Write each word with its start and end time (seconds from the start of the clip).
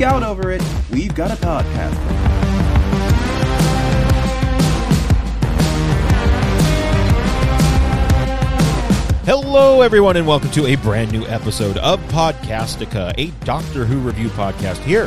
geek 0.00 0.06
out 0.06 0.22
over 0.22 0.50
it, 0.50 0.62
we've 0.90 1.14
got 1.14 1.30
a 1.30 1.34
podcast. 1.34 1.94
Hello, 9.26 9.82
everyone, 9.82 10.16
and 10.16 10.26
welcome 10.26 10.50
to 10.52 10.66
a 10.66 10.76
brand 10.76 11.12
new 11.12 11.26
episode 11.26 11.76
of 11.78 12.00
Podcastica, 12.08 13.12
a 13.18 13.26
Doctor 13.44 13.84
Who 13.84 13.98
review 13.98 14.28
podcast 14.30 14.78
here 14.78 15.04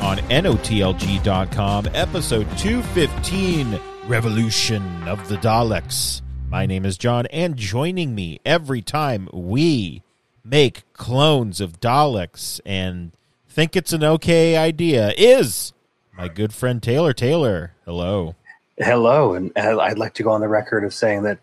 on 0.00 0.18
NOTLG.com, 0.18 1.86
episode 1.94 2.58
215 2.58 3.80
Revolution 4.08 5.06
of 5.06 5.28
the 5.28 5.36
Daleks. 5.36 6.20
My 6.48 6.66
name 6.66 6.84
is 6.84 6.98
John, 6.98 7.26
and 7.26 7.56
joining 7.56 8.16
me 8.16 8.40
every 8.44 8.82
time 8.82 9.28
we 9.32 10.02
make 10.44 10.92
clones 10.94 11.60
of 11.60 11.78
Daleks 11.78 12.60
and 12.66 13.12
think 13.52 13.76
it's 13.76 13.92
an 13.92 14.02
okay 14.02 14.56
idea 14.56 15.12
is 15.16 15.72
my 16.16 16.28
good 16.28 16.52
friend 16.54 16.82
Taylor. 16.82 17.12
Taylor, 17.12 17.74
hello. 17.84 18.34
Hello, 18.78 19.34
and 19.34 19.52
uh, 19.56 19.78
I'd 19.78 19.98
like 19.98 20.14
to 20.14 20.22
go 20.22 20.30
on 20.30 20.40
the 20.40 20.48
record 20.48 20.84
of 20.84 20.94
saying 20.94 21.24
that 21.24 21.38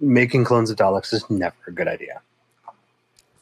making 0.00 0.44
clones 0.44 0.70
of 0.70 0.76
Daleks 0.76 1.14
is 1.14 1.28
never 1.30 1.54
a 1.68 1.70
good 1.70 1.86
idea. 1.88 2.20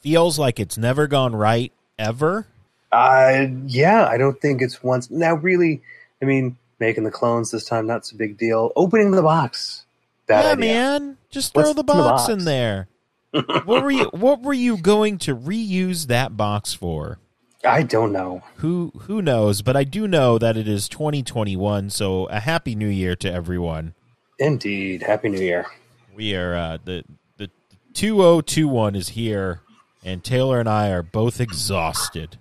Feels 0.01 0.39
like 0.39 0.61
it's 0.61 0.77
never 0.77 1.07
gone 1.07 1.35
right 1.35 1.73
ever. 1.99 2.47
Uh, 2.93 3.47
yeah, 3.67 4.07
I 4.07 4.19
don't 4.19 4.41
think 4.41 4.61
it's 4.61 4.83
once. 4.83 5.11
Now, 5.11 5.35
really, 5.35 5.83
I 6.21 6.27
mean, 6.27 6.57
making 6.79 7.05
the 7.05 7.11
clones 7.11 7.51
this 7.51 7.65
time, 7.65 7.87
not 7.87 8.05
so 8.05 8.17
big 8.17 8.37
deal. 8.37 8.73
Opening 8.77 9.13
the 9.13 9.23
box, 9.23 9.85
bad 10.27 10.45
yeah, 10.45 10.53
idea. 10.53 10.75
man, 10.75 11.17
just 11.31 11.55
throw 11.55 11.65
the 11.65 11.71
in 11.71 11.77
the 11.77 11.85
box, 11.85 12.23
box? 12.23 12.33
in 12.33 12.45
there. 12.45 12.89
what 13.65 13.83
were 13.83 13.91
you? 13.91 14.11
What 14.13 14.43
were 14.43 14.53
you 14.53 14.77
going 14.77 15.19
to 15.19 15.35
reuse 15.35 16.09
that 16.09 16.37
box 16.37 16.75
for? 16.75 17.19
I 17.65 17.83
don't 17.83 18.13
know. 18.13 18.43
Who 18.57 18.93
who 19.03 19.21
knows? 19.21 19.63
But 19.63 19.77
I 19.77 19.85
do 19.85 20.09
know 20.09 20.39
that 20.39 20.57
it 20.57 20.67
is 20.67 20.89
2021. 20.89 21.91
So 21.91 22.27
a 22.27 22.41
happy 22.41 22.75
New 22.75 22.89
Year 22.89 23.15
to 23.17 23.31
everyone. 23.33 23.95
Indeed, 24.39 25.03
Happy 25.03 25.29
New 25.29 25.41
Year. 25.41 25.67
We 26.15 26.35
are 26.35 26.55
uh, 26.55 26.79
the 26.83 27.05
the 27.37 27.51
2021 27.93 28.95
is 28.95 29.11
here, 29.11 29.61
and 30.05 30.25
Taylor 30.25 30.59
and 30.61 30.69
I 30.69 30.89
are 30.91 31.03
both 31.03 31.41
exhausted. 31.41 32.39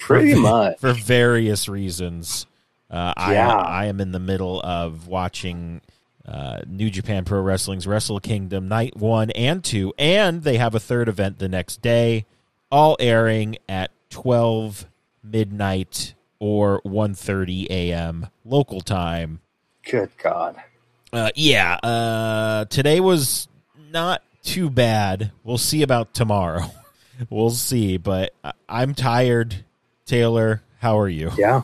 Pretty 0.00 0.34
much. 0.40 0.78
for 0.80 0.92
various 0.92 1.68
reasons. 1.68 2.46
Uh, 2.90 3.14
Yeah. 3.16 3.48
I 3.54 3.82
I 3.82 3.84
am 3.86 4.00
in 4.00 4.10
the 4.10 4.18
middle 4.18 4.60
of 4.62 5.06
watching 5.06 5.80
uh, 6.26 6.62
New 6.66 6.90
Japan 6.90 7.24
Pro 7.24 7.40
Wrestling's 7.40 7.86
Wrestle 7.86 8.18
Kingdom 8.18 8.66
Night 8.66 8.96
One 8.96 9.30
and 9.30 9.62
Two, 9.62 9.94
and 9.96 10.42
they 10.42 10.56
have 10.58 10.74
a 10.74 10.80
third 10.80 11.08
event 11.08 11.38
the 11.38 11.48
next 11.48 11.80
day, 11.80 12.26
all 12.72 12.96
airing 12.98 13.56
at 13.68 13.92
twelve 14.12 14.86
midnight 15.22 16.14
or 16.38 16.82
1.30 16.82 17.68
a.m. 17.70 18.26
local 18.44 18.80
time. 18.80 19.40
Good 19.88 20.10
God. 20.20 20.56
Uh, 21.12 21.30
yeah, 21.36 21.74
uh, 21.74 22.64
today 22.64 22.98
was 22.98 23.46
not 23.92 24.22
too 24.42 24.68
bad. 24.68 25.30
We'll 25.44 25.58
see 25.58 25.82
about 25.82 26.14
tomorrow. 26.14 26.70
we'll 27.30 27.50
see, 27.50 27.96
but 27.96 28.34
I'm 28.68 28.94
tired. 28.94 29.64
Taylor, 30.04 30.62
how 30.80 30.98
are 30.98 31.08
you? 31.08 31.30
Yeah. 31.38 31.62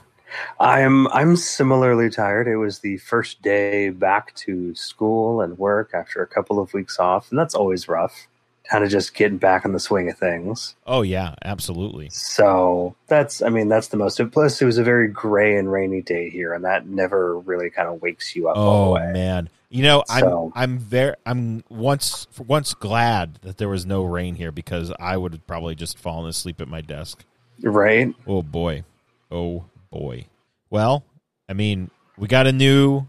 I'm 0.61 1.09
I'm 1.09 1.37
similarly 1.37 2.11
tired. 2.11 2.47
It 2.47 2.57
was 2.57 2.81
the 2.81 2.99
first 2.99 3.41
day 3.41 3.89
back 3.89 4.35
to 4.37 4.75
school 4.75 5.41
and 5.41 5.59
work 5.59 5.93
after 5.95 6.23
a 6.23 6.27
couple 6.27 6.61
of 6.61 6.75
weeks 6.75 6.99
off, 6.99 7.31
and 7.31 7.39
that's 7.39 7.55
always 7.55 7.89
rough. 7.89 8.29
Kind 8.71 8.85
of 8.85 8.91
just 8.91 9.15
getting 9.15 9.39
back 9.39 9.65
in 9.65 9.73
the 9.73 9.81
swing 9.81 10.11
of 10.11 10.19
things. 10.19 10.75
Oh 10.87 11.01
yeah, 11.03 11.35
absolutely. 11.45 12.11
So 12.11 12.95
that's, 13.07 13.41
I 13.41 13.49
mean, 13.49 13.69
that's 13.69 13.89
the 13.89 13.97
most. 13.97 14.21
Plus, 14.31 14.61
it 14.61 14.65
was 14.67 14.77
a 14.77 14.85
very 14.85 15.09
gray 15.09 15.57
and 15.57 15.73
rainy 15.73 16.03
day 16.03 16.29
here, 16.29 16.53
and 16.53 16.65
that 16.67 16.87
never 16.87 17.39
really 17.39 17.71
kind 17.71 17.89
of 17.89 18.03
wakes 18.03 18.37
you 18.37 18.49
up 18.49 18.57
all 18.59 18.85
Oh 18.93 18.99
the 18.99 19.07
way. 19.07 19.13
man, 19.13 19.49
you 19.71 19.83
know 19.83 20.05
So- 20.19 20.53
I'm 20.55 20.63
I'm 20.75 20.79
very 20.79 21.15
I'm 21.25 21.65
once 21.71 22.27
for 22.31 22.43
once 22.43 22.75
glad 22.75 23.37
that 23.43 23.57
there 23.57 23.71
was 23.71 23.87
no 23.87 24.05
rain 24.05 24.35
here 24.35 24.53
because 24.53 24.93
I 25.01 25.17
would 25.17 25.33
have 25.33 25.47
probably 25.47 25.75
just 25.75 25.99
fallen 25.99 26.29
asleep 26.29 26.61
at 26.61 26.69
my 26.69 26.83
desk. 26.83 27.25
Right? 27.63 28.15
Oh 28.27 28.43
boy, 28.43 28.85
oh 29.31 29.65
boy. 29.91 30.27
Well, 30.69 31.05
I 31.49 31.55
mean, 31.55 31.91
we 32.19 32.29
got 32.29 32.47
a 32.47 32.53
new 32.53 33.07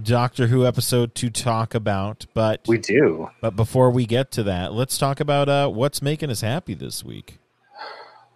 Doctor 0.00 0.46
Who 0.46 0.66
episode 0.66 1.14
to 1.16 1.30
talk 1.30 1.74
about, 1.74 2.26
but 2.32 2.60
We 2.68 2.78
do. 2.78 3.30
but 3.40 3.56
before 3.56 3.90
we 3.90 4.06
get 4.06 4.30
to 4.32 4.42
that, 4.44 4.72
let's 4.72 4.96
talk 4.96 5.18
about 5.20 5.48
uh, 5.48 5.68
what's 5.68 6.00
making 6.00 6.30
us 6.30 6.42
happy 6.42 6.74
this 6.74 7.04
week. 7.04 7.38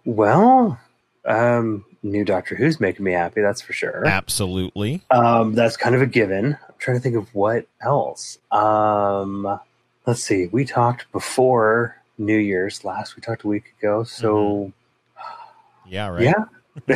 Well, 0.03 0.79
um, 1.23 1.85
new 2.03 2.25
Doctor 2.25 2.55
Who's 2.55 2.79
making 2.79 3.05
me 3.05 3.13
happy. 3.13 3.41
That's 3.41 3.61
for 3.61 3.73
sure. 3.73 4.05
Absolutely. 4.05 5.01
Um, 5.09 5.53
that's 5.55 5.77
kind 5.77 5.95
of 5.95 6.01
a 6.01 6.05
given. 6.05 6.57
I'm 6.67 6.75
trying 6.77 6.97
to 6.97 7.01
think 7.01 7.15
of 7.15 7.33
what 7.33 7.67
else. 7.81 8.37
Um, 8.51 9.59
let's 10.05 10.21
see. 10.21 10.47
We 10.47 10.65
talked 10.65 11.09
before 11.13 11.95
New 12.17 12.37
Year's 12.37 12.83
last. 12.83 13.15
We 13.15 13.21
talked 13.21 13.43
a 13.43 13.47
week 13.47 13.73
ago. 13.79 14.03
So 14.03 14.73
Yeah, 15.87 16.07
right. 16.09 16.21
yeah, 16.23 16.43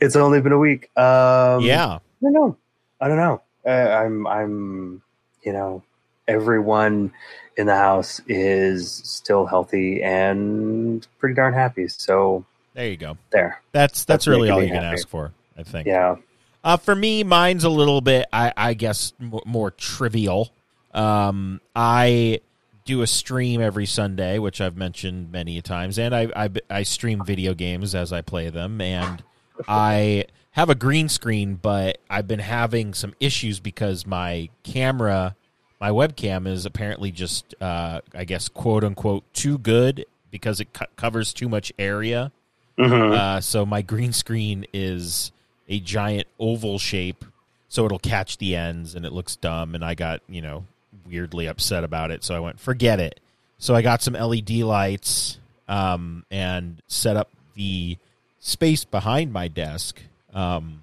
it's 0.00 0.16
only 0.16 0.40
been 0.40 0.52
a 0.52 0.58
week. 0.58 0.90
Um, 0.96 1.60
yeah. 1.62 1.98
I 1.98 2.00
don't 2.22 2.32
know. 2.32 2.56
I 3.00 3.08
don't 3.08 3.16
know. 3.18 3.42
Uh, 3.66 3.70
I'm. 3.70 4.26
I'm. 4.26 5.02
You 5.42 5.52
know, 5.52 5.82
everyone 6.26 7.12
in 7.56 7.66
the 7.66 7.76
house 7.76 8.20
is 8.26 8.90
still 9.04 9.46
healthy 9.46 10.02
and 10.02 11.06
pretty 11.18 11.34
darn 11.36 11.54
happy. 11.54 11.86
So 11.88 12.44
There 12.74 12.88
you 12.88 12.96
go. 12.96 13.16
there. 13.30 13.60
That's 13.72 14.04
that's, 14.04 14.24
That's 14.24 14.26
really 14.26 14.50
all 14.50 14.60
you 14.60 14.66
can 14.68 14.82
happy. 14.82 14.94
ask 14.98 15.08
for, 15.08 15.32
I 15.56 15.62
think. 15.62 15.86
Yeah. 15.86 16.16
Uh, 16.64 16.76
for 16.76 16.96
me, 16.96 17.22
mine's 17.22 17.62
a 17.62 17.68
little 17.70 18.00
bit, 18.00 18.26
I, 18.32 18.52
I 18.56 18.74
guess, 18.74 19.12
m- 19.20 19.38
more 19.46 19.70
trivial. 19.70 20.50
Um, 20.92 21.60
I 21.76 22.40
do 22.86 23.02
a 23.02 23.06
stream 23.06 23.60
every 23.60 23.84
Sunday, 23.84 24.38
which 24.38 24.60
I've 24.60 24.76
mentioned 24.76 25.30
many 25.30 25.60
times, 25.60 25.98
and 25.98 26.14
I, 26.14 26.28
I 26.34 26.50
I 26.70 26.82
stream 26.84 27.22
video 27.24 27.52
games 27.52 27.94
as 27.94 28.12
I 28.12 28.22
play 28.22 28.48
them, 28.48 28.80
and 28.80 29.22
I 29.68 30.24
have 30.52 30.70
a 30.70 30.74
green 30.74 31.08
screen, 31.10 31.56
but 31.56 31.98
I've 32.08 32.26
been 32.26 32.38
having 32.38 32.94
some 32.94 33.14
issues 33.20 33.60
because 33.60 34.06
my 34.06 34.48
camera, 34.62 35.36
my 35.80 35.90
webcam, 35.90 36.46
is 36.46 36.64
apparently 36.64 37.10
just, 37.10 37.54
uh, 37.60 38.00
I 38.14 38.24
guess, 38.24 38.48
quote 38.48 38.82
unquote, 38.84 39.24
too 39.34 39.58
good 39.58 40.06
because 40.30 40.60
it 40.60 40.72
co- 40.72 40.86
covers 40.96 41.34
too 41.34 41.48
much 41.48 41.72
area. 41.78 42.32
Mhm. 42.78 43.12
Uh, 43.12 43.40
so 43.40 43.66
my 43.66 43.82
green 43.82 44.12
screen 44.12 44.64
is 44.72 45.32
a 45.68 45.80
giant 45.80 46.26
oval 46.38 46.78
shape, 46.78 47.24
so 47.68 47.84
it'll 47.84 47.98
catch 47.98 48.38
the 48.38 48.54
ends 48.54 48.94
and 48.94 49.04
it 49.04 49.12
looks 49.12 49.36
dumb. 49.36 49.74
And 49.74 49.84
I 49.84 49.94
got 49.94 50.20
you 50.28 50.40
know 50.40 50.64
weirdly 51.08 51.46
upset 51.46 51.84
about 51.84 52.10
it, 52.10 52.24
so 52.24 52.34
I 52.34 52.40
went 52.40 52.60
forget 52.60 53.00
it. 53.00 53.20
So 53.58 53.74
I 53.74 53.82
got 53.82 54.02
some 54.02 54.14
LED 54.14 54.50
lights 54.60 55.38
um, 55.68 56.24
and 56.30 56.82
set 56.88 57.16
up 57.16 57.30
the 57.54 57.96
space 58.40 58.84
behind 58.84 59.32
my 59.32 59.48
desk. 59.48 60.00
Um, 60.34 60.82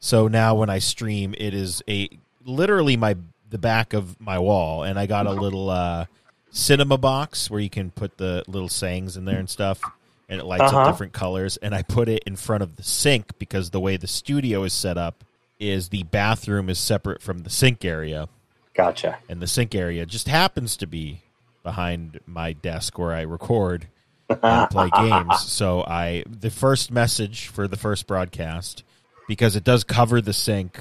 so 0.00 0.28
now 0.28 0.54
when 0.54 0.70
I 0.70 0.78
stream, 0.78 1.34
it 1.36 1.52
is 1.54 1.82
a 1.88 2.08
literally 2.44 2.96
my 2.96 3.16
the 3.50 3.58
back 3.58 3.92
of 3.92 4.20
my 4.20 4.38
wall, 4.38 4.82
and 4.82 4.98
I 4.98 5.06
got 5.06 5.26
a 5.26 5.32
little 5.32 5.70
uh, 5.70 6.06
cinema 6.50 6.98
box 6.98 7.50
where 7.50 7.60
you 7.60 7.70
can 7.70 7.90
put 7.90 8.16
the 8.16 8.42
little 8.48 8.68
sayings 8.68 9.16
in 9.16 9.24
there 9.24 9.38
and 9.38 9.48
stuff, 9.48 9.80
and 10.28 10.40
it 10.40 10.44
lights 10.44 10.62
Uh-huh. 10.64 10.80
up 10.80 10.92
different 10.92 11.12
colors. 11.12 11.56
And 11.58 11.74
I 11.74 11.82
put 11.82 12.08
it 12.08 12.22
in 12.26 12.36
front 12.36 12.62
of 12.62 12.76
the 12.76 12.82
sink 12.82 13.38
because 13.38 13.70
the 13.70 13.80
way 13.80 13.96
the 13.96 14.06
studio 14.08 14.64
is 14.64 14.72
set 14.72 14.98
up 14.98 15.22
is 15.60 15.88
the 15.90 16.02
bathroom 16.04 16.68
is 16.68 16.78
separate 16.78 17.22
from 17.22 17.38
the 17.40 17.50
sink 17.50 17.84
area, 17.84 18.28
Gotcha. 18.76 19.18
and 19.28 19.40
the 19.40 19.46
sink 19.46 19.74
area 19.74 20.04
just 20.06 20.28
happens 20.28 20.76
to 20.78 20.86
be 20.86 21.22
behind 21.62 22.20
my 22.26 22.52
desk 22.52 22.98
where 22.98 23.12
I 23.12 23.22
record 23.22 23.88
and 24.28 24.70
play 24.70 24.90
games. 24.96 25.40
So 25.40 25.82
I 25.82 26.24
the 26.28 26.50
first 26.50 26.90
message 26.90 27.46
for 27.48 27.66
the 27.68 27.76
first 27.76 28.06
broadcast 28.06 28.84
because 29.28 29.56
it 29.56 29.64
does 29.64 29.82
cover 29.84 30.20
the 30.20 30.32
sink 30.32 30.78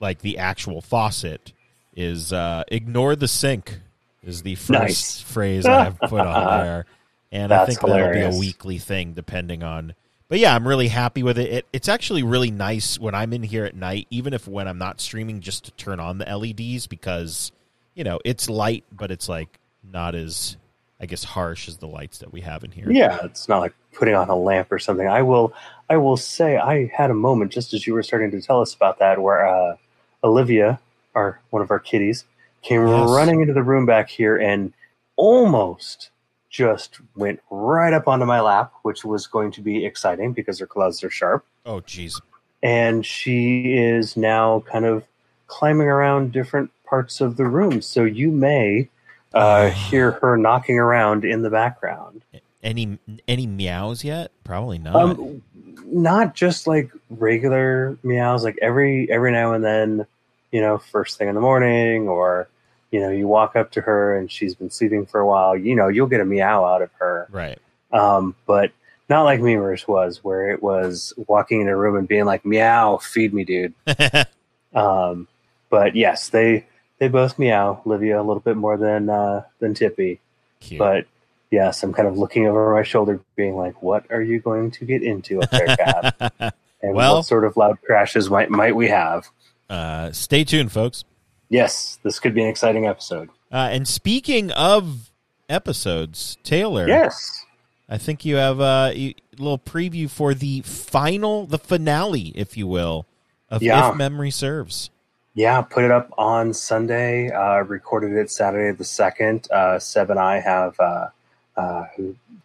like 0.00 0.20
the 0.20 0.38
actual 0.38 0.80
faucet 0.80 1.52
is 1.96 2.32
uh 2.32 2.62
ignore 2.68 3.16
the 3.16 3.26
sink 3.28 3.80
is 4.22 4.42
the 4.42 4.54
first 4.54 4.70
Nice. 4.70 5.20
phrase 5.20 5.66
I 5.66 5.84
have 5.84 5.98
put 5.98 6.20
on 6.20 6.58
there. 6.64 6.86
And 7.32 7.52
I 7.52 7.64
That's 7.64 7.78
think 7.78 7.80
that'll 7.90 8.12
be 8.12 8.36
a 8.36 8.38
weekly 8.38 8.78
thing 8.78 9.12
depending 9.14 9.62
on 9.62 9.94
but 10.30 10.38
yeah, 10.38 10.54
I'm 10.54 10.66
really 10.66 10.86
happy 10.86 11.24
with 11.24 11.38
it. 11.38 11.52
it. 11.52 11.66
It's 11.72 11.88
actually 11.88 12.22
really 12.22 12.52
nice 12.52 13.00
when 13.00 13.16
I'm 13.16 13.32
in 13.32 13.42
here 13.42 13.64
at 13.64 13.74
night, 13.74 14.06
even 14.10 14.32
if 14.32 14.46
when 14.46 14.68
I'm 14.68 14.78
not 14.78 15.00
streaming, 15.00 15.40
just 15.40 15.64
to 15.64 15.72
turn 15.72 15.98
on 15.98 16.18
the 16.18 16.24
LEDs 16.24 16.86
because, 16.86 17.50
you 17.96 18.04
know, 18.04 18.20
it's 18.24 18.48
light, 18.48 18.84
but 18.92 19.10
it's 19.10 19.28
like 19.28 19.58
not 19.82 20.14
as, 20.14 20.56
I 21.00 21.06
guess, 21.06 21.24
harsh 21.24 21.66
as 21.66 21.78
the 21.78 21.88
lights 21.88 22.18
that 22.18 22.32
we 22.32 22.42
have 22.42 22.62
in 22.62 22.70
here. 22.70 22.88
Yeah, 22.88 23.18
it's 23.24 23.48
not 23.48 23.58
like 23.58 23.74
putting 23.92 24.14
on 24.14 24.28
a 24.28 24.36
lamp 24.36 24.70
or 24.70 24.78
something. 24.78 25.08
I 25.08 25.22
will. 25.22 25.52
I 25.88 25.96
will 25.96 26.16
say 26.16 26.56
I 26.56 26.86
had 26.94 27.10
a 27.10 27.14
moment 27.14 27.50
just 27.50 27.74
as 27.74 27.84
you 27.84 27.94
were 27.94 28.04
starting 28.04 28.30
to 28.30 28.40
tell 28.40 28.60
us 28.60 28.72
about 28.72 29.00
that, 29.00 29.20
where 29.20 29.44
uh, 29.44 29.74
Olivia, 30.22 30.78
our 31.16 31.40
one 31.50 31.60
of 31.60 31.72
our 31.72 31.80
kitties, 31.80 32.24
came 32.62 32.86
Yes. 32.86 33.10
running 33.10 33.40
into 33.40 33.52
the 33.52 33.64
room 33.64 33.84
back 33.84 34.08
here 34.08 34.36
and 34.36 34.72
almost 35.16 36.10
just 36.50 37.00
went 37.14 37.40
right 37.50 37.92
up 37.92 38.08
onto 38.08 38.26
my 38.26 38.40
lap, 38.40 38.72
which 38.82 39.04
was 39.04 39.26
going 39.26 39.52
to 39.52 39.62
be 39.62 39.86
exciting 39.86 40.32
because 40.32 40.58
her 40.58 40.66
claws 40.66 41.02
are 41.02 41.10
sharp. 41.10 41.46
Oh, 41.64 41.80
jeez. 41.80 42.20
And 42.62 43.06
she 43.06 43.74
is 43.76 44.16
now 44.16 44.60
kind 44.70 44.84
of 44.84 45.06
climbing 45.46 45.86
around 45.86 46.32
different 46.32 46.70
parts 46.84 47.20
of 47.20 47.36
the 47.36 47.46
room. 47.46 47.80
So 47.80 48.04
you 48.04 48.30
may 48.30 48.88
uh, 49.32 49.70
hear 49.90 50.12
her 50.12 50.36
knocking 50.36 50.78
around 50.78 51.24
in 51.24 51.42
the 51.42 51.50
background. 51.50 52.22
Any 52.62 52.98
any 53.26 53.46
meows 53.46 54.04
yet? 54.04 54.32
Probably 54.44 54.78
not. 54.78 54.94
Um, 54.94 55.42
not 55.86 56.34
just 56.34 56.66
like 56.66 56.90
regular 57.08 57.96
meows. 58.02 58.44
Like 58.44 58.58
every 58.60 59.10
every 59.10 59.32
now 59.32 59.54
and 59.54 59.64
then, 59.64 60.06
you 60.52 60.60
know, 60.60 60.76
first 60.76 61.16
thing 61.16 61.28
in 61.28 61.34
the 61.34 61.40
morning, 61.40 62.06
or 62.06 62.50
you 62.90 63.00
know, 63.00 63.10
you 63.10 63.26
walk 63.28 63.56
up 63.56 63.70
to 63.72 63.80
her 63.82 64.16
and 64.16 64.30
she's 64.30 64.54
been 64.54 64.70
sleeping 64.70 65.06
for 65.06 65.20
a 65.20 65.26
while. 65.26 65.56
You 65.56 65.74
know, 65.76 65.88
you'll 65.88 66.06
get 66.08 66.20
a 66.20 66.24
meow 66.24 66.64
out 66.64 66.82
of 66.82 66.90
her. 66.98 67.28
right. 67.30 67.58
Um, 67.92 68.34
but 68.46 68.72
not 69.08 69.22
like 69.24 69.40
Memers 69.40 69.88
was, 69.88 70.22
where 70.22 70.50
it 70.50 70.62
was 70.62 71.12
walking 71.26 71.60
in 71.60 71.68
a 71.68 71.76
room 71.76 71.96
and 71.96 72.06
being 72.06 72.24
like, 72.24 72.44
"Meow, 72.44 72.98
feed 72.98 73.34
me, 73.34 73.44
dude." 73.44 73.74
Um, 74.72 75.26
but 75.68 75.96
yes, 75.96 76.28
they 76.28 76.66
they 76.98 77.08
both 77.08 77.38
meow. 77.38 77.80
Livia 77.84 78.20
a 78.20 78.22
little 78.22 78.40
bit 78.40 78.56
more 78.56 78.76
than 78.76 79.08
uh, 79.10 79.42
than 79.58 79.74
Tippy, 79.74 80.20
Cute. 80.60 80.78
but 80.78 81.06
yes, 81.50 81.82
I'm 81.82 81.92
kind 81.92 82.06
of 82.08 82.16
looking 82.18 82.46
over 82.46 82.72
my 82.74 82.82
shoulder, 82.82 83.20
being 83.36 83.56
like, 83.56 83.82
"What 83.82 84.04
are 84.10 84.22
you 84.22 84.38
going 84.40 84.70
to 84.72 84.84
get 84.84 85.02
into 85.02 85.42
up 85.42 85.50
there, 85.50 85.76
Cat? 85.76 86.54
And 86.82 86.94
Well- 86.94 87.16
what 87.16 87.26
sort 87.26 87.44
of 87.44 87.56
loud 87.58 87.78
crashes 87.82 88.30
might 88.30 88.50
might 88.50 88.74
we 88.76 88.88
have?" 88.88 89.28
uh, 89.68 90.12
stay 90.12 90.44
tuned, 90.44 90.72
folks. 90.72 91.04
Yes, 91.50 91.98
this 92.02 92.18
could 92.18 92.32
be 92.34 92.42
an 92.42 92.48
exciting 92.48 92.86
episode. 92.86 93.28
Uh, 93.52 93.68
and 93.70 93.86
speaking 93.86 94.50
of 94.52 95.10
episodes, 95.48 96.38
Taylor, 96.44 96.86
Yes, 96.88 97.44
I 97.88 97.98
think 97.98 98.24
you 98.24 98.36
have 98.36 98.60
uh, 98.60 98.92
a 98.94 99.14
little 99.36 99.58
preview 99.58 100.08
for 100.08 100.32
the 100.32 100.60
final, 100.62 101.46
the 101.46 101.58
finale, 101.58 102.32
if 102.36 102.56
you 102.56 102.66
will, 102.68 103.04
of 103.50 103.62
Yeah. 103.62 103.90
If 103.90 103.96
Memory 103.96 104.30
Serves. 104.30 104.90
yeah, 105.34 105.60
put 105.60 105.82
it 105.84 105.90
up 105.90 106.08
on 106.16 106.54
Sunday. 106.54 107.30
Uh, 107.32 107.64
recorded 107.64 108.12
it 108.12 108.30
Saturday 108.30 108.76
the 108.76 108.84
second. 108.84 109.50
Uh, 109.50 109.78
Seb 109.80 110.10
and 110.10 110.20
I 110.20 110.38
have 110.38 110.78
uh, 110.78 111.08
uh, 111.56 111.86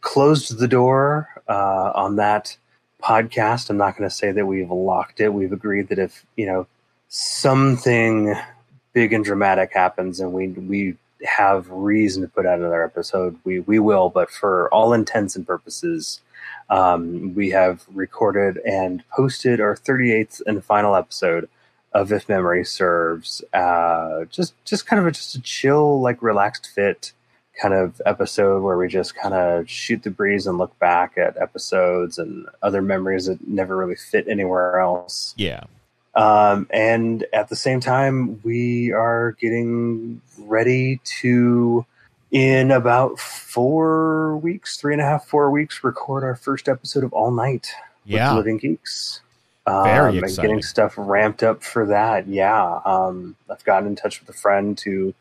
closed 0.02 0.58
the 0.58 0.68
door 0.68 1.30
uh, 1.48 1.92
on 1.94 2.16
that 2.16 2.58
podcast. 3.04 3.70
I'm 3.70 3.78
not 3.78 3.96
going 3.96 4.10
to 4.10 4.16
say 4.16 4.32
that 4.32 4.48
we've 4.48 4.72
locked 4.72 5.20
it. 5.22 5.30
We've 5.32 5.54
agreed 5.54 5.90
that 5.90 6.00
if 6.00 6.26
you 6.36 6.48
know 6.48 6.66
something 7.08 8.36
big 8.96 9.14
and 9.14 9.24
dramatic 9.24 9.74
happens, 9.74 10.20
and 10.20 10.34
we 10.34 10.48
we 10.48 10.96
have 11.24 11.70
reason 11.70 12.24
to 12.24 12.28
put 12.28 12.46
out 12.48 12.58
another 12.58 12.84
episode, 12.84 13.38
we 13.44 13.60
we 13.60 13.78
will. 13.78 14.10
But 14.10 14.32
for 14.32 14.74
all 14.74 14.94
intents 14.94 15.36
and 15.36 15.46
purposes, 15.46 16.22
um, 16.72 17.36
we 17.36 17.52
have 17.52 17.86
recorded 17.94 18.58
and 18.66 19.04
posted 19.10 19.62
our 19.62 19.76
38th 19.76 20.42
and 20.48 20.64
final 20.64 20.96
episode 20.96 21.48
of 21.94 22.12
If 22.12 22.28
Memory 22.28 22.66
Serves. 22.66 23.44
Uh, 23.54 24.26
just 24.26 24.54
just 24.66 24.88
kind 24.88 25.00
of 25.00 25.06
a, 25.06 25.12
just 25.12 25.36
a 25.36 25.42
chill, 25.42 26.02
like 26.02 26.24
relaxed 26.24 26.68
fit 26.74 27.12
kind 27.62 27.74
of 27.74 28.02
episode 28.06 28.62
where 28.64 28.78
we 28.78 28.88
just 28.88 29.16
kind 29.16 29.34
of 29.34 29.70
shoot 29.70 30.04
the 30.04 30.10
breeze 30.10 30.46
and 30.46 30.58
look 30.58 30.78
back 30.80 31.18
at 31.18 31.38
episodes 31.38 32.18
and 32.18 32.48
other 32.62 32.82
memories 32.82 33.28
that 33.28 33.48
never 33.48 33.78
really 33.78 33.96
fit 33.96 34.28
anywhere 34.28 34.80
else. 34.80 35.34
Yeah. 35.38 35.64
Um, 36.16 36.68
and 36.70 37.26
at 37.34 37.50
the 37.50 37.56
same 37.56 37.80
time, 37.82 38.42
we 38.44 38.92
are 38.94 39.34
getting 39.34 40.22
ready 40.40 41.02
to, 41.22 41.86
in 42.32 42.72
about 42.72 43.20
four 43.20 44.38
weeks, 44.38 44.78
three 44.78 44.94
and 44.94 45.02
a 45.02 45.06
half, 45.06 45.28
four 45.28 45.52
weeks, 45.52 45.84
record 45.84 46.24
our 46.24 46.36
first 46.36 46.70
episode 46.70 47.04
of 47.04 47.12
All 47.12 47.32
Night 47.32 47.68
with 48.06 48.38
Living 48.38 48.58
Geeks. 48.58 49.22
Um, 49.68 49.84
Very 49.84 50.10
and 50.18 50.24
exciting. 50.24 50.44
getting 50.44 50.62
stuff 50.64 50.94
ramped 50.96 51.44
up 51.44 51.64
for 51.64 51.88
that. 51.88 52.28
Yeah. 52.28 52.80
Um, 52.86 53.36
I've 53.50 53.64
gotten 53.64 53.90
in 53.90 53.96
touch 53.96 54.20
with 54.20 54.30
a 54.30 54.34
friend 54.34 54.78
to 54.80 55.14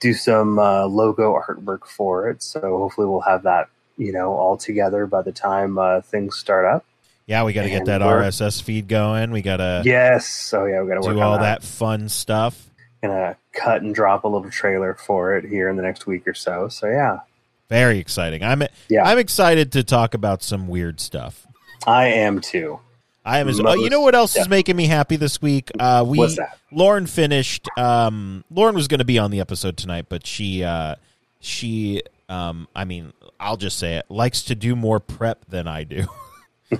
do 0.00 0.12
some 0.12 0.58
uh, 0.58 0.86
logo 0.86 1.34
artwork 1.34 1.86
for 1.86 2.28
it. 2.28 2.42
So 2.42 2.60
hopefully 2.60 3.06
we'll 3.06 3.20
have 3.20 3.44
that, 3.44 3.68
you 3.96 4.12
know, 4.12 4.32
all 4.32 4.56
together 4.56 5.06
by 5.06 5.22
the 5.22 5.32
time 5.32 5.78
uh, 5.78 6.00
things 6.00 6.36
start 6.36 6.66
up. 6.66 6.84
Yeah, 7.26 7.44
we 7.44 7.54
got 7.54 7.62
to 7.62 7.70
get 7.70 7.86
that 7.86 8.02
RSS 8.02 8.62
feed 8.62 8.86
going. 8.86 9.30
We 9.30 9.40
got 9.40 9.56
to 9.56 9.82
yes. 9.84 10.52
Oh 10.52 10.66
yeah, 10.66 10.82
we 10.82 10.88
got 10.88 10.94
to 10.94 11.00
work 11.00 11.16
do 11.16 11.20
on 11.20 11.26
all 11.26 11.38
that. 11.38 11.62
that 11.62 11.66
fun 11.66 12.08
stuff. 12.08 12.70
Gonna 13.02 13.36
cut 13.52 13.82
and 13.82 13.94
drop 13.94 14.24
a 14.24 14.28
little 14.28 14.50
trailer 14.50 14.94
for 14.94 15.36
it 15.36 15.44
here 15.44 15.68
in 15.68 15.76
the 15.76 15.82
next 15.82 16.06
week 16.06 16.26
or 16.26 16.34
so. 16.34 16.68
So 16.68 16.86
yeah, 16.86 17.20
Very 17.68 17.98
exciting. 17.98 18.42
I'm 18.42 18.62
Yeah. 18.88 19.04
I'm 19.08 19.18
excited 19.18 19.72
to 19.72 19.84
talk 19.84 20.14
about 20.14 20.42
some 20.42 20.68
weird 20.68 21.00
stuff. 21.00 21.46
I 21.86 22.06
am 22.08 22.40
too. 22.40 22.80
I 23.26 23.38
am 23.38 23.48
as 23.48 23.60
Most 23.60 23.78
oh, 23.78 23.82
you 23.82 23.88
know 23.88 24.02
what 24.02 24.14
else 24.14 24.36
is 24.36 24.48
making 24.48 24.76
me 24.76 24.86
happy 24.86 25.16
this 25.16 25.40
week? 25.40 25.70
Uh 25.78 26.04
we 26.06 26.18
What's 26.18 26.36
that? 26.36 26.58
Lauren 26.70 27.06
finished 27.06 27.68
um 27.78 28.44
Lauren 28.50 28.74
was 28.74 28.86
going 28.86 28.98
to 28.98 29.04
be 29.04 29.18
on 29.18 29.30
the 29.30 29.40
episode 29.40 29.78
tonight, 29.78 30.06
but 30.10 30.26
she 30.26 30.62
uh 30.62 30.96
she 31.40 32.02
um 32.28 32.68
I 32.76 32.84
mean, 32.84 33.14
I'll 33.40 33.56
just 33.56 33.78
say 33.78 33.96
it, 33.96 34.06
likes 34.10 34.42
to 34.44 34.54
do 34.54 34.76
more 34.76 35.00
prep 35.00 35.46
than 35.46 35.66
I 35.66 35.84
do. 35.84 36.06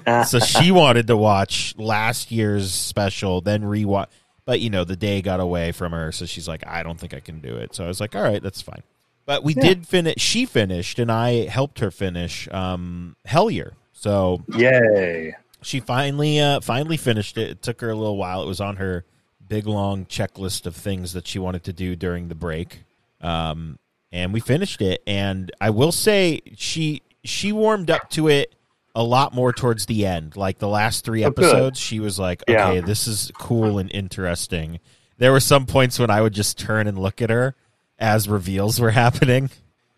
so 0.27 0.39
she 0.41 0.71
wanted 0.71 1.07
to 1.09 1.17
watch 1.17 1.75
last 1.79 2.31
year's 2.31 2.73
special, 2.73 3.41
then 3.41 3.63
rewatch. 3.63 4.07
But 4.45 4.61
you 4.61 4.69
know, 4.71 4.85
the 4.85 4.97
day 4.97 5.23
got 5.23 5.41
away 5.41 5.73
from 5.73 5.93
her, 5.93 6.13
so 6.13 6.27
she's 6.27 6.47
like, 6.47 6.67
"I 6.67 6.83
don't 6.83 7.01
think 7.01 7.15
I 7.15 7.21
can 7.21 7.41
do 7.41 7.57
it." 7.57 7.75
So 7.75 7.85
I 7.85 7.89
was 7.89 8.01
like, 8.01 8.15
"All 8.15 8.23
right, 8.23 8.43
that's 8.43 8.61
fine." 8.61 8.83
But 9.27 9.43
we 9.43 9.55
Yeah. 9.55 9.63
did 9.63 9.87
finish. 9.87 10.21
She 10.21 10.45
finished, 10.45 10.99
and 10.99 11.11
I 11.11 11.47
helped 11.47 11.79
her 11.79 11.91
finish 11.91 12.47
um, 12.53 13.17
Hellier. 13.27 13.73
So 13.93 14.45
Yay! 14.55 15.35
she 15.63 15.81
finally 15.81 16.39
uh, 16.41 16.61
finally 16.61 16.99
finished 16.99 17.39
it. 17.39 17.49
It 17.49 17.63
took 17.63 17.81
her 17.81 17.89
a 17.89 17.95
little 17.95 18.19
while. 18.19 18.43
It 18.43 18.47
was 18.47 18.61
on 18.61 18.77
her 18.77 19.05
big 19.49 19.67
long 19.67 20.05
checklist 20.05 20.67
of 20.67 20.77
things 20.77 21.15
that 21.15 21.27
she 21.27 21.39
wanted 21.39 21.65
to 21.65 21.73
do 21.73 21.97
during 21.97 22.29
the 22.29 22.35
break. 22.35 22.85
Um, 23.23 23.79
and 24.13 24.33
we 24.33 24.41
finished 24.41 24.83
it. 24.83 25.03
And 25.07 25.51
I 25.61 25.71
will 25.71 25.93
say 25.93 26.41
she 26.57 27.01
she 27.25 27.51
warmed 27.53 27.91
up 27.91 28.11
to 28.11 28.29
it 28.29 28.55
a 28.95 29.03
lot 29.03 29.35
more 29.35 29.53
towards 29.53 29.87
the 29.87 30.07
end. 30.07 30.37
Like 30.37 30.59
the 30.59 30.69
last 30.69 31.05
three 31.05 31.21
good. 31.21 31.39
episodes, 31.39 31.79
she 31.79 32.01
was 32.01 32.19
like, 32.19 32.43
Yeah. 32.49 32.69
"Okay, 32.69 32.81
this 32.81 33.07
is 33.07 33.31
cool 33.39 33.79
and 33.79 33.91
interesting." 33.93 34.81
There 35.19 35.33
were 35.33 35.41
some 35.41 35.67
points 35.67 35.99
when 35.99 36.11
I 36.11 36.21
would 36.21 36.33
just 36.35 36.59
turn 36.59 36.87
and 36.87 36.99
look 36.99 37.23
at 37.23 37.31
her 37.31 37.55
as 37.99 38.29
reveals 38.29 38.81
were 38.81 38.91
happening, 38.91 39.51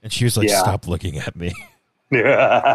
and 0.03 0.13
she 0.13 0.25
was 0.25 0.37
like, 0.37 0.49
Yeah. 0.49 0.61
"Stop 0.61 0.87
looking 0.89 1.19
at 1.19 1.37
me." 1.37 1.53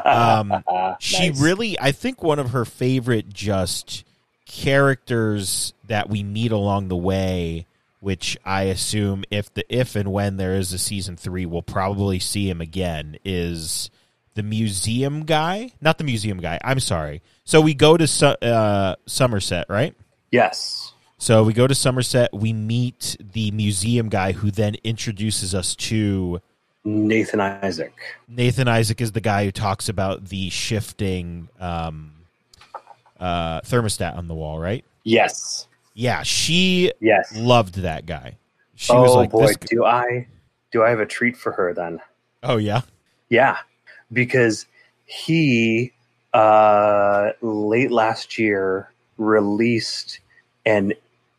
um, 0.05 0.63
she 0.99 1.31
really 1.31 1.79
i 1.79 1.93
think 1.93 2.21
one 2.21 2.37
of 2.37 2.49
her 2.49 2.65
favorite 2.65 3.29
just 3.29 4.03
characters 4.45 5.73
that 5.87 6.09
we 6.09 6.21
meet 6.21 6.51
along 6.51 6.89
the 6.89 6.97
way 6.97 7.65
which 8.01 8.37
i 8.43 8.63
assume 8.63 9.23
if 9.31 9.53
the 9.53 9.63
if 9.73 9.95
and 9.95 10.11
when 10.11 10.35
there 10.35 10.55
is 10.55 10.73
a 10.73 10.77
season 10.77 11.15
three 11.15 11.45
we'll 11.45 11.61
probably 11.61 12.19
see 12.19 12.49
him 12.49 12.59
again 12.59 13.17
is 13.23 13.89
the 14.35 14.43
museum 14.43 15.23
guy 15.25 15.71
not 15.81 15.97
the 15.97 16.03
museum 16.03 16.39
guy 16.39 16.59
i'm 16.63 16.79
sorry 16.79 17.21
so 17.43 17.59
we 17.61 17.73
go 17.73 17.97
to 17.97 18.07
Su- 18.07 18.25
uh, 18.41 18.95
somerset 19.05 19.65
right 19.69 19.93
yes. 20.31 20.93
so 21.17 21.43
we 21.43 21.53
go 21.53 21.67
to 21.67 21.75
somerset 21.75 22.33
we 22.33 22.53
meet 22.53 23.17
the 23.19 23.51
museum 23.51 24.09
guy 24.09 24.31
who 24.31 24.49
then 24.51 24.75
introduces 24.83 25.53
us 25.55 25.75
to 25.75 26.41
Nathan 26.83 27.39
Isaac. 27.39 27.93
Nathan 28.27 28.67
Isaac 28.67 29.01
is 29.01 29.11
the 29.11 29.21
guy 29.21 29.45
who 29.45 29.51
talks 29.51 29.87
about 29.87 30.25
the 30.25 30.49
shifting 30.49 31.47
um, 31.59 32.11
uh, 33.19 33.61
thermostat 33.61 34.17
on 34.17 34.27
the 34.27 34.33
wall, 34.33 34.57
right? 34.59 34.83
Yes. 35.03 35.67
Yeah, 35.93 36.23
she 36.23 36.91
Yes. 36.99 37.35
loved 37.35 37.75
that 37.83 38.07
guy. 38.07 38.37
She 38.75 38.93
oh 38.93 39.01
was 39.03 39.13
like, 39.15 39.29
boy, 39.29 39.53
do 39.69 39.85
I 39.85 40.25
do 40.71 40.81
I 40.83 40.89
have 40.89 40.99
a 40.99 41.05
treat 41.05 41.37
for 41.37 41.51
her 41.51 41.71
then? 41.75 41.99
"Oh 42.41 42.57
yeah, 42.57 42.81
Yeah, 43.29 43.57
because 44.11 44.65
he 45.05 45.91
uh, 46.33 47.31
late 47.41 47.91
last 47.91 48.37
year 48.37 48.91
released 49.17 50.19
an 50.65 50.93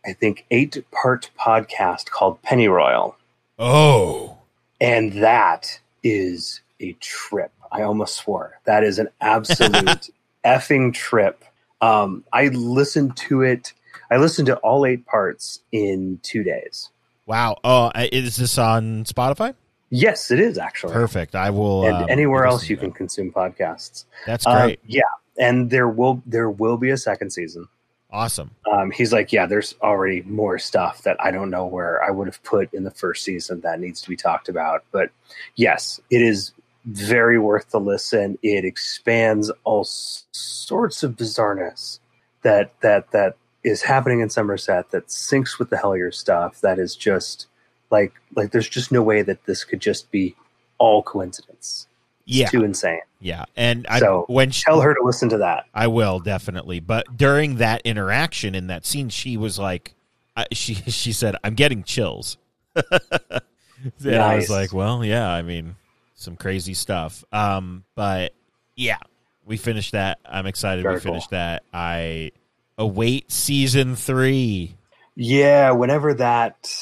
I 0.04 0.12
think 0.12 0.44
eight 0.50 0.84
part 0.90 1.30
podcast 1.38 2.10
called 2.10 2.42
Pennyroyal, 2.42 3.14
oh 3.58 4.38
and 4.80 5.12
that 5.14 5.80
is 6.02 6.60
a 6.80 6.92
trip. 6.94 7.52
I 7.70 7.82
almost 7.82 8.16
swore 8.16 8.58
that 8.64 8.84
is 8.84 8.98
an 8.98 9.08
absolute 9.20 10.10
effing 10.44 10.92
trip. 10.92 11.44
Um, 11.80 12.24
I 12.32 12.48
listened 12.48 13.16
to 13.28 13.42
it. 13.42 13.72
I 14.10 14.16
listened 14.18 14.46
to 14.46 14.56
all 14.56 14.84
eight 14.84 15.06
parts 15.06 15.60
in 15.72 16.20
two 16.22 16.42
days. 16.42 16.90
wow." 17.26 17.56
Oh, 17.64 17.90
is 17.94 18.36
this 18.36 18.58
on 18.58 19.04
Spotify? 19.04 19.54
Yes, 19.94 20.30
it 20.30 20.40
is 20.40 20.56
actually. 20.56 20.94
Perfect. 20.94 21.34
I 21.34 21.50
will. 21.50 21.84
And 21.86 21.94
um, 21.96 22.06
anywhere 22.08 22.46
else 22.46 22.66
you 22.70 22.76
to 22.76 22.80
can 22.82 22.92
consume 22.92 23.30
podcasts. 23.30 24.06
That's 24.26 24.46
Um, 24.46 24.54
great. 24.56 24.80
yeah, 24.86 25.02
and 25.38 25.68
there 25.70 25.86
will 25.88 26.22
there 26.24 26.48
will 26.48 26.78
be 26.78 26.88
a 26.90 26.96
second 26.96 27.30
season. 27.30 27.68
awesome. 28.10 28.50
Um, 28.72 28.90
he's 28.90 29.12
like, 29.12 29.32
yeah, 29.32 29.44
there's 29.46 29.74
already 29.82 30.22
more 30.22 30.58
stuff 30.58 31.02
that 31.02 31.16
I 31.20 31.30
don't 31.30 31.50
know 31.50 31.66
where 31.66 32.02
I 32.02 32.10
would 32.10 32.26
have 32.26 32.42
put 32.42 32.72
in 32.72 32.84
the 32.84 32.90
first 32.90 33.22
season 33.22 33.60
that 33.62 33.80
needs 33.80 34.00
to 34.02 34.08
be 34.08 34.16
talked 34.16 34.48
about. 34.48 34.84
But 34.92 35.10
yes, 35.56 36.00
it 36.10 36.22
is 36.22 36.52
very 36.86 37.38
worth 37.38 37.70
the 37.70 37.78
listen. 37.80 38.38
It 38.42 38.64
expands 38.64 39.50
all 39.64 39.82
s- 39.82 40.24
sorts 40.32 41.02
of 41.02 41.12
bizarreness 41.16 42.00
that 42.42 42.72
that 42.80 43.10
that 43.12 43.36
is 43.62 43.82
happening 43.82 44.20
in 44.20 44.30
Somerset 44.30 44.90
that 44.90 45.06
syncs 45.08 45.58
with 45.58 45.68
the 45.70 45.76
Hellier 45.76 46.12
stuff. 46.14 46.60
That 46.62 46.78
is 46.78 46.96
just 46.96 47.46
like 47.92 48.12
like 48.34 48.50
there's 48.50 48.68
just 48.68 48.90
no 48.90 49.02
way 49.02 49.22
that 49.22 49.44
this 49.44 49.62
could 49.62 49.80
just 49.80 50.10
be 50.10 50.34
all 50.78 51.02
coincidence. 51.04 51.86
It's 52.26 52.36
Yeah, 52.38 52.48
too 52.48 52.64
insane. 52.64 53.00
yeah. 53.20 53.44
And 53.56 53.86
I 53.88 54.00
So, 54.00 54.24
when 54.28 54.50
she, 54.50 54.64
Tell 54.64 54.80
her 54.80 54.94
to 54.94 55.00
listen 55.04 55.28
to 55.28 55.38
that. 55.38 55.66
I 55.74 55.86
will 55.88 56.18
definitely. 56.18 56.80
But 56.80 57.16
during 57.16 57.56
that 57.56 57.82
interaction 57.84 58.54
in 58.54 58.68
that 58.68 58.86
scene, 58.86 59.08
she 59.10 59.36
was 59.36 59.58
like, 59.58 59.94
I, 60.36 60.46
she 60.52 60.74
she 60.88 61.12
said, 61.12 61.36
"I'm 61.44 61.54
getting 61.54 61.84
chills." 61.84 62.38
and 62.74 64.16
I 64.16 64.36
was 64.36 64.50
like, 64.50 64.72
"Well, 64.72 65.04
yeah. 65.04 65.28
I 65.30 65.42
mean, 65.42 65.76
some 66.14 66.36
crazy 66.36 66.74
stuff." 66.74 67.22
Um, 67.32 67.84
but 67.94 68.32
yeah, 68.76 68.98
we 69.44 69.56
finished 69.56 69.92
that. 69.92 70.18
I'm 70.24 70.46
excited 70.46 70.82
Very 70.82 70.94
we 70.94 71.00
finished 71.00 71.30
that. 71.30 71.64
I 71.72 72.32
await 72.78 73.30
season 73.30 73.96
three. 73.96 74.74
Yeah, 75.14 75.72
whenever 75.72 76.14
that 76.14 76.72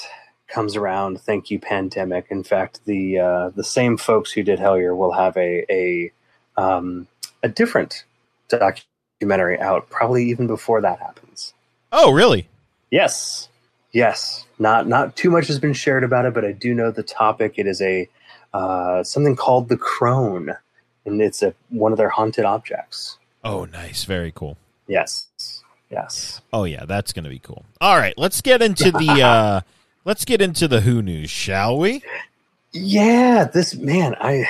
comes 0.51 0.77
around, 0.77 1.21
thank 1.21 1.51
you, 1.51 1.59
pandemic. 1.59 2.27
In 2.31 2.43
fact, 2.43 2.81
the 2.85 3.19
uh, 3.19 3.51
the 3.51 3.65
same 3.65 3.97
folks 3.97 4.33
who 4.33 4.43
did 4.43 4.59
Hellier 4.59 4.97
will 4.97 5.13
have 5.13 5.37
a 5.37 5.65
a 5.71 6.13
um, 6.57 7.07
a 7.43 7.49
different 7.49 8.05
documentary 8.49 9.59
out, 9.59 9.89
probably 9.91 10.29
even 10.29 10.47
before 10.47 10.81
that 10.81 10.99
happens. 10.99 11.55
Oh, 11.93 12.11
really? 12.11 12.49
Yes, 12.91 13.49
yes. 13.93 14.47
Not 14.59 14.87
not 14.87 15.17
too 15.17 15.31
much 15.31 15.47
has 15.47 15.59
been 15.59 15.73
shared 15.73 16.05
about 16.05 16.27
it, 16.27 16.35
but 16.35 16.45
I 16.45 16.53
do 16.53 16.75
know 16.75 16.91
the 16.91 17.03
topic. 17.03 17.55
It 17.57 17.67
is 17.67 17.81
a 17.81 18.09
uh, 18.53 19.03
something 19.05 19.37
called 19.37 19.69
the 19.69 19.77
Crone, 19.77 20.55
and 21.05 21.23
it's 21.23 21.43
a 21.43 21.55
one 21.71 21.93
of 21.93 21.99
their 21.99 22.11
haunted 22.11 22.45
objects. 22.45 23.19
Oh, 23.43 23.65
nice. 23.65 24.05
Very 24.05 24.33
cool. 24.33 24.59
Yes, 24.87 25.29
yes. 25.91 26.41
Oh 26.53 26.65
yeah, 26.65 26.85
that's 26.85 27.13
gonna 27.13 27.29
be 27.29 27.39
cool. 27.39 27.65
All 27.81 27.97
right, 27.97 28.15
let's 28.19 28.41
get 28.41 28.61
into 28.61 28.91
the 28.91 29.23
uh 29.23 29.61
let's 30.05 30.25
get 30.25 30.41
into 30.41 30.69
the 30.69 30.83
Who 30.83 31.03
news, 31.03 31.31
shall 31.31 31.79
we? 31.79 32.03
Yeah, 32.73 33.45
this 33.45 33.75
man, 33.75 34.15
I 34.21 34.47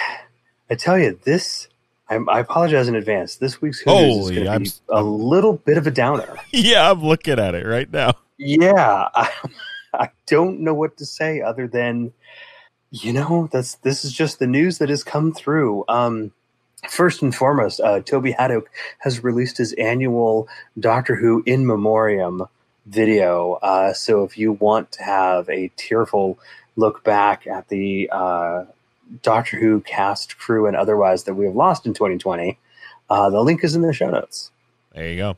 I 0.69 0.75
tell 0.75 0.99
you, 0.99 1.19
this 1.25 1.69
I, 2.11 2.16
I 2.28 2.40
apologize 2.40 2.88
in 2.88 2.97
advance. 2.97 3.37
This 3.37 3.62
week's 3.62 3.80
Who 3.80 3.92
News 3.92 4.00
is 4.00 4.16
Holy, 4.16 4.35
going 4.35 4.47
to 4.47 4.52
I'm 4.52 4.62
be 4.64 4.71
a 4.88 5.02
little 5.02 5.54
bit 5.54 5.78
of 5.78 5.87
a 5.87 5.90
downer. 5.90 6.37
yeah, 6.52 6.90
I'm 6.90 7.02
looking 7.02 7.38
at 7.38 7.54
it 7.54 7.64
right 7.64 7.90
now. 7.90 8.14
Yeah, 8.37 9.09
I, 9.14 9.30
I 9.95 10.11
don't 10.26 10.61
know 10.61 10.75
what 10.75 10.97
to 10.99 11.07
say 11.07 11.40
other 11.40 11.66
than, 11.69 12.12
you 12.90 13.12
know, 13.12 13.49
that's 13.52 13.76
this 13.76 14.04
is 14.04 14.12
just 14.12 14.38
the 14.38 14.47
news 14.47 14.78
that 14.78 14.88
has 14.88 15.04
come 15.04 15.33
through. 15.33 15.85
Um, 15.88 16.33
first 16.88 17.23
and 17.23 17.35
foremost, 17.35 17.80
uh, 17.80 18.00
Toby 18.00 18.33
Hadoke 18.33 18.66
has 18.99 19.23
released 19.23 19.59
his 19.59 19.73
annual 19.75 20.49
Doctor 20.78 21.14
Who 21.14 21.42
in 21.47 21.66
memoriam 21.66 22.42
video. 22.87 23.55
Uh, 23.63 23.93
so 23.93 24.25
if 24.25 24.39
you 24.39 24.53
want 24.53 24.93
to 24.93 25.03
have 25.03 25.49
a 25.49 25.71
tearful 25.77 26.39
look 26.77 27.05
back 27.05 27.47
at 27.47 27.69
the 27.69 28.09
uh, 28.11 28.65
Doctor 29.23 29.59
Who 29.59 29.81
cast, 29.81 30.39
crew, 30.39 30.67
and 30.67 30.77
otherwise 30.77 31.25
that 31.25 31.35
we 31.35 31.45
have 31.45 31.55
lost 31.55 31.87
in 31.87 31.95
2020, 31.95 32.59
uh, 33.09 33.31
the 33.31 33.41
link 33.43 33.65
is 33.65 33.75
in 33.75 33.83
the 33.83 33.93
show 33.93 34.11
notes. 34.11 34.51
There 34.95 35.09
you 35.09 35.17
go. 35.17 35.37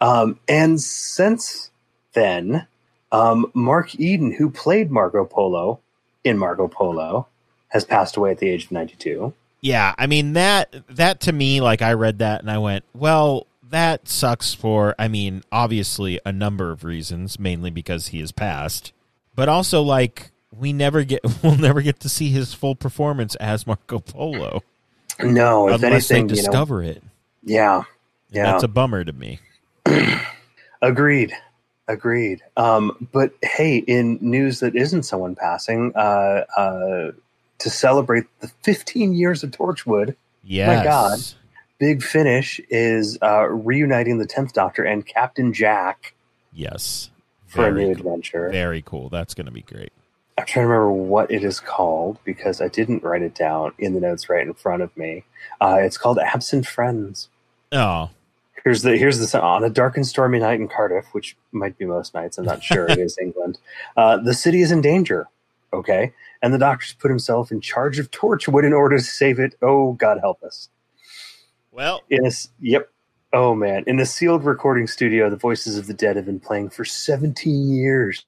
Um, 0.00 0.38
and 0.48 0.80
since 0.80 1.70
then, 2.12 2.66
um, 3.10 3.50
Mark 3.54 3.98
Eden, 3.98 4.32
who 4.32 4.50
played 4.50 4.90
Marco 4.90 5.24
Polo 5.24 5.80
in 6.24 6.38
Marco 6.38 6.68
Polo, 6.68 7.26
has 7.68 7.84
passed 7.84 8.16
away 8.16 8.32
at 8.32 8.38
the 8.38 8.48
age 8.48 8.66
of 8.66 8.72
92. 8.72 9.32
Yeah, 9.60 9.94
I 9.96 10.08
mean 10.08 10.32
that 10.32 10.74
that 10.90 11.20
to 11.20 11.32
me, 11.32 11.60
like 11.60 11.82
I 11.82 11.92
read 11.92 12.18
that 12.18 12.40
and 12.40 12.50
I 12.50 12.58
went, 12.58 12.84
well, 12.94 13.46
that 13.72 14.06
sucks 14.08 14.54
for 14.54 14.94
I 14.98 15.08
mean, 15.08 15.42
obviously 15.50 16.20
a 16.24 16.32
number 16.32 16.70
of 16.70 16.84
reasons, 16.84 17.38
mainly 17.38 17.70
because 17.70 18.08
he 18.08 18.20
has 18.20 18.30
passed, 18.32 18.92
but 19.34 19.48
also 19.48 19.82
like 19.82 20.30
we 20.56 20.72
never 20.72 21.02
get 21.04 21.20
we'll 21.42 21.56
never 21.56 21.82
get 21.82 22.00
to 22.00 22.08
see 22.08 22.30
his 22.30 22.54
full 22.54 22.74
performance 22.76 23.34
as 23.36 23.66
Marco 23.66 23.98
Polo 23.98 24.62
No, 25.20 25.68
if 25.68 25.82
unless 25.82 26.10
anything, 26.10 26.28
they 26.28 26.36
you 26.36 26.42
know, 26.42 26.46
discover 26.48 26.82
it. 26.82 27.02
yeah, 27.42 27.76
And 27.78 27.86
yeah. 28.30 28.52
That's 28.52 28.62
a 28.64 28.68
bummer 28.68 29.04
to 29.04 29.12
me. 29.12 29.40
Agreed. 30.82 31.32
Agreed. 31.88 32.42
Um, 32.56 33.08
but 33.12 33.32
hey, 33.42 33.78
in 33.78 34.18
news 34.20 34.60
that 34.60 34.74
isn't 34.76 35.02
someone 35.02 35.34
passing, 35.34 35.92
uh, 35.96 36.44
uh, 36.56 37.12
to 37.58 37.70
celebrate 37.70 38.24
the 38.40 38.48
15 38.62 39.12
years 39.14 39.42
of 39.42 39.50
Torchwood, 39.50 40.14
Yes. 40.44 40.76
My 40.78 40.84
God. 40.84 41.18
Big 41.82 42.00
Finish 42.00 42.60
is 42.70 43.18
uh, 43.22 43.48
reuniting 43.48 44.18
the 44.18 44.24
10th 44.24 44.52
Doctor 44.52 44.84
and 44.84 45.04
Captain 45.04 45.52
Jack 45.52 46.14
Yes. 46.52 47.10
for 47.48 47.66
a 47.66 47.72
new 47.72 47.86
cool. 47.86 47.90
adventure. 47.90 48.50
Very 48.50 48.82
cool. 48.82 49.08
That's 49.08 49.34
going 49.34 49.46
to 49.46 49.52
be 49.52 49.62
great. 49.62 49.90
I'm 50.38 50.46
trying 50.46 50.62
to 50.66 50.68
remember 50.68 50.92
what 50.92 51.28
it 51.32 51.42
is 51.42 51.58
called 51.58 52.18
because 52.24 52.60
I 52.60 52.68
didn't 52.68 53.02
write 53.02 53.22
it 53.22 53.34
down 53.34 53.72
in 53.80 53.94
the 53.94 54.00
notes 54.00 54.30
right 54.30 54.46
in 54.46 54.54
front 54.54 54.82
of 54.82 54.96
me. 54.96 55.24
Uh, 55.60 55.78
it's 55.80 55.98
called 55.98 56.20
Absent 56.20 56.68
Friends. 56.68 57.28
Oh, 57.72 58.10
Here's 58.62 58.82
the 58.82 58.96
here's 58.96 59.18
the 59.18 59.42
on 59.42 59.64
a 59.64 59.68
dark 59.68 59.96
and 59.96 60.06
stormy 60.06 60.38
night 60.38 60.60
in 60.60 60.68
Cardiff, 60.68 61.06
which 61.10 61.36
might 61.50 61.76
be 61.78 61.84
most 61.84 62.14
nights. 62.14 62.38
I'm 62.38 62.44
not 62.44 62.62
sure. 62.72 62.86
it 62.88 62.96
is 62.98 63.18
England. 63.20 63.58
Uh, 63.96 64.18
the 64.18 64.34
city 64.34 64.60
is 64.60 64.70
in 64.70 64.82
danger. 64.82 65.26
Okay, 65.72 66.12
and 66.42 66.54
the 66.54 66.58
doctor's 66.58 66.92
put 66.92 67.10
himself 67.10 67.50
in 67.50 67.60
charge 67.60 67.98
of 67.98 68.12
Torchwood 68.12 68.64
in 68.64 68.72
order 68.72 68.98
to 68.98 69.02
save 69.02 69.40
it. 69.40 69.56
Oh, 69.60 69.94
God 69.94 70.18
help 70.20 70.44
us! 70.44 70.68
Well, 71.72 72.02
In 72.10 72.24
a 72.24 72.28
s- 72.28 72.48
yep. 72.60 72.88
Oh 73.32 73.54
man, 73.54 73.84
in 73.86 73.96
the 73.96 74.04
sealed 74.06 74.44
recording 74.44 74.86
studio, 74.86 75.30
the 75.30 75.36
voices 75.36 75.78
of 75.78 75.86
the 75.86 75.94
dead 75.94 76.16
have 76.16 76.26
been 76.26 76.38
playing 76.40 76.68
for 76.70 76.84
17 76.84 77.70
years. 77.70 78.24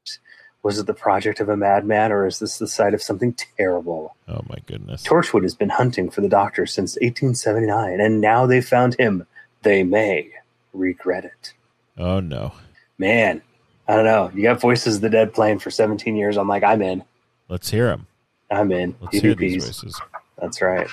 Was 0.62 0.78
it 0.78 0.86
the 0.86 0.94
project 0.94 1.40
of 1.40 1.50
a 1.50 1.56
madman, 1.58 2.10
or 2.10 2.26
is 2.26 2.38
this 2.38 2.56
the 2.56 2.66
site 2.66 2.94
of 2.94 3.02
something 3.02 3.34
terrible? 3.58 4.16
oh 4.28 4.40
my 4.48 4.56
goodness. 4.66 5.02
Torchwood 5.04 5.42
has 5.42 5.54
been 5.54 5.68
hunting 5.68 6.08
for 6.08 6.22
the 6.22 6.28
Doctor 6.28 6.64
since 6.64 6.94
1879, 7.02 8.00
and 8.00 8.20
now 8.22 8.46
they 8.46 8.62
found 8.62 8.94
him. 8.94 9.26
They 9.60 9.82
may 9.82 10.30
regret 10.72 11.26
it. 11.26 11.52
Oh 11.98 12.20
no. 12.20 12.52
Man, 12.96 13.42
I 13.86 13.96
don't 13.96 14.04
know. 14.06 14.30
You 14.34 14.42
got 14.44 14.58
voices 14.60 14.96
of 14.96 15.00
the 15.02 15.10
dead 15.10 15.34
playing 15.34 15.58
for 15.58 15.70
17 15.70 16.16
years. 16.16 16.38
I'm 16.38 16.48
like, 16.48 16.62
I'm 16.62 16.80
in. 16.80 17.04
Let's 17.50 17.70
hear 17.70 17.88
them. 17.88 18.06
I'm 18.50 18.72
in. 18.72 18.94
Let's 19.02 19.18
hear 19.18 19.34
these 19.34 19.62
voices. 19.66 20.00
That's 20.40 20.62
right. 20.62 20.88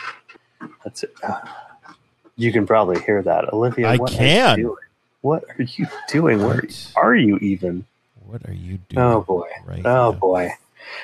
That's 0.84 1.03
it. 1.03 1.13
You 2.41 2.51
can 2.51 2.65
probably 2.65 3.00
hear 3.01 3.21
that, 3.21 3.53
Olivia. 3.53 3.89
I 3.89 3.98
what 3.98 4.12
are 4.12 4.13
you 4.13 4.17
can. 4.19 4.57
doing? 4.60 4.75
What 5.21 5.43
are 5.57 5.63
you 5.63 5.88
doing? 6.07 6.39
Where 6.39 6.55
What? 6.57 6.91
are 6.95 7.15
you 7.15 7.38
even? 7.38 7.86
What 8.25 8.41
are 8.48 8.53
you 8.53 8.79
doing? 8.89 9.05
Oh 9.05 9.21
boy. 9.21 9.48
Right 9.65 9.86
Oh 9.86 10.12
now? 10.12 10.13
boy. 10.13 10.50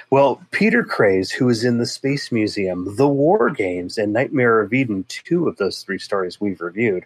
Well, 0.09 0.41
Peter 0.51 0.83
Craze, 0.83 1.29
who 1.31 1.47
is 1.49 1.63
in 1.63 1.77
the 1.77 1.85
Space 1.85 2.31
Museum, 2.31 2.95
The 2.95 3.07
War 3.07 3.49
Games, 3.51 3.97
and 3.97 4.11
Nightmare 4.11 4.59
of 4.61 4.73
Eden, 4.73 5.05
two 5.07 5.47
of 5.47 5.57
those 5.57 5.83
three 5.83 5.99
stories 5.99 6.41
we've 6.41 6.59
reviewed, 6.61 7.05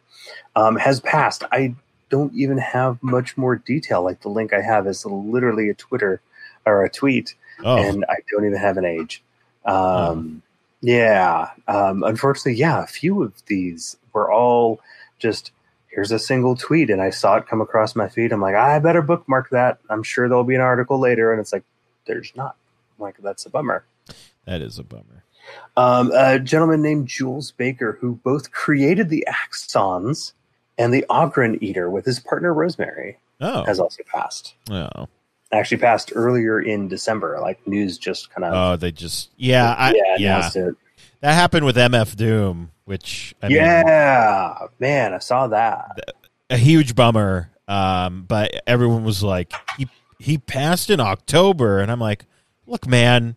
um, 0.55 0.77
has 0.77 1.01
passed. 1.01 1.43
I 1.51 1.75
don't 2.09 2.33
even 2.33 2.57
have 2.57 2.97
much 3.03 3.37
more 3.37 3.57
detail. 3.57 4.01
Like 4.03 4.21
the 4.21 4.29
link 4.29 4.53
I 4.53 4.61
have 4.61 4.87
is 4.87 5.05
literally 5.05 5.69
a 5.69 5.73
Twitter 5.73 6.21
or 6.65 6.83
a 6.85 6.89
tweet, 6.89 7.35
Oh, 7.63 7.77
and 7.77 8.05
I 8.07 8.17
don't 8.31 8.45
even 8.45 8.57
have 8.57 8.77
an 8.77 8.85
age. 8.85 9.21
Um, 9.65 10.41
Yeah. 10.81 11.49
Um, 11.67 12.03
unfortunately, 12.03 12.55
yeah, 12.59 12.83
a 12.83 12.87
few 12.87 13.23
of 13.23 13.33
these 13.45 13.97
were 14.13 14.31
all 14.31 14.79
just 15.19 15.51
here's 15.87 16.11
a 16.11 16.19
single 16.19 16.55
tweet, 16.55 16.89
and 16.89 17.01
I 17.01 17.09
saw 17.09 17.35
it 17.37 17.47
come 17.47 17.61
across 17.61 17.95
my 17.95 18.07
feed. 18.07 18.31
I'm 18.31 18.41
like, 18.41 18.55
I 18.55 18.79
better 18.79 19.01
bookmark 19.01 19.49
that. 19.51 19.79
I'm 19.89 20.03
sure 20.03 20.27
there'll 20.27 20.43
be 20.43 20.55
an 20.55 20.61
article 20.61 20.99
later, 20.99 21.31
and 21.31 21.39
it's 21.39 21.51
like, 21.53 21.63
there's 22.07 22.31
not. 22.35 22.55
I'm 22.97 23.03
like, 23.03 23.17
that's 23.21 23.45
a 23.45 23.49
bummer. 23.49 23.83
that 24.45 24.61
is 24.61 24.79
a 24.79 24.83
bummer. 24.83 25.23
Um, 25.75 26.11
a 26.15 26.39
gentleman 26.39 26.81
named 26.81 27.07
Jules 27.07 27.51
Baker, 27.51 27.97
who 27.99 28.15
both 28.23 28.51
created 28.51 29.09
the 29.09 29.27
Axons 29.29 30.33
and 30.77 30.93
the 30.93 31.05
Ogron 31.09 31.61
Eater 31.61 31.89
with 31.89 32.05
his 32.05 32.19
partner 32.19 32.53
Rosemary, 32.53 33.17
Oh, 33.41 33.63
has 33.65 33.79
also 33.79 34.03
passed. 34.03 34.53
oh, 34.69 35.07
Actually, 35.53 35.77
passed 35.77 36.11
earlier 36.15 36.61
in 36.61 36.87
December. 36.87 37.37
Like 37.41 37.65
news 37.67 37.97
just 37.97 38.29
kind 38.29 38.45
of 38.45 38.53
oh! 38.53 38.75
They 38.77 38.91
just 38.91 39.31
yeah, 39.37 39.75
I, 39.77 39.91
yeah, 39.93 40.15
yeah, 40.17 40.49
it. 40.53 40.75
That 41.19 41.33
happened 41.33 41.65
with 41.65 41.75
MF 41.75 42.15
Doom, 42.15 42.71
which 42.85 43.35
I 43.41 43.47
mean, 43.49 43.57
yeah, 43.57 44.57
man, 44.79 45.13
I 45.13 45.17
saw 45.19 45.47
that. 45.47 45.99
a 46.49 46.57
huge 46.57 46.95
bummer. 46.95 47.49
Um, 47.67 48.23
but 48.27 48.51
everyone 48.67 49.03
was 49.03 49.21
like, 49.23 49.53
he 49.77 49.87
he 50.19 50.37
passed 50.37 50.89
in 50.89 50.99
October, 50.99 51.79
and 51.79 51.91
I'm 51.91 51.99
like, 52.01 52.25
look, 52.65 52.87
man, 52.87 53.35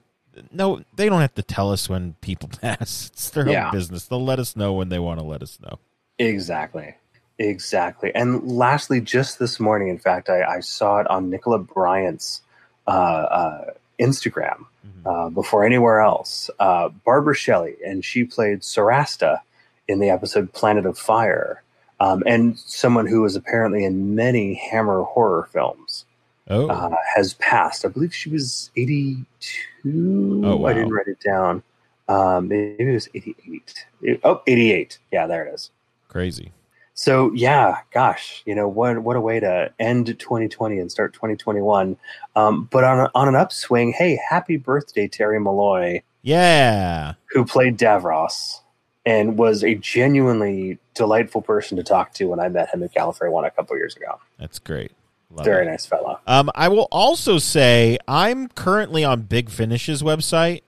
no, 0.50 0.82
they 0.96 1.08
don't 1.08 1.20
have 1.20 1.34
to 1.34 1.42
tell 1.42 1.70
us 1.72 1.88
when 1.88 2.14
people 2.20 2.48
pass. 2.60 3.10
It's 3.12 3.30
their 3.30 3.48
Yeah. 3.48 3.66
own 3.66 3.72
business. 3.72 4.06
They'll 4.06 4.24
let 4.24 4.38
us 4.38 4.56
know 4.56 4.72
when 4.72 4.88
they 4.88 4.98
want 4.98 5.20
to 5.20 5.24
let 5.26 5.42
us 5.42 5.58
know. 5.60 5.78
Exactly. 6.18 6.94
Exactly. 7.38 8.14
And 8.14 8.42
lastly, 8.44 9.00
just 9.00 9.38
this 9.38 9.58
morning, 9.58 9.88
in 9.88 9.98
fact, 9.98 10.28
I, 10.30 10.42
I 10.44 10.60
saw 10.60 10.98
it 11.00 11.06
on 11.08 11.30
Nicola 11.30 11.58
Bryant's 11.58 12.42
uh, 12.86 12.90
uh, 12.90 13.64
Instagram 13.98 14.66
Mhm. 14.86 15.06
uh, 15.06 15.30
before 15.30 15.64
anywhere 15.64 16.00
else. 16.00 16.50
Uh, 16.60 16.90
Barbara 17.04 17.34
Shelley, 17.34 17.74
and 17.84 18.04
she 18.04 18.24
played 18.24 18.60
Sorasta 18.60 19.40
in 19.88 19.98
the 19.98 20.10
episode 20.10 20.52
Planet 20.52 20.84
of 20.86 20.96
Fire, 20.98 21.62
um, 22.00 22.22
and 22.26 22.58
someone 22.58 23.06
who 23.06 23.22
was 23.22 23.34
apparently 23.36 23.84
in 23.84 24.14
many 24.14 24.54
Hammer 24.70 25.02
horror 25.02 25.48
films 25.52 26.04
Oh, 26.48 26.68
uh, 26.68 26.94
has 27.16 27.32
passed. 27.34 27.84
I 27.86 27.88
believe 27.88 28.14
she 28.14 28.28
was 28.28 28.70
82. 28.76 30.42
Oh, 30.44 30.56
wow. 30.56 30.68
I 30.68 30.74
didn't 30.74 30.92
write 30.92 31.08
it 31.08 31.20
down. 31.20 31.62
Um, 32.08 32.48
maybe 32.48 32.76
it 32.90 32.92
was 32.92 33.08
88. 33.14 33.86
It- 34.02 34.20
oh, 34.24 34.42
88. 34.46 34.98
Yeah, 35.10 35.26
there 35.26 35.46
it 35.46 35.54
is. 35.54 35.70
crazy. 36.08 36.52
So 36.96 37.32
yeah, 37.34 37.78
gosh, 37.92 38.42
you 38.46 38.54
know 38.54 38.68
what? 38.68 39.00
What 39.00 39.16
a 39.16 39.20
way 39.20 39.40
to 39.40 39.72
end 39.80 40.06
2020 40.18 40.78
and 40.78 40.90
start 40.90 41.12
2021. 41.12 41.96
Um, 42.36 42.68
but 42.70 42.84
on 42.84 43.00
a, 43.00 43.10
on 43.14 43.26
an 43.28 43.34
upswing. 43.34 43.92
Hey, 43.92 44.18
happy 44.30 44.56
birthday, 44.56 45.08
Terry 45.08 45.40
Molloy, 45.40 46.02
Yeah. 46.22 47.14
who 47.30 47.44
played 47.44 47.76
Davros 47.78 48.60
and 49.04 49.36
was 49.36 49.64
a 49.64 49.74
genuinely 49.74 50.78
delightful 50.94 51.42
person 51.42 51.76
to 51.76 51.82
talk 51.82 52.14
to 52.14 52.26
when 52.26 52.38
I 52.40 52.48
met 52.48 52.72
him 52.72 52.82
at 52.84 52.94
Gallifrey 52.94 53.30
One 53.30 53.44
a 53.44 53.50
couple 53.50 53.76
years 53.76 53.96
ago. 53.96 54.20
That's 54.38 54.58
great. 54.60 54.92
Love 55.32 55.44
Very 55.44 55.66
it. 55.66 55.70
nice 55.70 55.84
fellow. 55.84 56.20
Um, 56.28 56.48
I 56.54 56.68
will 56.68 56.86
also 56.92 57.38
say 57.38 57.98
I'm 58.06 58.46
currently 58.48 59.02
on 59.04 59.22
Big 59.22 59.50
Finish's 59.50 60.00
website, 60.00 60.62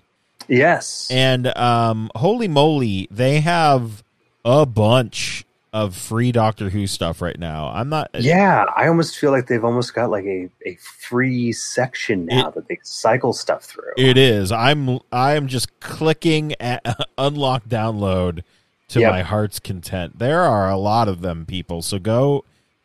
Yes. 0.49 1.09
and 1.09 1.57
um, 1.57 2.11
holy 2.17 2.49
moly, 2.49 3.07
they 3.13 3.41
have 3.41 4.03
a 4.45 4.67
bunch 4.67 5.45
of 5.77 5.95
free 5.95 6.33
Doctor 6.33 6.71
Who 6.71 6.87
stuff 6.87 7.21
right 7.21 7.39
now. 7.39 7.69
I'm 7.69 7.89
not. 7.91 8.11
yeah, 8.19 8.65
I 8.77 8.89
almost 8.89 9.19
feel 9.19 9.31
like 9.31 9.47
they've 9.47 9.65
almost 9.65 9.95
got 9.95 10.11
like 10.11 10.25
a, 10.25 10.49
a 10.65 10.77
free 10.77 11.53
section 11.53 12.25
now 12.27 12.51
that 12.51 12.67
they 12.69 12.79
cycle 12.83 13.33
stuff 13.35 13.65
through. 13.65 13.93
It 13.99 14.17
is. 14.17 14.51
I'm. 14.53 14.99
I'm 15.13 15.47
just 15.49 15.79
clicking 15.81 16.55
at 16.61 16.83
unlock 17.19 17.65
download 17.69 18.43
to 18.89 19.01
Yep. 19.01 19.11
my 19.13 19.23
heart's 19.23 19.59
content. 19.61 20.19
There 20.19 20.43
are 20.43 20.71
a 20.71 20.77
lot 20.79 21.09
of 21.09 21.21
them, 21.21 21.45
people. 21.45 21.83
So 21.83 21.99
go, 21.99 22.45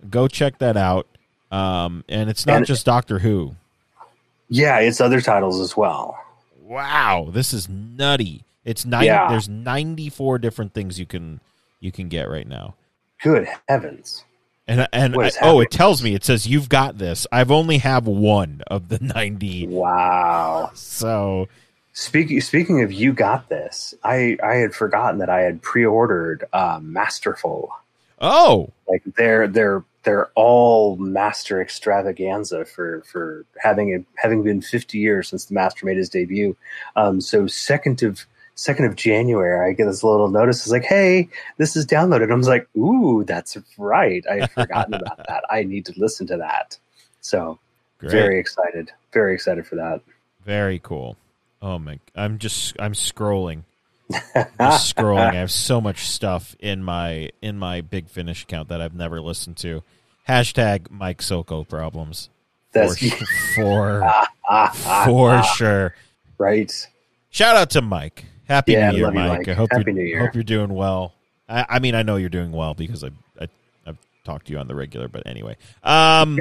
go 0.09 0.27
check 0.27 0.57
that 0.57 0.75
out. 0.75 1.07
Um, 1.51 2.03
and 2.09 2.29
it's 2.29 2.45
not 2.45 2.57
And- 2.57 2.65
just 2.65 2.85
Doctor 2.85 3.19
Who. 3.19 3.55
yeah, 4.49 4.79
it's 4.79 4.99
other 4.99 5.21
titles 5.21 5.59
as 5.61 5.77
well. 5.77 6.17
Wow, 6.63 7.29
this 7.31 7.53
is 7.53 7.67
nutty. 7.69 8.43
It's 8.65 8.85
nine. 8.85 9.05
Yeah. 9.05 9.29
There's 9.29 9.47
94 9.49 10.39
different 10.39 10.73
things 10.73 10.99
you 10.99 11.05
can 11.05 11.39
you 11.79 11.91
can 11.91 12.09
get 12.09 12.29
right 12.29 12.47
now. 12.47 12.75
Good 13.23 13.47
heavens. 13.67 14.23
And 14.67 14.87
and 14.93 15.15
I- 15.19 15.31
oh, 15.41 15.59
it 15.59 15.71
tells 15.71 16.03
me 16.03 16.13
it 16.15 16.23
says 16.23 16.47
you've 16.47 16.69
got 16.69 16.97
this. 16.97 17.27
I've 17.31 17.51
only 17.51 17.79
have 17.79 18.07
one 18.07 18.61
of 18.67 18.89
the 18.89 18.99
90. 18.99 19.67
Wow. 19.67 20.71
So 20.73 21.47
Speaking 21.93 22.39
speaking 22.39 22.81
of 22.83 22.91
you 22.91 23.11
got 23.11 23.49
this, 23.49 23.93
I 24.03 24.37
I 24.41 24.55
had 24.55 24.73
forgotten 24.73 25.19
that 25.19 25.29
I 25.29 25.41
had 25.41 25.61
pre-ordered 25.61 26.45
uh, 26.53 26.79
Masterful. 26.81 27.69
oh, 28.21 28.69
Like 28.87 29.03
they're 29.17 29.47
they're 29.47 29.83
they're 30.03 30.27
all 30.35 30.95
master 30.95 31.61
extravaganza 31.61 32.63
for 32.65 33.01
for 33.11 33.45
having 33.59 33.89
it 33.89 34.05
having 34.15 34.41
been 34.41 34.61
50 34.61 34.97
years 34.99 35.27
since 35.27 35.45
the 35.45 35.53
master 35.53 35.85
made 35.85 35.97
his 35.97 36.09
debut. 36.09 36.55
Um, 36.95 37.19
so 37.19 37.45
second 37.45 38.01
of 38.03 38.25
second 38.61 38.85
of 38.85 38.95
January, 38.95 39.67
I 39.67 39.73
get 39.73 39.85
this 39.85 40.03
little 40.03 40.29
notice. 40.29 40.61
It's 40.61 40.69
like, 40.69 40.83
hey, 40.83 41.29
this 41.57 41.75
is 41.75 41.85
downloaded. 41.85 42.31
I 42.31 42.35
was 42.35 42.47
like, 42.47 42.67
ooh, 42.77 43.23
that's 43.23 43.57
right. 43.77 44.23
I 44.29 44.41
had 44.41 44.51
forgotten 44.51 44.93
about 44.93 45.17
that. 45.27 45.43
I 45.49 45.63
need 45.63 45.85
to 45.87 45.93
listen 45.97 46.27
to 46.27 46.37
that. 46.37 46.77
So 47.21 47.57
great. 47.97 48.11
very 48.11 48.39
excited, 48.39 48.91
very 49.11 49.33
excited 49.33 49.65
for 49.65 49.75
that. 49.75 50.01
Very 50.45 50.79
cool. 50.79 51.17
Oh 51.61 51.77
my! 51.77 51.99
I'm 52.15 52.39
just 52.39 52.75
I'm 52.79 52.93
scrolling, 52.93 53.63
just 54.11 54.33
scrolling. 54.95 55.29
I 55.29 55.35
have 55.35 55.51
so 55.51 55.79
much 55.79 56.07
stuff 56.07 56.55
in 56.59 56.83
my 56.83 57.29
in 57.41 57.57
my 57.59 57.81
Big 57.81 58.09
Finish 58.09 58.43
account 58.43 58.69
that 58.69 58.81
I've 58.81 58.95
never 58.95 59.21
listened 59.21 59.57
to. 59.57 59.83
Hashtag 60.27 60.89
Mike 60.89 61.21
Soko 61.21 61.63
problems 61.63 62.29
for 62.73 62.79
That's 62.79 62.99
for, 63.55 64.23
for 65.05 65.43
sure. 65.55 65.95
right. 66.39 66.87
Shout 67.29 67.55
out 67.55 67.69
to 67.71 67.81
Mike. 67.81 68.25
Happy 68.51 68.73
Yeah, 68.73 68.91
New 68.91 68.97
Year, 68.97 69.11
Mike. 69.11 69.39
Mike. 69.39 69.47
I 69.47 69.53
hope 69.53 69.69
Happy 69.71 69.85
you 69.87 69.93
New 69.93 70.03
Year. 70.03 70.19
hope 70.19 70.35
you're 70.35 70.43
doing 70.43 70.73
well. 70.73 71.13
I, 71.47 71.65
I 71.69 71.79
mean, 71.79 71.95
I 71.95 72.03
know 72.03 72.17
you're 72.17 72.29
doing 72.29 72.51
well 72.51 72.73
because 72.73 73.03
I, 73.03 73.11
I 73.39 73.47
I've 73.87 73.97
talked 74.25 74.47
to 74.47 74.53
you 74.53 74.59
on 74.59 74.67
the 74.67 74.75
regular. 74.75 75.07
But 75.07 75.23
anyway, 75.25 75.55
um, 75.83 76.37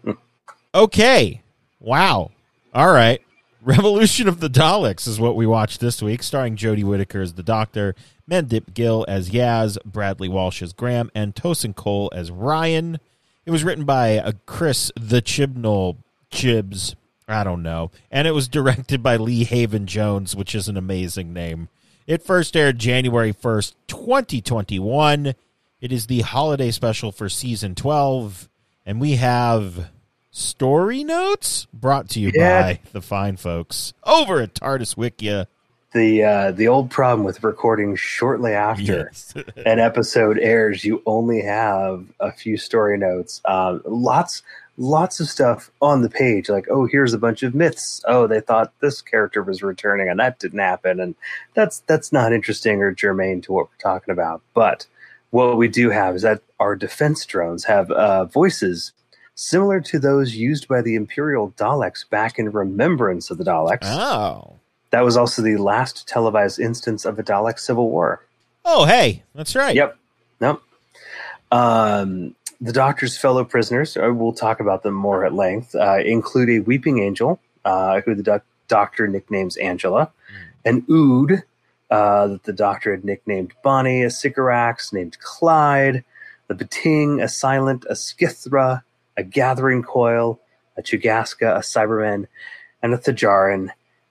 okay, 0.74 1.42
wow, 1.80 2.30
all 2.74 2.92
right. 2.92 3.20
Revolution 3.64 4.26
of 4.26 4.40
the 4.40 4.48
Daleks 4.48 5.06
is 5.06 5.20
what 5.20 5.36
we 5.36 5.46
watched 5.46 5.78
this 5.80 6.02
week, 6.02 6.22
starring 6.24 6.56
Jodie 6.56 6.82
Whittaker 6.82 7.20
as 7.20 7.34
the 7.34 7.44
Doctor, 7.44 7.94
Mandip 8.28 8.74
Gill 8.74 9.04
as 9.06 9.30
Yaz, 9.30 9.78
Bradley 9.84 10.28
Walsh 10.28 10.62
as 10.62 10.72
Graham, 10.72 11.10
and 11.14 11.34
Tosin 11.34 11.74
Cole 11.74 12.10
as 12.12 12.30
Ryan. 12.32 12.98
It 13.46 13.50
was 13.52 13.62
written 13.62 13.84
by 13.84 14.18
uh, 14.18 14.32
Chris 14.46 14.90
the 14.96 15.22
Chibnall 15.22 15.96
Chibs. 16.32 16.94
I 17.28 17.44
don't 17.44 17.62
know. 17.62 17.90
And 18.10 18.26
it 18.26 18.32
was 18.32 18.48
directed 18.48 19.02
by 19.02 19.16
Lee 19.16 19.44
Haven 19.44 19.86
Jones, 19.86 20.34
which 20.36 20.54
is 20.54 20.68
an 20.68 20.76
amazing 20.76 21.32
name. 21.32 21.68
It 22.06 22.22
first 22.22 22.56
aired 22.56 22.78
January 22.78 23.32
1st, 23.32 23.74
2021. 23.86 25.34
It 25.80 25.92
is 25.92 26.06
the 26.06 26.20
holiday 26.22 26.70
special 26.70 27.12
for 27.12 27.28
season 27.28 27.74
12. 27.74 28.48
And 28.84 29.00
we 29.00 29.16
have 29.16 29.90
story 30.30 31.04
notes 31.04 31.66
brought 31.72 32.08
to 32.10 32.20
you 32.20 32.32
Yeah. 32.34 32.62
by 32.62 32.80
the 32.92 33.00
fine 33.02 33.36
folks 33.36 33.92
over 34.04 34.40
at 34.40 34.54
TARDIS 34.54 34.96
Wikia. 34.96 35.46
The 35.94 36.24
uh, 36.24 36.52
the 36.52 36.68
old 36.68 36.90
problem 36.90 37.22
with 37.22 37.44
recording 37.44 37.96
shortly 37.96 38.52
after 38.52 38.82
Yes. 39.12 39.34
an 39.66 39.78
episode 39.78 40.38
airs, 40.38 40.84
you 40.86 41.02
only 41.04 41.42
have 41.42 42.06
a 42.18 42.32
few 42.32 42.56
story 42.56 42.96
notes. 42.96 43.42
Um, 43.44 43.82
lots 43.84 44.42
lots 44.76 45.20
of 45.20 45.28
stuff 45.28 45.70
on 45.80 46.02
the 46.02 46.10
page, 46.10 46.48
like 46.48 46.66
oh, 46.70 46.86
here's 46.86 47.12
a 47.12 47.18
bunch 47.18 47.42
of 47.42 47.54
myths. 47.54 48.02
Oh, 48.06 48.26
they 48.26 48.40
thought 48.40 48.72
this 48.80 49.02
character 49.02 49.42
was 49.42 49.62
returning, 49.62 50.08
and 50.08 50.20
that 50.20 50.38
didn't 50.38 50.58
happen, 50.58 51.00
and 51.00 51.14
that's 51.54 51.80
that's 51.80 52.12
not 52.12 52.32
interesting 52.32 52.80
or 52.80 52.92
germane 52.92 53.40
to 53.42 53.52
what 53.52 53.68
we're 53.68 53.90
talking 53.90 54.12
about. 54.12 54.42
But 54.54 54.86
what 55.30 55.56
we 55.56 55.68
do 55.68 55.90
have 55.90 56.16
is 56.16 56.22
that 56.22 56.42
our 56.60 56.76
defense 56.76 57.24
drones 57.24 57.64
have 57.64 57.90
uh, 57.90 58.26
voices 58.26 58.92
similar 59.34 59.80
to 59.80 59.98
those 59.98 60.34
used 60.34 60.68
by 60.68 60.82
the 60.82 60.94
Imperial 60.94 61.52
Daleks 61.52 62.08
back 62.08 62.38
in 62.38 62.50
Remembrance 62.50 63.30
of 63.30 63.38
the 63.38 63.44
Daleks. 63.44 63.84
oh. 63.84 64.58
That 64.90 65.04
was 65.04 65.16
also 65.16 65.40
the 65.40 65.56
last 65.56 66.06
televised 66.06 66.60
instance 66.60 67.06
of 67.06 67.18
a 67.18 67.22
Dalek 67.22 67.58
civil 67.58 67.88
war. 67.88 68.26
Oh, 68.62 68.84
hey, 68.84 69.22
that's 69.34 69.56
right. 69.56 69.74
Yep. 69.74 69.96
Nope. 70.38 70.62
Um, 71.50 72.34
the 72.62 72.72
Doctor's 72.72 73.18
fellow 73.18 73.44
prisoners, 73.44 73.96
uh, 73.96 74.12
we'll 74.14 74.32
talk 74.32 74.60
about 74.60 74.84
them 74.84 74.94
more 74.94 75.24
at 75.26 75.34
length, 75.34 75.74
uh, 75.74 75.98
include 75.98 76.48
a 76.48 76.60
weeping 76.60 77.00
angel, 77.00 77.40
uh, 77.64 78.00
who 78.02 78.14
the 78.14 78.22
doc- 78.22 78.44
Doctor 78.68 79.08
nicknames 79.08 79.56
Angela, 79.56 80.12
an 80.64 80.84
Ood, 80.88 81.42
uh, 81.90 82.28
that 82.28 82.44
the 82.44 82.52
Doctor 82.52 82.92
had 82.92 83.04
nicknamed 83.04 83.52
Bonnie, 83.64 84.04
a 84.04 84.10
Sycorax 84.10 84.92
named 84.92 85.18
Clyde, 85.18 86.04
the 86.46 86.54
Pting, 86.54 87.20
a 87.20 87.28
Silent, 87.28 87.84
a 87.90 87.94
Skithra, 87.94 88.82
a 89.16 89.24
Gathering 89.24 89.82
Coil, 89.82 90.38
a 90.76 90.82
Chugaska, 90.82 91.56
a 91.56 91.60
Cyberman, 91.60 92.28
and 92.80 92.94
a 92.94 92.98
Thijarian, 92.98 93.70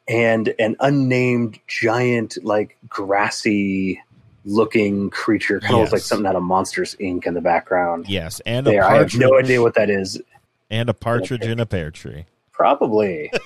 and 0.10 0.54
an 0.60 0.76
unnamed 0.82 1.58
giant, 1.68 2.38
like 2.44 2.78
grassy 2.90 4.02
looking 4.46 5.10
creature, 5.10 5.60
kind 5.60 5.74
of 5.74 5.80
looks 5.82 5.92
like 5.92 6.02
something 6.02 6.26
out 6.26 6.36
of 6.36 6.44
Monsters 6.44 6.96
Inc. 7.00 7.26
in 7.26 7.34
the 7.34 7.42
background. 7.42 8.08
Yes, 8.10 8.40
and 8.46 8.68
a 8.68 8.72
There, 8.72 8.84
I 8.84 8.96
have 8.98 9.16
no 9.16 9.38
idea 9.38 9.62
what 9.62 9.76
that 9.76 9.90
is. 9.90 10.22
and 10.70 10.90
a 10.90 10.94
partridge 10.94 11.44
in 11.44 11.60
a 11.60 11.66
pear 11.66 11.92
tree. 11.92 12.26
Probably. 12.52 13.32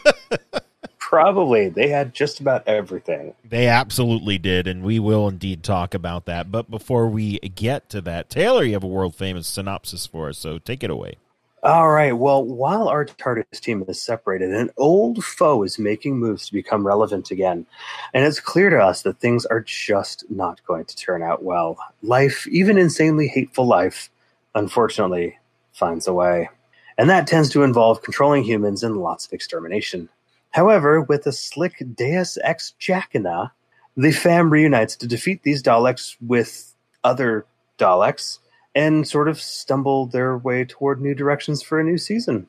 Probably. 1.00 1.70
They 1.70 1.88
had 1.90 2.14
just 2.14 2.40
about 2.40 2.68
everything. 2.68 3.36
They 3.48 3.68
absolutely 3.68 4.38
did, 4.38 4.68
and 4.68 4.84
we 4.84 5.00
will 5.00 5.28
indeed 5.28 5.64
talk 5.64 5.94
about 5.94 6.26
that. 6.26 6.52
But 6.52 6.70
before 6.70 7.08
we 7.08 7.38
get 7.40 7.90
to 7.90 8.02
that, 8.02 8.30
Taylor, 8.30 8.64
you 8.64 8.74
have 8.74 8.84
a 8.84 8.88
world 8.88 9.16
famous 9.16 9.48
synopsis 9.48 10.08
for 10.08 10.30
us, 10.30 10.38
so 10.38 10.58
take 10.58 10.84
it 10.84 10.90
away. 10.90 11.18
All 11.66 11.90
right. 11.90 12.16
Well, 12.16 12.46
while 12.46 12.88
our 12.88 13.06
TARDIS 13.06 13.60
team 13.60 13.84
is 13.88 14.00
separated, 14.00 14.52
an 14.54 14.70
old 14.78 15.26
foe 15.26 15.64
is 15.64 15.80
making 15.80 16.20
moves 16.20 16.46
to 16.46 16.54
become 16.54 16.86
relevant 16.86 17.32
again. 17.32 17.66
And 18.14 18.24
it's 18.24 18.40
clear 18.40 18.70
to 18.70 18.78
us 18.78 19.02
that 19.02 19.20
things 19.20 19.48
are 19.48 19.62
just 19.62 20.30
not 20.30 20.64
going 20.68 20.86
to 20.86 20.96
turn 20.96 21.24
out 21.24 21.42
well. 21.42 21.80
Life, 22.04 22.46
even 22.50 22.78
insanely 22.78 23.28
hateful 23.28 23.66
life, 23.66 24.12
unfortunately, 24.54 25.40
finds 25.74 26.06
a 26.06 26.14
way. 26.14 26.52
And 27.00 27.10
that 27.10 27.26
tends 27.26 27.50
to 27.50 27.64
involve 27.64 28.04
controlling 28.04 28.44
humans 28.44 28.84
and 28.84 28.98
lots 28.98 29.26
of 29.26 29.34
extermination. 29.34 30.08
However, 30.52 31.02
with 31.02 31.26
a 31.26 31.32
slick 31.32 31.82
Deus 31.96 32.38
Ex 32.44 32.76
Machina, 32.80 33.54
the 33.98 34.12
fam 34.12 34.52
reunites 34.52 34.96
to 34.98 35.08
defeat 35.08 35.42
these 35.42 35.64
Daleks 35.64 36.16
with 36.22 36.76
other 37.04 37.48
Daleks 37.80 38.38
and 38.76 39.08
sort 39.08 39.28
of 39.30 39.42
stumble 39.42 40.06
their 40.06 40.38
way 40.38 40.66
toward 40.66 41.02
new 41.02 41.16
directions 41.16 41.64
for 41.64 41.80
a 41.80 41.84
new 41.84 41.98
season. 41.98 42.48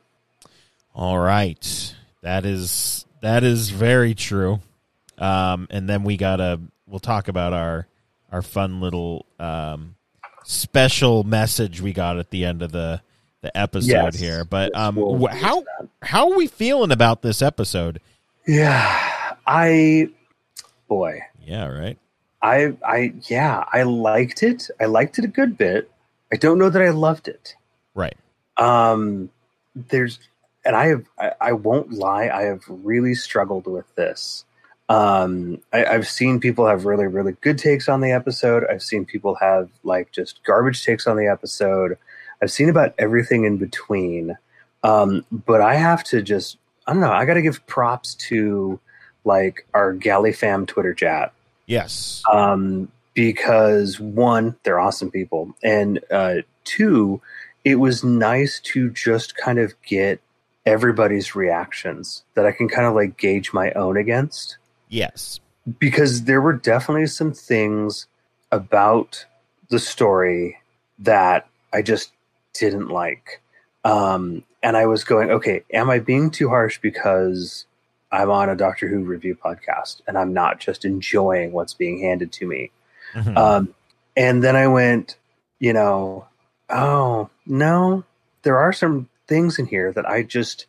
All 0.94 1.18
right. 1.18 1.94
That 2.22 2.44
is 2.44 3.06
that 3.22 3.44
is 3.44 3.70
very 3.70 4.14
true. 4.14 4.60
Um, 5.18 5.68
and 5.70 5.88
then 5.88 6.02
we 6.02 6.16
gotta 6.16 6.60
we'll 6.86 6.98
talk 7.00 7.28
about 7.28 7.52
our 7.52 7.86
our 8.32 8.42
fun 8.42 8.80
little 8.80 9.24
um, 9.38 9.94
special 10.44 11.22
message 11.24 11.80
we 11.80 11.92
got 11.92 12.18
at 12.18 12.30
the 12.30 12.44
end 12.44 12.62
of 12.62 12.72
the 12.72 13.00
the 13.42 13.56
episode 13.56 13.88
Yes. 13.88 14.18
here. 14.18 14.44
But 14.44 14.74
um, 14.76 14.96
we'll 14.96 15.26
how 15.28 15.64
how 16.02 16.30
are 16.32 16.36
we 16.36 16.46
feeling 16.48 16.90
about 16.90 17.22
this 17.22 17.40
episode? 17.42 18.00
Yeah, 18.46 19.34
I, 19.46 20.08
boy, 20.88 21.20
Yeah, 21.44 21.66
right. 21.66 21.98
I, 22.40 22.74
I, 22.86 23.12
yeah, 23.28 23.64
I 23.72 23.82
liked 23.82 24.44
it. 24.44 24.68
I 24.80 24.84
liked 24.84 25.18
it 25.18 25.24
a 25.24 25.28
good 25.28 25.58
bit. 25.58 25.90
I 26.36 26.38
don't 26.38 26.58
know 26.58 26.68
that 26.68 26.82
I 26.82 26.90
loved 26.90 27.28
it. 27.28 27.54
Right. 27.94 28.16
Um, 28.58 29.30
there's, 29.74 30.18
and 30.66 30.76
I 30.76 30.88
have, 30.88 31.04
I, 31.18 31.32
I 31.40 31.52
won't 31.52 31.92
lie, 31.92 32.28
I 32.28 32.42
have 32.42 32.62
really 32.68 33.14
struggled 33.14 33.66
with 33.66 33.92
this. 33.94 34.44
Um, 34.90 35.62
I, 35.72 35.86
I've 35.86 36.06
seen 36.06 36.38
people 36.38 36.66
have 36.66 36.84
really, 36.84 37.06
really 37.06 37.36
good 37.40 37.56
takes 37.58 37.88
on 37.88 38.02
the 38.02 38.12
episode. 38.12 38.64
I've 38.70 38.82
seen 38.82 39.06
people 39.06 39.36
have 39.36 39.70
like 39.82 40.12
just 40.12 40.44
garbage 40.44 40.84
takes 40.84 41.06
on 41.06 41.16
the 41.16 41.26
episode. 41.26 41.96
I've 42.42 42.50
seen 42.50 42.68
about 42.68 42.94
everything 42.98 43.44
in 43.44 43.56
between. 43.56 44.36
Um, 44.82 45.24
but 45.32 45.62
I 45.62 45.76
have 45.76 46.04
to 46.04 46.20
just, 46.20 46.58
I 46.86 46.92
don't 46.92 47.00
know, 47.00 47.10
I 47.12 47.24
got 47.24 47.34
to 47.34 47.42
give 47.42 47.66
props 47.66 48.14
to 48.28 48.78
like 49.24 49.66
our 49.72 49.94
Galley 49.94 50.34
fam 50.34 50.66
Twitter 50.66 50.92
chat 50.92 51.32
Yes. 51.66 52.22
um, 52.30 52.92
because 53.16 53.98
one, 53.98 54.54
they're 54.62 54.78
awesome 54.78 55.10
people, 55.10 55.56
and 55.64 55.98
uh, 56.12 56.36
two, 56.64 57.20
it 57.64 57.76
was 57.76 58.04
nice 58.04 58.60
to 58.60 58.90
just 58.90 59.36
kind 59.36 59.58
of 59.58 59.74
get 59.82 60.20
everybody's 60.66 61.34
reactions 61.34 62.24
that 62.34 62.44
I 62.44 62.52
can 62.52 62.68
kind 62.68 62.86
of 62.86 62.94
like 62.94 63.16
gauge 63.16 63.52
my 63.52 63.70
own 63.72 63.96
against 63.96 64.58
yes. 64.88 65.40
because 65.78 66.24
there 66.24 66.40
were 66.40 66.52
definitely 66.52 67.06
some 67.06 67.32
things 67.32 68.06
about 68.52 69.24
the 69.70 69.78
story 69.78 70.58
that 70.98 71.48
I 71.72 71.82
just 71.82 72.12
didn't 72.52 72.88
like. 72.88 73.40
Um, 73.84 74.42
and 74.62 74.76
I 74.76 74.86
was 74.86 75.04
going, 75.04 75.30
okay, 75.30 75.62
am 75.72 75.88
I 75.88 76.00
being 76.00 76.30
too 76.30 76.48
harsh 76.48 76.80
because 76.80 77.64
I'm 78.12 78.30
on 78.30 78.48
a 78.48 78.56
Doctor 78.56 78.88
Who 78.88 79.04
review 79.04 79.36
podcast 79.36 80.02
and 80.06 80.18
I'm 80.18 80.32
not 80.32 80.60
just 80.60 80.84
enjoying 80.84 81.52
what's 81.52 81.74
being 81.74 82.00
handed 82.00 82.32
to 82.32 82.46
me? 82.46 82.70
Mhm. 83.14 83.36
Um, 83.36 83.74
and 84.16 84.42
then 84.42 84.56
I 84.56 84.66
went, 84.68 85.16
you 85.58 85.72
know, 85.72 86.26
oh, 86.70 87.30
no, 87.46 88.04
there 88.42 88.58
are 88.58 88.72
some 88.72 89.08
things 89.28 89.58
in 89.58 89.66
here 89.66 89.92
that 89.92 90.08
I 90.08 90.22
just, 90.22 90.66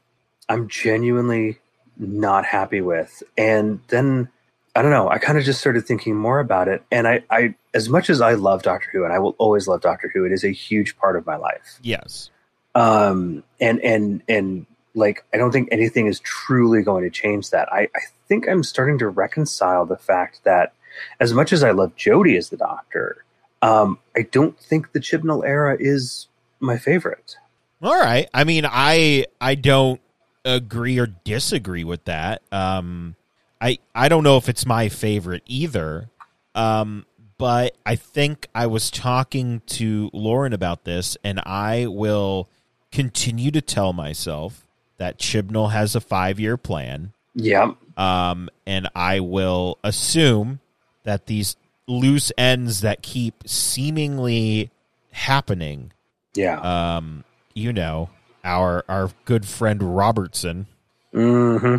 I'm 0.50 0.68
genuinely 0.68 1.60
not 1.98 2.46
happy 2.46 2.82
with. 2.82 3.24
And 3.38 3.80
then, 3.88 4.30
I 4.76 4.82
don't 4.82 4.92
know, 4.92 5.10
I 5.10 5.18
kind 5.18 5.38
of 5.38 5.44
just 5.44 5.60
started 5.60 5.86
thinking 5.86 6.16
more 6.16 6.40
about 6.40 6.68
it. 6.68 6.84
And 6.92 7.08
I, 7.08 7.24
I, 7.30 7.56
as 7.74 7.90
much 7.90 8.10
as 8.10 8.22
I 8.22 8.34
love 8.34 8.64
Doctor 8.64 8.90
Who 8.92 9.04
and 9.04 9.14
I 9.14 9.20
will 9.20 9.36
always 9.38 9.68
love 9.68 9.82
Doctor 9.82 10.12
Who, 10.14 10.26
it 10.26 10.32
is 10.32 10.44
a 10.44 10.52
huge 10.52 10.98
part 10.98 11.16
of 11.16 11.26
my 11.26 11.36
life. 11.36 11.80
yes. 11.82 12.30
Um, 12.76 13.44
and, 13.60 13.82
and, 13.82 14.22
and 14.30 14.68
like, 14.94 15.24
I 15.34 15.38
don't 15.38 15.52
think 15.52 15.70
anything 15.72 16.06
is 16.06 16.20
truly 16.20 16.84
going 16.84 17.04
to 17.04 17.10
change 17.10 17.50
that. 17.50 17.72
I, 17.74 17.88
I 17.96 18.02
think 18.28 18.48
I'm 18.48 18.62
starting 18.64 19.00
to 19.00 19.10
reconcile 19.10 19.86
the 19.88 19.98
fact 19.98 20.44
that 20.44 20.74
as 21.20 21.34
much 21.34 21.54
as 21.54 21.64
I 21.64 21.72
love 21.72 21.96
Jodie 21.96 22.38
as 22.38 22.50
the 22.50 22.58
Doctor, 22.58 23.24
um, 23.62 24.00
I 24.16 24.22
don't 24.24 24.58
think 24.60 24.92
the 24.92 25.00
Chibnall 25.00 25.46
era 25.46 25.78
is 25.80 26.28
my 26.60 26.78
favorite. 26.78 27.36
All 27.82 28.00
right. 28.00 28.28
I 28.34 28.44
mean, 28.44 28.66
I 28.68 29.26
I 29.40 29.56
don't 29.56 30.02
agree 30.46 30.98
or 31.00 31.08
disagree 31.08 31.84
with 31.84 32.06
that. 32.06 32.42
Um, 32.52 33.16
I 33.62 33.80
I 33.94 34.10
don't 34.10 34.24
know 34.24 34.38
if 34.38 34.50
it's 34.50 34.66
my 34.66 34.90
favorite 34.90 35.44
either. 35.46 36.10
Um, 36.56 37.06
but 37.38 37.78
I 37.86 37.96
think 37.96 38.48
I 38.56 38.66
was 38.66 38.90
talking 38.90 39.62
to 39.68 40.10
Lauren 40.12 40.54
about 40.54 40.86
this, 40.86 41.18
and 41.24 41.40
I 41.46 41.86
will 41.86 42.50
continue 42.92 43.52
to 43.52 43.62
tell 43.62 43.94
myself 43.94 44.66
that 44.98 45.20
Chibnall 45.20 45.72
has 45.72 45.96
a 45.96 46.02
five 46.02 46.40
year 46.40 46.58
plan. 46.58 47.14
Yeah, 47.36 47.74
Um, 47.96 48.50
and 48.66 48.90
I 48.96 49.20
will 49.20 49.78
assume 49.84 50.60
that 51.08 51.26
these 51.26 51.56
loose 51.88 52.32
ends 52.38 52.82
that 52.82 53.02
keep 53.02 53.44
seemingly 53.48 54.70
happening 55.12 55.92
yeah, 56.36 56.60
um, 56.98 57.24
you 57.56 57.74
know, 57.74 58.10
our 58.44 58.84
our 58.88 59.10
good 59.26 59.46
friend 59.48 59.98
Robertson. 59.98 60.68
hmm 61.12 61.78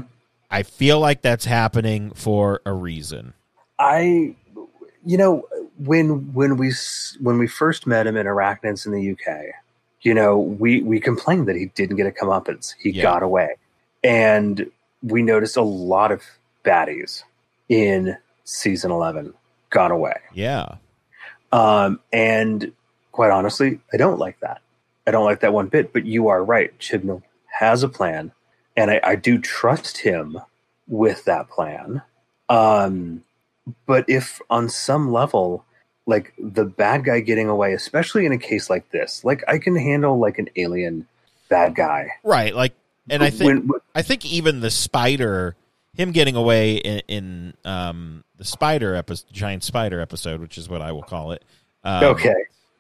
I 0.50 0.62
feel 0.64 0.98
like 0.98 1.22
that's 1.22 1.44
happening 1.44 2.10
for 2.12 2.60
a 2.66 2.72
reason. 2.72 3.34
I, 3.78 4.34
you 5.04 5.18
know, 5.18 5.46
when 5.78 6.32
when 6.32 6.56
we 6.56 6.72
when 7.20 7.38
we 7.38 7.46
first 7.46 7.86
met 7.86 8.06
him 8.06 8.16
in 8.16 8.26
Arachnids 8.26 8.86
in 8.86 8.92
the 8.92 9.12
UK, 9.12 9.44
you 10.02 10.14
know, 10.14 10.38
we 10.38 10.82
we 10.82 10.98
complained 10.98 11.46
that 11.48 11.54
he 11.54 11.66
didn't 11.76 11.96
get 11.96 12.06
a 12.06 12.10
comeuppance. 12.10 12.74
He 12.80 12.90
Yeah. 12.90 13.02
got 13.02 13.22
away, 13.22 13.50
and 14.02 14.68
we 15.02 15.22
noticed 15.22 15.56
a 15.56 15.62
lot 15.62 16.10
of 16.10 16.22
baddies 16.64 17.22
in 17.68 18.16
season 18.48 18.90
eleven 18.90 19.34
got 19.70 19.90
away. 19.90 20.16
Yeah. 20.32 20.76
Um, 21.52 22.00
and 22.12 22.72
quite 23.12 23.30
honestly, 23.30 23.80
I 23.92 23.96
don't 23.96 24.18
like 24.18 24.40
that. 24.40 24.60
I 25.06 25.10
don't 25.10 25.24
like 25.24 25.40
that 25.40 25.52
one 25.52 25.68
bit. 25.68 25.92
But 25.92 26.06
you 26.06 26.28
are 26.28 26.42
right. 26.42 26.76
Chibnall 26.78 27.22
has 27.58 27.82
a 27.82 27.88
plan, 27.88 28.32
and 28.76 28.90
I, 28.90 29.00
I 29.02 29.14
do 29.16 29.38
trust 29.38 29.98
him 29.98 30.38
with 30.86 31.24
that 31.24 31.48
plan. 31.50 32.02
Um, 32.48 33.22
but 33.86 34.04
if 34.08 34.40
on 34.48 34.70
some 34.70 35.12
level, 35.12 35.64
like 36.06 36.32
the 36.38 36.64
bad 36.64 37.04
guy 37.04 37.20
getting 37.20 37.48
away, 37.48 37.74
especially 37.74 38.24
in 38.24 38.32
a 38.32 38.38
case 38.38 38.70
like 38.70 38.90
this, 38.90 39.24
like 39.24 39.44
I 39.46 39.58
can 39.58 39.76
handle 39.76 40.18
like 40.18 40.38
an 40.38 40.48
alien 40.56 41.06
bad 41.50 41.74
guy. 41.74 42.12
Right. 42.24 42.54
Like, 42.54 42.74
and 43.10 43.22
I 43.22 43.30
think 43.30 43.64
When- 43.70 43.80
I 43.94 44.02
think 44.02 44.24
even 44.24 44.60
the 44.60 44.70
spider, 44.70 45.56
him 45.94 46.12
getting 46.12 46.36
away 46.36 46.76
in, 46.76 47.02
in 47.08 47.54
um 47.64 48.24
the 48.38 48.44
spider 48.44 48.94
episode, 48.94 49.26
giant 49.32 49.62
spider 49.62 50.00
episode, 50.00 50.40
which 50.40 50.56
is 50.58 50.68
what 50.68 50.80
I 50.80 50.92
will 50.92 51.02
call 51.02 51.32
it. 51.32 51.44
Um, 51.84 52.04
okay, 52.04 52.34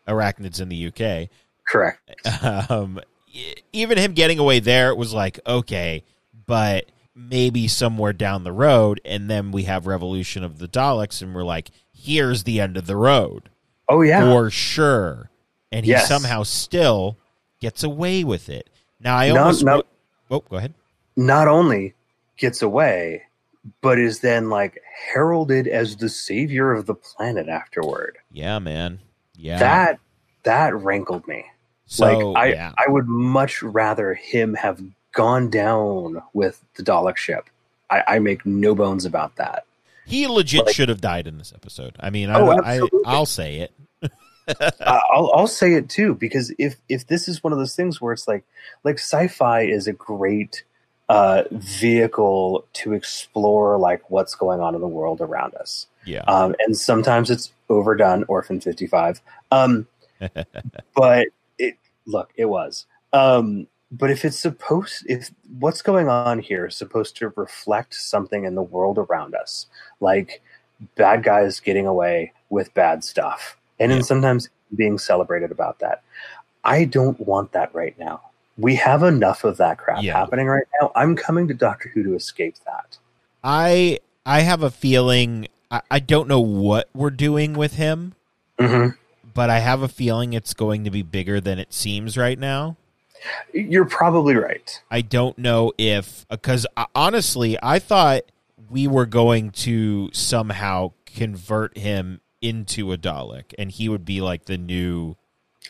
Arachnids 0.08 0.60
in 0.60 0.68
the 0.70 0.86
UK. 0.88 1.28
correct. 1.68 2.00
um, 2.70 3.00
even 3.72 3.98
him 3.98 4.14
getting 4.14 4.38
away 4.38 4.58
there 4.60 4.94
was 4.94 5.12
like 5.12 5.38
okay, 5.46 6.02
but 6.46 6.86
maybe 7.14 7.68
somewhere 7.68 8.12
down 8.12 8.44
the 8.44 8.52
road, 8.52 9.00
and 9.04 9.28
then 9.30 9.50
we 9.52 9.64
have 9.64 9.86
Revolution 9.86 10.42
of 10.44 10.58
the 10.58 10.68
Daleks, 10.68 11.20
and 11.20 11.34
we're 11.34 11.42
like, 11.44 11.70
here's 11.92 12.44
the 12.44 12.60
end 12.60 12.76
of 12.76 12.86
the 12.86 12.96
road 12.96 13.50
Oh 13.88 14.02
yeah, 14.02 14.20
for 14.22 14.50
sure, 14.50 15.30
and 15.72 15.84
he 15.84 15.90
Yes. 15.92 16.08
somehow 16.08 16.42
still 16.44 17.18
gets 17.60 17.82
away 17.82 18.22
with 18.24 18.48
it. 18.48 18.70
Now 19.00 19.16
I 19.16 19.30
almost 19.30 19.64
no. 19.64 19.82
oh 20.30 20.40
go 20.40 20.56
ahead. 20.56 20.74
not 21.16 21.48
only 21.48 21.94
gets 22.36 22.62
away, 22.62 23.24
but 23.80 23.98
is 23.98 24.20
then 24.20 24.50
like 24.50 24.80
heralded 25.12 25.66
as 25.66 25.96
the 25.96 26.08
savior 26.08 26.72
of 26.72 26.86
the 26.86 26.94
planet 26.94 27.48
afterward. 27.48 28.18
Yeah, 28.32 28.58
man. 28.58 29.00
Yeah, 29.36 29.58
That 29.58 30.00
that 30.44 30.74
rankled 30.74 31.26
me. 31.28 31.44
so 31.86 32.30
like 32.30 32.36
I, 32.36 32.46
yeah, 32.54 32.72
I 32.78 32.90
would 32.90 33.06
much 33.08 33.62
rather 33.62 34.14
him 34.14 34.54
have 34.54 34.80
gone 35.12 35.50
down 35.50 36.22
with 36.32 36.62
the 36.76 36.82
Dalek 36.82 37.16
ship. 37.16 37.48
I, 37.90 38.02
I 38.06 38.18
make 38.18 38.44
no 38.44 38.74
bones 38.74 39.04
about 39.04 39.36
that. 39.36 39.64
he 40.06 40.26
legit 40.26 40.66
like- 40.66 40.74
should 40.74 40.88
have 40.88 41.00
died 41.00 41.26
in 41.26 41.38
this 41.38 41.52
episode. 41.54 41.96
I 42.00 42.10
mean, 42.10 42.30
I, 42.30 42.40
Oh, 42.40 42.60
I. 42.62 42.80
I'll 43.06 43.26
say 43.26 43.56
it. 43.60 43.72
uh, 44.60 44.70
I'll 45.10 45.30
I'll 45.34 45.46
say 45.46 45.74
it 45.74 45.88
too 45.88 46.14
because 46.14 46.52
if 46.58 46.76
if 46.88 47.06
this 47.06 47.28
is 47.28 47.42
one 47.44 47.52
of 47.52 47.58
those 47.58 47.76
things 47.76 48.00
where 48.00 48.12
it's 48.12 48.26
like 48.26 48.44
like 48.84 48.96
sci-fi 48.98 49.62
is 49.62 49.86
a 49.86 49.92
great 49.92 50.64
uh, 51.08 51.44
vehicle 51.52 52.66
to 52.74 52.92
explore 52.92 53.78
like 53.78 54.10
what's 54.10 54.34
going 54.34 54.60
on 54.60 54.74
in 54.74 54.80
the 54.80 54.88
world 54.88 55.20
around 55.20 55.54
us. 55.54 55.86
Yeah, 56.04 56.22
um, 56.28 56.54
and 56.60 56.76
sometimes 56.76 57.30
it's 57.30 57.52
overdone. 57.68 58.24
Orphan 58.28 58.60
fifty 58.60 58.86
five, 58.86 59.20
um, 59.50 59.86
but 60.94 61.28
it 61.58 61.76
look 62.06 62.32
it 62.36 62.46
was. 62.46 62.86
Um, 63.12 63.66
but 63.90 64.10
if 64.10 64.24
it's 64.24 64.38
supposed, 64.38 65.04
if 65.08 65.30
what's 65.58 65.80
going 65.80 66.08
on 66.08 66.40
here 66.40 66.66
is 66.66 66.76
supposed 66.76 67.16
to 67.16 67.32
reflect 67.36 67.94
something 67.94 68.44
in 68.44 68.54
the 68.54 68.62
world 68.62 68.98
around 68.98 69.34
us, 69.34 69.66
like 70.00 70.42
bad 70.94 71.22
guys 71.22 71.58
getting 71.58 71.86
away 71.86 72.32
with 72.50 72.72
bad 72.74 73.02
stuff, 73.02 73.56
and 73.80 73.90
then 73.90 74.02
sometimes 74.02 74.50
being 74.76 74.98
celebrated 74.98 75.50
about 75.50 75.78
that, 75.78 76.02
I 76.64 76.84
don't 76.84 77.18
want 77.20 77.52
that 77.52 77.74
right 77.74 77.98
now. 77.98 78.20
We 78.58 78.74
have 78.76 79.02
enough 79.04 79.44
of 79.44 79.56
that 79.58 79.78
crap 79.78 80.02
Yeah. 80.02 80.18
happening 80.18 80.46
right 80.48 80.66
now. 80.80 80.90
I'm 80.96 81.14
coming 81.16 81.46
to 81.48 81.54
Doctor 81.54 81.88
Who 81.94 82.02
to 82.02 82.14
escape 82.14 82.56
that. 82.66 82.98
I 83.42 84.00
I 84.26 84.40
have 84.40 84.62
a 84.62 84.70
feeling 84.70 85.46
I, 85.70 85.80
I 85.90 85.98
don't 86.00 86.28
know 86.28 86.40
what 86.40 86.88
we're 86.94 87.10
doing 87.10 87.52
with 87.54 87.74
him, 87.74 88.14
Mm-hmm. 88.58 88.96
but 89.32 89.48
I 89.50 89.60
have 89.60 89.82
a 89.82 89.88
feeling 89.88 90.32
it's 90.32 90.54
going 90.54 90.84
to 90.84 90.90
be 90.90 91.02
bigger 91.02 91.40
than 91.40 91.58
it 91.60 91.72
seems 91.72 92.16
right 92.18 92.38
now. 92.38 92.76
You're 93.52 93.84
probably 93.84 94.34
right. 94.34 94.80
I 94.90 95.00
don't 95.02 95.38
know 95.38 95.72
if 95.78 96.26
because 96.28 96.66
uh, 96.76 96.86
honestly, 96.94 97.56
I 97.62 97.78
thought 97.78 98.22
we 98.70 98.86
were 98.86 99.06
going 99.06 99.50
to 99.50 100.10
somehow 100.12 100.92
convert 101.06 101.76
him 101.78 102.20
into 102.40 102.92
a 102.92 102.98
Dalek, 102.98 103.54
and 103.58 103.70
he 103.70 103.88
would 103.88 104.04
be 104.04 104.20
like 104.20 104.44
the 104.46 104.58
new. 104.58 105.16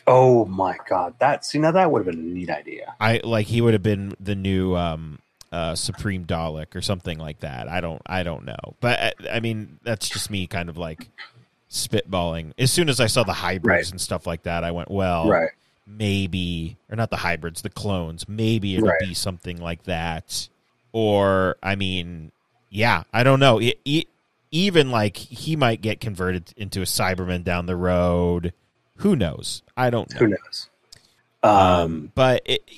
Oh 0.07 0.45
my 0.45 0.77
god, 0.87 1.13
that 1.19 1.45
see 1.45 1.59
now 1.59 1.71
that 1.71 1.91
would 1.91 2.05
have 2.05 2.13
been 2.15 2.23
a 2.23 2.27
neat 2.33 2.49
idea. 2.49 2.95
I 2.99 3.21
like 3.23 3.47
he 3.47 3.61
would 3.61 3.73
have 3.73 3.83
been 3.83 4.15
the 4.19 4.35
new 4.35 4.75
um, 4.75 5.19
uh, 5.51 5.75
Supreme 5.75 6.25
Dalek 6.25 6.75
or 6.75 6.81
something 6.81 7.17
like 7.19 7.39
that. 7.41 7.67
I 7.67 7.81
don't 7.81 8.01
I 8.05 8.23
don't 8.23 8.45
know, 8.45 8.75
but 8.81 8.99
uh, 8.99 9.11
I 9.31 9.39
mean 9.39 9.79
that's 9.83 10.09
just 10.09 10.29
me 10.29 10.47
kind 10.47 10.69
of 10.69 10.77
like 10.77 11.07
spitballing. 11.69 12.53
As 12.57 12.71
soon 12.71 12.89
as 12.89 12.99
I 12.99 13.07
saw 13.07 13.23
the 13.23 13.33
hybrids 13.33 13.67
Right. 13.87 13.91
and 13.91 14.01
stuff 14.01 14.25
like 14.25 14.43
that, 14.43 14.63
I 14.63 14.71
went 14.71 14.89
well. 14.91 15.29
Right. 15.29 15.49
maybe 15.87 16.77
or 16.89 16.95
not 16.95 17.09
the 17.09 17.17
hybrids 17.17 17.63
the 17.63 17.69
clones 17.69 18.29
maybe 18.29 18.75
it'll 18.75 18.89
Right. 18.89 18.99
be 18.99 19.13
something 19.15 19.57
like 19.59 19.83
that 19.85 20.47
or 20.91 21.55
i 21.63 21.73
mean 21.75 22.31
yeah 22.69 23.03
i 23.11 23.23
don't 23.23 23.39
know 23.39 23.57
it, 23.59 23.79
it, 23.85 24.05
even 24.51 24.91
like 24.91 25.17
he 25.17 25.55
might 25.55 25.81
get 25.81 25.99
converted 25.99 26.53
into 26.57 26.81
a 26.81 26.85
cyberman 26.85 27.43
down 27.43 27.65
the 27.65 27.75
road 27.75 28.53
who 28.99 29.15
knows? 29.15 29.63
I 29.75 29.89
don't 29.89 30.11
know. 30.13 30.19
Who 30.19 30.27
knows? 30.27 30.69
Um, 31.41 32.11
but 32.15 32.41
it, 32.45 32.69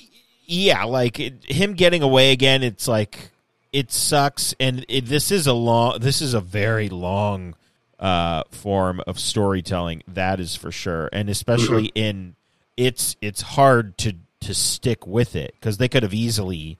yeah 0.44 0.84
like 0.84 1.18
it, 1.18 1.44
him 1.44 1.74
getting 1.74 2.02
away 2.02 2.30
again 2.30 2.62
it's 2.62 2.86
like 2.86 3.32
it 3.72 3.90
sucks. 3.90 4.54
And 4.60 4.84
it, 4.88 5.06
this 5.06 5.30
is 5.30 5.46
a 5.46 5.52
long 5.52 5.98
this 6.00 6.20
is 6.22 6.34
a 6.34 6.40
very 6.40 6.88
long 6.88 7.54
uh 7.98 8.42
form 8.50 9.00
of 9.06 9.18
storytelling 9.18 10.02
that 10.08 10.40
is 10.40 10.54
for 10.54 10.70
sure. 10.70 11.08
And 11.12 11.28
especially 11.28 11.86
in 11.94 12.36
it's 12.76 13.16
it's 13.20 13.40
hard 13.40 13.96
to 13.98 14.14
to 14.40 14.54
stick 14.54 15.06
with 15.06 15.34
it 15.36 15.54
because 15.58 15.78
they 15.78 15.88
could 15.88 16.02
have 16.02 16.14
easily 16.14 16.78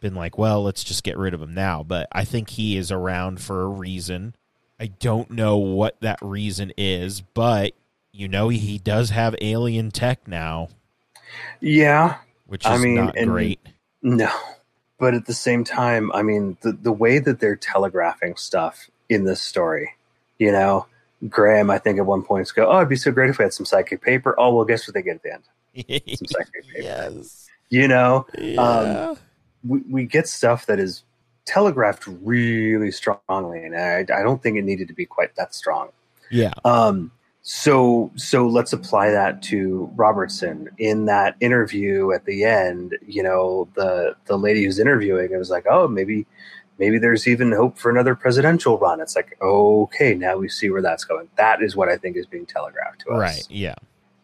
been 0.00 0.14
like 0.14 0.38
well 0.38 0.62
let's 0.62 0.84
just 0.84 1.02
get 1.02 1.18
rid 1.18 1.34
of 1.34 1.42
him 1.42 1.54
now. 1.54 1.82
But 1.82 2.08
i 2.12 2.24
think 2.24 2.50
he 2.50 2.76
is 2.76 2.92
around 2.92 3.40
for 3.40 3.62
a 3.62 3.68
reason. 3.68 4.34
I 4.80 4.86
don't 4.86 5.32
know 5.32 5.56
what 5.56 6.00
that 6.00 6.20
reason 6.22 6.72
is 6.76 7.20
but 7.20 7.72
you 8.18 8.26
know 8.28 8.48
he 8.48 8.78
does 8.78 9.10
have 9.10 9.34
alien 9.40 9.90
tech 9.90 10.26
now 10.26 10.68
yeah, 11.60 12.16
which 12.46 12.64
is 12.64 12.70
I 12.70 12.78
mean, 12.78 12.94
not 12.96 13.16
and- 13.16 13.30
great. 13.30 13.60
no, 14.02 14.30
but 14.98 15.12
at 15.14 15.26
the 15.26 15.34
same 15.34 15.62
time, 15.62 16.10
I 16.12 16.22
mean, 16.22 16.56
the 16.62 16.72
the 16.72 16.92
way 16.92 17.18
that 17.18 17.38
they're 17.40 17.56
telegraphing 17.56 18.36
stuff 18.36 18.88
in 19.08 19.24
this 19.24 19.40
story, 19.42 19.92
you 20.38 20.50
know, 20.52 20.86
Graham, 21.28 21.68
I 21.70 21.78
think 21.78 21.98
at 21.98 22.06
one 22.06 22.22
point 22.22 22.50
go, 22.54 22.66
"Oh, 22.70 22.78
it'd 22.78 22.88
be 22.88 22.96
so 22.96 23.12
great 23.12 23.28
if 23.30 23.38
we 23.38 23.42
had 23.44 23.52
some 23.52 23.66
psychic 23.66 24.00
paper." 24.00 24.34
Oh, 24.38 24.54
well, 24.54 24.64
guess 24.64 24.86
what 24.88 24.94
they 24.94 25.02
get 25.02 25.16
at 25.16 25.22
the 25.22 25.32
end? 25.34 25.42
Some 26.18 26.26
psychic 26.26 26.64
paper. 26.66 26.78
yes. 26.82 27.46
You 27.68 27.86
know, 27.88 28.26
Yeah. 28.38 29.14
we, 29.66 29.80
we 29.90 30.04
get 30.06 30.26
stuff 30.26 30.64
that 30.66 30.80
is 30.80 31.02
telegraphed 31.44 32.06
really 32.06 32.90
strongly, 32.90 33.64
and 33.64 33.76
I, 33.76 33.98
I 34.00 34.22
don't 34.22 34.42
think 34.42 34.56
it 34.56 34.62
needed 34.64 34.88
to 34.88 34.94
be 34.94 35.04
quite 35.04 35.36
that 35.36 35.54
strong. 35.54 35.90
yeah. 36.30 36.52
Um, 36.64 37.12
so 37.50 38.12
so 38.14 38.46
let's 38.46 38.74
apply 38.74 39.10
that 39.10 39.40
to 39.44 39.90
Robertson 39.96 40.68
in 40.76 41.06
that 41.06 41.34
interview 41.40 42.12
at 42.12 42.26
the 42.26 42.44
end. 42.44 42.98
You 43.06 43.22
know, 43.22 43.70
the 43.74 44.14
the 44.26 44.36
lady 44.36 44.64
who's 44.64 44.78
interviewing 44.78 45.32
it 45.32 45.38
was 45.38 45.48
like, 45.48 45.64
oh, 45.66 45.88
maybe 45.88 46.26
maybe 46.76 46.98
there's 46.98 47.26
even 47.26 47.52
hope 47.52 47.78
for 47.78 47.90
another 47.90 48.14
presidential 48.14 48.76
run. 48.76 49.00
It's 49.00 49.16
like, 49.16 49.38
okay, 49.40 50.12
now 50.12 50.36
we 50.36 50.50
see 50.50 50.68
where 50.68 50.82
that's 50.82 51.04
going. 51.04 51.30
That 51.36 51.62
is 51.62 51.74
what 51.74 51.88
I 51.88 51.96
think 51.96 52.18
is 52.18 52.26
being 52.26 52.44
telegraphed 52.44 53.00
to 53.06 53.12
us, 53.12 53.18
Right. 53.18 53.46
Yeah. 53.48 53.76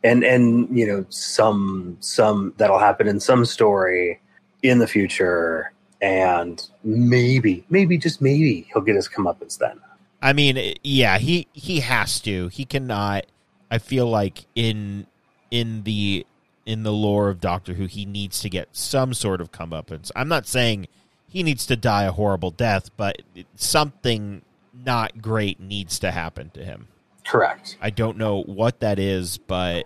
And 0.02 0.22
and 0.22 0.78
you 0.78 0.86
know, 0.86 1.06
some 1.08 1.96
some 2.00 2.52
that'll 2.58 2.78
happen 2.78 3.08
in 3.08 3.20
some 3.20 3.46
story 3.46 4.20
in 4.62 4.80
the 4.80 4.86
future, 4.86 5.72
and 6.02 6.62
maybe 6.82 7.64
maybe 7.70 7.96
just 7.96 8.20
maybe 8.20 8.68
he'll 8.70 8.82
get 8.82 8.96
his 8.96 9.08
comeuppance 9.08 9.56
then. 9.56 9.80
I 10.24 10.32
mean, 10.32 10.74
yeah, 10.82 11.18
he 11.18 11.48
he 11.52 11.80
has 11.80 12.18
to. 12.20 12.48
He 12.48 12.64
cannot. 12.64 13.26
I 13.70 13.76
feel 13.76 14.08
like 14.08 14.46
in 14.54 15.06
in 15.50 15.82
the 15.82 16.26
in 16.64 16.82
the 16.82 16.92
lore 16.92 17.28
of 17.28 17.42
Doctor 17.42 17.74
Who, 17.74 17.84
he 17.84 18.06
needs 18.06 18.40
to 18.40 18.48
get 18.48 18.70
some 18.72 19.12
sort 19.12 19.42
of 19.42 19.52
comeuppance. 19.52 20.10
I'm 20.16 20.28
not 20.28 20.46
saying 20.46 20.88
he 21.28 21.42
needs 21.42 21.66
to 21.66 21.76
die 21.76 22.04
a 22.04 22.12
horrible 22.12 22.50
death, 22.50 22.88
but 22.96 23.20
something 23.56 24.40
not 24.72 25.20
great 25.20 25.60
needs 25.60 25.98
to 25.98 26.10
happen 26.10 26.48
to 26.54 26.64
him. 26.64 26.88
Correct. 27.26 27.76
I 27.82 27.90
don't 27.90 28.16
know 28.16 28.42
what 28.44 28.80
that 28.80 28.98
is, 28.98 29.36
but 29.36 29.84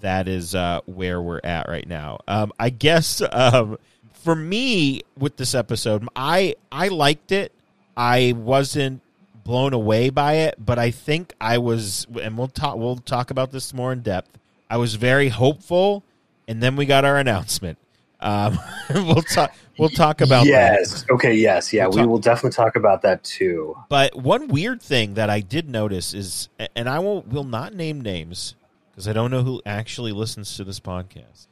that 0.00 0.26
is 0.26 0.56
uh, 0.56 0.80
where 0.86 1.22
we're 1.22 1.40
at 1.44 1.68
right 1.68 1.86
now. 1.86 2.18
Um, 2.26 2.52
I 2.58 2.70
guess 2.70 3.22
um, 3.30 3.78
for 4.14 4.34
me 4.34 5.02
with 5.16 5.36
this 5.36 5.54
episode, 5.54 6.08
I 6.16 6.56
I 6.72 6.88
liked 6.88 7.30
it. 7.30 7.52
I 7.96 8.34
wasn't 8.36 9.00
blown 9.46 9.72
away 9.72 10.10
by 10.10 10.34
it, 10.34 10.56
but 10.58 10.78
I 10.78 10.90
think 10.90 11.32
I 11.40 11.58
was, 11.58 12.06
and 12.20 12.36
we'll 12.36 12.48
talk 12.48 12.76
we'll 12.76 12.96
talk 12.96 13.30
about 13.30 13.52
this 13.52 13.72
more 13.72 13.92
in 13.92 14.02
depth. 14.02 14.38
I 14.68 14.76
was 14.76 14.96
very 14.96 15.28
hopeful, 15.28 16.02
and 16.48 16.62
then 16.62 16.76
we 16.76 16.84
got 16.84 17.04
our 17.04 17.16
announcement. 17.16 17.78
Um, 18.20 18.58
we'll 18.90 19.22
talk 19.22 19.54
we'll 19.78 19.88
talk 19.88 20.20
about 20.20 20.44
that. 20.44 20.50
yes. 20.50 21.04
Okay. 21.08 21.34
Yes. 21.34 21.72
Yeah. 21.72 21.86
We'll 21.86 22.00
we 22.00 22.06
will 22.06 22.18
definitely 22.18 22.56
talk 22.56 22.76
about 22.76 23.02
that 23.02 23.22
too. 23.22 23.76
But 23.88 24.16
one 24.16 24.48
weird 24.48 24.82
thing 24.82 25.14
that 25.14 25.30
I 25.30 25.40
did 25.40 25.68
notice 25.68 26.12
is, 26.12 26.48
and 26.74 26.88
I 26.88 26.98
will 26.98 27.22
will 27.22 27.44
not 27.44 27.72
name 27.72 28.00
names 28.00 28.56
because 28.90 29.06
I 29.06 29.12
don't 29.12 29.30
know 29.30 29.42
who 29.42 29.62
actually 29.64 30.12
listens 30.12 30.56
to 30.56 30.64
this 30.64 30.80
podcast. 30.80 31.46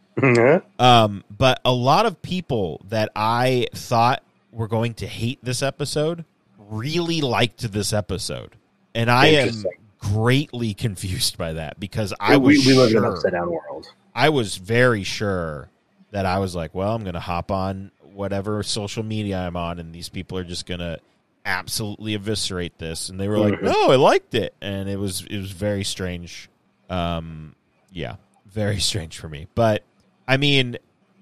Um, 0.78 1.24
but 1.30 1.60
a 1.64 1.72
lot 1.72 2.06
of 2.06 2.22
people 2.22 2.80
that 2.88 3.10
I 3.14 3.68
thought 3.74 4.22
were 4.52 4.68
going 4.68 4.94
to 4.94 5.06
hate 5.06 5.38
this 5.42 5.62
episode 5.62 6.24
really 6.68 7.20
liked 7.20 7.70
this 7.72 7.92
episode, 7.92 8.56
and 8.94 9.10
I 9.10 9.26
am 9.28 9.64
greatly 9.98 10.74
confused 10.74 11.38
by 11.38 11.54
that 11.54 11.80
because 11.80 12.12
I 12.20 12.36
we, 12.36 12.56
was 12.58 12.66
we 12.66 12.74
live 12.74 12.90
in 12.90 12.98
an 12.98 13.04
upside 13.04 13.32
down 13.32 13.50
world. 13.50 13.86
I 14.14 14.28
was 14.28 14.56
very 14.56 15.02
sure 15.02 15.68
that 16.10 16.26
I 16.26 16.38
was 16.38 16.54
like, 16.54 16.74
well, 16.74 16.94
I'm 16.94 17.02
going 17.02 17.14
to 17.14 17.20
hop 17.20 17.50
on 17.50 17.90
whatever 18.12 18.62
social 18.62 19.02
media 19.02 19.38
I'm 19.38 19.56
on, 19.56 19.78
and 19.78 19.92
these 19.94 20.08
people 20.08 20.38
are 20.38 20.44
just 20.44 20.66
going 20.66 20.80
to 20.80 21.00
absolutely 21.44 22.14
eviscerate 22.14 22.78
this. 22.78 23.08
And 23.08 23.18
they 23.20 23.28
were 23.28 23.38
like, 23.38 23.54
Mhm. 23.54 23.62
no, 23.64 23.90
I 23.90 23.96
liked 23.96 24.34
it, 24.34 24.54
and 24.60 24.88
it 24.88 24.98
was 24.98 25.22
it 25.28 25.38
was 25.38 25.50
very 25.50 25.84
strange. 25.84 26.48
Um, 26.88 27.54
yeah, 27.90 28.16
very 28.46 28.78
strange 28.80 29.18
for 29.18 29.28
me. 29.28 29.46
But 29.54 29.82
I 30.28 30.36
mean, 30.36 30.76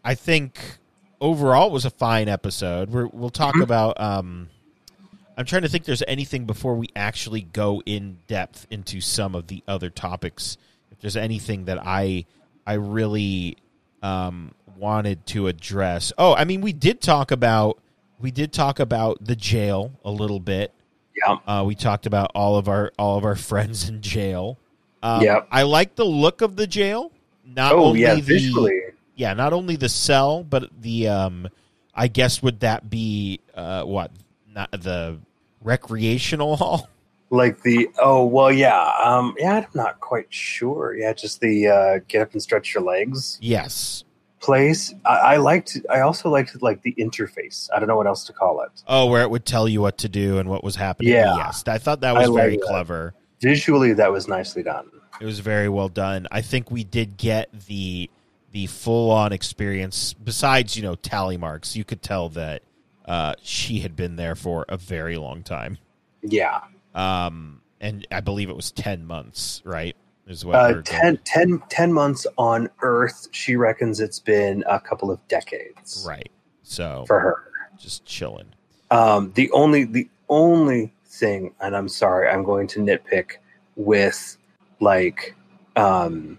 I 0.05 0.15
think 0.15 0.61
overall 1.21 1.69
it 1.69 1.73
was 1.73 1.85
a 1.85 1.91
fine 1.91 2.29
episode. 2.29 2.91
We're, 2.91 3.07
we'll 3.07 3.31
talk 3.31 3.55
Mhm. 3.55 3.63
about. 3.63 4.01
Um, 4.01 4.49
I'm 5.37 5.45
trying 5.47 5.63
to 5.63 5.69
think. 5.69 5.85
There's 5.85 6.03
anything 6.07 6.45
before 6.47 6.75
we 6.75 6.89
actually 6.95 7.43
go 7.43 7.83
in 7.87 8.19
depth 8.27 8.67
into 8.71 9.01
some 9.01 9.35
of 9.35 9.47
the 9.47 9.63
other 9.67 9.91
topics. 9.91 10.57
If 10.91 11.01
there's 11.01 11.17
anything 11.17 11.65
that 11.67 11.79
I 11.85 12.27
I 12.67 12.75
really 12.75 13.57
um, 14.03 14.53
wanted 14.77 15.25
to 15.29 15.47
address. 15.49 16.13
Oh, 16.19 16.35
I 16.35 16.45
mean, 16.45 16.61
we 16.61 16.73
did 16.73 17.01
talk 17.01 17.31
about 17.31 17.79
we 18.21 18.31
did 18.31 18.53
talk 18.53 18.79
about 18.79 19.25
the 19.25 19.35
jail 19.37 19.93
a 20.05 20.11
little 20.11 20.41
bit. 20.41 20.73
Yeah. 21.17 21.37
Uh, 21.47 21.65
we 21.67 21.75
talked 21.75 22.07
about 22.07 22.31
all 22.35 22.57
of 22.57 22.69
our 22.69 22.93
all 22.99 23.17
of 23.19 23.25
our 23.25 23.37
friends 23.37 23.89
in 23.89 24.01
jail. 24.03 24.59
Um, 25.03 25.23
Yep. 25.23 25.49
I 25.51 25.63
like 25.63 25.95
the 25.97 26.05
look 26.05 26.43
of 26.43 26.57
the 26.57 26.67
jail. 26.67 27.11
Not 27.45 27.73
Oh 27.73 27.87
only 27.87 28.03
yeah. 28.03 28.15
the 28.15 28.21
Visually. 28.21 28.81
yeah, 29.17 29.35
not 29.35 29.53
only 29.53 29.77
the 29.77 29.89
cell, 29.89 30.45
but 30.45 30.71
the 30.81 31.09
um, 31.09 31.49
I 31.95 32.09
guess 32.09 32.43
would 32.43 32.61
that 32.61 32.89
be 32.89 33.41
uh, 33.55 33.83
what 33.83 34.11
not 34.55 34.71
the 34.73 35.19
recreational 35.61 36.57
hall? 36.63 36.89
Like 37.31 37.63
the 37.63 37.89
oh 37.99 38.27
well 38.27 38.53
yeah 38.53 38.93
um 39.03 39.35
yeah 39.39 39.57
I'm 39.59 39.67
not 39.75 40.01
quite 40.01 40.27
sure 40.29 40.95
yeah 40.95 41.15
just 41.15 41.41
the 41.41 41.69
uh, 41.69 41.99
get 42.07 42.21
up 42.21 42.33
and 42.33 42.43
stretch 42.43 42.75
your 42.75 42.83
legs 42.83 43.39
Yes. 43.41 44.05
place 44.41 44.93
I, 45.07 45.17
I 45.17 45.37
liked 45.39 45.79
I 45.89 46.01
also 46.01 46.29
liked 46.29 46.61
like 46.61 46.83
the 46.83 46.93
interface 46.99 47.71
I 47.75 47.79
don't 47.79 47.89
know 47.89 47.97
what 47.97 48.07
else 48.07 48.25
to 48.25 48.35
call 48.35 48.61
it 48.63 48.83
Oh, 48.87 49.07
where 49.07 49.23
it 49.23 49.31
would 49.31 49.47
tell 49.47 49.67
you 49.67 49.81
what 49.81 49.97
to 49.99 50.11
do 50.11 50.39
and 50.39 50.49
what 50.51 50.63
was 50.63 50.77
happening. 50.77 51.13
Yeah. 51.15 51.35
Yes, 51.37 51.65
I 51.67 51.79
thought 51.79 52.01
that 52.01 52.15
I 52.17 52.19
was 52.21 52.29
like 52.29 52.37
very 52.43 52.57
that. 52.59 52.67
clever. 52.67 53.15
visually 53.41 53.95
that 53.95 54.13
was 54.13 54.29
nicely 54.29 54.63
done 54.63 54.91
It 55.19 55.25
was 55.25 55.39
very 55.39 55.71
well 55.71 55.89
done. 55.89 56.27
I 56.31 56.43
think 56.43 56.71
we 56.71 56.85
did 56.85 57.17
get 57.17 57.49
the 57.67 58.11
the 58.51 58.67
full 58.67 59.11
on 59.11 59.33
experience. 59.33 60.13
Besides, 60.13 60.77
you 60.77 60.83
know, 60.83 60.97
tally 60.97 61.39
marks, 61.39 61.75
you 61.77 61.85
could 61.85 62.03
tell 62.03 62.29
that 62.31 62.61
uh, 63.07 63.35
she 63.43 63.81
had 63.81 63.97
been 63.97 64.17
there 64.17 64.35
for 64.35 64.65
a 64.69 64.77
very 64.77 65.17
long 65.17 65.43
time. 65.43 65.79
yeah 66.23 66.61
Um, 66.95 67.63
and 67.81 68.07
I 68.11 68.21
believe 68.21 68.49
it 68.49 68.57
was 68.57 68.71
ten 68.71 69.07
months, 69.07 69.63
right? 69.65 69.97
Is 70.27 70.45
what 70.45 70.55
uh, 70.55 70.75
we're 70.75 70.83
10, 70.83 71.19
10, 71.25 71.63
10 71.69 71.93
months 71.93 72.29
on 72.39 72.71
Earth 72.81 73.27
she 73.33 73.57
reckons 73.57 73.99
it's 73.99 74.21
been 74.21 74.63
a 74.69 74.79
couple 74.79 75.11
of 75.11 75.19
decades 75.27 76.05
right. 76.07 76.31
So 76.63 77.05
for 77.07 77.19
her 77.19 77.53
just 77.83 78.05
chilling. 78.05 78.55
Um, 78.91 79.33
the 79.35 79.51
only 79.53 79.85
the 79.85 80.09
only 80.29 80.93
thing, 81.07 81.55
and 81.61 81.77
I'm 81.77 81.89
sorry, 81.89 82.29
I'm 82.29 82.45
going 82.45 82.67
to 82.69 82.81
nitpick 82.81 83.33
with 83.77 84.37
like 84.81 85.35
um, 85.77 86.39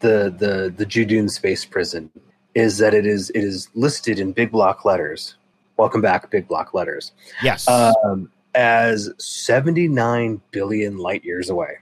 the 0.00 0.34
the 0.36 0.72
the 0.76 0.86
Judoon 0.86 1.30
space 1.30 1.64
prison 1.64 2.10
is 2.54 2.78
that 2.78 2.94
it 2.94 3.06
is 3.06 3.30
it 3.30 3.44
is 3.44 3.68
listed 3.74 4.18
in 4.18 4.32
big 4.32 4.50
block 4.50 4.84
letters. 4.84 5.36
Welcome 5.76 6.00
back, 6.00 6.30
big 6.30 6.48
block 6.48 6.74
letters. 6.74 7.12
Yes. 7.42 7.68
Um, 7.68 8.30
as 8.54 9.10
79 9.18 10.40
billion 10.50 10.98
light 10.98 11.24
years 11.24 11.50
away. 11.50 11.78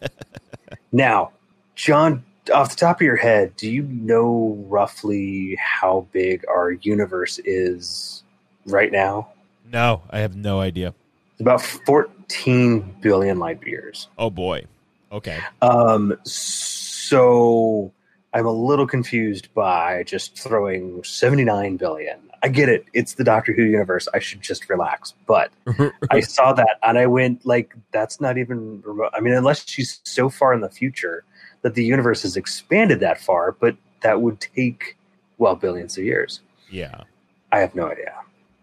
now, 0.92 1.32
John, 1.74 2.24
off 2.52 2.70
the 2.70 2.76
top 2.76 3.00
of 3.00 3.02
your 3.02 3.16
head, 3.16 3.56
do 3.56 3.70
you 3.70 3.82
know 3.84 4.56
roughly 4.68 5.56
how 5.56 6.06
big 6.12 6.44
our 6.48 6.72
universe 6.72 7.38
is 7.44 8.22
right 8.66 8.92
now? 8.92 9.28
no, 9.72 10.02
I 10.10 10.18
have 10.18 10.36
no 10.36 10.60
idea. 10.60 10.94
It's 11.32 11.40
about 11.40 11.62
14 11.62 12.96
billion 13.00 13.38
light 13.38 13.64
years. 13.66 14.08
Oh 14.18 14.30
boy. 14.30 14.64
Okay. 15.12 15.38
Um, 15.62 16.16
so 16.24 17.92
I'm 18.32 18.46
a 18.46 18.52
little 18.52 18.86
confused 18.86 19.52
by 19.54 20.04
just 20.04 20.38
throwing 20.38 21.02
79 21.02 21.76
billion. 21.76 22.29
I 22.42 22.48
get 22.48 22.68
it. 22.68 22.86
It's 22.92 23.14
the 23.14 23.24
Doctor 23.24 23.52
Who 23.52 23.62
universe. 23.62 24.08
I 24.14 24.18
should 24.18 24.40
just 24.40 24.68
relax. 24.68 25.14
But 25.26 25.50
I 26.10 26.20
saw 26.36 26.52
that 26.54 26.78
and 26.82 26.98
I 26.98 27.06
went 27.06 27.44
like, 27.44 27.74
that's 27.92 28.20
not 28.20 28.38
even 28.38 28.82
remote. 28.82 29.10
I 29.14 29.20
mean, 29.20 29.34
unless 29.34 29.68
she's 29.68 30.00
so 30.04 30.30
far 30.30 30.54
in 30.54 30.60
the 30.60 30.70
future 30.70 31.24
that 31.62 31.74
the 31.74 31.84
universe 31.84 32.22
has 32.22 32.36
expanded 32.36 33.00
that 33.00 33.20
far, 33.20 33.52
but 33.52 33.76
that 34.02 34.22
would 34.22 34.40
take, 34.40 34.96
well, 35.38 35.54
billions 35.54 35.98
of 35.98 36.04
years. 36.04 36.40
yeah. 36.70 37.02
I 37.52 37.58
have 37.58 37.74
no 37.74 37.90
idea. 37.90 38.14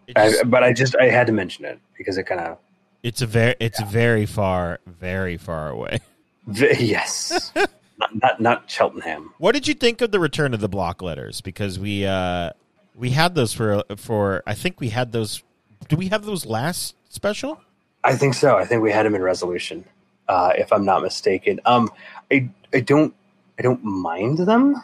It 0.06 0.16
I, 0.16 0.42
but 0.44 0.64
I 0.64 0.72
just, 0.72 0.96
I 0.96 1.10
had 1.10 1.26
to 1.26 1.32
mention 1.32 1.66
it 1.66 1.78
because 1.98 2.16
it 2.16 2.24
kind 2.24 2.40
of, 2.40 2.56
it's 3.02 3.20
a 3.22 3.26
very 3.26 3.54
it's 3.60 3.80
very 3.82 4.26
far 4.26 4.80
very 4.86 5.36
far 5.36 5.68
away. 5.68 6.00
yes. 6.46 7.52
not, 7.98 8.10
not, 8.14 8.40
not 8.40 8.70
Cheltenham. 8.70 9.34
What 9.38 9.52
did 9.52 9.68
you 9.68 9.74
think 9.74 10.00
of 10.00 10.10
the 10.10 10.18
return 10.18 10.54
of 10.54 10.60
the 10.60 10.68
block 10.68 11.02
letters? 11.02 11.40
Because 11.40 11.78
we 11.78 12.06
uh 12.06 12.50
we 12.98 13.10
had 13.10 13.34
those 13.34 13.52
for 13.52 13.82
for 13.96 14.42
I 14.46 14.54
think 14.54 14.80
we 14.80 14.88
had 14.90 15.12
those. 15.12 15.42
Do 15.88 15.96
we 15.96 16.08
have 16.08 16.24
those 16.24 16.44
last 16.44 16.94
special? 17.08 17.60
I 18.04 18.14
think 18.16 18.34
so. 18.34 18.56
I 18.56 18.64
think 18.64 18.82
we 18.82 18.90
had 18.92 19.06
them 19.06 19.14
in 19.14 19.22
resolution, 19.22 19.84
uh, 20.28 20.52
if 20.56 20.72
I'm 20.72 20.84
not 20.84 21.02
mistaken. 21.02 21.60
Um, 21.64 21.90
I 22.30 22.48
I 22.74 22.80
don't 22.80 23.14
I 23.58 23.62
don't 23.62 23.82
mind 23.84 24.38
them. 24.38 24.76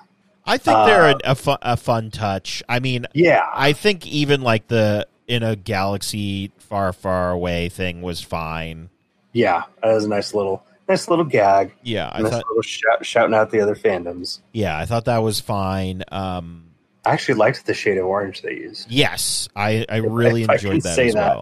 I 0.46 0.58
think 0.58 0.76
they're 0.86 1.04
Uh, 1.04 1.18
a, 1.24 1.30
a, 1.30 1.34
fun, 1.34 1.58
a 1.62 1.76
fun 1.76 2.10
touch. 2.10 2.62
I 2.68 2.78
mean, 2.78 3.06
Yeah, 3.14 3.46
I 3.54 3.72
think 3.72 4.06
even 4.06 4.42
like 4.42 4.68
the 4.68 5.06
in 5.26 5.42
a 5.42 5.56
galaxy 5.56 6.52
far, 6.58 6.92
far 6.92 7.30
away 7.30 7.70
thing 7.70 8.02
was 8.02 8.20
fine. 8.20 8.90
yeah. 9.32 9.62
That 9.82 9.94
was 9.94 10.04
a 10.04 10.08
nice 10.08 10.34
little 10.34 10.62
nice 10.86 11.08
little 11.08 11.24
gag. 11.24 11.72
Yeah, 11.82 12.10
I 12.12 12.20
nice 12.20 12.32
thought. 12.32 12.44
little 12.48 12.62
shout, 12.62 13.06
shouting 13.06 13.34
out 13.34 13.50
the 13.50 13.60
other 13.60 13.74
fandoms. 13.74 14.40
Yeah, 14.52 14.76
I 14.76 14.84
thought 14.84 15.06
that 15.06 15.22
was 15.22 15.40
fine. 15.40 16.02
Um, 16.12 16.64
I 17.04 17.12
actually 17.12 17.34
liked 17.36 17.66
the 17.66 17.74
shade 17.74 17.98
of 17.98 18.06
orange 18.06 18.42
they 18.42 18.54
used. 18.54 18.90
yes, 18.90 19.48
I 19.54 19.84
I 19.88 19.96
really 19.98 20.48
I 20.48 20.54
enjoyed 20.54 20.70
can 20.72 20.80
that 20.80 20.94
say 20.96 21.08
as 21.08 21.14
that. 21.14 21.36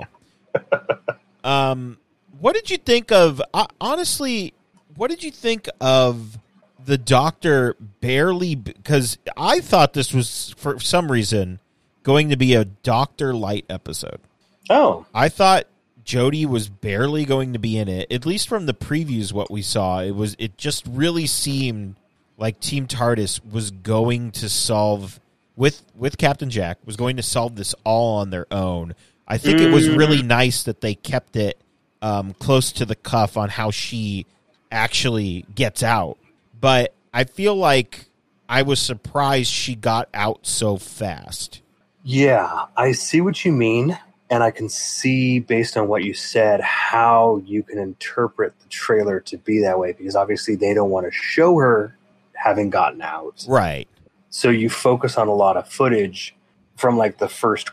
well. 0.54 1.10
um, 1.44 1.98
what 2.40 2.54
did 2.54 2.70
you 2.70 2.76
think 2.78 3.12
of? 3.12 3.40
Uh, 3.54 3.66
honestly, 3.80 4.54
what 4.96 5.10
did 5.10 5.22
you 5.22 5.30
think 5.30 5.68
of 5.80 6.38
the 6.84 6.98
Doctor 6.98 7.76
barely? 8.00 8.54
Because 8.54 9.18
I 9.36 9.60
thought 9.60 9.92
this 9.92 10.12
was 10.12 10.54
for 10.56 10.78
some 10.80 11.10
reason 11.10 11.60
going 12.02 12.30
to 12.30 12.36
be 12.36 12.54
a 12.54 12.64
Doctor-lite 12.64 13.66
episode. 13.70 14.20
Oh, 14.68 15.06
I 15.14 15.28
thought 15.28 15.66
Jodie 16.04 16.46
was 16.46 16.68
barely 16.68 17.24
going 17.24 17.52
to 17.52 17.58
be 17.58 17.78
in 17.78 17.88
it. 17.88 18.10
At 18.10 18.26
least 18.26 18.48
from 18.48 18.66
the 18.66 18.74
previews, 18.74 19.32
what 19.32 19.50
we 19.50 19.62
saw, 19.62 20.00
it 20.00 20.12
was 20.12 20.34
it 20.38 20.58
just 20.58 20.84
really 20.86 21.26
seemed 21.26 21.96
like 22.36 22.58
Team 22.58 22.86
TARDIS 22.88 23.40
was 23.48 23.70
going 23.70 24.32
to 24.32 24.48
solve 24.48 25.20
with 25.56 25.82
with 25.94 26.18
Captain 26.18 26.50
Jack 26.50 26.78
was 26.84 26.96
going 26.96 27.16
to 27.16 27.22
solve 27.22 27.56
this 27.56 27.74
all 27.84 28.18
on 28.18 28.30
their 28.30 28.46
own. 28.50 28.94
I 29.26 29.38
think 29.38 29.60
it 29.60 29.72
was 29.72 29.88
really 29.88 30.22
nice 30.22 30.64
that 30.64 30.80
they 30.80 30.94
kept 30.94 31.36
it 31.36 31.58
um, 32.02 32.34
close 32.34 32.72
to 32.72 32.84
the 32.84 32.96
cuff 32.96 33.36
on 33.36 33.48
how 33.48 33.70
she 33.70 34.26
actually 34.70 35.46
gets 35.54 35.82
out. 35.82 36.18
But 36.60 36.92
I 37.14 37.24
feel 37.24 37.54
like 37.54 38.06
I 38.48 38.62
was 38.62 38.80
surprised 38.80 39.50
she 39.50 39.74
got 39.74 40.08
out 40.12 40.40
so 40.46 40.76
fast. 40.76 41.62
yeah. 42.02 42.66
I 42.76 42.92
see 42.92 43.20
what 43.20 43.44
you 43.44 43.52
mean, 43.52 43.96
and 44.28 44.42
I 44.42 44.50
can 44.50 44.68
see 44.68 45.38
based 45.38 45.76
on 45.76 45.88
what 45.88 46.04
you 46.04 46.14
said 46.14 46.60
how 46.60 47.40
you 47.44 47.62
can 47.62 47.78
interpret 47.78 48.58
the 48.60 48.68
trailer 48.68 49.20
to 49.20 49.38
be 49.38 49.60
that 49.60 49.78
way 49.78 49.92
because 49.92 50.16
obviously 50.16 50.56
they 50.56 50.74
don't 50.74 50.90
want 50.90 51.06
to 51.06 51.12
show 51.12 51.58
her 51.58 51.96
having 52.34 52.70
gotten 52.70 53.02
out. 53.02 53.44
Right. 53.48 53.88
So 54.34 54.48
you 54.48 54.70
focus 54.70 55.16
on 55.18 55.28
a 55.28 55.34
lot 55.34 55.56
of 55.58 55.68
footage 55.68 56.34
from 56.76 56.96
like 56.96 57.18
the 57.18 57.28
first 57.28 57.70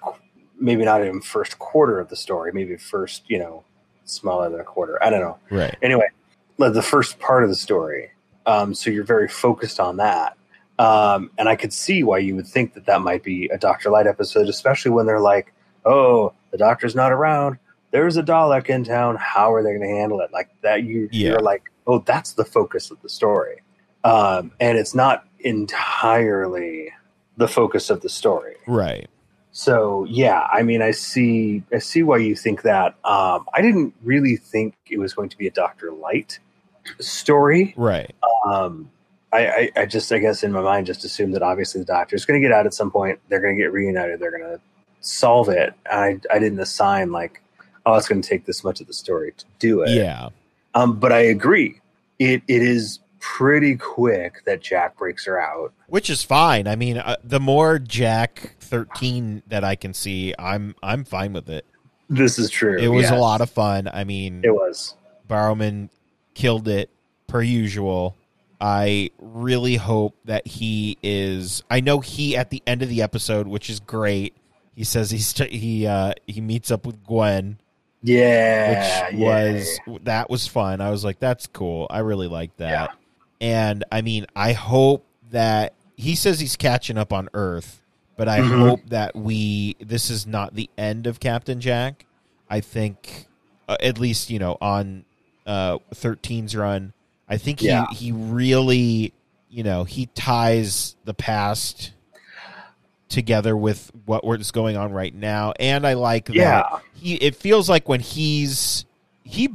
maybe 0.60 0.84
not 0.84 1.00
even 1.02 1.22
first 1.22 1.58
quarter 1.58 2.00
of 2.02 2.10
the 2.10 2.16
story 2.18 2.52
maybe 2.54 2.76
first 2.76 3.24
you 3.30 3.40
know 3.40 3.64
smaller 4.04 4.50
than 4.50 4.60
a 4.60 4.64
quarter 4.64 5.02
i 5.02 5.10
don't 5.10 5.22
know. 5.22 5.38
Right. 5.50 5.76
anyway 5.82 6.08
like 6.58 6.74
the 6.74 6.82
first 6.82 7.18
part 7.20 7.44
of 7.44 7.50
the 7.50 7.56
story 7.56 8.12
um, 8.46 8.74
so 8.74 8.90
you're 8.92 9.06
very 9.06 9.30
focused 9.30 9.80
on 9.80 9.96
that 9.98 10.36
um, 10.78 11.32
and 11.38 11.48
i 11.48 11.56
could 11.56 11.72
see 11.72 12.04
why 12.04 12.18
you 12.18 12.36
would 12.36 12.46
think 12.48 12.74
that 12.74 12.86
that 12.88 13.02
might 13.02 13.24
be 13.24 13.46
a 13.48 13.58
dr-lite 13.58 14.06
episode 14.06 14.50
especially 14.50 14.92
when 14.92 15.06
they're 15.06 15.22
like 15.22 15.54
oh 15.86 16.34
the 16.52 16.58
doctor's 16.58 16.94
not 16.96 17.12
around. 17.14 17.58
There's 17.92 18.18
a 18.18 18.24
dalek 18.24 18.70
in 18.70 18.84
town. 18.84 19.16
How 19.18 19.54
are 19.54 19.64
they 19.64 19.70
going 19.70 19.82
to 19.82 19.96
handle 19.96 20.20
it? 20.22 20.32
Like 20.34 20.50
that 20.62 20.84
you, 20.84 21.08
Yeah. 21.12 21.30
you're 21.30 21.40
like 21.42 21.64
oh 21.88 22.00
that's 22.00 22.34
the 22.34 22.44
focus 22.46 22.92
of 22.92 23.02
the 23.02 23.10
story. 23.10 23.62
Um, 24.04 24.52
and 24.60 24.78
it's 24.78 24.94
not 24.94 25.26
entirely 25.40 26.92
the 27.38 27.48
focus 27.48 27.90
of 27.90 28.02
the 28.02 28.10
story 28.10 28.56
Right. 28.68 29.08
so 29.52 30.06
yeah, 30.10 30.48
I 30.52 30.64
mean, 30.64 30.82
I 30.82 30.92
see, 30.92 31.64
I 31.74 31.80
see 31.80 32.04
why 32.04 32.18
you 32.18 32.36
think 32.36 32.62
that. 32.64 32.96
Um, 33.04 33.46
I 33.54 33.62
didn't 33.62 33.94
really 34.04 34.36
think 34.36 34.76
it 34.90 35.00
was 35.00 35.14
going 35.14 35.30
to 35.30 35.38
be 35.38 35.48
a 35.48 35.52
Doctor-lite 35.52 36.40
story. 37.00 37.74
Right. 37.78 38.14
Um, 38.46 38.90
I, 39.32 39.48
I, 39.48 39.72
I 39.78 39.86
just, 39.86 40.12
I 40.12 40.18
guess, 40.20 40.44
in 40.44 40.52
my 40.52 40.62
mind, 40.62 40.88
just 40.88 41.04
assumed 41.06 41.34
that 41.36 41.42
obviously 41.44 41.80
the 41.82 41.86
Doctor's 41.86 42.26
going 42.26 42.42
to 42.42 42.48
get 42.48 42.56
out 42.56 42.66
at 42.66 42.74
some 42.74 42.92
point. 42.92 43.20
They're 43.30 43.40
going 43.42 43.56
to 43.56 43.62
get 43.62 43.72
reunited. 43.72 44.20
They're 44.20 44.32
going 44.38 44.58
to 44.58 44.62
solve 45.02 45.50
it. 45.50 45.74
I, 45.90 46.20
I 46.32 46.40
didn't 46.40 46.60
assign 46.60 47.12
like, 47.12 47.42
oh, 47.86 47.96
it's 47.96 48.08
going 48.08 48.22
to 48.22 48.28
take 48.28 48.46
this 48.46 48.64
much 48.64 48.82
of 48.82 48.88
the 48.88 48.94
story 48.94 49.34
to 49.38 49.46
do 49.60 49.82
it. 49.82 49.92
Yeah. 49.92 50.30
Um, 50.74 51.00
but 51.00 51.12
I 51.12 51.20
agree. 51.20 51.80
It, 52.18 52.44
it 52.48 52.62
is 52.62 53.00
pretty 53.20 53.76
quick 53.76 54.44
that 54.46 54.62
Jack 54.62 54.98
breaks 54.98 55.26
her 55.26 55.40
out. 55.40 55.74
which 55.88 56.10
is 56.10 56.24
fine. 56.24 56.68
I 56.68 56.76
mean, 56.76 56.98
uh, 56.98 57.18
the 57.24 57.40
more 57.40 57.80
Jack 57.80 58.56
thirteen 58.60 59.44
that 59.48 59.64
I 59.64 59.76
can 59.76 59.94
see, 59.94 60.34
I'm 60.38 60.76
I'm 60.84 61.04
fine 61.04 61.34
with 61.34 61.50
it. 61.50 61.66
This 62.10 62.40
is 62.40 62.50
true. 62.50 62.78
It 62.78 62.88
was 62.88 63.04
yes. 63.04 63.12
a 63.12 63.18
lot 63.18 63.42
of 63.42 63.50
fun. 63.50 63.88
I 63.92 64.04
mean, 64.04 64.42
It 64.44 64.52
was. 64.54 64.96
Barrowman 65.30 65.90
killed 66.34 66.68
it 66.68 66.90
per 67.28 67.42
usual. 67.42 68.16
I 68.62 69.12
really 69.20 69.76
hope 69.76 70.16
that 70.26 70.46
he 70.48 70.98
is. 71.04 71.64
I 71.70 71.80
know 71.82 72.00
he 72.00 72.36
at 72.36 72.50
the 72.50 72.62
end 72.68 72.82
of 72.82 72.90
the 72.90 73.02
episode, 73.04 73.48
which 73.48 73.70
is 73.70 73.80
great. 73.80 74.36
He 74.76 74.84
says 74.84 75.12
he's 75.12 75.32
he 75.38 75.86
uh, 75.86 76.14
he 76.26 76.42
meets 76.42 76.72
up 76.72 76.86
with 76.86 77.04
Gwen, 77.06 77.60
Yeah. 78.02 79.06
which 79.10 79.20
yeah. 79.20 79.54
was 79.54 79.80
that 80.04 80.30
was 80.30 80.48
fun. 80.48 80.82
I 80.82 80.90
was 80.90 81.04
like, 81.06 81.20
that's 81.20 81.48
cool. 81.48 81.88
I 81.90 82.00
really 82.00 82.28
like 82.28 82.56
that. 82.58 82.96
Yeah. 83.40 83.70
And 83.70 83.84
I 83.92 84.02
mean, 84.02 84.26
I 84.36 84.54
hope 84.54 85.06
that 85.32 85.74
he 85.96 86.16
says 86.16 86.40
he's 86.40 86.56
catching 86.56 86.98
up 86.98 87.12
on 87.14 87.30
Earth, 87.34 87.82
but 88.18 88.28
I 88.28 88.40
Mhm. 88.42 88.68
hope 88.68 88.80
that 88.90 89.16
we 89.16 89.76
this 89.80 90.10
is 90.10 90.26
not 90.26 90.56
the 90.56 90.70
end 90.78 91.08
of 91.08 91.20
Captain 91.20 91.60
Jack. 91.62 92.06
I 92.50 92.62
think 92.62 93.28
uh, 93.68 93.78
at 93.82 94.00
least 94.00 94.30
you 94.30 94.40
know 94.40 94.58
on 94.62 95.06
uh 95.46 95.78
13's 95.94 96.56
run, 96.56 96.94
I 97.28 97.38
think 97.38 97.60
he 97.60 97.68
Yeah. 97.68 97.86
he 97.92 98.12
really 98.12 99.14
you 99.50 99.64
know 99.64 99.84
he 99.84 100.08
ties 100.08 100.96
the 101.06 101.14
past 101.14 101.92
together 103.10 103.58
with 103.58 103.92
what 104.06 104.24
was 104.24 104.52
going 104.52 104.78
on 104.78 104.92
right 104.92 105.14
now, 105.14 105.54
and 105.60 105.86
I 105.86 105.94
like 105.94 106.26
that 106.26 106.82
he 106.94 107.16
it 107.16 107.36
feels 107.36 107.68
like 107.70 107.90
when 107.90 108.00
he's 108.00 108.86
he 109.24 109.50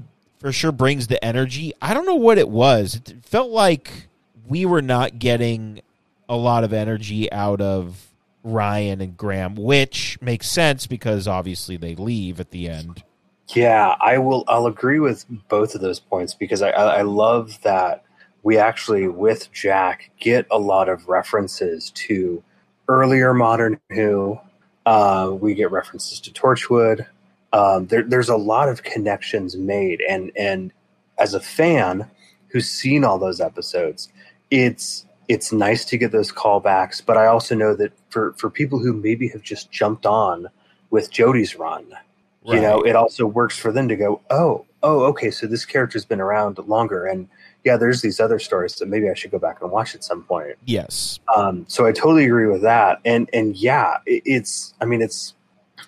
for 0.44 0.52
sure 0.52 0.72
brings 0.72 1.06
the 1.06 1.24
energy. 1.24 1.72
I 1.80 1.94
don't 1.94 2.04
know 2.04 2.16
what 2.16 2.36
it 2.36 2.50
was. 2.50 2.96
It 2.96 3.14
felt 3.22 3.50
like 3.50 4.08
we 4.46 4.66
were 4.66 4.82
not 4.82 5.18
getting 5.18 5.80
a 6.28 6.36
lot 6.36 6.64
of 6.64 6.72
energy 6.74 7.32
out 7.32 7.62
of 7.62 8.12
Ryan 8.42 9.00
and 9.00 9.16
Graham, 9.16 9.54
which 9.54 10.20
makes 10.20 10.50
sense 10.50 10.86
because 10.86 11.26
obviously 11.26 11.78
they 11.78 11.94
leave 11.94 12.40
at 12.40 12.50
the 12.50 12.68
end. 12.68 13.02
Yeah, 13.54 13.96
I 13.98 14.18
will. 14.18 14.44
I'll 14.46 14.66
agree 14.66 15.00
with 15.00 15.24
both 15.48 15.74
of 15.74 15.80
those 15.80 15.98
points 15.98 16.34
because 16.34 16.60
I, 16.60 16.68
I 16.72 16.98
I 16.98 17.02
love 17.02 17.58
that 17.62 18.04
we 18.42 18.58
actually 18.58 19.08
with 19.08 19.50
Jack 19.50 20.10
get 20.20 20.46
a 20.50 20.58
lot 20.58 20.90
of 20.90 21.08
references 21.08 21.90
to 21.92 22.42
earlier 22.86 23.32
modern 23.32 23.80
Who. 23.88 24.38
Uh, 24.84 25.34
we 25.40 25.54
get 25.54 25.70
references 25.70 26.20
to 26.20 26.30
Torchwood. 26.30 27.06
Um, 27.54 27.86
there, 27.86 28.02
there's 28.02 28.28
a 28.28 28.36
lot 28.36 28.68
of 28.68 28.82
connections 28.82 29.56
made, 29.56 30.02
and 30.10 30.32
and 30.36 30.72
as 31.18 31.34
a 31.34 31.40
fan 31.40 32.10
who's 32.48 32.68
seen 32.68 33.04
all 33.04 33.18
those 33.18 33.40
episodes, 33.40 34.08
it's 34.50 35.06
it's 35.28 35.52
nice 35.52 35.84
to 35.86 35.96
get 35.96 36.10
those 36.10 36.32
callbacks, 36.32 37.00
but 37.04 37.16
I 37.16 37.26
also 37.26 37.54
know 37.54 37.74
that 37.76 37.92
for 38.10 38.32
for 38.34 38.50
people 38.50 38.80
who 38.80 38.92
maybe 38.92 39.28
have 39.28 39.42
just 39.42 39.70
jumped 39.70 40.04
on 40.04 40.48
with 40.90 41.12
Jodie's 41.12 41.54
run, 41.54 41.86
you 42.44 42.60
know, 42.60 42.82
it 42.82 42.94
also 42.94 43.24
works 43.24 43.56
for 43.56 43.72
them 43.72 43.88
to 43.88 43.96
go, 43.96 44.20
oh, 44.30 44.66
oh, 44.82 45.04
okay, 45.04 45.30
so 45.30 45.46
this 45.46 45.64
character's 45.64 46.04
been 46.04 46.20
around 46.20 46.58
longer, 46.58 47.06
and 47.06 47.28
yeah, 47.64 47.76
there's 47.76 48.02
these 48.02 48.20
other 48.20 48.38
stories 48.38 48.74
that 48.76 48.88
maybe 48.88 49.08
I 49.08 49.14
should 49.14 49.30
go 49.30 49.38
back 49.38 49.62
and 49.62 49.70
watch 49.70 49.94
at 49.94 50.04
some 50.04 50.24
point. 50.24 50.56
Yes. 50.66 51.20
Um, 51.34 51.64
so 51.68 51.86
I 51.86 51.92
totally 51.92 52.24
agree 52.26 52.48
with 52.48 52.62
that, 52.62 53.00
and 53.04 53.30
and 53.32 53.56
yeah, 53.56 53.98
it, 54.06 54.22
it's 54.26 54.74
I 54.80 54.84
mean 54.84 55.00
it's 55.00 55.34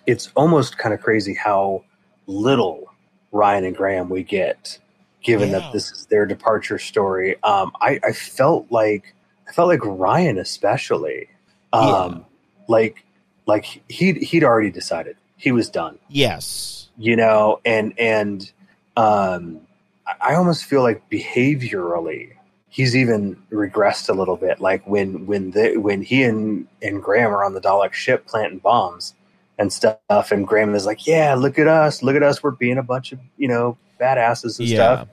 it's 0.07 0.31
almost 0.37 0.79
kind 0.79 0.95
of 0.95 1.01
crazy 1.01 1.35
how 1.35 1.85
little 2.27 2.93
Ryan 3.33 3.65
and 3.65 3.77
Graham 3.77 4.09
we 4.09 4.23
get, 4.23 4.79
given 5.23 5.51
Yeah. 5.51 5.61
that 5.61 5.73
this 5.73 5.91
is 5.93 6.07
their 6.07 6.27
departure 6.27 6.79
story. 6.79 7.37
Um, 7.43 7.73
I, 7.81 8.01
I 8.05 8.13
felt 8.13 8.67
like 8.71 9.15
I 9.49 9.53
felt 9.53 9.69
like 9.69 9.85
Ryan 9.85 10.39
especially, 10.39 11.29
um, 11.73 12.25
like 12.69 13.05
like 13.47 13.65
he'd 13.89 14.17
he'd 14.19 14.43
already 14.43 14.71
decided 14.71 15.17
he 15.37 15.53
was 15.53 15.69
done 15.71 15.99
Yes. 16.09 16.89
you 16.99 17.15
know 17.15 17.61
and 17.65 17.93
and 17.99 18.51
um 18.97 19.61
i 20.07 20.33
I 20.33 20.35
almost 20.35 20.65
feel 20.65 20.83
like 20.83 21.09
behaviorally 21.11 22.33
he's 22.69 22.97
even 22.97 23.37
regressed 23.53 24.09
a 24.09 24.13
little 24.13 24.37
bit 24.37 24.61
like 24.61 24.85
when 24.87 25.27
when 25.27 25.53
the 25.53 25.77
when 25.77 26.03
he 26.03 26.23
and 26.25 26.67
and 26.83 27.03
graham 27.03 27.31
are 27.31 27.45
on 27.45 27.55
the 27.55 27.61
dalek 27.61 27.93
ship 27.93 28.27
planting 28.27 28.59
bombs 28.59 29.15
and 29.59 29.73
stuff. 29.73 30.31
And 30.33 30.47
graham 30.47 30.75
is 30.75 30.87
like 30.87 31.07
yeah 31.07 31.35
look 31.35 31.59
at 31.59 31.69
us. 31.69 32.03
Look 32.03 32.17
at 32.17 32.23
us. 32.23 32.43
We're 32.43 32.51
being 32.53 32.79
a 32.79 32.83
bunch 32.83 33.13
of 33.13 33.21
you 33.37 33.49
know 33.49 33.77
badasses 34.01 34.59
and 34.59 34.69
Yeah. 34.69 34.77
stuff. 34.77 35.09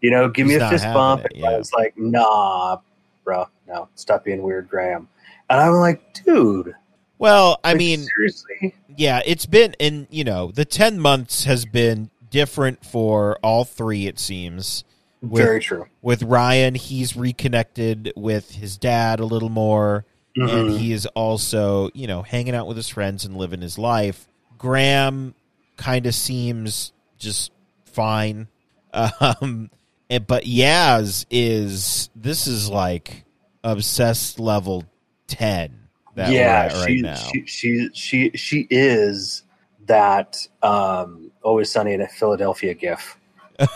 You 0.00 0.10
know 0.10 0.28
give 0.28 0.46
me 0.46 0.54
a 0.56 0.68
fist 0.68 0.84
bump. 0.84 1.24
it, 1.24 1.32
and. 1.36 1.44
I 1.46 1.56
was 1.58 1.72
like 1.72 1.96
nah 1.96 2.78
bro 3.24 3.48
no. 3.66 3.88
Stop 3.94 4.24
being 4.24 4.42
weird 4.42 4.68
graham. 4.68 5.08
And 5.50 5.60
i'm 5.60 5.74
like 5.74 6.14
dude. 6.24 6.74
Well, 7.16 7.58
I 7.62 7.70
like, 7.70 7.78
mean, 7.78 8.00
seriously? 8.16 8.74
yeah, 8.96 9.22
it's 9.24 9.46
been 9.46 9.74
in 9.78 10.08
you 10.10 10.24
know 10.24 10.50
the 10.50 10.64
ten 10.64 10.98
months 10.98 11.44
has 11.44 11.64
been 11.64 12.10
different 12.30 12.84
for 12.84 13.38
all 13.42 13.64
three. 13.64 14.06
It 14.06 14.18
seems. 14.18 14.84
With 15.22 15.42
very 15.42 15.60
true. 15.60 15.86
with 16.02 16.22
Ryan, 16.22 16.74
he's 16.74 17.16
reconnected 17.16 18.12
with 18.14 18.50
his 18.50 18.76
dad 18.76 19.20
a 19.20 19.24
little 19.24 19.48
more, 19.48 20.04
and 20.36 20.48
Mhm. 20.70 20.78
he 20.78 20.92
is 20.92 21.06
also 21.06 21.90
you 21.94 22.06
know 22.06 22.22
hanging 22.22 22.54
out 22.54 22.66
with 22.66 22.76
his 22.76 22.88
friends 22.88 23.24
and 23.24 23.36
living 23.36 23.60
his 23.60 23.78
life. 23.78 24.26
Graham 24.58 25.34
kind 25.76 26.06
of 26.06 26.14
seems 26.14 26.92
just 27.18 27.52
fine, 27.84 28.48
um, 28.92 29.70
and, 30.10 30.26
but 30.26 30.44
Yaz 30.44 31.26
is 31.30 32.10
this 32.16 32.46
is 32.46 32.68
like 32.70 33.24
obsessed 33.62 34.38
level 34.40 34.84
ten. 35.26 35.80
That 36.16 36.30
yeah, 36.30 36.72
right 36.80 36.86
she, 36.88 37.00
now. 37.02 37.14
she 37.16 37.44
she 37.46 37.90
she 37.94 38.30
she 38.34 38.66
is 38.70 39.42
that 39.86 40.38
um, 40.62 41.30
always 41.42 41.70
sunny 41.70 41.92
in 41.92 42.00
a 42.00 42.06
Philadelphia 42.08 42.72
gif 42.74 43.18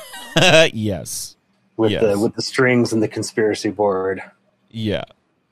yes. 0.72 1.36
with 1.76 1.90
Yes. 1.92 2.02
the 2.02 2.18
with 2.18 2.34
the 2.34 2.42
strings 2.42 2.92
and 2.92 3.02
the 3.02 3.09
conspiracy 3.09 3.70
board. 3.70 4.22
Yeah. 4.70 5.04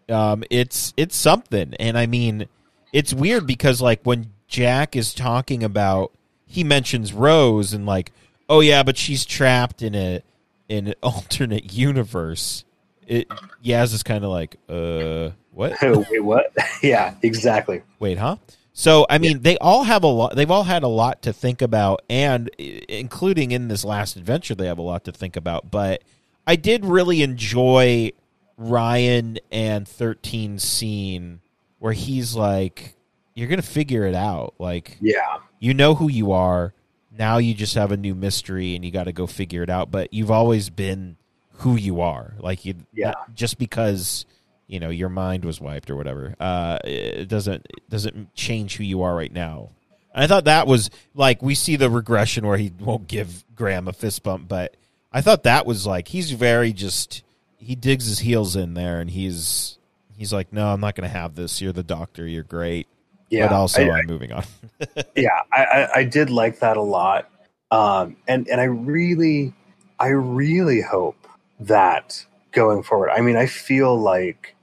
Um 0.09 0.45
it's 0.51 0.93
it's 0.97 1.17
something. 1.17 1.75
And 1.79 1.99
I 1.99 2.07
mean 2.07 2.49
it's 2.93 3.13
weird 3.13 3.47
because 3.47 3.81
like 3.81 4.01
when 4.05 4.33
Jack 4.49 4.97
is 4.97 5.15
talking 5.15 5.63
about 5.63 6.13
he 6.47 6.65
mentions 6.65 7.13
Rose 7.13 7.73
and 7.73 7.87
like, 7.87 8.13
oh 8.49 8.61
yeah, 8.61 8.83
but 8.83 8.97
she's 8.97 9.25
trapped 9.25 9.83
in 9.83 9.95
a 9.95 10.23
in 10.69 10.89
an 10.89 10.95
alternate 11.03 11.73
universe. 11.73 12.65
It 13.07 13.29
Yaz 13.65 13.95
is 13.95 14.03
kind 14.03 14.25
of 14.25 14.31
like, 14.31 14.57
uh 14.69 15.31
what? 15.57 15.77
Wait, 16.11 16.21
what? 16.23 16.53
yeah, 16.83 17.15
exactly. 17.23 17.83
Wait, 17.99 18.19
huh? 18.19 18.37
So 18.75 19.07
I 19.09 19.17
mean, 19.17 19.41
they 19.41 19.57
all 19.57 19.85
have 19.85 20.05
a 20.05 20.07
lot. 20.07 20.37
They've 20.37 20.51
all 20.51 20.65
had 20.65 20.83
a 20.83 20.89
lot 20.89 21.23
to 21.23 21.33
think 21.33 21.63
about, 21.63 22.03
and 22.11 22.51
including 22.59 23.53
in 23.53 23.69
this 23.69 23.87
last 23.87 24.17
adventure, 24.17 24.55
they 24.55 24.67
have 24.67 24.77
a 24.77 24.83
lot 24.83 25.05
to 25.05 25.13
think 25.13 25.35
about. 25.35 25.71
But 25.71 26.03
I 26.47 26.57
did 26.57 26.85
really 26.85 27.23
enjoy 27.23 28.13
Ryan 28.57 29.39
and 29.51 29.87
13 29.87 30.59
scene 30.59 31.41
where 31.79 31.93
he's 31.93 32.35
like, 32.35 32.95
"You're 33.35 33.49
gonna 33.49 33.63
figure 33.63 34.05
it 34.07 34.15
out. 34.15 34.55
Like, 34.59 34.97
Yeah, 35.01 35.39
you 35.59 35.75
know 35.75 35.95
who 35.95 36.09
you 36.11 36.33
are. 36.33 36.73
Now 37.17 37.39
you 37.39 37.55
just 37.55 37.75
have 37.75 37.93
a 37.93 37.97
new 37.97 38.15
mystery, 38.15 38.75
and 38.75 38.85
you 38.85 38.91
got 38.91 39.05
to 39.05 39.13
go 39.13 39.27
figure 39.27 39.63
it 39.63 39.71
out. 39.71 39.91
But 39.91 40.13
you've 40.13 40.31
always 40.31 40.69
been 40.71 41.17
who 41.59 41.77
you 41.77 42.01
are. 42.01 42.35
Like 42.39 42.65
you, 42.65 42.75
Yeah. 42.95 43.09
not- 43.11 43.35
just 43.35 43.59
because." 43.59 44.25
you 44.69 44.81
know 44.81 44.91
your 44.91 45.09
mind 45.09 45.45
was 45.45 45.61
wiped 45.61 45.89
or 45.91 45.95
whatever 45.95 46.35
uh 46.41 46.77
it 46.83 47.29
doesn't 47.29 47.65
it 47.71 47.89
doesn't 47.89 48.35
change 48.35 48.75
who 48.77 48.83
you 48.83 49.01
are 49.03 49.15
right 49.15 49.31
now 49.33 49.69
and 50.13 50.25
i 50.25 50.27
thought 50.27 50.47
that 50.47 50.67
was 50.67 50.91
like 51.15 51.41
we 51.41 51.55
see 51.55 51.77
the 51.77 51.89
regression 51.89 52.45
where 52.45 52.59
he 52.59 52.73
won't 52.81 53.07
give 53.07 53.45
graham 53.55 53.87
a 53.87 53.93
fist 53.93 54.25
bump 54.25 54.49
but 54.49 54.77
i 55.13 55.21
thought 55.21 55.45
that 55.45 55.67
was 55.67 55.87
like 55.87 56.09
he's 56.09 56.33
very 56.33 56.73
just 56.73 57.23
he 57.59 57.75
digs 57.75 58.07
his 58.07 58.19
heels 58.19 58.57
in 58.57 58.75
there 58.75 59.01
and 59.01 59.11
he's 59.11 59.79
he's 60.17 60.33
like 60.33 60.53
no 60.53 60.69
i'm 60.69 60.81
not 60.81 60.95
gonna 60.95 61.09
have 61.09 61.35
this 61.35 61.61
you're 61.61 61.73
the 61.73 61.83
doctor 61.83 62.27
you're 62.27 62.43
great 62.43 62.87
yeah. 63.31 63.49
but 63.49 63.55
also 63.55 63.83
I, 63.83 63.99
am 63.99 64.07
moving 64.07 64.33
on 64.33 64.45
yeah, 65.17 65.41
I, 65.53 65.65
I, 65.65 65.95
I 65.97 66.05
did 66.05 66.31
like 66.31 66.61
that 66.61 66.77
a 66.77 66.83
lot, 66.83 67.31
um, 67.71 68.17
and 68.29 68.49
and 68.49 68.61
I 68.61 68.65
really, 68.65 69.55
I 69.99 70.09
really 70.09 70.81
hope 70.81 71.17
that 71.61 72.25
going 72.53 72.83
forward. 72.83 73.11
I 73.11 73.21
mean, 73.21 73.37
I 73.37 73.47
feel 73.47 73.99
like, 73.99 74.55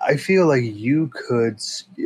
I 0.00 0.16
feel 0.16 0.46
like 0.46 0.64
you 0.64 1.08
could, 1.08 1.60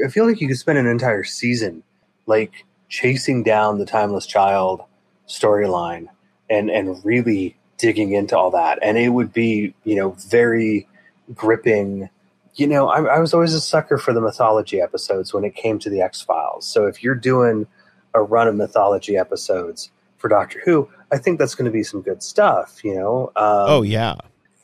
I 0.05 0.09
feel 0.09 0.26
like 0.26 0.41
you 0.41 0.49
could 0.49 0.59
spend 0.59 0.78
an 0.78 0.87
entire 0.87 1.24
season 1.24 1.82
like 2.26 2.64
chasing 2.89 3.43
down 3.43 3.78
the 3.78 3.87
timeless 3.87 4.26
child 4.26 4.82
storyline 5.28 6.07
and 6.51 6.70
and 6.70 7.03
really 7.05 7.57
digging 7.79 8.12
into 8.12 8.37
all 8.37 8.51
that, 8.51 8.79
and 8.83 8.99
it 8.99 9.11
would 9.11 9.33
be 9.33 9.75
you 9.85 9.97
know 9.97 10.11
very 10.29 10.89
gripping. 11.35 12.09
You 12.55 12.68
know, 12.68 12.89
I, 12.89 13.16
I 13.16 13.18
was 13.18 13.35
always 13.35 13.55
a 13.55 13.61
sucker 13.61 13.99
for 13.99 14.12
the 14.12 14.20
mythology 14.20 14.81
episodes 14.81 15.35
when 15.35 15.45
it 15.45 15.57
came 15.57 15.79
to 15.81 15.91
the 15.91 16.01
X 16.01 16.20
Files. 16.20 16.66
So 16.66 16.87
if 16.87 17.03
you're 17.03 17.16
doing 17.16 17.66
a 18.14 18.22
run 18.22 18.47
of 18.47 18.55
mythology 18.55 19.16
episodes 19.16 19.91
for 20.18 20.29
Doctor 20.29 20.61
Who, 20.64 20.89
I 21.11 21.18
think 21.18 21.39
that's 21.39 21.57
going 21.57 21.64
to 21.64 21.72
be 21.72 21.83
some 21.83 22.01
good 22.01 22.22
stuff. 22.22 22.85
You 22.85 22.95
know. 22.95 23.33
Um, 23.37 23.66
oh 23.68 23.83
yeah 23.83 24.14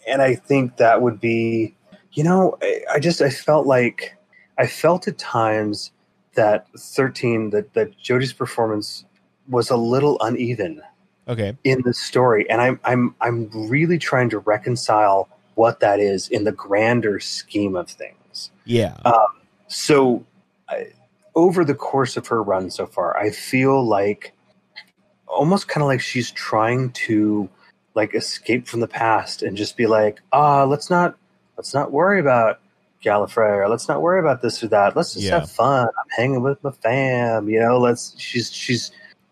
and 0.06 0.22
I 0.22 0.34
think 0.34 0.76
that 0.76 1.02
would 1.02 1.20
be, 1.20 1.74
you 2.12 2.24
know, 2.24 2.56
I, 2.62 2.80
I 2.94 2.98
just 2.98 3.22
I 3.22 3.30
felt 3.30 3.66
like 3.66 4.16
I 4.58 4.66
felt 4.66 5.08
at 5.08 5.18
times 5.18 5.92
that 6.34 6.66
thirteen 6.78 7.50
that 7.50 7.74
that 7.74 7.96
Jodie's 7.98 8.32
performance 8.32 9.04
was 9.48 9.70
a 9.70 9.76
little 9.76 10.16
uneven 10.20 10.82
okay 11.30 11.56
in 11.64 11.82
the 11.84 11.94
story, 11.94 12.48
and 12.50 12.60
I'm 12.60 12.80
I'm 12.84 13.14
I'm 13.20 13.50
really 13.70 13.98
trying 13.98 14.30
to 14.30 14.38
reconcile 14.38 15.28
what 15.54 15.80
that 15.80 16.00
is 16.00 16.28
in 16.28 16.44
the 16.44 16.52
grander 16.52 17.20
scheme 17.20 17.76
of 17.76 17.88
things. 17.88 18.50
yeah 18.64 18.96
So, 19.68 20.24
I, 20.68 20.88
over 21.34 21.64
the 21.64 21.74
course 21.74 22.16
of 22.16 22.26
her 22.26 22.42
run 22.42 22.70
so 22.70 22.86
far, 22.86 23.16
I 23.16 23.30
feel 23.30 23.84
like 23.84 24.32
almost 25.28 25.68
kind 25.68 25.82
of 25.82 25.86
like 25.88 26.00
she's 26.00 26.30
trying 26.32 26.90
to 26.92 27.48
like 27.94 28.14
escape 28.14 28.66
from 28.66 28.80
the 28.80 28.88
past 28.88 29.42
and 29.42 29.56
just 29.56 29.76
be 29.76 29.86
like, 29.86 30.20
ah, 30.32 30.64
let's 30.64 30.90
not 30.90 31.16
let's 31.56 31.72
not 31.72 31.92
worry 31.92 32.20
about 32.20 32.60
Gallifrey 33.04 33.58
or 33.58 33.68
let's 33.68 33.88
not 33.88 34.02
worry 34.02 34.20
about 34.20 34.42
this 34.42 34.62
or 34.62 34.68
that. 34.68 34.96
Let's 34.96 35.14
just 35.14 35.26
Yeah. 35.26 35.40
have 35.40 35.50
fun. 35.50 35.86
I'm 35.86 36.10
hanging 36.16 36.42
with 36.42 36.62
my 36.64 36.72
fam, 36.72 37.48
you 37.48 37.60
know. 37.60 37.78
Let's 37.78 38.14
she's 38.18 38.52
she's 38.52 38.90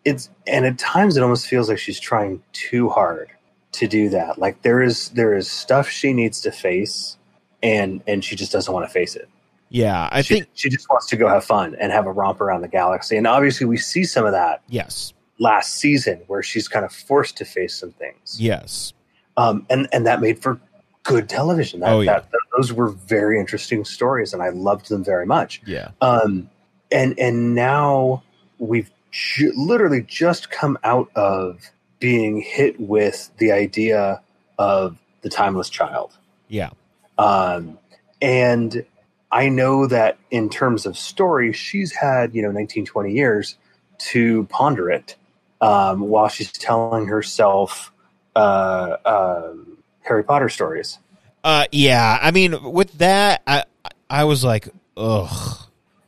it's 0.09 0.31
and 0.47 0.65
at 0.67 0.79
times 0.79 1.17
it 1.17 1.23
almost 1.23 1.47
feels 1.47 1.69
like 1.69 1.79
she's 1.79 2.01
trying 2.01 2.43
too 2.53 2.89
hard 2.89 3.29
to 3.73 3.87
do 3.87 4.09
that. 4.11 4.39
Like 4.39 4.63
there 4.63 4.83
is 4.83 5.11
there 5.11 5.35
is 5.37 5.51
stuff 5.51 5.89
she 5.89 6.13
needs 6.13 6.41
to 6.43 6.51
face 6.51 7.17
and 7.63 8.03
and 8.07 8.25
she 8.25 8.35
just 8.37 8.53
doesn't 8.53 8.73
want 8.73 8.87
to 8.87 8.93
face 8.93 9.17
it 9.17 9.29
yeah 9.71 10.09
i 10.13 10.23
she, 10.23 10.35
think 10.37 10.47
she 10.55 10.71
just 10.71 10.89
wants 10.89 11.07
to 11.07 11.17
go 11.17 11.29
have 11.29 11.45
fun 11.45 11.75
and 11.81 11.93
have 11.93 12.07
a 12.07 12.13
romp 12.13 12.41
around 12.41 12.63
the 12.63 12.69
galaxy. 12.69 13.17
And 13.19 13.27
obviously, 13.27 13.67
we 13.67 13.77
see 13.77 14.05
some 14.05 14.25
of 14.25 14.33
that 14.33 14.63
yes 14.69 15.13
last 15.39 15.75
season 15.77 16.23
where 16.27 16.43
she's 16.43 16.67
kind 16.69 16.85
of 16.87 16.93
forced 16.93 17.37
to 17.39 17.45
face 17.45 17.75
some 17.75 17.93
things. 17.93 18.37
yes 18.41 18.93
Um, 19.37 19.67
and 19.69 19.87
and 19.93 20.07
that 20.07 20.21
made 20.21 20.41
for 20.41 20.59
good 21.05 21.29
television. 21.29 21.81
That, 21.81 21.91
Oh, 21.93 22.01
yeah. 22.01 22.13
that, 22.15 22.31
that- 22.31 22.41
those 22.57 22.73
were 22.73 22.89
very 22.89 23.39
interesting 23.39 23.85
stories, 23.85 24.33
and 24.35 24.43
I 24.43 24.49
loved 24.51 24.89
them 24.89 25.05
very 25.05 25.27
much. 25.27 25.61
yeah 25.67 25.91
Um, 26.01 26.49
and 26.91 27.19
and 27.19 27.55
now 27.55 28.23
we've 28.59 28.91
ju- 29.11 29.53
literally 29.57 30.03
just 30.03 30.51
come 30.51 30.79
out 30.85 31.11
of 31.15 31.71
being 31.99 32.41
hit 32.41 32.79
with 32.81 33.31
the 33.39 33.53
idea 33.53 34.21
of 34.59 34.99
the 35.23 35.29
timeless 35.29 35.69
child. 35.69 36.17
yeah 36.49 36.71
Um, 37.17 37.79
and 38.21 38.85
I 39.31 39.49
know 39.49 39.87
that 39.87 40.19
in 40.31 40.49
terms 40.49 40.87
of 40.87 40.97
story, 40.97 41.53
she's 41.53 41.93
had, 41.93 42.35
you 42.35 42.43
know, 42.43 42.51
19, 42.51 42.87
20 42.87 43.13
years 43.13 43.57
to 43.99 44.45
ponder 44.45 44.91
it 44.91 45.17
um, 45.61 46.01
while 46.01 46.29
she's 46.29 46.53
telling 46.53 47.07
herself 47.07 47.93
uh, 48.37 48.97
um 49.05 49.79
Harry 50.03 50.23
Potter 50.23 50.49
stories. 50.49 50.99
Uh, 51.43 51.65
yeah. 51.73 52.19
I 52.23 52.31
mean, 52.31 52.73
with 52.73 52.93
that, 52.99 53.43
I 53.47 53.65
I 54.09 54.25
was 54.25 54.45
like, 54.45 54.69
ugh. 54.97 55.59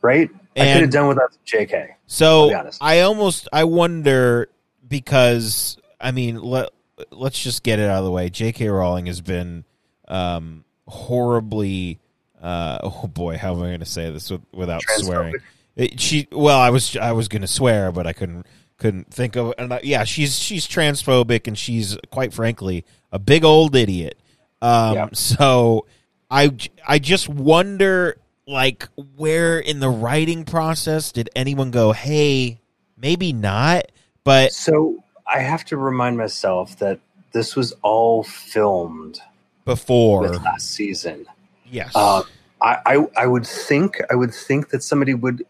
right? 0.02 0.30
I 0.56 0.60
And- 0.60 0.72
could 0.74 0.82
have 0.82 0.90
done 0.90 1.08
without 1.08 1.36
JK. 1.46 1.88
So. 2.06 2.50
I 2.80 3.00
almost 3.00 3.48
I 3.52 3.64
wonder 3.64 4.48
because 4.88 5.78
I 6.00 6.10
mean 6.10 6.40
let 6.42 6.70
let's 7.10 7.42
just 7.42 7.62
get 7.62 7.78
it 7.78 7.88
out 7.88 7.98
of 7.98 8.04
the 8.04 8.10
way. 8.10 8.28
J.K. 8.30 8.68
Rowling 8.68 9.06
has 9.06 9.20
been 9.20 9.64
um, 10.08 10.64
horribly. 10.86 11.98
Uh, 12.42 12.78
oh 12.82 13.06
boy, 13.06 13.36
how 13.36 13.52
am 13.54 13.62
I 13.62 13.66
going 13.66 13.80
to 13.80 13.86
say 13.86 14.10
this 14.10 14.30
with, 14.30 14.40
without 14.52 14.82
Transphobic. 14.82 15.04
swearing? 15.04 15.34
It, 15.76 16.00
she 16.00 16.26
well, 16.32 16.58
I 16.58 16.70
was 16.70 16.96
I 16.96 17.12
was 17.12 17.28
going 17.28 17.42
to 17.42 17.48
swear, 17.48 17.92
but 17.92 18.06
I 18.06 18.12
couldn't 18.12 18.46
couldn't 18.78 19.12
think 19.12 19.36
of. 19.36 19.54
And 19.58 19.72
I, 19.74 19.80
yeah, 19.82 20.04
she's 20.04 20.38
she's 20.38 20.66
transphobic, 20.66 21.46
and 21.46 21.56
she's 21.56 21.96
quite 22.10 22.32
frankly 22.32 22.84
a 23.12 23.18
big 23.18 23.44
old 23.44 23.76
idiot. 23.76 24.18
Um, 24.62 24.94
Yeah. 24.94 25.08
So 25.12 25.86
I 26.30 26.50
I 26.86 26.98
just 26.98 27.28
wonder 27.28 28.16
like 28.50 28.88
where 29.16 29.58
in 29.58 29.80
the 29.80 29.88
writing 29.88 30.44
process 30.44 31.12
did 31.12 31.30
anyone 31.36 31.70
go, 31.70 31.92
hey, 31.92 32.60
maybe 32.96 33.32
not, 33.32 33.84
but 34.24 34.52
So 34.52 35.02
I 35.26 35.38
have 35.40 35.64
to 35.66 35.76
remind 35.76 36.18
myself 36.18 36.78
that 36.80 36.98
this 37.32 37.54
was 37.54 37.72
all 37.82 38.24
filmed 38.24 39.20
before 39.64 40.28
last 40.28 40.72
season. 40.72 41.26
yes, 41.64 41.92
Uh, 41.94 42.22
I, 42.60 42.78
I 42.84 43.06
I 43.16 43.26
would 43.26 43.46
think 43.46 44.00
I 44.10 44.14
would 44.16 44.34
think 44.34 44.70
that 44.70 44.82
somebody 44.82 45.14
would 45.14 45.46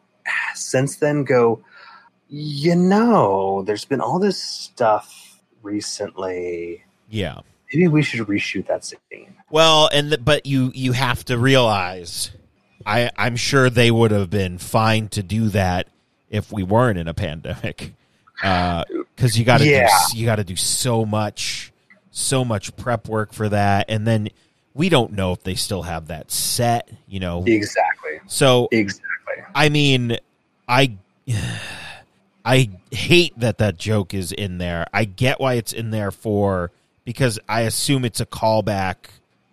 since 0.55 0.97
then 0.97 1.25
go, 1.25 1.65
you 2.29 2.77
know, 2.77 3.63
there's 3.67 3.85
been 3.87 4.01
all 4.01 4.19
this 4.19 4.41
stuff 4.41 5.41
recently. 5.63 6.85
yeah. 7.09 7.41
Maybe 7.73 7.87
we 7.87 8.03
should 8.03 8.27
reshoot 8.27 8.67
that 8.67 8.85
scene. 8.85 9.37
Well, 9.49 9.89
and 9.93 10.11
the, 10.11 10.19
but 10.19 10.45
you 10.45 10.73
you 10.75 10.91
have 10.93 11.25
to 11.27 11.39
realize, 11.39 12.33
I 12.87 13.11
I'm 13.17 13.37
sure 13.37 13.71
they 13.71 13.91
would 13.91 14.11
have 14.11 14.31
been 14.31 14.59
fine 14.59 15.09
to 15.11 15.23
do 15.23 15.49
that 15.51 15.89
if 16.31 16.53
we 16.53 16.63
weren't 16.63 16.99
in 16.99 17.09
a 17.09 17.15
pandemic, 17.15 17.93
uh, 18.43 18.85
because 19.17 19.39
you 19.39 19.45
got 19.45 19.59
to 19.59 19.67
Yeah. 19.67 19.89
do 20.13 20.19
you 20.19 20.27
got 20.27 20.37
to 20.37 20.45
do 20.45 20.57
so 20.57 21.05
much 21.05 21.73
so 22.11 22.45
much 22.45 22.75
prep 22.77 23.09
work 23.09 23.33
for 23.33 23.49
that, 23.49 23.87
and 23.89 24.07
then 24.07 24.29
we 24.75 24.89
don't 24.89 25.13
know 25.13 25.33
if 25.33 25.43
they 25.43 25.55
still 25.55 25.83
have 25.83 26.09
that 26.09 26.31
set, 26.31 26.89
you 27.09 27.21
know. 27.21 27.45
Exactly. 27.47 28.21
So 28.27 28.69
Exactly. 28.73 29.07
I 29.55 29.69
mean, 29.69 30.17
I 30.69 30.97
I 32.45 32.71
hate 32.91 33.39
that 33.39 33.59
that 33.59 33.77
joke 33.79 34.15
is 34.15 34.33
in 34.33 34.59
there. 34.59 34.87
I 34.93 35.05
get 35.05 35.41
why 35.41 35.55
it's 35.55 35.73
in 35.73 35.91
there 35.91 36.11
for 36.11 36.71
because 37.05 37.39
I 37.49 37.63
assume 37.63 38.05
it's 38.05 38.21
a 38.21 38.27
callback 38.27 38.97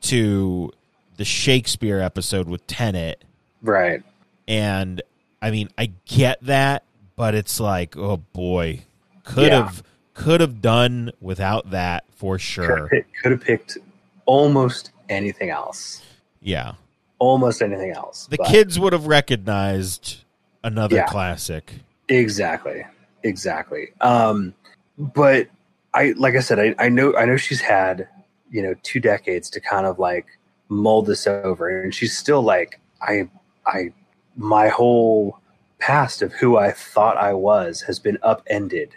to 0.03 0.71
the 1.18 1.26
Shakespeare 1.26 1.99
episode 1.99 2.47
with 2.47 2.65
Tennant, 2.68 3.18
Right. 3.61 4.01
and 4.47 5.01
I 5.41 5.51
mean, 5.51 5.70
I 5.78 5.91
get 6.05 6.39
that, 6.43 6.84
but 7.15 7.36
it's 7.36 7.59
like, 7.59 7.95
oh 7.97 8.18
boy, 8.34 8.82
could 9.24 9.47
Yeah. 9.51 9.63
have 9.65 9.84
could 10.13 10.41
have 10.41 10.61
done 10.61 11.11
without 11.22 11.70
that 11.72 12.03
for 12.15 12.39
sure. 12.39 12.89
Could 13.22 13.32
have 13.34 13.41
picked 13.41 13.78
almost 14.26 14.89
anything 15.09 15.49
else. 15.51 16.01
Yeah, 16.41 16.74
Almost 17.20 17.61
anything 17.61 17.91
else. 17.91 18.26
the 18.28 18.38
but- 18.38 18.47
kids 18.47 18.80
would 18.80 18.93
have 18.93 19.05
recognized 19.07 20.24
another 20.63 20.95
Yeah. 20.97 21.05
classic. 21.05 21.72
Exactly. 22.09 22.84
Exactly. 23.24 23.89
Um, 24.01 24.53
but 24.97 25.47
I, 25.93 26.13
like 26.18 26.36
I 26.36 26.39
said, 26.39 26.59
I, 26.59 26.76
I 26.80 26.89
know, 26.89 27.15
I 27.15 27.26
know 27.26 27.38
she's 27.38 27.61
had, 27.61 28.07
you 28.51 28.61
know, 28.63 28.74
two 28.84 28.99
decades 28.99 29.49
to 29.51 29.59
kind 29.59 29.86
of 29.86 29.99
like 29.99 30.26
mold 30.70 31.05
this 31.07 31.28
over, 31.28 31.70
and 31.82 31.93
she's 31.93 32.18
still 32.18 32.41
like, 32.41 32.80
I, 33.01 33.30
I, 33.65 33.93
my 34.36 34.70
whole 34.70 35.39
past 35.80 36.22
of 36.22 36.34
who 36.34 36.57
I 36.57 36.72
thought 36.72 37.18
I 37.18 37.34
was 37.34 37.82
has 37.82 37.99
been 37.99 38.18
upended, 38.24 38.95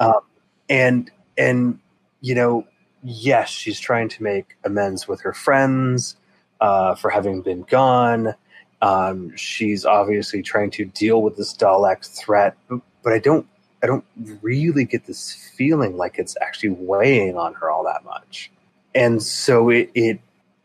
Yeah, 0.00 0.20
and 0.68 1.10
and 1.36 1.78
you 2.20 2.34
know, 2.34 2.66
yes, 3.02 3.48
she's 3.48 3.78
trying 3.78 4.08
to 4.10 4.22
make 4.22 4.56
amends 4.64 5.06
with 5.06 5.20
her 5.20 5.32
friends 5.32 6.16
uh, 6.60 6.94
for 6.94 7.10
having 7.10 7.42
been 7.42 7.62
gone. 7.62 8.34
Um, 8.82 9.36
she's 9.36 9.84
obviously 9.84 10.42
trying 10.42 10.70
to 10.72 10.84
deal 10.84 11.22
with 11.22 11.36
this 11.36 11.54
Dalek 11.54 12.04
threat, 12.04 12.56
but, 12.68 12.80
but 13.02 13.12
I 13.12 13.18
don't, 13.18 13.46
I 13.82 13.86
don't 13.86 14.04
really 14.42 14.84
get 14.84 15.06
this 15.06 15.52
feeling 15.56 15.96
like 15.96 16.18
it's 16.18 16.36
actually 16.40 16.70
weighing 16.70 17.36
on 17.36 17.54
her 17.54 17.70
all 17.70 17.84
that 17.84 18.04
much. 18.04 18.50
And 18.94 19.22
so 19.22 19.70
it, 19.70 19.90
it, 19.94 20.20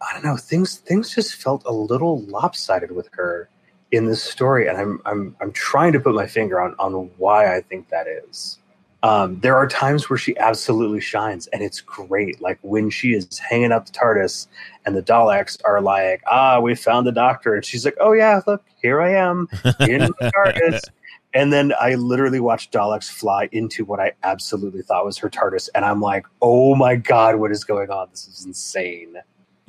I 0.10 0.14
don't 0.14 0.24
know, 0.24 0.38
things, 0.38 0.78
things 0.78 1.14
just 1.14 1.36
felt 1.36 1.64
a 1.66 1.72
little 1.72 2.22
lopsided 2.24 2.92
with 2.92 3.10
her 3.14 3.50
in 3.92 4.06
this 4.06 4.24
story, 4.24 4.68
and 4.68 4.78
I'm, 4.78 5.02
I'm, 5.06 5.36
I'm 5.40 5.52
trying 5.52 5.94
to 5.94 6.00
put 6.00 6.16
my 6.16 6.28
finger 6.28 6.60
on, 6.60 6.76
on 6.80 7.10
why 7.18 7.56
I 7.56 7.62
think 7.62 7.90
that 7.90 8.08
is. 8.08 8.60
Um, 9.04 9.42
there 9.42 9.58
are 9.58 9.68
times 9.68 10.10
where 10.10 10.18
she 10.18 10.36
absolutely 10.38 11.02
shines, 11.02 11.48
and 11.48 11.62
it's 11.62 11.82
great. 11.82 12.42
Like 12.42 12.58
when 12.62 12.90
she 12.90 13.14
is 13.14 13.38
hanging 13.38 13.74
up 13.74 13.86
the 13.86 13.92
TARDIS, 13.92 14.48
and 14.86 14.96
the 14.96 15.04
Daleks 15.04 15.58
are 15.66 15.82
like, 15.82 16.24
"Ah, 16.26 16.62
we 16.62 16.74
found 16.74 17.06
the 17.06 17.12
Doctor," 17.12 17.54
and 17.54 17.66
she's 17.66 17.84
like, 17.84 17.98
"Oh 18.00 18.14
yeah, 18.14 18.40
look, 18.48 18.64
here 18.82 19.02
I 19.02 19.12
am 19.12 19.50
in 19.82 20.00
the 20.00 20.32
TARDIS." 20.36 20.82
And 21.36 21.52
then 21.52 21.74
I 21.82 21.96
literally 21.96 22.40
watched 22.40 22.72
Daleks 22.72 23.10
fly 23.10 23.50
into 23.52 23.86
what 23.86 24.00
I 24.00 24.12
absolutely 24.22 24.84
thought 24.84 25.04
was 25.04 25.18
her 25.18 25.32
TARDIS, 25.32 25.68
and 25.74 25.84
I'm 25.84 26.00
like, 26.00 26.28
"Oh 26.44 26.76
my 26.76 26.96
god, 26.96 27.38
what 27.38 27.50
is 27.50 27.64
going 27.64 27.90
on? 27.90 28.10
This 28.12 28.28
is 28.28 28.46
insane." 28.46 29.16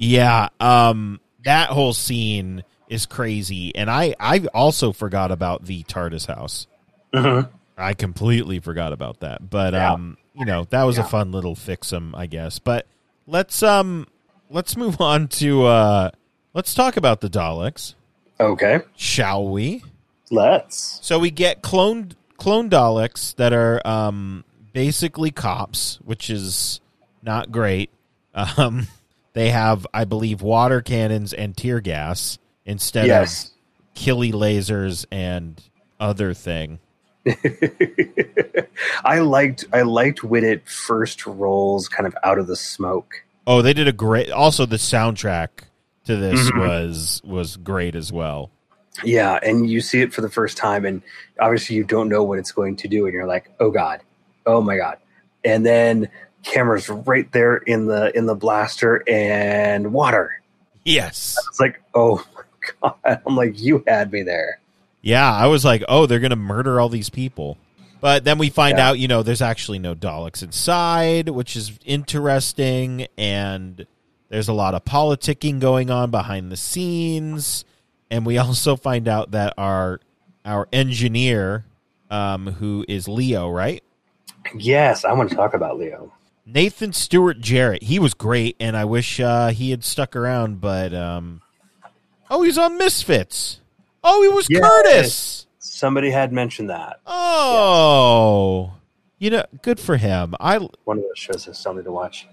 Yeah, 0.05 0.49
um 0.61 1.21
that 1.45 1.69
whole 1.71 1.93
scene 1.93 2.63
is 2.89 3.07
crazy 3.07 3.75
and 3.75 3.91
I 3.91 4.15
I 4.21 4.47
also 4.53 4.93
forgot 4.93 5.31
about 5.33 5.65
the 5.65 5.83
TARDIS 5.85 6.27
house. 6.27 6.67
Mm-hmm. 7.13 7.51
I 7.77 7.95
completely 7.95 8.61
forgot 8.61 8.93
about 8.93 9.21
that. 9.21 9.49
But 9.49 9.73
Yeah. 9.75 9.93
um 9.95 10.17
you 10.35 10.45
know, 10.45 10.65
that 10.71 10.83
was 10.83 10.99
a 10.99 11.05
fun 11.05 11.31
little 11.33 11.55
fixum, 11.55 12.13
I 12.17 12.27
guess. 12.27 12.59
But 12.59 12.87
let's 13.27 13.63
um 13.63 14.07
let's 14.51 14.77
move 14.77 15.01
on 15.01 15.29
to 15.29 15.65
uh 15.65 16.11
let's 16.55 16.75
talk 16.75 16.97
about 16.97 17.21
the 17.21 17.31
Daleks, 17.31 17.95
Okay, 18.41 18.81
shall 18.97 19.49
we? 19.49 19.83
let's. 20.31 20.99
So 21.03 21.19
we 21.19 21.31
get 21.31 21.63
cloned 21.63 22.13
clone 22.37 22.69
Daleks 22.69 23.35
that 23.37 23.53
are 23.53 23.81
um, 23.87 24.45
basically 24.73 25.31
cops, 25.31 25.99
which 26.05 26.29
is 26.31 26.81
not 27.23 27.51
great. 27.53 27.91
Um, 28.35 28.89
they 29.35 29.51
have, 29.51 29.87
I 29.93 30.05
believe, 30.05 30.41
water 30.43 30.81
cannons 30.81 31.33
and 31.33 31.57
tear 31.57 31.81
gas 31.81 32.39
instead 32.65 33.07
Yes. 33.07 33.47
of 33.47 33.95
killy 33.95 34.33
lasers 34.33 35.05
and 35.13 35.63
other 36.01 36.33
thing. 36.35 36.79
I 39.05 39.19
liked 39.21 39.65
I 39.73 39.83
liked 39.83 40.23
when 40.25 40.45
it 40.45 40.69
first 40.69 41.27
rolls 41.27 41.89
kind 41.89 42.07
of 42.07 42.15
out 42.25 42.39
of 42.39 42.47
the 42.47 42.57
smoke. 42.57 43.23
Oh, 43.47 43.63
they 43.63 43.73
did 43.75 43.89
a 43.89 43.93
great. 43.93 44.31
Also, 44.31 44.67
the 44.67 44.77
soundtrack 44.77 45.49
to 46.07 46.17
this 46.17 46.51
Mhm. 46.51 46.59
was 46.61 47.21
was 47.25 47.57
great 47.57 47.95
as 47.95 48.13
well. 48.13 48.51
Yeah, 49.03 49.39
and 49.43 49.69
you 49.69 49.81
see 49.81 50.03
it 50.03 50.13
for 50.15 50.21
the 50.21 50.31
first 50.31 50.57
time, 50.57 50.85
and 50.85 51.03
obviously 51.41 51.77
you 51.77 51.85
don't 51.85 52.09
know 52.09 52.23
what 52.23 52.39
it's 52.39 52.53
going 52.53 52.77
to 52.77 52.89
do, 52.89 53.07
and 53.07 53.15
you're 53.15 53.27
like, 53.27 53.51
"Oh 53.59 53.71
God, 53.71 54.01
oh 54.47 54.61
my 54.61 54.77
God!" 54.77 54.99
And 55.45 55.65
then 55.67 56.09
cameras 56.45 56.89
right 56.89 57.31
there 57.33 57.57
in 57.57 57.87
the 57.87 58.17
in 58.17 58.27
the 58.27 58.35
blaster 58.35 59.03
and 59.09 59.93
water. 59.93 60.41
Yes. 60.85 61.37
It's 61.49 61.61
like, 61.61 61.83
"Oh 61.95 62.25
my 62.83 62.93
God!" 63.05 63.23
I'm 63.27 63.37
like, 63.37 63.61
"You 63.61 63.83
had 63.87 64.13
me 64.13 64.23
there." 64.23 64.59
Yeah, 65.03 65.31
I 65.31 65.49
was 65.49 65.67
like, 65.67 65.85
oh, 65.87 66.07
they're 66.07 66.19
going 66.21 66.31
to 66.31 66.37
murder 66.37 66.81
all 66.81 66.89
these 66.89 67.11
people. 67.11 67.59
But 68.01 68.25
then 68.25 68.39
we 68.39 68.49
find 68.49 68.79
Yeah. 68.79 68.89
out, 68.89 68.99
you 68.99 69.07
know, 69.07 69.23
there's 69.23 69.43
actually 69.43 69.79
no 69.79 69.95
Daleks 69.95 70.43
inside, 70.43 71.29
which 71.29 71.57
is 71.57 71.79
interesting. 71.85 73.07
And 73.19 73.87
there's 74.31 74.49
a 74.49 74.55
lot 74.55 74.75
of 74.75 74.83
politicking 74.87 75.61
going 75.61 75.91
on 75.91 76.11
behind 76.11 76.51
the 76.51 76.57
scenes. 76.57 77.67
And 78.11 78.25
we 78.25 78.39
also 78.39 78.77
find 78.77 79.07
out 79.07 79.33
that 79.33 79.53
our 79.59 80.01
our 80.47 80.69
engineer, 80.73 81.65
um, 82.11 82.47
who 82.47 82.85
is 82.89 83.07
Leo, 83.07 83.51
right? 83.51 83.83
Yes, 84.57 85.05
I 85.05 85.13
want 85.13 85.29
to 85.31 85.37
talk 85.37 85.53
about 85.55 85.79
Leo. 85.79 86.13
Nathan 86.47 86.93
Stewart 86.93 87.41
Jarrett. 87.41 87.83
He 87.83 87.99
was 87.99 88.15
great, 88.15 88.57
and 88.61 88.77
I 88.77 88.85
wish 88.85 89.21
uh, 89.21 89.49
he 89.49 89.71
had 89.71 89.85
stuck 89.85 90.15
around. 90.15 90.61
But 90.61 90.93
um, 90.95 91.41
oh, 92.31 92.43
he's 92.43 92.59
on 92.59 92.77
Misfits. 92.79 93.61
Oh, 94.03 94.23
he 94.23 94.29
was 94.29 94.47
Yes. 94.51 94.61
Curtis. 94.63 95.47
Somebody 95.59 96.11
had 96.11 96.33
mentioned 96.33 96.71
that 96.71 97.01
Oh, 97.07 98.75
you 99.19 99.31
know, 99.31 99.45
good 99.63 99.81
for 99.81 99.97
him. 99.97 100.35
I 100.39 100.59
one 100.85 100.99
of 100.99 101.05
those 101.05 101.19
shows 101.19 101.49
I 101.49 101.53
something 101.53 101.85
to 101.85 101.91
watch. 101.93 102.29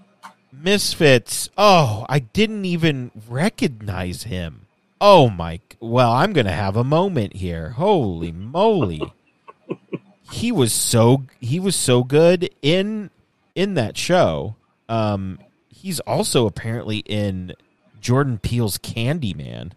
Misfits. 0.52 1.48
Oh, 1.56 2.04
I 2.08 2.18
didn't 2.18 2.66
even 2.66 3.10
recognize 3.28 4.24
him. 4.24 4.66
Oh 5.00 5.30
my! 5.30 5.60
Well, 5.80 6.12
I'm 6.12 6.32
gonna 6.34 6.52
have 6.52 6.76
a 6.76 6.84
moment 6.84 7.36
here. 7.36 7.70
Holy 7.70 8.30
moly! 8.30 9.12
he 10.30 10.52
was 10.52 10.72
so 10.72 11.24
he 11.40 11.58
was 11.58 11.74
so 11.74 12.04
good 12.04 12.50
in 12.60 13.10
in 13.54 13.74
that 13.74 13.96
show. 13.96 14.56
Um, 14.88 15.38
he's 15.68 16.00
also 16.00 16.46
apparently 16.46 16.98
in 16.98 17.54
Jordan 18.00 18.38
Peele's 18.38 18.78
Candyman. 18.78 19.72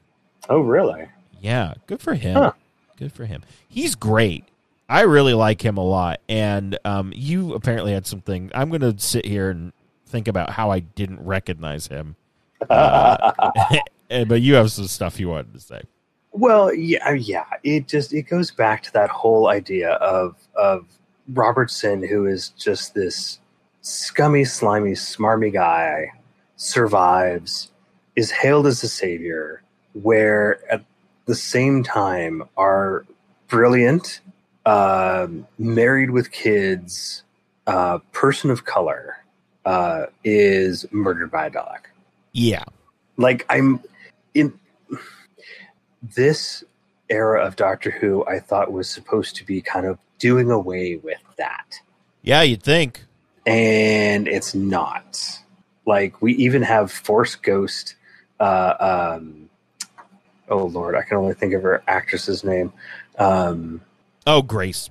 Oh, 0.50 0.60
really? 0.60 1.10
Yeah, 1.40 1.76
good 1.88 2.02
for 2.02 2.16
him. 2.16 2.36
Huh. 2.36 2.52
Good 2.98 3.12
for 3.12 3.26
him. 3.26 3.44
He's 3.68 3.96
great. 3.96 4.46
I 4.88 5.02
really 5.02 5.34
like 5.34 5.64
him 5.64 5.78
a 5.78 5.84
lot. 5.84 6.22
And 6.30 6.78
um, 6.86 7.12
you 7.16 7.54
apparently 7.54 7.94
had 7.94 8.06
something. 8.06 8.52
I'm 8.54 8.70
going 8.70 8.82
to 8.82 8.98
sit 9.00 9.26
here 9.26 9.50
and 9.50 9.74
think 10.06 10.28
about 10.28 10.52
how 10.52 10.72
I 10.72 10.80
didn't 10.80 11.26
recognize 11.26 11.88
him. 11.88 12.16
Uh, 12.70 13.32
but 14.28 14.42
you 14.42 14.56
have 14.56 14.72
some 14.72 14.88
stuff 14.88 15.20
you 15.20 15.28
wanted 15.28 15.54
to 15.54 15.60
say. 15.60 15.82
Well, 16.32 16.74
yeah, 16.74 17.12
yeah. 17.12 17.46
It 17.64 17.88
just 17.88 18.14
it 18.14 18.24
goes 18.24 18.50
back 18.50 18.82
to 18.84 18.94
that 18.94 19.10
whole 19.10 19.50
idea 19.50 19.92
of 19.92 20.36
of 20.56 20.88
Robertson, 21.30 22.02
who 22.02 22.26
is 22.26 22.50
just 22.50 22.96
this 22.96 23.40
scummy, 23.86 24.44
slimy, 24.44 24.94
smarmy 24.94 25.54
guy, 25.54 26.12
survives, 26.56 27.72
is 28.16 28.32
hailed 28.32 28.66
as 28.66 28.84
a 28.84 28.88
savior, 28.88 29.62
where 29.94 30.60
at 30.72 30.84
the 31.26 31.36
same 31.36 31.84
time 31.84 32.44
are 32.58 33.06
brilliant, 33.48 34.22
uh, 34.66 35.28
married 35.60 36.10
with 36.10 36.32
kids, 36.32 37.24
uh, 37.68 38.00
person 38.12 38.50
of 38.50 38.66
color 38.66 39.18
uh, 39.66 40.06
is 40.24 40.86
murdered 40.92 41.30
by 41.30 41.46
a 41.46 41.50
dog. 41.52 41.88
Yeah. 42.32 42.64
Like 43.18 43.46
I'm 43.50 43.82
in 44.34 44.58
this 46.02 46.64
era 47.10 47.46
of 47.46 47.56
Doctor 47.56 47.92
Who, 47.92 48.26
I 48.26 48.40
thought 48.40 48.72
was 48.72 48.90
supposed 48.90 49.36
to 49.36 49.46
be 49.46 49.62
kind 49.62 49.86
of 49.86 50.00
doing 50.18 50.50
away 50.50 50.96
with 50.98 51.22
that. 51.38 51.80
Yeah, 52.24 52.42
you'd 52.42 52.64
think. 52.64 53.05
And 53.46 54.28
it's 54.28 54.56
not. 54.56 55.20
Like, 55.86 56.22
we 56.22 56.34
even 56.36 56.62
have 56.64 56.92
Force 56.92 57.36
Ghost. 57.36 57.96
Uh, 58.40 59.16
um, 59.20 59.50
oh, 60.50 60.66
Lord, 60.66 60.96
I 60.96 61.04
can 61.04 61.18
only 61.18 61.34
think 61.36 61.54
of 61.54 61.62
her 61.62 61.84
actress's 61.88 62.44
name. 62.44 62.74
Um, 63.20 63.82
Oh, 64.28 64.42
Grace. 64.42 64.90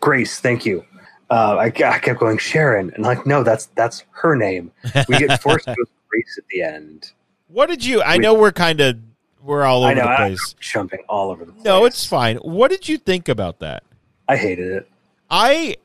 Grace, 0.00 0.38
thank 0.38 0.66
you. 0.66 0.84
Uh, 1.30 1.56
I, 1.58 1.64
I 1.66 1.70
kept 1.98 2.20
going 2.20 2.36
Sharon, 2.36 2.92
and 2.94 3.02
like, 3.02 3.24
no, 3.26 3.42
that's 3.42 3.66
that's 3.74 4.04
her 4.10 4.36
name. 4.36 4.70
We 5.08 5.16
get 5.18 5.40
Force 5.42 5.64
Ghost 5.64 5.90
Grace 6.10 6.34
at 6.38 6.44
the 6.50 6.62
end. 6.62 7.10
What 7.48 7.68
did 7.70 7.82
you? 7.84 8.02
I 8.02 8.16
We- 8.16 8.18
know 8.22 8.34
we're 8.34 8.52
kind 8.52 8.80
of 8.82 8.98
we're 9.42 9.64
all 9.64 9.82
over 9.84 9.90
I 9.90 9.94
know, 9.94 10.02
the 10.02 10.08
I'm 10.10 10.16
place. 10.28 10.54
jumping 10.60 11.00
all 11.08 11.30
over 11.30 11.46
the 11.46 11.52
place. 11.52 11.64
No, 11.64 11.86
it's 11.86 12.04
fine. 12.04 12.36
What 12.36 12.70
did 12.70 12.86
you 12.88 12.98
think 12.98 13.28
about 13.30 13.60
that? 13.60 13.82
I 14.28 14.36
hated 14.36 14.70
it. 14.70 14.88
I 15.30 15.76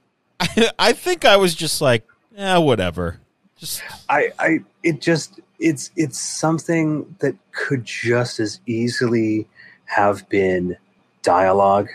I 0.80 0.94
think 0.94 1.26
I 1.26 1.38
was 1.38 1.56
just 1.56 1.82
like, 1.82 2.08
yeah, 2.36 2.58
whatever. 2.58 3.20
Just 3.58 3.84
I, 4.10 4.32
I 4.39 4.60
it 4.84 5.02
just 5.02 5.39
it's 5.60 5.92
it's 5.96 6.20
something 6.20 7.16
that 7.20 7.36
could 7.52 7.86
just 7.86 8.39
as 8.39 8.60
easily 8.66 9.48
have 9.86 10.28
been 10.30 10.76
dialogue 11.22 11.89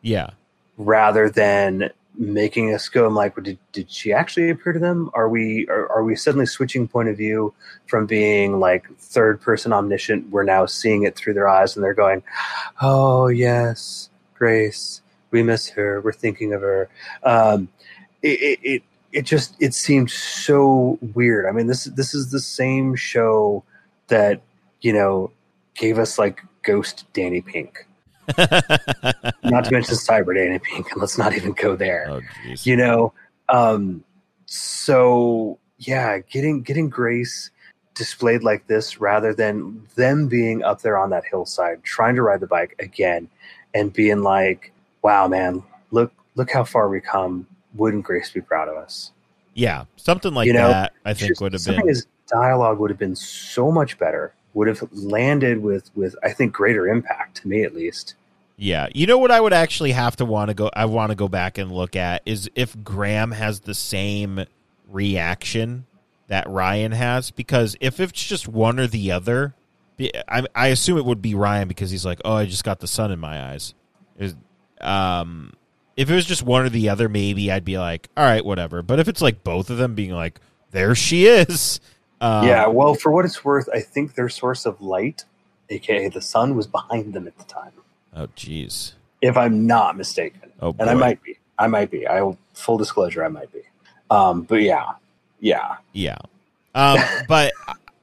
yeah. 0.00 0.30
rather 0.76 1.30
than 1.30 1.90
making 2.16 2.74
us 2.74 2.88
go 2.88 3.06
I'm 3.06 3.14
like 3.14 3.34
did, 3.42 3.58
did 3.72 3.90
she 3.90 4.12
actually 4.12 4.50
appear 4.50 4.72
to 4.72 4.78
them 4.78 5.10
are 5.14 5.28
we 5.28 5.66
are, 5.68 5.88
are 5.90 6.04
we 6.04 6.16
suddenly 6.16 6.46
switching 6.46 6.88
point 6.88 7.08
of 7.08 7.16
view 7.16 7.54
from 7.86 8.06
being 8.06 8.58
like 8.58 8.86
third 8.98 9.40
person 9.40 9.72
omniscient 9.72 10.28
we're 10.30 10.42
now 10.42 10.66
seeing 10.66 11.04
it 11.04 11.16
through 11.16 11.34
their 11.34 11.48
eyes 11.48 11.74
and 11.74 11.84
they're 11.84 11.94
going 11.94 12.22
oh 12.82 13.28
yes 13.28 14.10
grace 14.34 15.00
we 15.30 15.42
miss 15.42 15.68
her 15.70 16.00
we're 16.02 16.12
thinking 16.12 16.52
of 16.52 16.60
her 16.60 16.90
um 17.22 17.68
it, 18.22 18.28
it, 18.28 18.58
it 18.62 18.82
it 19.12 19.22
just 19.22 19.54
it 19.60 19.74
seemed 19.74 20.10
so 20.10 20.98
weird. 21.14 21.46
I 21.46 21.52
mean, 21.52 21.66
this 21.66 21.84
this 21.84 22.14
is 22.14 22.30
the 22.30 22.40
same 22.40 22.94
show 22.94 23.62
that 24.08 24.40
you 24.80 24.92
know 24.92 25.30
gave 25.74 25.98
us 25.98 26.18
like 26.18 26.42
Ghost 26.62 27.04
Danny 27.12 27.42
Pink, 27.42 27.86
not 28.38 29.64
to 29.64 29.70
mention 29.70 29.94
Cyber 29.94 30.34
Danny 30.34 30.58
Pink, 30.58 30.90
and 30.92 31.00
let's 31.00 31.18
not 31.18 31.34
even 31.34 31.52
go 31.52 31.76
there. 31.76 32.06
oh. 32.08 32.20
You 32.62 32.76
know, 32.76 33.12
um, 33.48 34.02
so 34.46 35.58
yeah, 35.78 36.18
getting 36.18 36.62
getting 36.62 36.88
Grace 36.88 37.50
displayed 37.94 38.42
like 38.42 38.66
this 38.68 39.00
rather 39.00 39.34
than 39.34 39.86
them 39.96 40.26
being 40.26 40.62
up 40.62 40.80
there 40.80 40.96
on 40.96 41.10
that 41.10 41.24
hillside 41.30 41.84
trying 41.84 42.14
to 42.14 42.22
ride 42.22 42.40
the 42.40 42.46
bike 42.46 42.74
again 42.78 43.28
and 43.74 43.92
being 43.92 44.22
like, 44.22 44.72
"Wow, 45.02 45.28
man, 45.28 45.62
look 45.90 46.12
look 46.34 46.50
how 46.50 46.64
far 46.64 46.88
we 46.88 47.00
come." 47.00 47.46
Wouldn't 47.74 48.04
Grace 48.04 48.30
be 48.30 48.40
proud 48.40 48.68
of 48.68 48.76
us? 48.76 49.12
Yeah, 49.54 49.84
something 49.96 50.32
like 50.32 50.46
You 50.46 50.54
know, 50.54 50.68
that. 50.68 50.92
I 51.04 51.14
think 51.14 51.40
would 51.40 51.52
have 51.52 51.64
been. 51.64 51.86
His 51.86 52.06
dialogue 52.28 52.78
would 52.78 52.90
have 52.90 52.98
been 52.98 53.16
so 53.16 53.70
much 53.70 53.98
better. 53.98 54.34
Would 54.54 54.68
have 54.68 54.82
landed 54.92 55.62
with 55.62 55.90
with 55.94 56.14
I 56.22 56.32
think 56.32 56.52
greater 56.52 56.88
impact 56.88 57.38
to 57.38 57.48
me 57.48 57.62
at 57.62 57.74
least. 57.74 58.14
Yeah, 58.56 58.88
you 58.94 59.06
know 59.06 59.18
what 59.18 59.30
I 59.30 59.40
would 59.40 59.52
actually 59.52 59.92
have 59.92 60.16
to 60.16 60.24
want 60.24 60.48
to 60.48 60.54
go. 60.54 60.70
I 60.74 60.84
want 60.84 61.10
to 61.10 61.16
go 61.16 61.28
back 61.28 61.58
and 61.58 61.72
look 61.72 61.96
at 61.96 62.22
is 62.26 62.50
if 62.54 62.80
Graham 62.84 63.32
has 63.32 63.60
the 63.60 63.74
same 63.74 64.44
reaction 64.88 65.86
that 66.28 66.48
Ryan 66.48 66.92
has 66.92 67.30
because 67.30 67.76
if 67.80 67.98
it's 67.98 68.22
just 68.22 68.46
one 68.46 68.78
or 68.78 68.86
the 68.86 69.10
other, 69.12 69.54
I, 70.28 70.44
I 70.54 70.68
assume 70.68 70.98
it 70.98 71.04
would 71.04 71.22
be 71.22 71.34
Ryan 71.34 71.68
because 71.68 71.90
he's 71.90 72.04
like, 72.04 72.20
oh, 72.24 72.34
I 72.34 72.46
just 72.46 72.64
got 72.64 72.80
the 72.80 72.86
sun 72.86 73.10
in 73.10 73.18
my 73.18 73.52
eyes. 73.52 73.74
Is 74.18 74.34
um, 74.80 75.52
if 75.96 76.10
it 76.10 76.14
was 76.14 76.26
just 76.26 76.42
one 76.42 76.64
or 76.64 76.68
the 76.68 76.88
other, 76.88 77.08
maybe 77.08 77.50
I'd 77.50 77.64
be 77.64 77.78
like, 77.78 78.08
all 78.16 78.24
right, 78.24 78.44
whatever. 78.44 78.82
But 78.82 78.98
if 78.98 79.08
it's 79.08 79.20
like 79.22 79.44
both 79.44 79.70
of 79.70 79.78
them 79.78 79.94
being 79.94 80.12
like, 80.12 80.40
there 80.70 80.94
she 80.94 81.26
is. 81.26 81.80
Um, 82.20 82.46
yeah, 82.46 82.66
well, 82.66 82.94
for 82.94 83.10
what 83.10 83.24
it's 83.24 83.44
worth, 83.44 83.68
I 83.74 83.80
think 83.80 84.14
their 84.14 84.28
source 84.28 84.64
of 84.64 84.80
light, 84.80 85.24
aka 85.70 86.08
the 86.08 86.20
sun, 86.20 86.56
was 86.56 86.66
behind 86.66 87.12
them 87.14 87.26
at 87.26 87.36
the 87.36 87.44
time. 87.44 87.72
Oh, 88.14 88.28
jeez. 88.36 88.92
If 89.20 89.36
I'm 89.36 89.66
not 89.66 89.96
mistaken, 89.96 90.50
Oh, 90.60 90.74
and 90.78 90.88
I 90.88 90.94
might 90.94 91.22
be, 91.22 91.38
I 91.58 91.66
might 91.66 91.90
be. 91.90 92.06
I 92.06 92.36
full 92.54 92.78
disclosure, 92.78 93.24
I 93.24 93.28
might 93.28 93.52
be. 93.52 93.62
Um, 94.10 94.42
but 94.42 94.62
yeah, 94.62 94.92
yeah, 95.40 95.76
Yeah. 95.92 96.18
Um, 96.74 96.98
but 97.28 97.52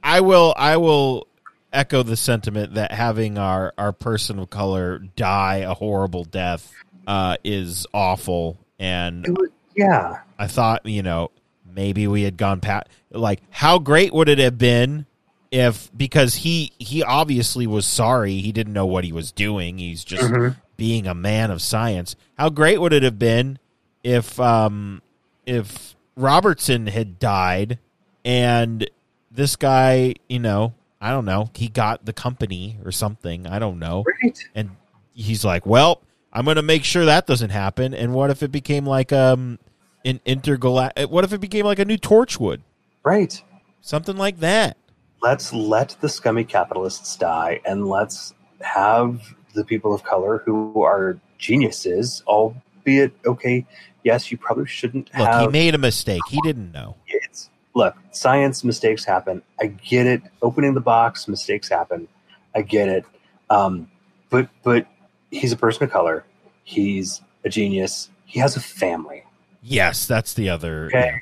I 0.04 0.22
will 0.22 0.54
I 0.58 0.78
will 0.78 1.28
echo 1.72 2.04
the 2.04 2.18
sentiment 2.18 2.74
that 2.74 2.92
having 2.92 3.38
our, 3.38 3.74
our 3.78 3.92
person 3.92 4.40
of 4.40 4.50
color 4.50 5.00
die 5.16 5.58
a 5.58 5.74
horrible 5.74 6.24
death 6.24 6.72
uh, 7.10 7.36
is 7.43 7.86
awful 7.93 8.55
and 8.78 9.26
was, 9.28 9.49
yeah. 9.76 10.20
I 10.38 10.45
thought, 10.47 10.86
you 10.86 11.01
know, 11.03 11.32
maybe 11.74 12.07
we 12.07 12.22
had 12.22 12.38
gone 12.38 12.62
past 12.62 12.88
like 13.12 13.41
how 13.49 13.80
great 13.80 14.14
would 14.14 14.30
it 14.30 14.38
have 14.38 14.57
been 14.60 15.05
if 15.51 15.89
because 15.97 16.36
he 16.36 16.72
he 16.78 17.01
obviously 17.03 17.66
was 17.66 17.86
sorry, 17.88 18.38
he 18.39 18.51
didn't 18.51 18.74
know 18.74 18.86
what 18.86 19.03
he 19.03 19.12
was 19.12 19.32
doing. 19.32 19.80
He's 19.80 20.03
just 20.03 20.24
Mhm. 20.32 20.55
being 20.78 21.07
a 21.07 21.16
man 21.16 21.49
of 21.49 21.62
science. 21.64 22.16
How 22.38 22.49
great 22.49 22.80
would 22.80 22.93
it 22.93 23.01
have 23.01 23.18
been 23.18 23.57
if 24.03 24.39
um 24.39 25.01
if 25.47 25.95
Robertson 26.16 26.86
had 26.88 27.18
died 27.18 27.80
and 28.24 28.88
this 29.32 29.55
guy, 29.55 30.14
you 30.28 30.38
know, 30.39 30.74
I 31.01 31.10
don't 31.12 31.26
know, 31.26 31.49
he 31.55 31.70
got 31.70 32.05
the 32.05 32.14
company 32.14 32.78
or 32.86 32.91
something. 32.91 33.47
I 33.47 33.57
don't 33.57 33.80
know. 33.80 34.03
Right. 34.24 34.38
And 34.53 34.72
he's 35.14 35.43
like, 35.43 35.66
"Well, 35.66 36.01
I'm 36.32 36.46
going 36.46 36.56
to 36.58 36.62
make 36.62 36.84
sure 36.84 37.06
that 37.06 37.28
doesn't 37.28 37.50
happen." 37.50 37.94
And 37.94 38.14
what 38.14 38.30
if 38.30 38.44
it 38.44 38.52
became 38.52 38.86
like 38.86 39.12
um 39.12 39.60
an 40.06 40.20
intergalactic 40.26 41.10
what 41.10 41.24
if 41.24 41.34
it 41.34 41.42
became 41.42 41.66
like 41.66 41.80
a 41.80 41.86
new 41.86 41.98
Torchwood? 41.98 42.62
Right. 43.04 43.42
Something 43.82 44.18
like 44.18 44.40
that. 44.40 44.78
Let's 45.22 45.54
let 45.54 45.98
the 46.02 46.10
scummy 46.10 46.44
capitalists 46.44 47.16
die, 47.18 47.60
and 47.66 47.88
let's 47.88 48.34
have 48.62 49.36
the 49.54 49.66
people 49.66 49.94
of 49.94 50.04
color 50.04 50.42
who 50.46 50.82
are 50.82 51.20
geniuses, 51.38 52.24
albeit 52.28 53.14
okay. 53.26 53.66
Yes, 54.04 54.32
you 54.32 54.38
probably 54.38 54.66
shouldn't 54.66 55.10
Look, 55.18 55.28
have 55.28 55.42
he 55.42 55.48
made 55.50 55.76
a 55.76 55.78
mistake. 55.78 56.22
He 56.30 56.40
didn't 56.42 56.72
know. 56.72 56.96
it's 57.08 57.50
look 57.76 57.96
science 58.12 58.64
mistakes 58.64 59.06
happen 59.06 59.42
i 59.62 59.68
get 59.68 60.08
it 60.08 60.22
opening 60.42 60.74
the 60.74 60.82
box 60.82 61.28
mistakes 61.28 61.70
happen 61.70 62.08
i 62.56 62.62
get 62.62 62.90
it 62.90 63.06
um, 63.52 63.90
but 64.30 64.50
but 64.64 64.88
he's 65.32 65.52
a 65.52 65.58
person 65.58 65.84
of 65.84 65.92
color 65.92 66.24
he's 66.64 67.22
a 67.46 67.50
genius 67.50 68.10
he 68.26 68.40
has 68.40 68.56
a 68.56 68.60
family 68.62 69.24
Yes, 69.62 70.08
that's 70.08 70.34
the 70.36 70.50
other. 70.50 70.86
okay 70.88 71.22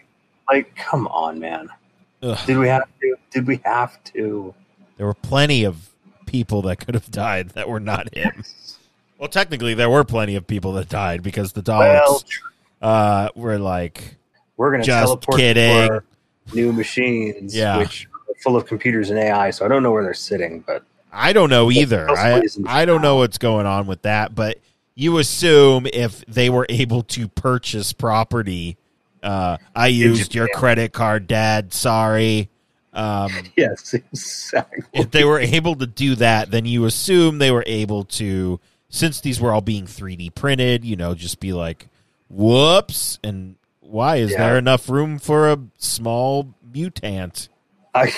like 0.50 0.76
come 0.76 1.08
on 1.08 1.40
man 1.40 1.70
Ugh. 2.24 2.38
did 2.46 2.58
we 2.58 2.68
have 2.68 2.84
to 3.02 3.16
did 3.32 3.48
we 3.48 3.60
have 3.66 4.02
to 4.06 4.54
There 4.98 5.06
were 5.08 5.14
plenty 5.14 5.64
of 5.64 5.90
people 6.26 6.62
that 6.64 6.78
could 6.78 6.94
have 6.96 7.10
died 7.12 7.50
that 7.50 7.70
were 7.70 7.80
not 7.80 8.14
him. 8.14 8.44
Well, 9.18 9.30
technically, 9.30 9.74
there 9.74 9.90
were 9.90 10.04
plenty 10.04 10.36
of 10.36 10.46
people 10.46 10.74
that 10.74 10.90
died 10.90 11.24
because 11.24 11.54
the 11.54 11.64
well 11.66 12.22
uh, 12.82 13.30
were 13.36 13.58
like, 13.58 14.16
we're 14.58 14.72
gonna 14.72 14.84
Just 14.84 15.08
teleport 15.08 15.38
kidding. 15.40 15.88
to 15.88 16.04
new 16.54 16.72
machines 16.74 17.56
Yeah. 17.56 17.78
which 17.78 18.08
are 18.30 18.36
full 18.44 18.56
of 18.56 18.66
computers 18.68 19.10
and 19.10 19.18
ai 19.20 19.50
so 19.50 19.66
i 19.66 19.68
don't 19.68 19.82
know 19.84 19.92
where 19.92 20.04
they're 20.04 20.14
sitting 20.14 20.60
but 20.68 20.84
I 21.18 21.34
don't 21.34 21.50
know 21.50 21.72
either. 21.72 22.10
I, 22.10 22.42
I 22.68 22.86
don't 22.86 23.02
know 23.02 23.18
what's 23.18 23.38
going 23.38 23.66
on 23.66 23.88
with 23.88 24.04
that, 24.04 24.36
but 24.36 24.60
you 24.96 25.18
assume 25.18 25.88
if 25.92 26.24
they 26.26 26.50
were 26.50 26.66
able 26.70 27.04
to 27.04 27.28
purchase 27.28 27.92
property, 27.94 28.78
uh, 29.24 29.58
I 29.76 29.88
used 29.88 30.36
your 30.36 30.48
credit 30.48 30.94
card, 30.94 31.28
Dad. 31.28 31.74
Sorry. 31.74 32.50
Um, 32.94 33.32
Yes, 33.58 33.94
exactly. 33.94 34.84
if 34.94 35.12
they 35.12 35.24
were 35.24 35.40
able 35.40 35.76
to 35.76 35.88
do 35.88 36.16
that, 36.16 36.52
then 36.52 36.66
you 36.66 36.86
assume 36.86 37.38
they 37.40 37.52
were 37.52 37.64
able 37.68 38.04
to, 38.06 38.60
since 38.90 39.20
these 39.22 39.42
were 39.42 39.52
all 39.52 39.62
being 39.62 39.86
3D 39.86 40.34
printed, 40.36 40.86
you 40.86 40.96
know, 40.96 41.14
just 41.16 41.40
be 41.40 41.52
like, 41.54 41.88
whoops, 42.30 43.20
and 43.24 43.56
why 43.80 44.18
is 44.18 44.32
Yeah. 44.32 44.38
there 44.50 44.58
enough 44.58 44.90
room 44.90 45.18
for 45.20 45.50
a 45.52 45.60
small 45.78 46.54
mutant? 46.74 47.50
I, 47.94 48.14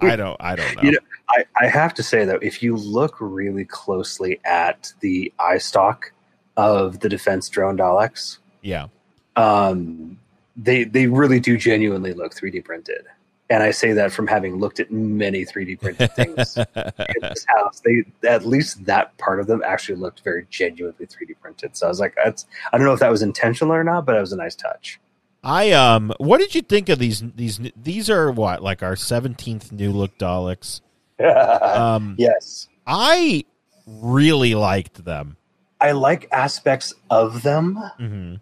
I 0.00 0.16
don't, 0.16 0.36
I 0.40 0.56
don't 0.56 0.76
know. 0.76 0.82
You 0.82 0.92
know, 0.92 0.98
I, 1.32 1.44
I 1.60 1.66
have 1.68 1.94
to 1.94 2.02
say 2.02 2.24
though, 2.24 2.38
if 2.42 2.62
you 2.62 2.76
look 2.76 3.16
really 3.20 3.64
closely 3.64 4.40
at 4.44 4.92
the 5.00 5.32
eye 5.38 5.58
stalk 5.58 6.12
of 6.56 7.00
the 7.00 7.08
defense 7.08 7.48
drone 7.48 7.78
Daleks, 7.78 8.38
yeah, 8.60 8.88
um, 9.36 10.18
they 10.56 10.84
they 10.84 11.06
really 11.06 11.40
do 11.40 11.56
genuinely 11.56 12.12
look 12.12 12.34
3D 12.34 12.64
printed. 12.64 13.06
And 13.50 13.62
I 13.62 13.70
say 13.70 13.92
that 13.92 14.12
from 14.12 14.26
having 14.26 14.56
looked 14.56 14.80
at 14.80 14.90
many 14.90 15.44
3D 15.44 15.78
printed 15.78 16.12
things 16.14 16.56
in 16.76 17.20
this 17.20 17.44
house. 17.46 17.82
They 17.84 18.04
at 18.26 18.46
least 18.46 18.86
that 18.86 19.16
part 19.18 19.40
of 19.40 19.46
them 19.46 19.62
actually 19.64 19.96
looked 19.96 20.20
very 20.20 20.46
genuinely 20.48 21.06
3D 21.06 21.38
printed. 21.40 21.76
So 21.76 21.86
I 21.86 21.88
was 21.88 22.00
like, 22.00 22.14
that's 22.16 22.46
I 22.72 22.78
don't 22.78 22.86
know 22.86 22.94
if 22.94 23.00
that 23.00 23.10
was 23.10 23.22
intentional 23.22 23.74
or 23.74 23.84
not, 23.84 24.06
but 24.06 24.16
it 24.16 24.20
was 24.20 24.32
a 24.32 24.36
nice 24.36 24.54
touch. 24.54 25.00
I 25.44 25.72
um, 25.72 26.12
what 26.18 26.38
did 26.38 26.54
you 26.54 26.62
think 26.62 26.88
of 26.88 26.98
these? 26.98 27.22
These 27.34 27.60
these 27.76 28.08
are 28.08 28.30
what 28.30 28.62
like 28.62 28.82
our 28.82 28.96
seventeenth 28.96 29.72
new 29.72 29.90
look 29.90 30.16
Daleks. 30.16 30.80
Um, 31.62 32.14
yes. 32.18 32.68
I 32.86 33.44
really 33.86 34.54
liked 34.54 35.04
them. 35.04 35.36
I 35.80 35.92
like 35.92 36.28
aspects 36.32 36.94
of 37.10 37.42
them, 37.42 37.76
hmm 37.98 38.34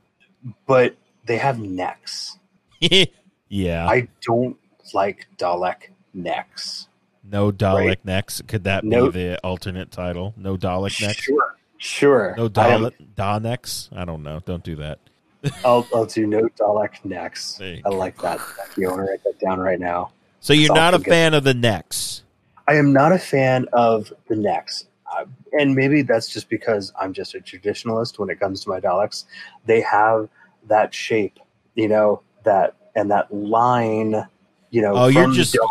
but 0.66 0.96
they 1.26 1.36
have 1.36 1.58
necks. 1.58 2.38
yeah, 3.48 3.86
I 3.88 4.08
don't 4.26 4.56
like 4.94 5.26
Dalek 5.38 5.90
necks. 6.14 6.88
no 7.24 7.50
Dalek 7.52 7.86
Right. 7.86 8.04
necks. 8.04 8.42
Could 8.46 8.64
that 8.64 8.84
No- 8.84 9.10
be 9.10 9.18
the 9.20 9.38
alternate 9.44 9.90
title? 9.90 10.34
No 10.36 10.56
Dalek 10.56 11.00
necks. 11.02 11.22
Sure, 11.22 11.56
sure. 11.78 12.34
No 12.36 12.48
Dalek 12.48 12.92
Da 13.14 13.38
necks. 13.38 13.88
I 13.94 14.04
don't 14.04 14.22
know. 14.22 14.40
Don't 14.44 14.64
do 14.64 14.76
that. 14.76 14.98
I'll, 15.64 15.86
I'll 15.94 16.06
do 16.06 16.26
no 16.26 16.42
Dalek 16.58 17.04
necks. 17.04 17.58
I 17.60 17.80
like 17.88 18.20
that. 18.22 18.40
You. 18.76 18.88
I'm 18.90 18.96
gonna 18.96 19.08
write 19.10 19.24
that 19.24 19.38
down 19.40 19.58
right 19.60 19.80
now. 19.80 20.12
So 20.40 20.52
you're 20.54 20.74
not 20.74 20.94
a 20.94 20.98
good. 20.98 21.06
fan 21.06 21.34
of 21.34 21.44
the 21.44 21.54
necks. 21.54 22.22
I 22.70 22.74
am 22.76 22.92
not 22.92 23.10
a 23.10 23.18
fan 23.18 23.66
of 23.72 24.12
the 24.28 24.36
necks. 24.36 24.86
Uh, 25.12 25.24
and 25.58 25.74
maybe 25.74 26.02
that's 26.02 26.28
just 26.28 26.48
because 26.48 26.92
I'm 26.96 27.12
just 27.12 27.34
a 27.34 27.40
traditionalist 27.40 28.16
when 28.20 28.30
it 28.30 28.38
comes 28.38 28.62
to 28.62 28.68
my 28.68 28.78
Daleks. 28.78 29.24
They 29.66 29.80
have 29.80 30.28
that 30.68 30.94
shape, 30.94 31.40
you 31.74 31.88
know, 31.88 32.22
that 32.44 32.76
and 32.94 33.10
that 33.10 33.34
line, 33.34 34.24
you 34.70 34.82
know. 34.82 34.92
Oh, 34.94 35.08
you're 35.08 35.32
just- 35.32 35.54
dome. 35.54 35.66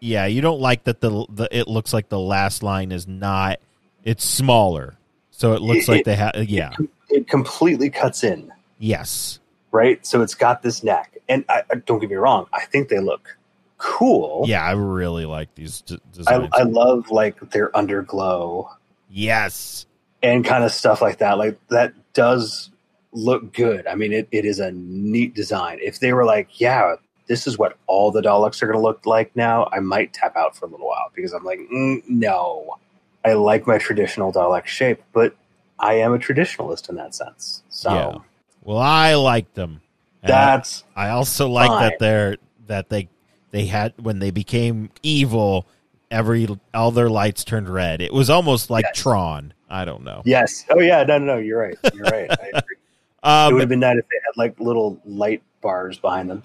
Yeah, 0.00 0.26
you 0.26 0.40
don't 0.40 0.60
like 0.60 0.84
that 0.84 1.00
the 1.00 1.26
the 1.28 1.46
it 1.56 1.68
looks 1.68 1.92
like 1.92 2.08
the 2.08 2.18
last 2.18 2.62
line 2.64 2.90
is 2.90 3.06
not. 3.06 3.60
It's 4.02 4.24
smaller, 4.24 4.96
so 5.30 5.52
it 5.52 5.60
looks 5.60 5.88
It- 5.88 5.92
like 5.92 6.04
they 6.04 6.16
have. 6.16 6.32
Yeah. 6.48 6.72
It 7.10 7.28
completely 7.28 7.90
cuts 7.90 8.24
in, 8.24 8.50
Yes. 8.78 9.38
right? 9.72 10.04
So 10.06 10.22
it's 10.22 10.34
got 10.34 10.62
this 10.62 10.82
neck, 10.82 11.18
and 11.28 11.44
I- 11.48 11.62
don't 11.86 11.98
get 12.00 12.08
me 12.10 12.16
wrong, 12.16 12.46
I 12.52 12.64
think 12.64 12.88
they 12.88 12.98
look 12.98 13.36
cool. 13.80 14.44
Yeah, 14.46 14.62
I 14.62 14.72
really 14.72 15.24
like 15.24 15.54
these 15.54 15.80
d- 15.80 15.94
I, 15.94 16.16
designs. 16.16 16.48
I 16.52 16.62
love 16.62 17.10
like 17.10 17.50
their 17.50 17.70
underglow 17.70 18.68
yes. 19.08 19.86
and 20.22 20.44
kind 20.44 20.62
of 20.64 20.70
stuff 20.70 21.02
like 21.02 21.18
that. 21.18 21.38
Like 21.38 21.58
that 21.68 21.94
does 22.12 22.70
look 23.12 23.52
good. 23.52 23.86
I 23.86 23.94
mean, 23.94 24.12
it, 24.12 24.28
it 24.30 24.44
is 24.44 24.60
a 24.60 24.70
neat 24.72 25.34
design. 25.34 25.78
If 25.82 25.98
they 25.98 26.12
were 26.12 26.24
like, 26.24 26.60
yeah, 26.60 26.96
this 27.26 27.46
is 27.46 27.58
what 27.58 27.76
all 27.86 28.10
the 28.10 28.20
Daleks 28.20 28.62
are 28.62 28.66
going 28.66 28.78
to 28.78 28.82
look 28.82 29.06
like 29.06 29.34
now, 29.34 29.68
I 29.72 29.80
might 29.80 30.12
tap 30.12 30.36
out 30.36 30.56
for 30.56 30.66
a 30.66 30.68
little 30.68 30.86
while 30.86 31.10
because 31.14 31.32
I'm 31.32 31.44
like, 31.44 31.60
mm, 31.72 32.02
no, 32.08 32.76
I 33.24 33.32
like 33.32 33.66
my 33.66 33.78
traditional 33.78 34.32
Dalek 34.32 34.66
shape, 34.66 35.02
but 35.12 35.34
I 35.78 35.94
am 35.94 36.12
a 36.12 36.18
traditionalist 36.18 36.88
in 36.88 36.96
that 36.96 37.14
sense. 37.14 37.62
So 37.70 37.90
Yeah. 37.90 38.18
Well, 38.62 38.78
I 38.78 39.14
like 39.14 39.54
them. 39.54 39.80
And 40.22 40.30
that's 40.30 40.84
I 40.94 41.08
also 41.10 41.48
like 41.48 41.68
Fine. 41.68 41.82
that 41.82 41.98
they're 41.98 42.36
that 42.66 42.90
they 42.90 43.08
they 43.50 43.66
had 43.66 43.94
when 43.98 44.18
they 44.18 44.30
became 44.30 44.90
evil, 45.02 45.66
every 46.10 46.48
all 46.74 46.90
their 46.90 47.10
lights 47.10 47.44
turned 47.44 47.68
red. 47.68 48.00
It 48.00 48.12
was 48.12 48.30
almost 48.30 48.70
like 48.70 48.84
Yes. 48.86 48.98
Tron. 49.02 49.54
I 49.68 49.84
don't 49.84 50.02
know. 50.02 50.22
yes. 50.24 50.64
Oh 50.70 50.80
yeah, 50.80 51.02
no, 51.04 51.18
no, 51.18 51.24
no. 51.26 51.36
You're 51.38 51.60
right. 51.60 51.76
You're 51.94 52.04
right. 52.04 52.30
I 52.30 52.46
agree. 52.58 52.76
it 53.22 53.26
Um, 53.28 53.52
would 53.54 53.60
have 53.60 53.68
been 53.68 53.80
nice 53.80 53.98
if 53.98 54.04
they 54.08 54.16
had 54.24 54.36
like 54.36 54.58
little 54.58 55.00
light 55.04 55.42
bars 55.60 55.98
behind 55.98 56.30
them. 56.30 56.42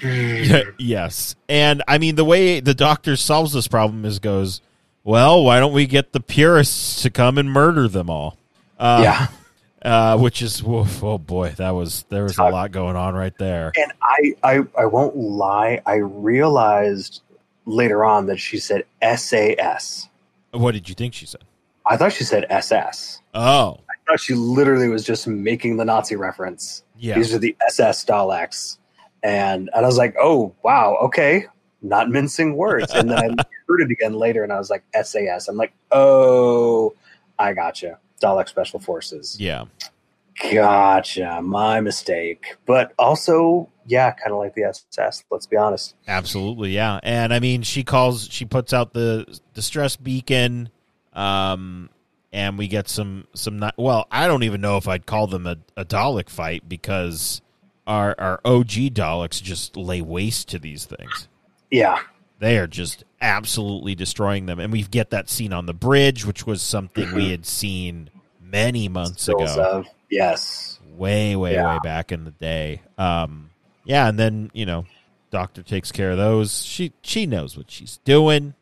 yes, 0.78 1.36
and 1.49 1.82
I 1.88 1.97
mean 1.97 2.16
the 2.16 2.26
way 2.26 2.60
the 2.60 2.74
doctor 2.74 3.16
solves 3.16 3.53
this 3.53 3.68
problem 3.68 4.06
is 4.06 4.20
goes, 4.20 4.62
well, 5.03 5.43
why 5.43 5.60
don't 5.60 5.74
we 5.74 5.86
get 5.88 6.12
the 6.14 6.20
purists 6.20 7.01
to 7.03 7.10
come 7.10 7.38
and 7.38 7.49
murder 7.51 7.88
them 7.88 8.10
all? 8.10 8.38
Uh, 8.78 8.99
yeah. 9.03 9.28
Uh, 9.86 10.17
which 10.17 10.41
is 10.41 10.63
woof, 10.63 11.03
oh 11.03 11.19
boy, 11.19 11.49
that 11.57 11.69
was 11.69 12.05
there 12.09 12.23
was 12.23 12.38
a 12.39 12.43
lot 12.43 12.71
going 12.71 12.95
on 12.95 13.13
right 13.13 13.38
there. 13.38 13.71
And 13.77 13.93
I, 14.01 14.36
I, 14.43 14.59
I 14.79 14.86
won't 14.86 15.15
lie. 15.15 15.81
I 15.86 15.95
realized 15.97 17.21
later 17.65 18.03
on 18.03 18.25
that 18.25 18.38
she 18.38 18.57
said 18.57 18.83
SAS. 19.15 20.09
What 20.51 20.71
did 20.71 20.89
you 20.89 20.95
think 20.95 21.13
she 21.13 21.27
said? 21.27 21.43
I 21.86 21.97
thought 21.97 22.13
she 22.13 22.23
said 22.23 22.45
SS. 22.49 23.21
Oh, 23.36 23.79
I 23.88 23.93
thought 24.07 24.19
she 24.19 24.33
literally 24.33 24.88
was 24.88 25.03
just 25.05 25.27
making 25.27 25.77
the 25.77 25.86
Nazi 25.86 26.15
reference. 26.15 26.83
yeah, 26.97 27.15
These 27.15 27.33
are 27.36 27.39
the 27.39 27.55
SS 27.67 28.05
Daleks, 28.05 28.79
and 29.21 29.69
and 29.73 29.86
I 29.86 29.88
was 29.88 29.97
like, 29.97 30.15
oh 30.19 30.55
wow, 30.63 30.97
okay, 31.03 31.45
not 31.83 32.09
mincing 32.09 32.55
words. 32.55 32.91
And 32.91 33.11
then 33.11 33.36
I 33.39 33.43
heard 33.67 33.81
it 33.81 33.91
again 33.91 34.13
later, 34.13 34.43
and 34.43 34.51
I 34.51 34.57
was 34.57 34.71
like 34.71 34.83
SAS. 35.03 35.47
I'm 35.47 35.57
like, 35.57 35.73
oh, 35.91 36.95
I 37.38 37.53
gotcha. 37.53 37.99
Dalek 38.22 38.49
Special 38.49 38.80
Forces. 38.80 39.38
yeah. 39.39 39.66
Gotcha. 40.51 41.41
My 41.41 41.80
mistake. 41.80 42.55
But 42.66 42.93
also, 42.99 43.70
yeah, 43.86 44.11
kind 44.11 44.32
of 44.34 44.39
like 44.39 44.53
the 44.53 44.63
SS. 44.63 45.24
Let's 45.30 45.45
be 45.45 45.55
honest. 45.57 45.95
Absolutely, 46.07 46.72
yeah. 46.72 46.99
And 47.03 47.34
I 47.34 47.39
mean, 47.39 47.61
she 47.61 47.84
calls, 47.84 48.28
she 48.30 48.45
puts 48.45 48.74
out 48.74 48.93
the 48.93 49.39
distress 49.53 49.95
beacon, 49.95 50.70
um, 51.13 51.89
and 52.34 52.57
we 52.57 52.68
get 52.68 52.89
some 52.89 53.28
some. 53.34 53.59
Not, 53.59 53.76
well, 53.78 54.07
I 54.11 54.28
don't 54.28 54.43
even 54.43 54.59
know 54.59 54.76
if 54.76 54.88
I'd 54.89 55.05
call 55.05 55.28
them 55.28 55.47
a, 55.47 55.57
a 55.78 55.86
Dalek 55.86 56.30
fight 56.30 56.68
because 56.68 57.41
our 57.88 58.13
our 58.20 58.41
OG 58.43 58.93
Daleks 58.93 59.41
just 59.41 59.78
lay 59.78 60.01
waste 60.01 60.49
to 60.49 60.59
these 60.59 60.84
things. 60.84 61.30
Yeah. 61.72 61.99
They 62.39 62.57
are 62.57 62.67
just 62.67 63.03
absolutely 63.21 63.95
destroying 63.95 64.45
them, 64.45 64.59
and 64.59 64.71
we 64.71 64.83
get 64.83 65.09
that 65.11 65.29
scene 65.29 65.53
on 65.53 65.65
the 65.65 65.73
bridge, 65.73 66.25
which 66.25 66.45
was 66.45 66.61
something 66.61 67.13
we 67.13 67.31
had 67.31 67.45
seen 67.61 68.09
many 68.41 68.88
months 68.89 69.23
Stills 69.23 69.53
ago 69.53 69.79
of- 69.79 69.88
yes. 70.09 70.79
way 70.95 71.36
way 71.36 71.53
Yeah. 71.53 71.73
way 71.73 71.79
back 71.83 72.11
in 72.13 72.23
the 72.23 72.31
day 72.31 72.81
um 72.97 73.49
yeah 73.83 74.07
and 74.07 74.17
then 74.17 74.49
you 74.53 74.65
know 74.65 74.86
doctor 75.29 75.61
takes 75.61 75.91
care 75.91 76.11
of 76.11 76.17
those 76.17 76.63
she 76.63 76.93
she 77.01 77.25
knows 77.25 77.57
what 77.57 77.69
she's 77.69 77.97
doing 78.05 78.53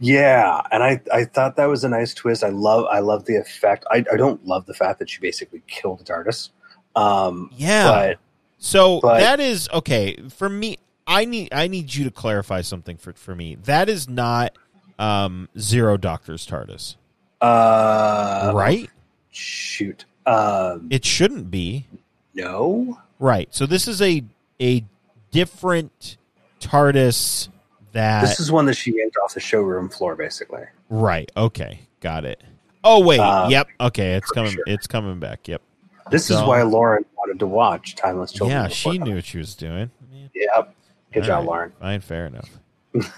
Yeah, 0.00 0.60
and 0.72 0.82
I, 0.82 1.00
I 1.12 1.24
thought 1.26 1.54
that 1.56 1.66
was 1.66 1.84
a 1.84 1.88
nice 1.88 2.12
twist. 2.12 2.42
I 2.42 2.48
love 2.48 2.86
I 2.90 2.98
love 3.00 3.24
the 3.26 3.36
effect. 3.36 3.84
I, 3.90 3.98
I 4.12 4.16
don't 4.16 4.44
love 4.44 4.66
the 4.66 4.74
fact 4.74 4.98
that 4.98 5.08
she 5.08 5.20
basically 5.20 5.62
killed 5.68 6.04
TARDIS. 6.04 6.48
Um, 6.96 7.50
yeah 7.56 7.84
but 7.90 8.18
so 8.58 9.00
but- 9.00 9.20
that 9.20 9.38
is 9.38 9.68
okay 9.72 10.16
for 10.30 10.48
me 10.48 10.78
i 11.10 11.24
need 11.26 11.52
i 11.52 11.66
need 11.66 11.92
you 11.94 12.04
to 12.04 12.10
clarify 12.10 12.60
something 12.62 12.96
for 12.96 13.12
for 13.12 13.34
me 13.34 13.56
that 13.64 13.88
is 13.90 14.08
not 14.08 14.52
um 14.98 15.48
zero 15.58 15.96
doctor's 15.98 16.46
tardis 16.46 16.96
uh, 17.42 18.52
right 18.54 18.88
Shoot. 19.32 20.04
Um, 20.26 20.88
it 20.90 21.04
shouldn't 21.04 21.50
be 21.50 21.86
no. 22.34 22.98
right 23.18 23.48
so 23.54 23.64
this 23.66 23.86
is 23.88 24.00
a 24.02 24.22
a 24.60 24.84
different 25.30 26.16
tardis 26.60 27.48
that 27.92 28.20
This 28.22 28.38
is 28.40 28.52
one 28.52 28.66
that 28.66 28.74
she 28.76 28.96
yanked 28.96 29.16
off 29.24 29.34
the 29.34 29.40
showroom 29.40 29.88
floor, 29.88 30.14
basically. 30.16 30.62
right 30.88 31.30
okay 31.36 31.80
got 32.00 32.24
it 32.24 32.42
oh 32.84 33.04
wait 33.04 33.20
Um, 33.20 33.50
yep 33.50 33.68
okay 33.80 34.14
it's 34.14 34.30
coming 34.30 34.52
sure. 34.52 34.64
it's 34.66 34.86
coming 34.86 35.18
back 35.20 35.46
yep 35.48 35.62
This 36.10 36.30
is 36.30 36.40
why 36.42 36.62
Lauren 36.62 37.04
wanted 37.16 37.38
to 37.40 37.46
watch 37.46 37.94
Timeless 37.96 38.32
Children. 38.32 38.62
yeah, 38.62 38.68
she 38.68 38.98
knew 38.98 39.14
what 39.16 39.24
she 39.24 39.38
was 39.38 39.54
doing. 39.54 39.90
Yeah, 40.12 40.26
Yep. 40.56 40.74
Good 41.12 41.22
All 41.22 41.26
job, 41.26 41.38
right. 41.38 41.46
Lauren. 41.46 41.72
Fine, 41.80 42.00
fair 42.00 42.26
enough. 42.26 42.50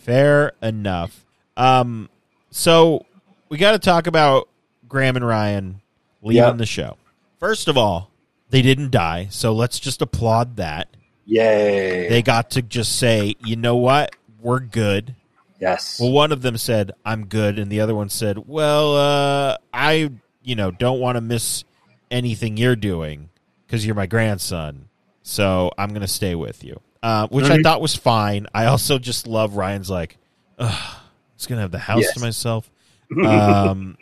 fair 0.00 0.52
enough. 0.62 1.24
Um, 1.56 2.08
so 2.50 3.04
we 3.48 3.58
got 3.58 3.72
to 3.72 3.78
talk 3.78 4.06
about 4.06 4.48
Graham 4.88 5.16
and 5.16 5.26
Ryan 5.26 5.80
leaving 6.22 6.42
Yep. 6.44 6.56
the 6.58 6.66
show. 6.66 6.96
First 7.38 7.68
of 7.68 7.76
all, 7.76 8.10
they 8.50 8.62
didn't 8.62 8.90
die, 8.90 9.28
so 9.30 9.52
let's 9.52 9.78
just 9.78 10.00
applaud 10.02 10.56
that. 10.56 10.88
Yay. 11.26 12.08
They 12.08 12.22
got 12.22 12.50
to 12.52 12.62
just 12.62 12.98
say, 12.98 13.34
you 13.44 13.56
know 13.56 13.76
what, 13.76 14.16
we're 14.40 14.60
good. 14.60 15.14
yes. 15.60 16.00
Well, 16.00 16.10
one 16.12 16.32
of 16.32 16.40
them 16.42 16.56
said, 16.56 16.92
"I'm 17.04 17.26
good," 17.26 17.58
and 17.58 17.70
the 17.70 17.80
other 17.80 17.94
one 17.94 18.08
said, 18.08 18.38
"Well, 18.46 18.96
uh, 18.96 19.56
I, 19.74 20.10
you 20.42 20.54
know, 20.56 20.70
don't 20.70 21.00
want 21.00 21.16
to 21.16 21.20
miss 21.20 21.64
anything 22.10 22.56
you're 22.56 22.76
doing 22.76 23.28
because 23.66 23.84
you're 23.84 23.94
my 23.96 24.06
grandson, 24.06 24.87
so 25.28 25.70
I'm 25.78 25.90
going 25.90 26.00
to 26.02 26.08
stay 26.08 26.34
with 26.34 26.64
you." 26.64 26.80
uh, 27.00 27.28
which 27.28 27.44
I 27.48 27.58
Mhm. 27.58 27.62
thought 27.62 27.80
was 27.80 27.94
fine. 27.94 28.48
I 28.52 28.66
also 28.66 28.98
just 28.98 29.28
love 29.28 29.54
Ryan's 29.54 29.88
like, 29.88 30.18
Ugh, 30.58 30.68
I 30.68 30.96
was 31.36 31.46
gonna 31.46 31.60
have 31.60 31.70
the 31.70 31.78
house 31.78 32.02
Yes. 32.02 32.14
to 32.14 32.20
myself. 32.20 32.68
Um, 33.24 33.96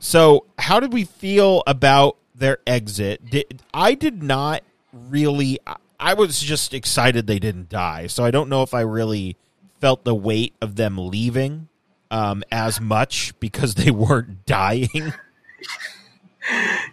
so 0.00 0.46
how 0.58 0.80
did 0.80 0.92
we 0.92 1.04
feel 1.04 1.62
about 1.66 2.16
their 2.34 2.58
exit? 2.66 3.30
Did, 3.30 3.62
I 3.72 3.94
did 3.94 4.22
not 4.22 4.62
really. 4.92 5.58
I- 5.66 5.76
I 5.98 6.14
was 6.14 6.40
just 6.40 6.74
excited 6.74 7.26
they 7.26 7.38
didn't 7.38 7.68
die. 7.70 8.06
So 8.08 8.22
I 8.24 8.30
don't 8.30 8.50
know 8.50 8.62
if 8.62 8.74
I 8.74 8.80
really 8.82 9.36
felt 9.80 10.04
the 10.04 10.14
weight 10.14 10.54
of 10.60 10.74
them 10.76 10.98
leaving 10.98 11.68
um, 12.10 12.42
as 12.52 12.80
much 12.80 13.32
because 13.40 13.76
they 13.76 13.90
weren't 13.92 14.44
dying. 14.44 15.12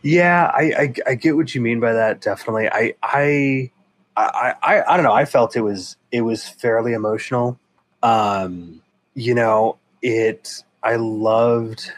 Yeah, 0.02 0.52
I, 0.54 0.62
I 0.78 0.94
I 1.12 1.16
get 1.16 1.36
what 1.36 1.54
you 1.56 1.62
mean 1.62 1.80
by 1.80 1.94
that. 1.94 2.22
Definitely, 2.22 2.70
I 2.70 2.94
I 3.04 3.72
I 4.18 4.54
I, 4.62 4.84
I 4.88 4.96
don't 4.98 5.04
know. 5.04 5.14
I 5.14 5.26
felt 5.26 5.56
it 5.56 5.62
was 5.62 5.98
it 6.12 6.22
was 6.22 6.48
fairly 6.48 6.94
emotional. 6.94 7.60
Um, 8.02 8.82
you 9.14 9.34
know, 9.34 9.78
it. 10.02 10.64
I 10.82 10.96
loved. 10.98 11.92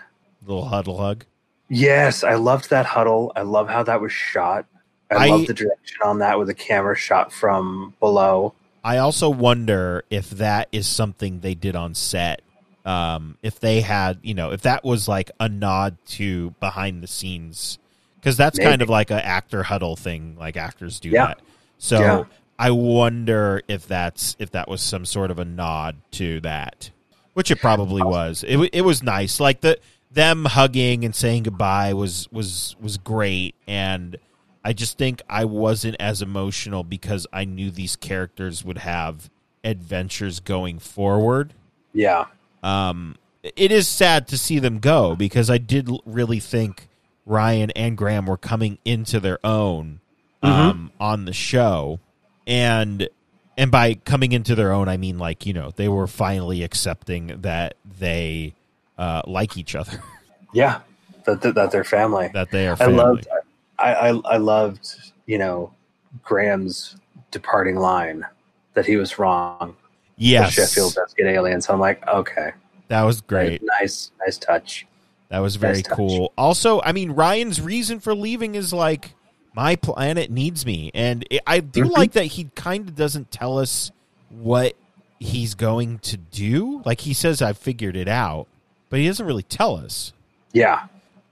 Little 0.46 0.66
huddle 0.66 0.98
hug. 0.98 1.26
Yes, 1.70 2.24
I 2.24 2.36
loved 2.36 2.70
that 2.70 2.86
huddle. 2.86 3.32
I 3.36 3.42
love 3.42 3.68
how 3.68 3.82
that 3.84 4.00
was 4.00 4.12
shot. 4.12 4.68
I, 5.10 5.16
I- 5.16 5.28
love 5.30 5.48
the 5.48 5.54
direction 5.54 5.98
on 6.04 6.20
that 6.20 6.38
with 6.38 6.48
the 6.48 6.54
camera 6.54 6.96
shot 6.96 7.32
from 7.34 7.96
below. 8.00 8.54
I 8.84 8.98
also 8.98 9.30
wonder 9.30 10.04
if 10.12 10.30
that 10.32 10.68
is 10.72 10.86
something 10.86 11.40
they 11.40 11.56
did 11.56 11.76
on 11.76 11.96
set. 11.96 12.42
Um, 12.86 13.38
if 13.42 13.60
they 13.60 13.82
had, 13.82 14.20
you 14.22 14.34
know, 14.36 14.52
if 14.52 14.62
that 14.62 14.84
was 14.84 15.08
like 15.08 15.32
a 15.40 15.50
nod 15.50 15.98
to 16.10 16.52
behind 16.60 17.02
the 17.02 17.08
scenes, 17.08 17.80
because 18.20 18.38
that's 18.38 18.60
kind 18.60 18.82
of 18.82 18.90
like 18.90 19.10
a 19.12 19.26
actor 19.26 19.64
huddle 19.64 19.96
thing, 19.96 20.36
like 20.40 20.56
actors 20.56 21.00
do 21.00 21.10
Yeah. 21.10 21.28
that. 21.28 21.40
So 21.80 22.00
Yeah. 22.00 22.24
I 22.60 22.72
wonder 22.72 23.62
if 23.68 23.88
that's 23.88 24.36
if 24.40 24.52
that 24.52 24.68
was 24.70 24.82
some 24.82 25.04
sort 25.06 25.32
of 25.32 25.40
a 25.40 25.46
nod 25.46 25.98
to 26.12 26.40
that, 26.42 26.92
which 27.34 27.50
it 27.52 27.60
probably 27.60 28.04
was. 28.04 28.44
It 28.48 28.58
it 28.72 28.82
was 28.82 29.02
nice, 29.04 29.40
like 29.40 29.62
the 29.62 29.80
them 30.12 30.46
hugging 30.46 31.04
and 31.04 31.14
saying 31.16 31.44
goodbye 31.44 31.94
was 31.94 32.30
was 32.32 32.76
was 32.80 32.98
great, 32.98 33.56
and 33.68 34.16
I 34.64 34.74
just 34.74 34.98
think 34.98 35.22
I 35.30 35.44
wasn't 35.46 35.98
as 36.00 36.22
emotional 36.22 36.84
because 36.84 37.28
I 37.34 37.46
knew 37.46 37.72
these 37.72 37.96
characters 37.96 38.64
would 38.64 38.78
have 38.78 39.30
adventures 39.64 40.40
going 40.40 40.80
forward. 40.80 41.54
Yeah, 41.94 42.26
Um, 42.66 43.16
it 43.44 43.72
is 43.72 43.88
sad 43.88 44.28
to 44.30 44.38
see 44.38 44.58
them 44.58 44.80
go 44.80 45.16
because 45.16 45.52
I 45.52 45.60
did 45.60 45.88
really 46.04 46.40
think 46.40 46.88
Ryan 47.26 47.70
and 47.72 47.96
Graham 47.96 48.26
were 48.26 48.38
coming 48.38 48.80
into 48.84 49.20
their 49.20 49.38
own 49.46 50.00
um, 50.42 50.92
on 51.00 51.26
the 51.26 51.34
show, 51.34 52.00
and 52.48 53.08
and 53.58 53.72
by 53.72 53.94
coming 53.94 54.32
into 54.32 54.56
their 54.56 54.72
own, 54.72 54.90
I 54.90 54.98
mean 54.98 55.20
like 55.20 55.46
you 55.46 55.54
know 55.54 55.72
they 55.76 55.88
were 55.88 56.08
finally 56.08 56.64
accepting 56.64 57.42
that 57.42 57.76
they 58.00 58.54
uh, 58.98 59.22
like 59.28 59.58
each 59.58 59.76
other, 59.76 60.02
yeah. 60.54 60.82
That 61.26 61.42
that, 61.42 61.56
that 61.56 61.72
they're 61.72 61.84
family. 61.84 62.30
that 62.34 62.52
they 62.52 62.68
are. 62.68 62.78
I 62.80 62.86
loved. 62.86 63.28
I, 63.78 63.94
I 63.94 64.08
I 64.10 64.38
loved 64.38 64.96
you 65.26 65.38
know 65.38 65.74
Graham's 66.24 66.96
departing 67.32 67.76
line 67.76 68.26
that 68.74 68.86
he 68.86 68.96
was 68.98 69.18
wrong. 69.18 69.76
Yes, 70.18 70.54
Sheffield 70.54 70.94
does 70.94 71.14
get 71.14 71.28
aliens. 71.28 71.66
So 71.66 71.74
I'm 71.74 71.80
like, 71.80 72.06
okay, 72.08 72.52
that 72.88 73.04
was 73.04 73.22
great. 73.22 73.62
nice, 73.80 74.12
nice 74.20 74.38
touch. 74.38 74.86
That 75.30 75.40
was 75.40 75.56
very 75.56 75.78
Nice 75.78 75.88
cool. 75.88 76.32
Also, 76.38 76.82
I 76.82 76.92
mean, 76.92 77.12
Ryan's 77.12 77.60
reason 77.60 78.00
for 78.00 78.14
leaving 78.14 78.56
is 78.56 78.72
like 78.72 79.16
my 79.56 79.76
planet 79.76 80.30
needs 80.30 80.66
me, 80.66 80.92
and 80.94 81.26
it, 81.32 81.42
I 81.48 81.60
do 81.62 81.86
Mhm. 81.86 81.92
like 81.92 82.12
that 82.14 82.26
he 82.26 82.46
kind 82.56 82.88
of 82.88 82.96
doesn't 82.96 83.32
tell 83.32 83.58
us 83.58 83.92
what 84.30 84.76
he's 85.20 85.56
going 85.56 86.00
to 86.00 86.18
do. 86.18 86.82
Like 86.86 87.02
he 87.02 87.14
says, 87.14 87.42
"I've 87.42 87.58
figured 87.58 87.96
it 87.96 88.08
out," 88.08 88.48
but 88.90 89.00
he 89.00 89.08
doesn't 89.08 89.26
really 89.26 89.44
tell 89.44 89.76
us. 89.78 90.14
Yeah, 90.54 90.84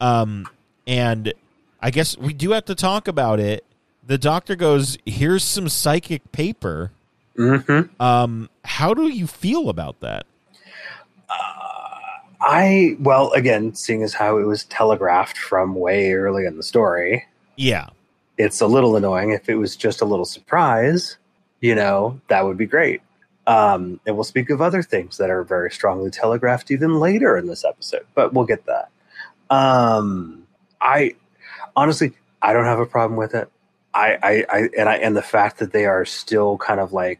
Um, 0.01 0.47
and 0.87 1.33
I 1.81 1.91
guess 1.91 2.17
we 2.17 2.33
do 2.33 2.51
have 2.51 2.65
to 2.65 2.75
talk 2.75 3.07
about 3.07 3.39
it. 3.39 3.63
The 4.05 4.17
doctor 4.17 4.55
goes, 4.55 4.97
"Here's 5.05 5.43
some 5.43 5.69
psychic 5.69 6.31
paper." 6.33 6.91
Hmm 7.35 7.81
Um, 7.99 8.49
how 8.63 8.93
do 8.93 9.07
you 9.07 9.27
feel 9.27 9.69
about 9.69 9.99
that? 10.01 10.25
Uh, 11.29 11.99
I 12.41 12.95
well 12.99 13.31
again, 13.31 13.73
seeing 13.75 14.03
as 14.03 14.13
how 14.13 14.37
it 14.37 14.43
was 14.43 14.65
telegraphed 14.65 15.37
from 15.37 15.75
way 15.75 16.13
early 16.13 16.45
in 16.45 16.57
the 16.57 16.63
story, 16.63 17.25
Yeah, 17.55 17.87
it's 18.37 18.61
a 18.61 18.67
little 18.67 18.95
annoying. 18.95 19.31
If 19.31 19.49
it 19.49 19.55
was 19.55 19.75
just 19.75 20.01
a 20.01 20.05
little 20.05 20.25
surprise, 20.25 21.17
you 21.61 21.75
know, 21.75 22.19
that 22.27 22.45
would 22.45 22.57
be 22.57 22.65
great. 22.65 23.01
Um, 23.45 23.99
and 24.05 24.15
we'll 24.15 24.23
speak 24.23 24.49
of 24.49 24.61
other 24.61 24.81
things 24.81 25.17
that 25.17 25.29
are 25.29 25.43
very 25.43 25.69
strongly 25.69 26.09
telegraphed 26.09 26.71
even 26.71 26.99
later 26.99 27.37
in 27.37 27.47
this 27.47 27.65
episode, 27.65 28.05
but 28.15 28.33
we'll 28.33 28.45
get 28.45 28.65
that. 28.67 28.89
Um, 29.49 30.47
I 30.79 31.15
honestly, 31.75 32.13
I 32.41 32.53
don't 32.53 32.65
have 32.65 32.79
a 32.79 32.85
problem 32.85 33.17
with 33.17 33.33
it. 33.35 33.49
I, 33.93 34.17
I, 34.23 34.45
I, 34.51 34.69
and 34.77 34.89
I, 34.89 34.95
and 34.95 35.15
the 35.15 35.21
fact 35.21 35.59
that 35.59 35.71
they 35.71 35.85
are 35.85 36.05
still 36.05 36.57
kind 36.57 36.79
of 36.79 36.93
like 36.93 37.19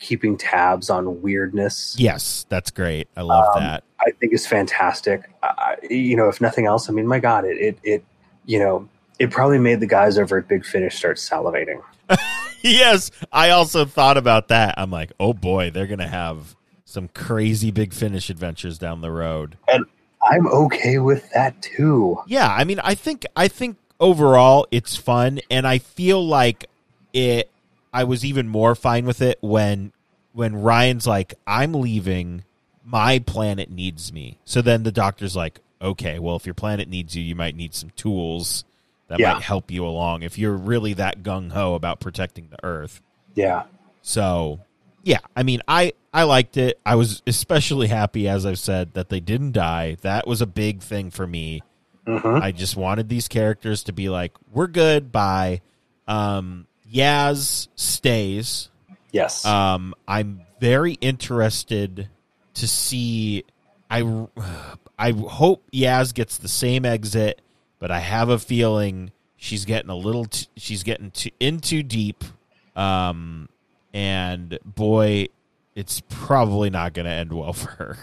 keeping 0.00 0.36
tabs 0.36 0.90
on 0.90 1.20
weirdness, 1.22 1.94
yes, 1.98 2.46
that's 2.48 2.70
great. 2.70 3.08
I 3.16 3.22
love 3.22 3.56
Um, 3.56 3.62
that. 3.62 3.84
I 4.00 4.10
think 4.20 4.32
is 4.34 4.46
fantastic. 4.46 5.30
I, 5.42 5.76
I- 5.82 5.86
you 5.92 6.16
know, 6.16 6.28
if 6.28 6.40
nothing 6.40 6.66
else, 6.66 6.88
I 6.88 6.92
mean, 6.92 7.06
my 7.06 7.18
God, 7.18 7.44
it, 7.44 7.58
it, 7.58 7.78
it, 7.82 8.04
you 8.46 8.58
know, 8.58 8.88
it 9.18 9.30
probably 9.30 9.58
made 9.58 9.80
the 9.80 9.86
guys 9.86 10.18
over 10.18 10.38
at 10.38 10.48
Big 10.48 10.64
Finish 10.64 10.96
start 10.96 11.16
salivating. 11.18 11.80
yes, 12.62 13.10
I 13.32 13.50
also 13.50 13.84
thought 13.84 14.16
about 14.16 14.48
that. 14.48 14.74
I'm 14.78 14.90
like, 14.90 15.12
oh 15.20 15.32
boy, 15.32 15.70
they're 15.70 15.86
gonna 15.86 16.08
have 16.08 16.56
some 16.84 17.08
crazy 17.08 17.70
big 17.70 17.92
finish 17.92 18.30
adventures 18.30 18.78
down 18.78 19.00
the 19.00 19.10
road. 19.10 19.56
And 19.68 19.84
I'm 20.22 20.46
okay 20.48 20.98
with 20.98 21.28
that 21.32 21.60
too. 21.62 22.18
Yeah, 22.26 22.48
I 22.48 22.64
mean, 22.64 22.80
I 22.80 22.94
think 22.94 23.24
I 23.36 23.48
think 23.48 23.76
overall 24.00 24.66
it's 24.70 24.96
fun, 24.96 25.40
and 25.50 25.66
I 25.66 25.78
feel 25.78 26.24
like 26.26 26.68
it. 27.12 27.50
I 27.92 28.04
was 28.04 28.24
even 28.24 28.48
more 28.48 28.74
fine 28.74 29.06
with 29.06 29.22
it 29.22 29.38
when 29.40 29.92
when 30.32 30.56
Ryan's 30.56 31.06
like, 31.06 31.34
"I'm 31.46 31.72
leaving. 31.74 32.44
My 32.84 33.18
planet 33.20 33.70
needs 33.70 34.12
me." 34.12 34.38
So 34.44 34.60
then 34.62 34.82
the 34.82 34.92
doctor's 34.92 35.36
like, 35.36 35.60
"Okay, 35.80 36.18
well, 36.18 36.36
if 36.36 36.44
your 36.44 36.54
planet 36.54 36.88
needs 36.88 37.14
you, 37.16 37.22
you 37.22 37.34
might 37.36 37.54
need 37.56 37.74
some 37.74 37.90
tools 37.90 38.64
that 39.08 39.20
Yeah. 39.20 39.34
might 39.34 39.42
help 39.42 39.70
you 39.70 39.86
along 39.86 40.22
if 40.22 40.38
you're 40.38 40.56
really 40.56 40.92
that 40.94 41.22
gung 41.22 41.52
ho 41.52 41.74
about 41.74 42.00
protecting 42.00 42.48
the 42.50 42.62
Earth." 42.64 43.00
Yeah. 43.34 43.64
So, 44.02 44.60
yeah, 45.04 45.18
I 45.36 45.44
mean, 45.44 45.60
I 45.68 45.92
I 46.12 46.24
liked 46.24 46.56
it. 46.56 46.78
I 46.84 46.96
was 46.96 47.22
especially 47.26 47.86
happy, 47.88 48.28
as 48.28 48.44
I've 48.44 48.58
said, 48.58 48.94
that 48.94 49.08
they 49.08 49.20
didn't 49.20 49.52
die. 49.52 49.96
That 50.02 50.26
was 50.26 50.40
a 50.42 50.46
big 50.46 50.80
thing 50.80 51.10
for 51.10 51.26
me. 51.26 51.62
Hmm 52.06 52.38
I 52.42 52.52
just 52.52 52.76
wanted 52.76 53.08
these 53.08 53.28
characters 53.28 53.84
to 53.84 53.92
be 53.92 54.08
like, 54.08 54.32
"We're 54.52 54.66
good." 54.66 55.10
Bye. 55.12 55.62
Um, 56.06 56.66
Yaz 56.92 57.68
stays. 57.76 58.70
Yes. 59.12 59.44
Um, 59.44 59.94
I'm 60.06 60.42
very 60.60 60.94
interested 60.94 62.08
to 62.54 62.68
see. 62.68 63.44
I 63.90 64.26
I 64.98 65.12
hope 65.12 65.62
Yaz 65.72 66.14
gets 66.14 66.38
the 66.38 66.48
same 66.48 66.84
exit, 66.84 67.40
but 67.78 67.90
I 67.90 68.00
have 68.00 68.28
a 68.28 68.38
feeling 68.38 69.12
she's 69.36 69.64
getting 69.64 69.90
a 69.90 69.96
little. 69.96 70.26
T- 70.26 70.48
she's 70.56 70.82
getting 70.82 71.10
too, 71.10 71.30
in 71.40 71.60
too 71.60 71.82
deep. 71.82 72.24
Um, 72.76 73.48
and 73.92 74.58
boy, 74.64 75.26
it's 75.74 76.02
probably 76.08 76.70
not 76.70 76.92
going 76.92 77.06
to 77.06 77.12
end 77.12 77.32
well 77.32 77.52
for 77.52 77.70
her. 77.70 77.98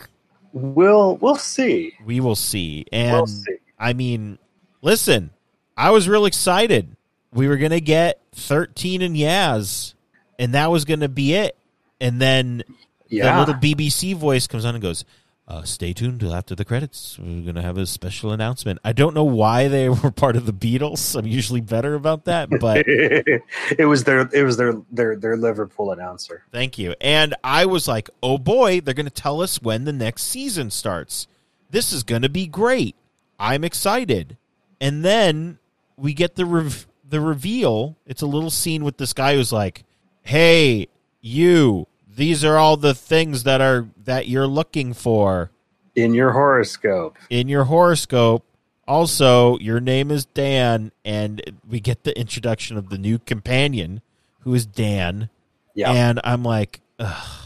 we'll 0.54 1.18
we'll 1.18 1.36
see. 1.36 1.94
We 2.06 2.20
will 2.20 2.36
see. 2.36 2.86
And 2.92 3.14
We'll 3.14 3.28
see. 3.28 3.58
I 3.82 3.94
mean, 3.94 4.38
listen, 4.82 5.32
I 5.76 5.90
was 5.92 6.08
real 6.08 6.26
excited. 6.26 6.96
We 7.34 7.48
were 7.48 7.58
going 7.58 7.72
to 7.72 7.82
get 7.82 8.22
13 8.36 9.02
and 9.02 9.16
Yaz, 9.16 9.94
and 10.40 10.54
that 10.54 10.70
was 10.72 10.86
going 10.86 11.00
to 11.02 11.10
be 11.10 11.34
it. 11.34 11.58
And 12.00 12.22
then 12.22 12.64
Yeah. 13.10 13.34
the 13.34 13.40
little 13.40 13.56
BBC 13.56 14.14
voice 14.16 14.48
comes 14.48 14.64
on 14.66 14.76
and 14.76 14.82
goes, 14.82 15.04
uh, 15.48 15.64
"Stay 15.64 15.92
tuned 15.94 16.20
till 16.22 16.34
after 16.34 16.56
the 16.56 16.64
credits. 16.64 17.20
We're 17.20 17.42
gonna 17.46 17.62
have 17.62 17.78
a 17.78 17.86
special 17.86 18.32
announcement." 18.32 18.80
I 18.86 18.94
don't 18.94 19.14
know 19.14 19.24
why 19.26 19.68
they 19.68 19.90
were 20.04 20.10
part 20.12 20.36
of 20.38 20.46
the 20.46 20.54
Beatles. 20.54 21.16
I'm 21.18 21.28
usually 21.28 21.60
better 21.62 21.94
about 21.94 22.26
that, 22.26 22.50
but 22.62 22.86
it 22.88 23.88
was 23.88 24.06
their 24.06 24.30
it 24.34 24.44
was 24.44 24.56
their 24.58 24.74
their 24.92 25.16
their 25.18 25.36
Liverpool 25.36 25.92
announcer. 25.92 26.44
thank 26.52 26.78
you. 26.78 26.96
And 27.02 27.36
I 27.44 27.66
was 27.66 27.86
like, 27.88 28.10
"Oh 28.24 28.38
boy, 28.38 28.80
they're 28.82 28.94
gonna 28.94 29.10
tell 29.10 29.42
us 29.42 29.62
when 29.62 29.84
the 29.86 29.92
next 29.94 30.24
season 30.24 30.72
starts. 30.72 31.28
This 31.70 31.92
is 31.92 32.04
gonna 32.04 32.30
be 32.30 32.48
great. 32.48 32.96
I'm 33.42 33.66
excited." 33.66 34.38
And 34.80 35.04
then 35.04 35.60
we 35.98 36.14
get 36.14 36.36
the 36.36 36.46
rev- 36.46 36.88
the 37.08 37.20
reveal. 37.20 37.98
It's 38.06 38.22
a 38.22 38.28
little 38.28 38.50
scene 38.50 38.86
with 38.86 38.98
this 38.98 39.12
guy 39.12 39.36
who's 39.36 39.52
like, 39.52 39.84
"Hey, 40.22 40.88
you." 41.20 41.88
These 42.14 42.44
are 42.46 42.58
all 42.58 42.78
the 42.78 42.94
things 42.94 43.44
that 43.44 43.62
are 43.62 43.88
that 44.04 44.28
you're 44.28 44.48
looking 44.48 44.94
for. 44.94 45.52
In 45.96 46.14
your 46.14 46.32
horoscope. 46.32 47.18
in 47.30 47.50
your 47.50 47.66
horoscope. 47.66 48.46
Also, 48.88 49.58
your 49.60 49.80
name 49.80 50.12
is 50.12 50.26
Dan, 50.26 50.92
and 51.06 51.42
we 51.68 51.80
get 51.80 52.04
the 52.04 52.18
introduction 52.20 52.78
of 52.78 52.90
the 52.90 52.98
new 52.98 53.20
companion, 53.20 54.02
who 54.42 54.54
is 54.54 54.66
Dan 54.66 55.30
Yeah. 55.74 55.92
And 55.92 56.20
I'm 56.24 56.44
like, 56.44 56.82
ugh. 57.00 57.40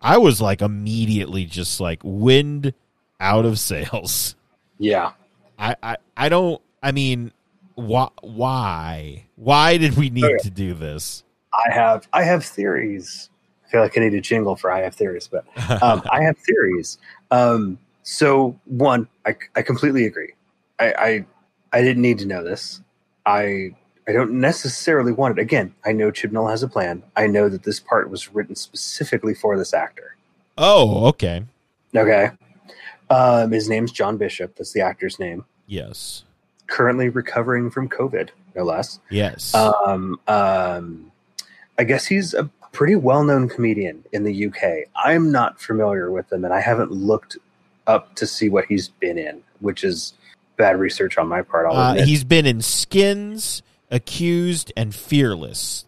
I 0.00 0.18
was 0.18 0.40
like 0.40 0.62
immediately 0.62 1.44
just 1.44 1.80
like 1.80 2.00
wind 2.02 2.72
out 3.20 3.44
of 3.44 3.58
sails. 3.58 4.34
Yeah. 4.78 5.12
I, 5.58 5.76
I, 5.82 5.96
I 6.16 6.28
don't, 6.28 6.60
I 6.82 6.92
mean, 6.92 7.32
why, 7.74 8.08
why, 8.22 9.24
why 9.36 9.76
did 9.76 9.96
we 9.96 10.10
need 10.10 10.24
Okay. 10.24 10.38
to 10.38 10.50
do 10.50 10.74
this? 10.74 11.24
I 11.52 11.72
have 11.72 12.06
I 12.12 12.22
have 12.24 12.44
theories. 12.44 13.30
I 13.66 13.70
feel 13.70 13.80
like 13.80 13.96
I 13.96 14.00
need 14.00 14.14
a 14.14 14.20
jingle 14.20 14.56
for 14.56 14.70
I 14.70 14.82
have 14.82 14.94
theories, 14.94 15.28
but 15.28 15.44
um, 15.82 16.02
I 16.10 16.22
have 16.22 16.36
theories. 16.38 16.98
Um, 17.30 17.78
so 18.02 18.58
one, 18.66 19.08
I, 19.24 19.36
I 19.54 19.62
completely 19.62 20.04
agree. 20.04 20.34
I, 20.78 20.92
I 20.92 21.26
I 21.72 21.80
didn't 21.82 22.02
need 22.02 22.18
to 22.18 22.26
know 22.26 22.44
this. 22.44 22.80
I 23.24 23.70
I 24.06 24.12
don't 24.12 24.32
necessarily 24.32 25.12
want 25.12 25.38
it. 25.38 25.42
Again, 25.42 25.74
I 25.84 25.92
know 25.92 26.10
Chibnall 26.12 26.50
has 26.50 26.62
a 26.62 26.68
plan. 26.68 27.02
I 27.16 27.26
know 27.26 27.48
that 27.48 27.62
this 27.64 27.80
part 27.80 28.10
was 28.10 28.32
written 28.32 28.54
specifically 28.54 29.34
for 29.34 29.56
this 29.58 29.72
actor. 29.74 30.16
oh, 30.58 31.06
okay. 31.06 31.44
Okay. 31.94 32.30
Um, 33.10 33.52
his 33.52 33.68
name's 33.68 33.92
John 33.92 34.16
Bishop. 34.16 34.56
That's 34.56 34.72
the 34.72 34.80
actor's 34.80 35.18
name. 35.18 35.44
Yes. 35.66 36.24
Currently 36.66 37.08
recovering 37.10 37.70
from 37.70 37.88
COVID, 37.88 38.30
no 38.54 38.64
less. 38.64 38.98
Yes. 39.10 39.54
Um, 39.54 40.18
um, 40.26 41.12
I 41.78 41.84
guess 41.84 42.06
he's 42.06 42.34
a 42.34 42.50
pretty 42.72 42.96
well-known 42.96 43.48
comedian 43.48 44.04
in 44.12 44.24
the 44.24 44.46
UK. 44.46 44.88
I'm 44.96 45.30
not 45.30 45.60
familiar 45.60 46.10
with 46.10 46.32
him, 46.32 46.44
and 46.44 46.52
I 46.52 46.60
haven't 46.60 46.90
looked 46.90 47.36
up 47.86 48.14
to 48.16 48.26
see 48.26 48.48
what 48.48 48.64
he's 48.66 48.88
been 48.88 49.18
in, 49.18 49.42
which 49.60 49.84
is 49.84 50.14
bad 50.56 50.78
research 50.78 51.18
on 51.18 51.28
my 51.28 51.42
part. 51.42 51.66
Uh, 51.70 51.94
he's 52.04 52.24
been 52.24 52.46
in 52.46 52.60
Skins, 52.60 53.62
Accused, 53.90 54.72
and 54.76 54.94
Fearless. 54.94 55.84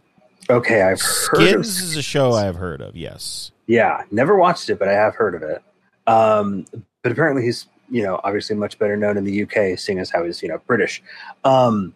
okay, 0.48 0.82
I've 0.82 1.00
heard 1.00 1.56
of. 1.56 1.66
Skins 1.66 1.80
is 1.82 1.96
a 1.96 2.02
show 2.02 2.32
I've 2.32 2.56
heard 2.56 2.80
of. 2.80 2.96
Yes. 2.96 3.50
Yeah, 3.66 4.04
never 4.10 4.36
watched 4.36 4.70
it, 4.70 4.78
but 4.78 4.88
I 4.88 4.92
have 4.92 5.14
heard 5.14 5.34
of 5.34 5.42
it. 5.42 5.62
Um, 6.06 6.64
but 7.02 7.12
apparently, 7.12 7.42
he's 7.42 7.66
you 7.90 8.02
know 8.02 8.20
obviously 8.24 8.56
much 8.56 8.78
better 8.78 8.96
known 8.96 9.16
in 9.16 9.24
the 9.24 9.42
UK, 9.42 9.78
seeing 9.78 9.98
as 9.98 10.10
how 10.10 10.24
he's 10.24 10.42
you 10.42 10.48
know 10.48 10.58
British. 10.66 11.02
Um, 11.44 11.94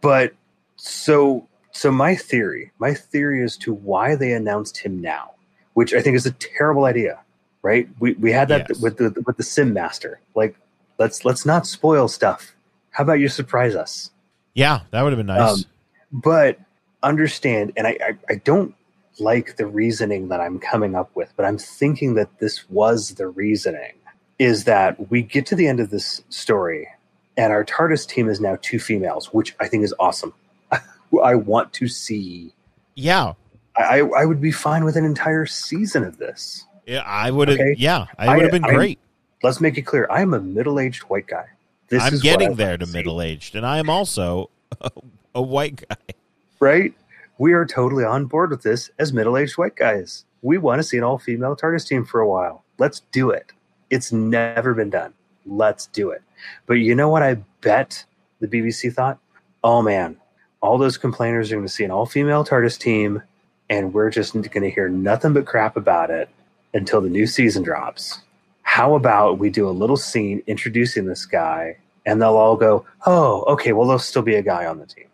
but 0.00 0.34
so 0.76 1.46
so 1.72 1.90
my 1.90 2.14
theory, 2.14 2.72
my 2.78 2.94
theory 2.94 3.42
as 3.42 3.56
to 3.58 3.72
why 3.72 4.14
they 4.16 4.32
announced 4.32 4.78
him 4.78 5.00
now, 5.00 5.32
which 5.74 5.94
I 5.94 6.00
think 6.00 6.16
is 6.16 6.26
a 6.26 6.32
terrible 6.32 6.84
idea. 6.84 7.20
Right? 7.62 7.88
We 7.98 8.14
we 8.14 8.30
had 8.30 8.48
that 8.48 8.66
Yes. 8.68 8.80
with 8.80 8.98
the 8.98 9.22
with 9.26 9.36
the 9.36 9.42
Sim 9.42 9.72
Master. 9.72 10.20
Like, 10.34 10.56
let's 10.98 11.24
let's 11.24 11.44
not 11.44 11.66
spoil 11.66 12.08
stuff. 12.08 12.54
How 12.90 13.02
about 13.04 13.14
you 13.20 13.28
surprise 13.28 13.74
us? 13.74 14.10
Yeah, 14.54 14.80
that 14.90 15.02
would 15.02 15.12
have 15.12 15.18
been 15.18 15.26
nice. 15.26 15.52
Um, 15.58 15.64
but 16.12 16.58
understand 17.02 17.72
and 17.76 17.86
I, 17.86 17.90
I 18.00 18.18
i 18.30 18.34
don't 18.36 18.74
like 19.20 19.56
the 19.56 19.66
reasoning 19.66 20.28
that 20.28 20.40
i'm 20.40 20.58
coming 20.58 20.94
up 20.94 21.14
with 21.14 21.32
but 21.36 21.44
i'm 21.44 21.58
thinking 21.58 22.14
that 22.14 22.38
this 22.40 22.68
was 22.70 23.10
the 23.10 23.28
reasoning 23.28 23.92
is 24.38 24.64
that 24.64 25.10
we 25.10 25.22
get 25.22 25.46
to 25.46 25.54
the 25.54 25.66
end 25.66 25.80
of 25.80 25.90
this 25.90 26.22
story 26.28 26.88
and 27.36 27.52
our 27.52 27.64
tardis 27.64 28.06
team 28.06 28.28
is 28.28 28.40
now 28.40 28.56
two 28.62 28.78
females 28.78 29.32
which 29.32 29.54
i 29.60 29.66
think 29.68 29.84
is 29.84 29.94
awesome 29.98 30.32
i 31.24 31.34
want 31.34 31.72
to 31.72 31.88
see 31.88 32.52
yeah. 32.94 33.32
i 33.76 34.00
i 34.00 34.24
would 34.24 34.40
be 34.40 34.52
fine 34.52 34.84
with 34.84 34.96
an 34.96 35.04
entire 35.04 35.46
season 35.46 36.02
of 36.04 36.18
this 36.18 36.64
Yeah, 36.86 37.02
I 37.04 37.30
would 37.30 37.48
have. 37.48 37.58
Okay. 37.58 37.74
Yeah, 37.78 38.06
I 38.18 38.26
I- 38.28 38.34
would 38.36 38.42
have 38.42 38.52
been 38.52 38.62
great. 38.62 38.98
let's 39.42 39.60
make 39.60 39.76
it 39.78 39.82
clear 39.82 40.06
i'm 40.10 40.34
a 40.34 40.40
middle-aged 40.40 41.02
white 41.04 41.26
guy 41.26 41.46
this 41.88 42.02
I'm 42.02 42.18
getting 42.18 42.54
there 42.56 42.70
want 42.70 42.80
to 42.80 42.86
middle 42.88 43.22
aged, 43.22 43.54
and 43.54 43.64
I 43.64 43.78
am 43.78 43.88
also 43.88 44.50
a, 44.80 44.90
a 45.34 45.42
white 45.42 45.84
guy. 45.88 46.14
right? 46.58 46.92
We 47.38 47.52
are 47.52 47.64
totally 47.66 48.04
on 48.04 48.26
board 48.26 48.50
with 48.50 48.62
this 48.62 48.90
as 48.98 49.12
middle 49.12 49.36
aged 49.36 49.56
white 49.58 49.76
guys. 49.76 50.24
We 50.42 50.58
want 50.58 50.80
to 50.80 50.82
see 50.82 50.96
an 50.96 51.04
all 51.04 51.18
female 51.18 51.54
TARDIS 51.54 51.86
team 51.86 52.04
for 52.04 52.20
a 52.20 52.28
while. 52.28 52.64
Let's 52.78 53.02
do 53.12 53.30
it. 53.30 53.52
It's 53.90 54.12
never 54.12 54.74
been 54.74 54.90
done. 54.90 55.12
Let's 55.44 55.86
do 55.86 56.10
it. 56.10 56.22
But 56.66 56.74
you 56.74 56.94
know 56.94 57.08
what 57.08 57.22
I 57.22 57.34
bet 57.60 58.04
the 58.40 58.48
BBC 58.48 58.92
thought? 58.92 59.18
Oh 59.62 59.82
man, 59.82 60.16
all 60.60 60.78
those 60.78 60.98
complainers 60.98 61.50
are 61.50 61.56
going 61.56 61.66
to 61.66 61.72
see 61.72 61.84
an 61.84 61.90
all 61.90 62.06
female 62.06 62.44
TARDIS 62.44 62.78
team, 62.78 63.22
and 63.70 63.94
we're 63.94 64.10
just 64.10 64.32
going 64.34 64.44
to 64.50 64.70
hear 64.70 64.88
nothing 64.88 65.32
but 65.32 65.46
crap 65.46 65.76
about 65.76 66.10
it 66.10 66.28
until 66.74 67.00
the 67.00 67.08
new 67.08 67.26
season 67.26 67.62
drops. 67.62 68.20
How 68.62 68.94
about 68.94 69.38
we 69.38 69.48
do 69.50 69.68
a 69.68 69.70
little 69.70 69.96
scene 69.96 70.42
introducing 70.46 71.06
this 71.06 71.24
guy, 71.24 71.78
and 72.04 72.20
they'll 72.20 72.36
all 72.36 72.56
go, 72.56 72.84
"Oh, 73.06 73.42
okay. 73.54 73.72
Well, 73.72 73.86
there'll 73.86 73.98
still 73.98 74.22
be 74.22 74.34
a 74.34 74.42
guy 74.42 74.66
on 74.66 74.78
the 74.78 74.86
team." 74.86 75.06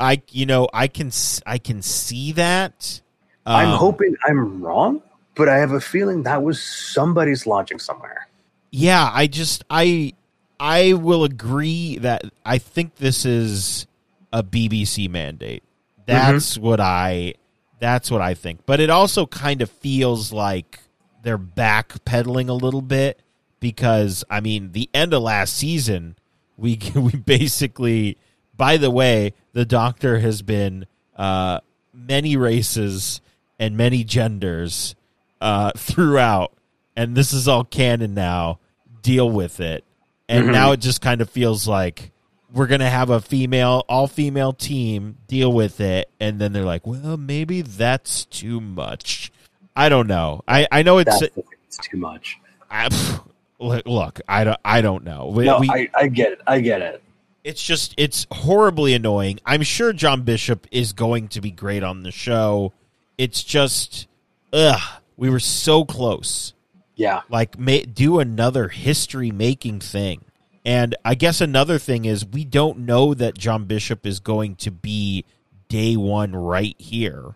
I, 0.00 0.20
you 0.30 0.46
know, 0.46 0.68
I 0.72 0.88
can, 0.88 1.12
I 1.46 1.58
can 1.58 1.80
see 1.80 2.32
that. 2.32 3.00
I'm 3.46 3.68
Um, 3.68 3.76
hoping 3.78 4.16
I'm 4.26 4.62
wrong, 4.62 5.00
but 5.34 5.48
I 5.48 5.58
have 5.58 5.72
a 5.72 5.80
feeling 5.80 6.22
that 6.24 6.42
was 6.42 6.62
somebody's 6.62 7.46
logic 7.46 7.80
somewhere. 7.80 8.28
Yeah, 8.70 9.08
I 9.12 9.26
just, 9.26 9.64
I, 9.70 10.14
I 10.58 10.94
will 10.94 11.24
agree 11.24 11.98
that 11.98 12.24
I 12.44 12.58
think 12.58 12.96
this 12.96 13.24
is 13.24 13.86
a 14.32 14.42
BBC 14.42 15.08
mandate. 15.08 15.62
That's 16.06 16.58
what 16.58 16.80
I, 16.80 17.34
that's 17.78 18.10
what 18.10 18.20
I 18.20 18.34
think. 18.34 18.66
But 18.66 18.80
it 18.80 18.90
also 18.90 19.26
kind 19.26 19.62
of 19.62 19.70
feels 19.70 20.32
like 20.32 20.80
they're 21.22 21.38
backpedaling 21.38 22.48
a 22.48 22.52
little 22.52 22.82
bit 22.82 23.20
because 23.64 24.24
I 24.28 24.40
mean, 24.40 24.72
the 24.72 24.90
end 24.92 25.14
of 25.14 25.22
last 25.22 25.56
season, 25.56 26.16
we 26.56 26.78
we 26.94 27.12
basically. 27.12 28.18
By 28.56 28.76
the 28.76 28.90
way, 28.90 29.34
the 29.52 29.64
Doctor 29.64 30.20
has 30.20 30.42
been 30.42 30.86
uh, 31.16 31.58
many 31.92 32.36
races 32.36 33.20
and 33.58 33.76
many 33.76 34.04
genders 34.04 34.94
uh, 35.40 35.72
throughout, 35.76 36.52
and 36.96 37.16
this 37.16 37.32
is 37.32 37.48
all 37.48 37.64
canon 37.64 38.14
now. 38.14 38.58
Deal 39.02 39.28
with 39.28 39.60
it, 39.60 39.84
and 40.28 40.46
Mhm. 40.48 40.52
now 40.52 40.72
it 40.72 40.80
just 40.80 41.00
kind 41.02 41.20
of 41.20 41.28
feels 41.28 41.68
like 41.68 42.10
we're 42.52 42.66
gonna 42.66 42.88
have 42.88 43.10
a 43.10 43.20
female, 43.20 43.84
all 43.88 44.06
female 44.06 44.52
team 44.52 45.16
deal 45.28 45.52
with 45.52 45.80
it, 45.80 46.08
and 46.20 46.38
then 46.40 46.52
they're 46.52 46.64
like, 46.64 46.86
well, 46.86 47.16
maybe 47.16 47.60
that's 47.62 48.24
too 48.26 48.60
much. 48.60 49.30
I 49.76 49.88
don't 49.88 50.06
know. 50.06 50.42
I 50.48 50.66
I 50.72 50.82
know 50.82 50.98
it's 50.98 51.20
That's 51.20 51.36
it's 51.66 51.78
too 51.88 51.96
much. 51.98 52.38
I, 52.70 52.88
look, 53.58 54.20
I 54.28 54.44
don't, 54.44 54.60
I 54.64 54.80
don't 54.80 55.04
know. 55.04 55.28
We, 55.34 55.44
No, 55.44 55.58
we- 55.58 55.68
I, 55.70 55.88
I 55.94 56.06
get 56.08 56.32
it. 56.32 56.40
I 56.46 56.60
get 56.60 56.80
it. 56.82 57.02
it's 57.44 57.62
just, 57.62 57.94
it's 57.98 58.26
horribly 58.32 58.94
annoying. 58.94 59.38
I'm 59.44 59.62
sure 59.62 59.92
John 59.92 60.22
Bishop 60.22 60.66
is 60.72 60.92
going 60.92 61.28
to 61.28 61.40
be 61.40 61.50
great 61.50 61.82
on 61.82 62.02
the 62.04 62.10
show. 62.10 62.72
It's 63.18 63.42
just, 63.44 64.06
ugh, 64.52 64.80
we 65.16 65.30
were 65.30 65.40
so 65.40 65.84
close. 65.84 66.52
Yeah. 66.96 67.22
Like, 67.28 67.56
do 67.94 68.18
another 68.20 68.68
history 68.68 69.30
making 69.30 69.80
thing. 69.80 70.24
And 70.64 70.94
I 71.04 71.14
guess 71.14 71.40
another 71.40 71.78
thing 71.78 72.04
is 72.04 72.24
we 72.24 72.44
don't 72.44 72.80
know 72.80 73.14
that 73.14 73.36
John 73.36 73.64
Bishop 73.64 74.06
is 74.06 74.20
going 74.20 74.56
to 74.56 74.70
be 74.70 75.24
day 75.68 75.96
one 75.96 76.34
right 76.34 76.76
here. 76.78 77.34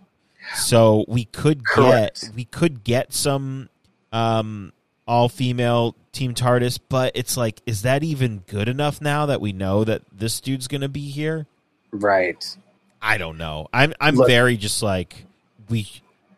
So 0.54 1.04
we 1.08 1.26
could 1.26 1.66
Correct. 1.66 2.22
get 2.22 2.34
we 2.34 2.44
could 2.46 2.82
get 2.82 3.12
some 3.12 3.68
um 4.12 4.72
all 5.06 5.28
female 5.28 5.94
team 6.12 6.34
TARDIS, 6.34 6.78
but 6.88 7.12
it's 7.14 7.36
like, 7.36 7.60
is 7.66 7.82
that 7.82 8.02
even 8.02 8.44
good 8.46 8.68
enough 8.68 9.00
now 9.00 9.26
that 9.26 9.40
we 9.40 9.52
know 9.52 9.84
that 9.84 10.02
this 10.10 10.40
dude's 10.40 10.68
gonna 10.68 10.88
be 10.88 11.10
here? 11.10 11.46
Right. 11.90 12.56
I 13.02 13.18
don't 13.18 13.36
know. 13.36 13.68
I'm 13.74 13.92
I'm 14.00 14.14
Look- 14.16 14.28
very 14.28 14.56
just 14.56 14.82
like 14.82 15.26
we 15.68 15.86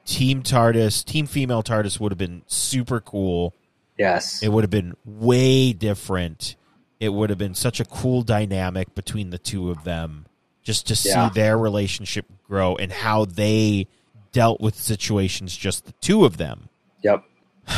team 0.04 0.42
TARDIS, 0.42 1.04
team 1.04 1.26
female 1.26 1.62
TARDIS 1.62 2.00
would 2.00 2.12
have 2.12 2.18
been 2.18 2.42
super 2.46 3.00
cool. 3.00 3.54
Yes. 3.98 4.42
It 4.42 4.48
would 4.48 4.64
have 4.64 4.70
been 4.70 4.96
way 5.04 5.72
different. 5.72 6.56
It 6.98 7.10
would 7.10 7.30
have 7.30 7.38
been 7.38 7.54
such 7.54 7.80
a 7.80 7.84
cool 7.84 8.22
dynamic 8.22 8.94
between 8.94 9.30
the 9.30 9.38
two 9.38 9.70
of 9.70 9.84
them 9.84 10.26
just 10.62 10.86
to 10.88 10.94
Yeah. 11.08 11.28
see 11.28 11.34
their 11.34 11.56
relationship 11.58 12.26
grow 12.46 12.76
and 12.76 12.90
how 12.92 13.24
they 13.24 13.86
dealt 14.32 14.60
with 14.60 14.74
situations 14.74 15.56
just 15.56 15.86
the 15.86 15.92
two 16.00 16.24
of 16.24 16.36
them. 16.36 16.68
yep. 17.02 17.24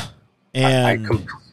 And 0.55 0.87
I, 0.87 0.91
I 0.93 0.97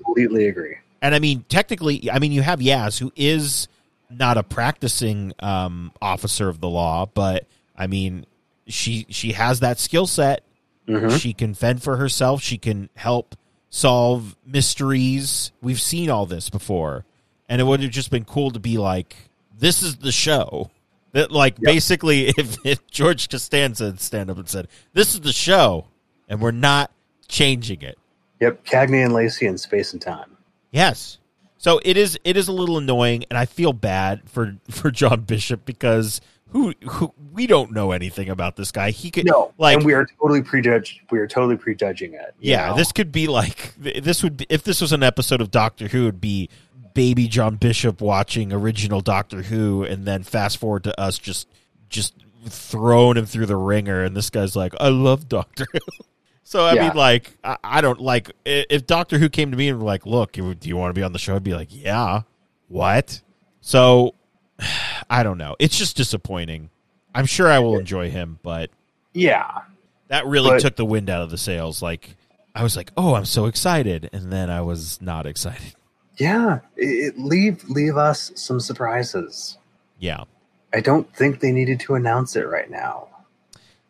completely 0.04 0.48
agree. 0.50 0.76
and 1.02 1.16
I 1.16 1.20
mean, 1.20 1.46
technically, 1.48 2.12
I 2.12 2.20
mean, 2.20 2.34
you 2.34 2.42
have 2.42 2.60
Yaz, 2.60 3.00
who 3.00 3.14
is 3.16 3.70
not 4.10 4.38
a 4.38 4.44
practicing 4.44 5.32
um, 5.40 5.94
officer 6.02 6.50
of 6.50 6.60
the 6.60 6.68
law, 6.68 7.06
but 7.06 7.48
I 7.78 7.88
mean, 7.88 8.26
she 8.68 9.06
she 9.10 9.32
has 9.32 9.62
that 9.62 9.80
skill 9.80 10.06
set. 10.06 10.44
Mhm. 10.90 11.20
She 11.20 11.34
can 11.34 11.54
fend 11.54 11.84
for 11.84 11.98
herself. 11.98 12.42
She 12.42 12.58
can 12.58 12.90
help 12.96 13.36
solve 13.70 14.36
mysteries. 14.46 15.52
We've 15.62 15.80
seen 15.80 16.10
all 16.10 16.26
this 16.26 16.50
before, 16.50 17.06
and 17.48 17.62
it 17.62 17.66
would 17.66 17.82
have 17.82 17.92
just 17.92 18.12
been 18.12 18.26
cool 18.26 18.52
to 18.52 18.60
be 18.60 18.78
like, 18.78 19.16
"This 19.58 19.84
is 19.84 19.98
the 19.98 20.12
show." 20.12 20.72
That 21.12 21.32
like 21.32 21.60
basically, 21.60 22.28
if, 22.38 22.58
if 22.66 22.86
George 22.88 23.30
Costanza 23.30 23.86
had 23.86 24.00
stand 24.00 24.30
up 24.30 24.38
and 24.38 24.50
said, 24.50 24.68
"This 24.94 25.14
is 25.14 25.22
the 25.22 25.34
show," 25.34 25.86
and 26.28 26.42
we're 26.42 26.52
not 26.52 26.92
changing 27.28 27.82
it. 27.82 27.98
Yep. 28.40 28.66
Cagney 28.66 29.04
and 29.04 29.14
Lacey 29.14 29.46
in 29.46 29.58
space 29.58 29.94
and 29.94 30.02
time. 30.02 30.38
Yes. 30.72 31.18
So 31.58 31.80
it 31.84 31.98
is 31.98 32.18
it 32.24 32.38
is 32.38 32.48
a 32.48 32.54
little 32.54 32.78
annoying 32.78 33.26
and 33.30 33.38
I 33.38 33.46
feel 33.46 33.74
bad 33.74 34.30
for 34.30 34.56
for 34.70 34.92
John 34.92 35.22
Bishop 35.22 35.66
because 35.66 36.22
who, 36.52 36.74
who 36.90 37.14
we 37.32 37.48
don't 37.48 37.72
know 37.72 37.92
anything 37.92 38.30
about 38.30 38.56
this 38.56 38.72
guy. 38.72 38.92
He 38.92 39.12
could 39.12 39.26
No, 39.26 39.54
like 39.58 39.78
and 39.78 39.86
we 39.86 39.94
are 39.94 40.06
totally 40.20 40.42
prejudged. 40.42 41.02
We 41.12 41.20
are 41.20 41.28
totally 41.28 41.58
prejudging 41.58 42.14
it. 42.14 42.34
yeah, 42.40 42.70
know? 42.70 42.76
this 42.76 42.92
could 42.92 43.12
be 43.12 43.28
like 43.28 43.74
this 43.78 44.24
would 44.24 44.38
be, 44.38 44.46
if 44.50 44.64
this 44.64 44.82
was 44.82 44.92
an 44.92 45.04
episode 45.04 45.42
of 45.42 45.52
Doctor 45.52 45.88
Who, 45.88 46.04
it'd 46.04 46.22
be 46.22 46.50
baby 46.94 47.28
John 47.28 47.56
Bishop 47.56 48.02
watching 48.02 48.52
original 48.52 49.02
Doctor 49.02 49.44
Who, 49.44 49.84
and 49.84 50.06
then 50.06 50.24
fast 50.24 50.58
forward 50.58 50.84
to 50.86 51.00
us 51.00 51.18
just 51.20 51.48
just 51.88 52.14
throwing 52.48 53.18
him 53.18 53.26
through 53.26 53.46
the 53.46 53.56
ringer, 53.56 54.04
and 54.04 54.16
this 54.18 54.30
guy's 54.30 54.56
like, 54.56 54.74
"I 54.80 54.90
love 54.90 55.28
Doctor 55.30 55.66
Who." 55.72 55.80
So 56.44 56.66
I 56.66 56.74
Yeah. 56.74 56.88
mean, 56.88 56.98
like, 56.98 57.38
I, 57.44 57.58
I 57.64 57.82
don't 57.82 58.02
like 58.02 58.32
if 58.44 58.88
Doctor 58.88 59.20
Who 59.20 59.30
came 59.30 59.52
to 59.52 59.58
me 59.58 59.70
and 59.70 59.78
were 59.78 59.86
like, 59.86 60.08
"Look, 60.08 60.32
do 60.32 60.56
you 60.64 60.76
want 60.78 60.90
to 60.90 61.00
be 61.00 61.04
on 61.04 61.14
the 61.14 61.20
show?" 61.20 61.36
I'd 61.36 61.44
be 61.44 61.54
like, 61.54 61.68
"Yeah." 61.70 62.22
What? 62.70 63.22
So 63.62 64.16
I 65.10 65.24
don't 65.24 65.38
know. 65.38 65.56
It's 65.60 65.78
just 65.78 65.96
disappointing. 65.98 66.70
I'm 67.14 67.26
sure 67.26 67.48
I 67.50 67.60
will 67.60 67.78
enjoy 67.78 68.10
him, 68.12 68.40
but 68.44 68.70
yeah, 69.14 69.50
that 70.10 70.26
really 70.28 70.52
But- 70.52 70.62
took 70.62 70.76
the 70.76 70.86
wind 70.86 71.10
out 71.10 71.22
of 71.22 71.32
the 71.32 71.38
sails. 71.38 71.82
Like 71.82 72.16
I 72.56 72.64
was 72.64 72.76
like, 72.76 72.92
"Oh, 72.96 73.16
I'm 73.16 73.26
so 73.26 73.46
excited," 73.46 74.10
and 74.14 74.32
then 74.32 74.50
I 74.50 74.62
was 74.62 75.02
not 75.02 75.26
excited. 75.26 75.74
yeah. 76.18 76.60
It, 76.78 77.16
it- 77.16 77.20
leave 77.20 77.64
leave 77.70 77.98
us 77.98 78.32
some 78.36 78.60
surprises. 78.60 79.58
Yeah, 80.00 80.24
I 80.74 80.82
don't 80.82 81.12
think 81.16 81.40
they 81.40 81.52
needed 81.52 81.80
to 81.82 81.96
announce 81.96 82.36
it 82.36 82.48
right 82.48 82.70
now. 82.70 83.08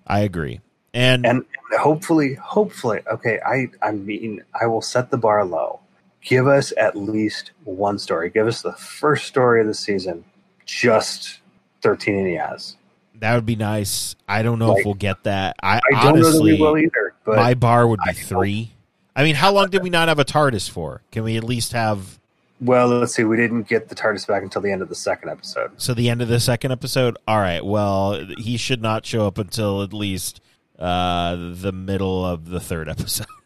I 0.08 0.22
agree. 0.22 0.62
And, 0.94 1.24
and 1.26 1.46
hopefully 1.78 2.34
hopefully 2.34 3.02
okay 3.14 3.40
i 3.46 3.70
i 3.84 3.92
mean 3.92 4.42
i 4.60 4.66
will 4.66 4.82
set 4.82 5.12
the 5.12 5.18
bar 5.20 5.46
low 5.46 5.80
give 6.24 6.48
us 6.48 6.74
at 6.78 6.96
least 6.96 7.52
one 7.64 8.00
story 8.00 8.32
give 8.32 8.48
us 8.48 8.64
the 8.64 8.72
first 8.74 9.28
story 9.28 9.62
of 9.62 9.68
the 9.68 9.76
season 9.76 10.24
just 10.70 11.40
13 11.82 12.16
and 12.16 12.28
Yaz. 12.28 12.76
that 13.16 13.36
would 13.36 13.46
be 13.46 13.56
nice. 13.56 14.16
I 14.28 14.42
don't 14.44 14.60
know 14.60 14.78
if 14.78 14.86
we'll 14.86 14.94
get 14.94 15.24
that. 15.24 15.56
I, 15.62 15.78
i 15.78 16.04
don't 16.04 16.16
know 16.16 16.22
that 16.24 16.28
honestly, 16.28 16.54
we 16.54 16.60
will 16.62 16.78
either 16.78 17.14
but 17.26 17.38
my 17.38 17.54
bar 17.54 17.88
would 17.88 18.00
be 18.06 18.12
I- 18.12 18.14
three. 18.14 18.72
I 19.16 19.24
mean, 19.24 19.36
how 19.36 19.52
long 19.52 19.70
did 19.70 19.84
we 19.84 19.90
not 19.90 20.08
have 20.08 20.20
a 20.20 20.24
TARDIS 20.26 20.70
for? 20.70 21.02
Can 21.12 21.24
we 21.24 21.36
at 21.36 21.44
least 21.44 21.74
have 21.74 22.20
well 22.62 22.88
let's 22.90 23.14
see 23.16 23.24
we 23.24 23.38
didn't 23.38 23.68
get 23.70 23.88
the 23.90 23.96
tardis 23.96 24.28
back 24.28 24.44
until 24.44 24.62
the 24.62 24.70
end 24.72 24.82
of 24.82 24.90
the 24.90 24.96
second 24.96 25.30
episode 25.30 25.72
so 25.78 25.94
the 25.94 26.10
end 26.10 26.22
of 26.22 26.28
the 26.28 26.40
second 26.40 26.72
episode? 26.72 27.18
All 27.28 27.40
right. 27.40 27.64
Well, 27.66 28.26
he 28.38 28.58
should 28.58 28.82
not 28.82 29.06
show 29.06 29.28
up 29.28 29.38
until 29.38 29.82
at 29.82 29.94
least 29.94 30.40
uh, 30.78 31.36
the 31.54 31.72
middle 31.74 32.26
of 32.26 32.50
the 32.50 32.60
third 32.60 32.88
episode. 32.90 33.28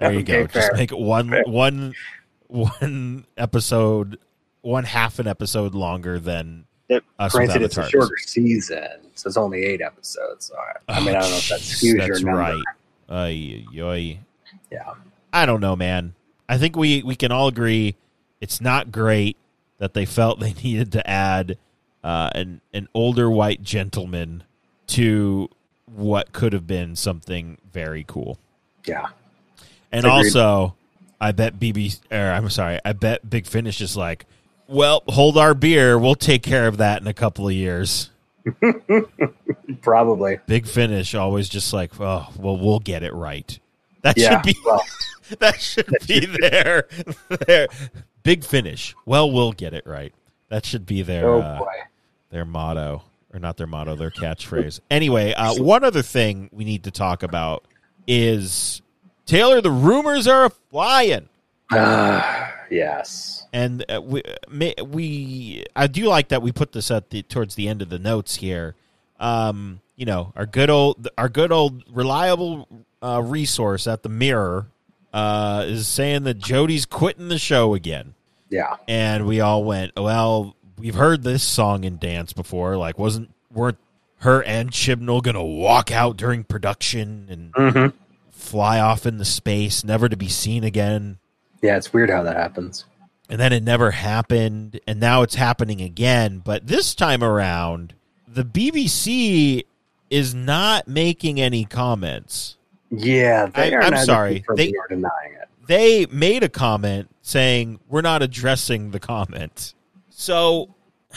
There 0.00 0.12
you 0.12 0.22
go. 0.22 0.34
Okay, 0.38 0.52
Just 0.54 0.72
make 0.74 0.90
it 0.92 0.98
one 0.98 1.28
Fair. 1.30 1.44
one 1.46 1.94
one 2.46 3.26
episode, 3.36 4.18
one 4.68 4.84
half 4.84 5.18
an 5.18 5.26
episode 5.26 5.74
longer 5.74 6.18
than 6.20 6.64
It- 6.88 7.04
us 7.18 7.32
granted 7.32 7.62
it's 7.62 7.76
a 7.78 7.88
shorter 7.88 8.16
season 8.18 8.88
so 9.14 9.28
it's 9.28 9.36
only 9.36 9.64
eight 9.64 9.80
episodes 9.80 10.46
so 10.46 10.54
I, 10.88 10.92
I 10.96 11.00
mean 11.00 11.16
i 11.16 11.20
don't 11.20 11.30
know 11.30 11.36
if 11.36 11.48
that 11.48 11.60
Oh, 11.60 11.62
skews 11.62 11.82
jeez, 11.82 11.96
your 11.96 12.08
that's 12.08 12.22
number 12.22 12.38
right. 12.38 12.62
Ay. 13.08 14.18
yeah 14.70 14.92
I 15.32 15.44
don't 15.44 15.60
know, 15.60 15.76
man. 15.76 16.14
I 16.48 16.56
think 16.56 16.74
we 16.76 17.02
we 17.02 17.14
can 17.14 17.30
all 17.32 17.48
agree 17.48 17.96
it's 18.40 18.60
not 18.62 18.90
great 18.90 19.36
that 19.78 19.92
they 19.94 20.06
felt 20.06 20.40
they 20.40 20.52
needed 20.64 20.90
to 20.92 21.08
add 21.08 21.58
uh, 22.02 22.30
an 22.34 22.60
an 22.72 22.88
older 22.94 23.30
white 23.30 23.62
gentleman 23.62 24.42
to 24.88 25.48
what 25.86 26.32
could 26.32 26.52
have 26.54 26.66
been 26.66 26.96
something 26.96 27.58
very 27.72 28.04
cool. 28.08 28.38
yeah 28.86 29.08
And 29.92 30.04
Agreed. 30.06 30.12
also, 30.28 30.74
I 31.20 31.32
bet 31.32 31.58
BB 31.60 32.00
or 32.10 32.32
I'm 32.32 32.48
sorry, 32.50 32.78
I 32.84 32.92
bet 32.94 33.28
Big 33.28 33.46
Finish 33.46 33.80
is 33.82 33.96
like, 33.96 34.24
well, 34.68 35.02
hold 35.08 35.36
our 35.36 35.54
beer, 35.54 35.98
we'll 35.98 36.14
take 36.14 36.42
care 36.42 36.68
of 36.68 36.76
that 36.76 37.02
in 37.02 37.08
a 37.08 37.14
couple 37.14 37.48
of 37.48 37.54
years. 37.54 38.10
probably 39.82 40.38
Big 40.46 40.66
Finish 40.66 41.14
always 41.14 41.48
just 41.48 41.72
like, 41.72 41.90
oh, 42.00 42.28
well, 42.36 42.56
we'll 42.56 42.78
get 42.78 43.02
it 43.02 43.12
right. 43.12 43.58
That 44.02 44.16
yeah 44.16 44.40
should 44.42 44.54
be 44.54 44.60
well 44.64 44.82
that 45.38 45.60
should 45.60 45.92
be 46.06 46.26
their, 46.26 46.86
their 47.46 47.68
big 48.22 48.44
finish. 48.44 48.94
Well, 49.04 49.30
we'll 49.30 49.52
get 49.52 49.74
it 49.74 49.86
right. 49.86 50.12
That 50.48 50.64
should 50.64 50.86
be 50.86 51.02
their 51.02 51.28
oh 51.28 51.40
uh, 51.40 51.64
their 52.30 52.44
motto, 52.44 53.02
or 53.32 53.40
not 53.40 53.56
their 53.56 53.66
motto, 53.66 53.96
their 53.96 54.10
catchphrase. 54.10 54.80
Anyway, 54.90 55.32
uh, 55.34 55.54
one 55.62 55.84
other 55.84 56.02
thing 56.02 56.48
we 56.52 56.64
need 56.64 56.84
to 56.84 56.90
talk 56.90 57.22
about 57.22 57.64
is 58.06 58.80
Taylor. 59.26 59.60
The 59.60 59.70
rumors 59.70 60.26
are 60.26 60.48
flying, 60.70 61.28
Ah, 61.70 62.52
yes 62.70 63.38
and 63.52 63.84
uh, 63.88 64.00
we 64.00 64.22
we 64.86 65.64
I 65.74 65.86
do 65.86 66.06
like 66.06 66.28
that 66.28 66.42
we 66.42 66.52
put 66.52 66.72
this 66.72 66.90
at 66.90 67.10
the 67.10 67.22
towards 67.22 67.54
the 67.54 67.68
end 67.68 67.82
of 67.82 67.88
the 67.88 67.98
notes 67.98 68.36
here. 68.36 68.74
Um, 69.20 69.80
you 69.96 70.06
know, 70.06 70.32
our 70.36 70.46
good 70.46 70.70
old 70.70 71.08
our 71.16 71.28
good 71.28 71.50
old 71.50 71.82
reliable 71.90 72.68
uh, 73.02 73.22
resource 73.24 73.86
at 73.86 74.02
the 74.02 74.08
Mirror 74.08 74.66
uh, 75.12 75.64
is 75.66 75.88
saying 75.88 76.24
that 76.24 76.38
Jodie's 76.38 76.86
quitting 76.86 77.28
the 77.28 77.38
show 77.38 77.74
again, 77.74 78.14
yeah 78.50 78.76
and 78.86 79.26
we 79.26 79.40
all 79.40 79.64
went, 79.64 79.92
"Well, 79.96 80.54
we've 80.78 80.94
heard 80.94 81.22
this 81.22 81.42
song 81.42 81.84
and 81.84 81.98
dance 81.98 82.32
before. 82.32 82.76
Like, 82.76 82.98
wasn't 82.98 83.30
weren't 83.50 83.78
her 84.18 84.42
and 84.44 84.70
Chibnall 84.70 85.22
gonna 85.22 85.44
walk 85.44 85.90
out 85.90 86.16
during 86.16 86.44
production 86.44 87.52
and 87.56 87.74
hmm 87.74 87.86
fly 88.30 88.78
off 88.78 89.04
into 89.04 89.24
space, 89.24 89.82
never 89.82 90.08
to 90.08 90.16
be 90.16 90.28
seen 90.28 90.64
again?" 90.64 91.18
Yeah 91.62 91.76
it's 91.76 91.92
weird 91.92 92.10
how 92.10 92.22
that 92.22 92.36
happens. 92.36 92.84
And 93.30 93.38
then 93.38 93.52
it 93.52 93.62
never 93.62 93.90
happened 93.90 94.80
and 94.86 94.98
now 95.00 95.22
it's 95.22 95.34
happening 95.34 95.80
again. 95.82 96.38
But 96.44 96.66
this 96.66 96.94
time 96.94 97.22
around 97.22 97.94
the 98.26 98.44
bbc 98.44 99.64
is 100.10 100.34
not 100.34 100.88
making 100.88 101.40
any 101.40 101.64
comments. 101.64 102.56
Yeah, 102.90 103.46
they 103.46 103.74
I- 103.74 103.76
are 103.76 103.82
I'm 103.82 103.90
neither 103.92 104.04
sorry. 104.06 104.44
They- 104.56 104.72
or 104.72 104.88
denying 104.88 105.34
it. 105.42 105.48
they 105.66 106.06
made 106.06 106.42
a 106.42 106.48
comment 106.48 107.08
saying 107.20 107.80
we're 107.88 108.00
not 108.00 108.22
addressing 108.22 108.90
the 108.92 109.00
comment. 109.00 109.74
So 110.08 110.74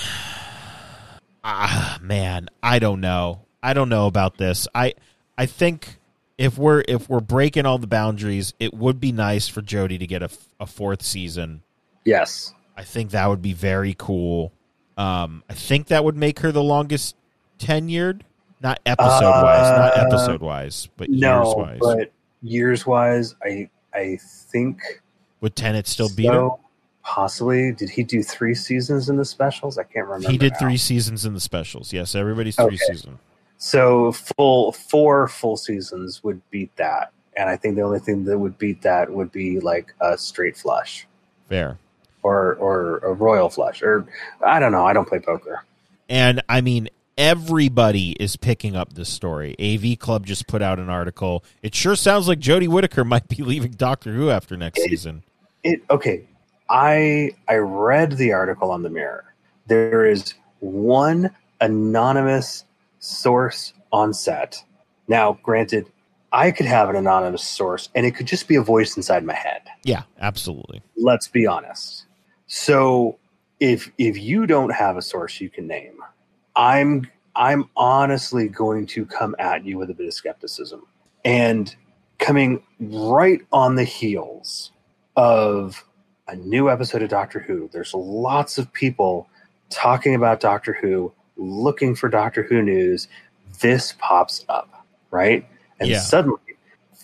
ah 1.44 1.98
man 2.02 2.48
i 2.62 2.80
don't 2.80 3.00
know. 3.02 3.42
I 3.64 3.74
don't 3.74 3.90
know 3.90 4.08
about 4.08 4.38
this. 4.38 4.68
I 4.76 4.94
i 5.38 5.46
think 5.46 5.98
if 6.38 6.58
we're 6.58 6.84
if 6.88 7.10
we're 7.10 7.20
breaking 7.20 7.66
all 7.66 7.78
the 7.78 7.88
boundaries 7.88 8.54
it 8.60 8.74
would 8.74 9.00
be 9.00 9.12
nice 9.12 9.48
for 9.48 9.62
jodie 9.62 10.00
to 10.00 10.08
get 10.08 10.24
a, 10.24 10.30
a 10.60 10.66
fourth 10.66 11.02
season 11.04 11.62
Yes, 12.04 12.54
I 12.76 12.84
think 12.84 13.12
that 13.12 13.28
would 13.30 13.44
be 13.44 13.54
very 13.54 13.96
cool. 13.98 14.52
Um, 14.98 15.44
I 15.48 15.54
think 15.54 15.88
that 15.88 16.04
would 16.04 16.16
make 16.18 16.40
her 16.40 16.52
the 16.52 16.64
longest 16.64 17.16
tenured, 17.60 18.22
not 18.60 18.80
episode 18.88 19.22
wise, 19.44 19.70
not 19.78 19.96
Uh, 19.96 20.02
episode 20.08 20.42
wise, 20.42 20.90
but 20.98 21.10
years 21.10 21.48
wise. 21.56 21.78
but 21.80 22.12
years 22.42 22.88
wise, 22.88 23.36
I 23.44 23.70
I 23.94 24.18
think 24.52 24.82
Would 25.42 25.56
Tennant 25.56 25.86
still 25.86 26.10
beat 26.10 26.26
her? 26.34 26.50
Possibly, 27.04 27.72
did 27.72 27.90
he 27.90 28.04
do 28.04 28.24
three 28.24 28.56
seasons 28.56 29.10
in 29.10 29.18
the 29.18 29.26
specials? 29.26 29.78
I 29.78 29.84
can't 29.84 30.08
remember. 30.08 30.30
He 30.32 30.38
did 30.38 30.54
now. 30.54 30.60
three 30.60 30.78
seasons 30.78 31.26
in 31.26 31.34
the 31.36 31.40
specials. 31.40 31.94
Yes, 31.94 32.16
everybody's 32.16 32.56
three 32.56 32.66
Okay. 32.66 32.78
season. 32.78 33.20
So 33.64 34.12
full 34.12 34.72
four 34.72 35.28
full 35.28 35.56
seasons 35.56 36.24
would 36.24 36.42
beat 36.50 36.76
that, 36.78 37.12
and 37.38 37.48
I 37.48 37.56
think 37.58 37.76
the 37.76 37.84
only 37.84 38.00
thing 38.00 38.24
that 38.26 38.40
would 38.40 38.58
beat 38.58 38.82
that 38.82 39.12
would 39.12 39.32
be 39.32 39.60
like 39.60 39.94
a 40.02 40.18
straight 40.18 40.58
flush 40.58 41.06
Fair. 41.48 41.78
or 42.24 42.56
or 42.56 42.98
a 43.04 43.14
royal 43.14 43.50
flush, 43.52 43.84
or 43.84 44.08
I 44.44 44.60
don't 44.60 44.72
know. 44.72 44.84
I 44.84 44.94
don't 44.94 45.08
play 45.08 45.20
poker. 45.20 45.64
And 46.10 46.42
I 46.50 46.62
mean, 46.62 46.90
everybody 47.20 48.14
is 48.20 48.36
picking 48.36 48.76
up 48.76 48.94
this 48.94 49.10
story. 49.10 49.56
AV 49.60 50.00
Club 50.00 50.26
just 50.26 50.48
put 50.48 50.64
out 50.64 50.80
an 50.80 50.90
article. 50.90 51.44
It 51.62 51.76
sure 51.76 51.96
sounds 51.96 52.28
like 52.28 52.40
Jodie 52.40 52.68
Whittaker 52.68 53.06
might 53.06 53.28
be 53.28 53.44
leaving 53.44 53.74
Doctor 53.74 54.12
Who 54.12 54.32
after 54.32 54.58
next 54.58 54.80
It- 54.80 54.90
season. 54.90 55.22
It 55.64 55.82
okay. 55.92 56.24
I 56.68 57.30
I 57.48 57.58
read 57.58 58.14
the 58.14 58.34
article 58.34 58.72
on 58.72 58.82
the 58.82 58.90
Mirror. 58.90 59.26
There 59.68 60.04
is 60.08 60.34
one 60.62 61.30
anonymous 61.60 62.66
source 63.02 63.74
on 63.92 64.14
set. 64.14 64.64
Now, 65.10 65.38
granted, 65.44 65.92
I 66.32 66.52
could 66.52 66.66
have 66.66 66.90
an 66.90 66.96
anonymous 66.96 67.44
source, 67.44 67.90
and 67.94 68.06
it 68.06 68.12
could 68.16 68.28
just 68.28 68.48
be 68.48 68.56
a 68.56 68.62
voice 68.62 68.96
inside 68.96 69.26
my 69.26 69.34
head. 69.34 69.64
Yeah, 69.84 70.04
absolutely. 70.22 70.82
Let's 70.96 71.28
be 71.28 71.46
honest. 71.46 72.06
So, 72.48 73.20
if 73.60 73.92
if 73.98 74.18
you 74.18 74.48
don't 74.48 74.72
have 74.72 74.96
a 74.96 75.02
source 75.02 75.42
you 75.42 75.50
can 75.50 75.68
name, 75.68 75.98
I'm 76.56 77.10
I'm 77.36 77.70
honestly 77.76 78.48
going 78.48 78.86
to 78.88 79.06
come 79.06 79.36
at 79.40 79.66
you 79.66 79.78
with 79.78 79.90
a 79.90 79.94
bit 79.94 80.08
of 80.08 80.14
skepticism. 80.14 80.84
And 81.24 81.76
coming 82.18 82.64
right 82.80 83.42
on 83.52 83.76
the 83.76 83.84
heels 83.84 84.72
of 85.16 85.84
a 86.28 86.36
new 86.36 86.70
episode 86.70 87.02
of 87.02 87.10
Doctor 87.10 87.40
Who, 87.40 87.70
there's 87.72 87.94
lots 87.94 88.58
of 88.58 88.72
people 88.72 89.28
talking 89.70 90.16
about 90.16 90.40
Doctor 90.40 90.74
Who, 90.74 91.12
looking 91.38 91.96
for 91.96 92.10
Doctor 92.10 92.44
Who 92.44 92.62
news. 92.62 93.08
This 93.62 93.94
pops 94.00 94.46
up, 94.50 94.86
right? 95.12 95.46
And 95.80 95.90
Yeah. 95.90 96.00
suddenly 96.00 96.40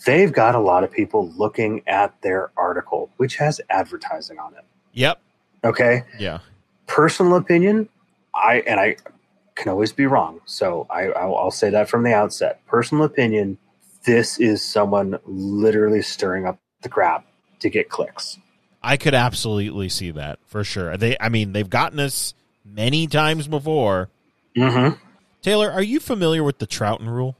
they've 0.05 0.31
got 0.31 0.55
a 0.55 0.59
lot 0.59 0.83
of 0.83 0.91
people 0.91 1.31
looking 1.35 1.81
at 1.87 2.19
their 2.21 2.51
article, 2.57 3.09
which 3.17 3.35
has 3.37 3.59
advertising 3.69 4.39
on 4.39 4.53
it. 4.53 4.63
Yep. 4.93 5.19
Okay 5.63 6.03
Yeah. 6.19 6.39
personal 6.87 7.35
opinion, 7.35 7.89
I 8.33 8.63
and 8.67 8.79
I 8.79 8.97
can 9.55 9.69
always 9.71 9.91
be 9.91 10.05
wrong. 10.05 10.39
So 10.45 10.85
I, 10.89 11.07
I'll, 11.07 11.35
I'll 11.35 11.51
say 11.51 11.69
that 11.71 11.89
from 11.89 12.03
the 12.03 12.13
outset. 12.13 12.65
Personal 12.67 13.03
opinion: 13.03 13.57
this 14.05 14.39
is 14.39 14.63
someone 14.63 15.17
literally 15.25 16.01
stirring 16.01 16.45
up 16.45 16.59
the 16.83 16.89
crap 16.89 17.25
to 17.59 17.69
get 17.69 17.89
clicks. 17.89 18.37
I 18.83 18.95
could 18.97 19.15
absolutely 19.15 19.89
see 19.89 20.11
that 20.11 20.39
for 20.45 20.63
sure. 20.63 20.95
They, 20.95 21.17
I 21.19 21.29
mean, 21.29 21.51
they've 21.51 21.69
gotten 21.69 21.99
us 21.99 22.33
many 22.63 23.07
times 23.07 23.47
before. 23.47 24.09
Mm-hmm. 24.57 24.95
Taylor, 25.41 25.71
are 25.71 25.83
you 25.83 25.99
familiar 25.99 26.43
with 26.43 26.57
the 26.57 26.67
Troughton 26.67 27.07
rule? 27.07 27.35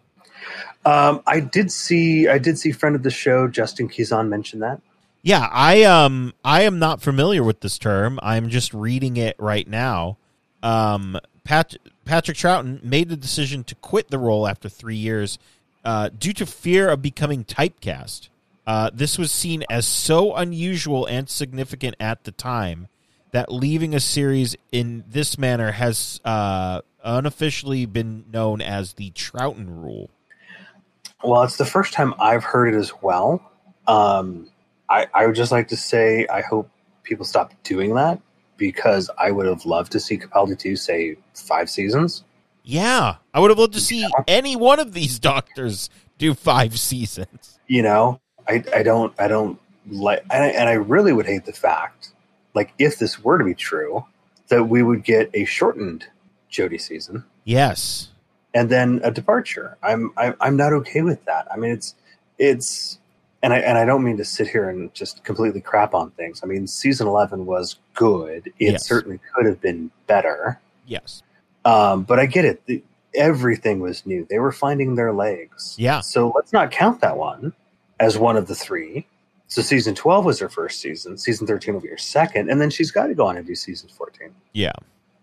Um, 0.85 1.21
I 1.27 1.41
did 1.41 1.71
see 1.71 2.27
I 2.27 2.37
did 2.37 2.57
see 2.57 2.71
friend 2.71 2.95
of 2.95 3.03
the 3.03 3.09
show 3.09 3.47
Justin 3.47 3.89
Kizan 3.89 4.29
mention 4.29 4.59
that. 4.59 4.79
Yeah, 5.21 5.49
I 5.51 5.83
um 5.83 6.33
I 6.45 6.61
am 6.61 6.79
not 6.79 7.01
familiar 7.01 7.43
with 7.43 7.59
this 7.59 7.77
term. 7.77 8.19
I'm 8.23 8.49
just 8.49 8.73
reading 8.73 9.17
it 9.17 9.35
right 9.37 9.67
now. 9.67 10.17
Um, 10.63 11.19
Pat, 11.43 11.75
Patrick 12.05 12.37
Troughton 12.37 12.83
made 12.83 13.09
the 13.09 13.17
decision 13.17 13.63
to 13.65 13.75
quit 13.75 14.09
the 14.09 14.17
role 14.17 14.47
after 14.47 14.69
three 14.69 14.95
years 14.95 15.39
uh, 15.83 16.09
due 16.09 16.33
to 16.33 16.45
fear 16.45 16.89
of 16.89 17.01
becoming 17.01 17.43
typecast. 17.43 18.29
Uh, 18.65 18.89
this 18.93 19.17
was 19.17 19.31
seen 19.31 19.63
as 19.69 19.87
so 19.87 20.35
unusual 20.35 21.05
and 21.05 21.29
significant 21.29 21.95
at 21.99 22.25
the 22.25 22.31
time 22.31 22.87
that 23.31 23.51
leaving 23.51 23.93
a 23.93 23.99
series 23.99 24.55
in 24.71 25.03
this 25.07 25.37
manner 25.37 25.71
has 25.71 26.19
uh, 26.25 26.81
unofficially 27.07 27.85
been 27.85 28.25
known 28.31 28.61
as 28.61 28.93
the 28.93 29.11
Troughton 29.11 29.67
rule. 29.67 30.09
Well, 31.23 31.43
it's 31.43 31.57
the 31.57 31.65
first 31.65 31.93
time 31.93 32.13
I've 32.19 32.43
heard 32.43 32.73
it 32.73 32.77
as 32.77 32.91
well. 33.01 33.41
Um, 33.87 34.49
I, 34.89 35.07
I 35.13 35.25
would 35.25 35.35
just 35.35 35.51
like 35.51 35.69
to 35.69 35.77
say 35.77 36.27
I 36.27 36.41
hope 36.41 36.69
people 37.03 37.25
stop 37.25 37.53
doing 37.63 37.95
that 37.95 38.19
because 38.57 39.09
I 39.17 39.31
would 39.31 39.45
have 39.45 39.65
loved 39.65 39.91
to 39.93 39.99
see 39.99 40.17
Capaldi 40.17 40.59
2 40.59 40.75
say 40.75 41.15
five 41.33 41.69
seasons. 41.69 42.23
Yeah, 42.63 43.15
I 43.33 43.39
would 43.39 43.49
have 43.49 43.59
loved 43.59 43.73
to 43.73 43.79
see 43.79 44.05
any 44.27 44.55
one 44.55 44.79
of 44.79 44.93
these 44.93 45.19
doctors 45.19 45.89
do 46.17 46.33
five 46.33 46.77
seasons. 46.77 47.59
You 47.67 47.81
know, 47.81 48.19
I, 48.47 48.63
I 48.75 48.83
don't 48.83 49.13
I 49.19 49.27
don't 49.27 49.59
like 49.89 50.23
and 50.29 50.43
I, 50.43 50.47
and 50.47 50.69
I 50.69 50.73
really 50.73 51.13
would 51.13 51.25
hate 51.25 51.45
the 51.45 51.53
fact 51.53 52.11
like 52.53 52.73
if 52.77 52.99
this 52.99 53.23
were 53.23 53.37
to 53.37 53.43
be 53.43 53.53
true 53.53 54.05
that 54.49 54.63
we 54.63 54.83
would 54.83 55.03
get 55.03 55.29
a 55.33 55.45
shortened 55.45 56.05
Jodie 56.51 56.79
season 56.81 57.23
Yes. 57.43 58.09
and 58.53 58.69
then 58.69 58.99
a 59.03 59.11
departure. 59.11 59.77
I'm 59.83 60.11
I'm 60.17 60.35
I'm 60.39 60.57
not 60.57 60.73
okay 60.73 61.01
with 61.01 61.23
that. 61.25 61.47
I 61.51 61.57
mean, 61.57 61.71
it's 61.71 61.95
it's 62.37 62.99
and 63.43 63.53
I 63.53 63.59
and 63.59 63.77
I 63.77 63.85
don't 63.85 64.03
mean 64.03 64.17
to 64.17 64.25
sit 64.25 64.47
here 64.47 64.69
and 64.69 64.93
just 64.93 65.23
completely 65.23 65.61
crap 65.61 65.93
on 65.93 66.11
things. 66.11 66.41
I 66.43 66.47
mean, 66.47 66.67
season 66.67 67.07
eleven 67.07 67.45
was 67.45 67.77
good. 67.93 68.47
It 68.59 68.71
Yes. 68.73 68.87
certainly 68.87 69.19
could 69.33 69.45
have 69.45 69.61
been 69.61 69.91
better. 70.07 70.59
Yes. 70.85 71.21
Um, 71.65 72.03
but 72.03 72.19
I 72.19 72.25
get 72.25 72.45
it. 72.45 72.65
The, 72.65 72.81
everything 73.13 73.79
was 73.79 74.05
new. 74.05 74.25
They 74.29 74.39
were 74.39 74.51
finding 74.51 74.95
their 74.95 75.11
legs. 75.13 75.75
Yeah. 75.77 76.01
So 76.01 76.31
let's 76.35 76.53
not 76.53 76.71
count 76.71 77.01
that 77.01 77.17
one 77.17 77.53
as 77.99 78.17
one 78.17 78.37
of 78.37 78.47
the 78.47 78.55
three. 78.55 79.05
So 79.49 79.61
season 79.61 79.95
twelve 79.95 80.25
was 80.25 80.39
her 80.39 80.49
first 80.49 80.79
season. 80.81 81.17
Season 81.17 81.45
thirteen 81.47 81.73
will 81.73 81.81
be 81.81 81.89
her 81.89 81.97
second, 81.97 82.49
and 82.49 82.59
then 82.61 82.69
she's 82.69 82.91
got 82.91 83.07
to 83.07 83.15
go 83.15 83.27
on 83.27 83.37
and 83.37 83.45
do 83.45 83.55
season 83.55 83.89
fourteen. 83.89 84.29
Yeah. 84.53 84.73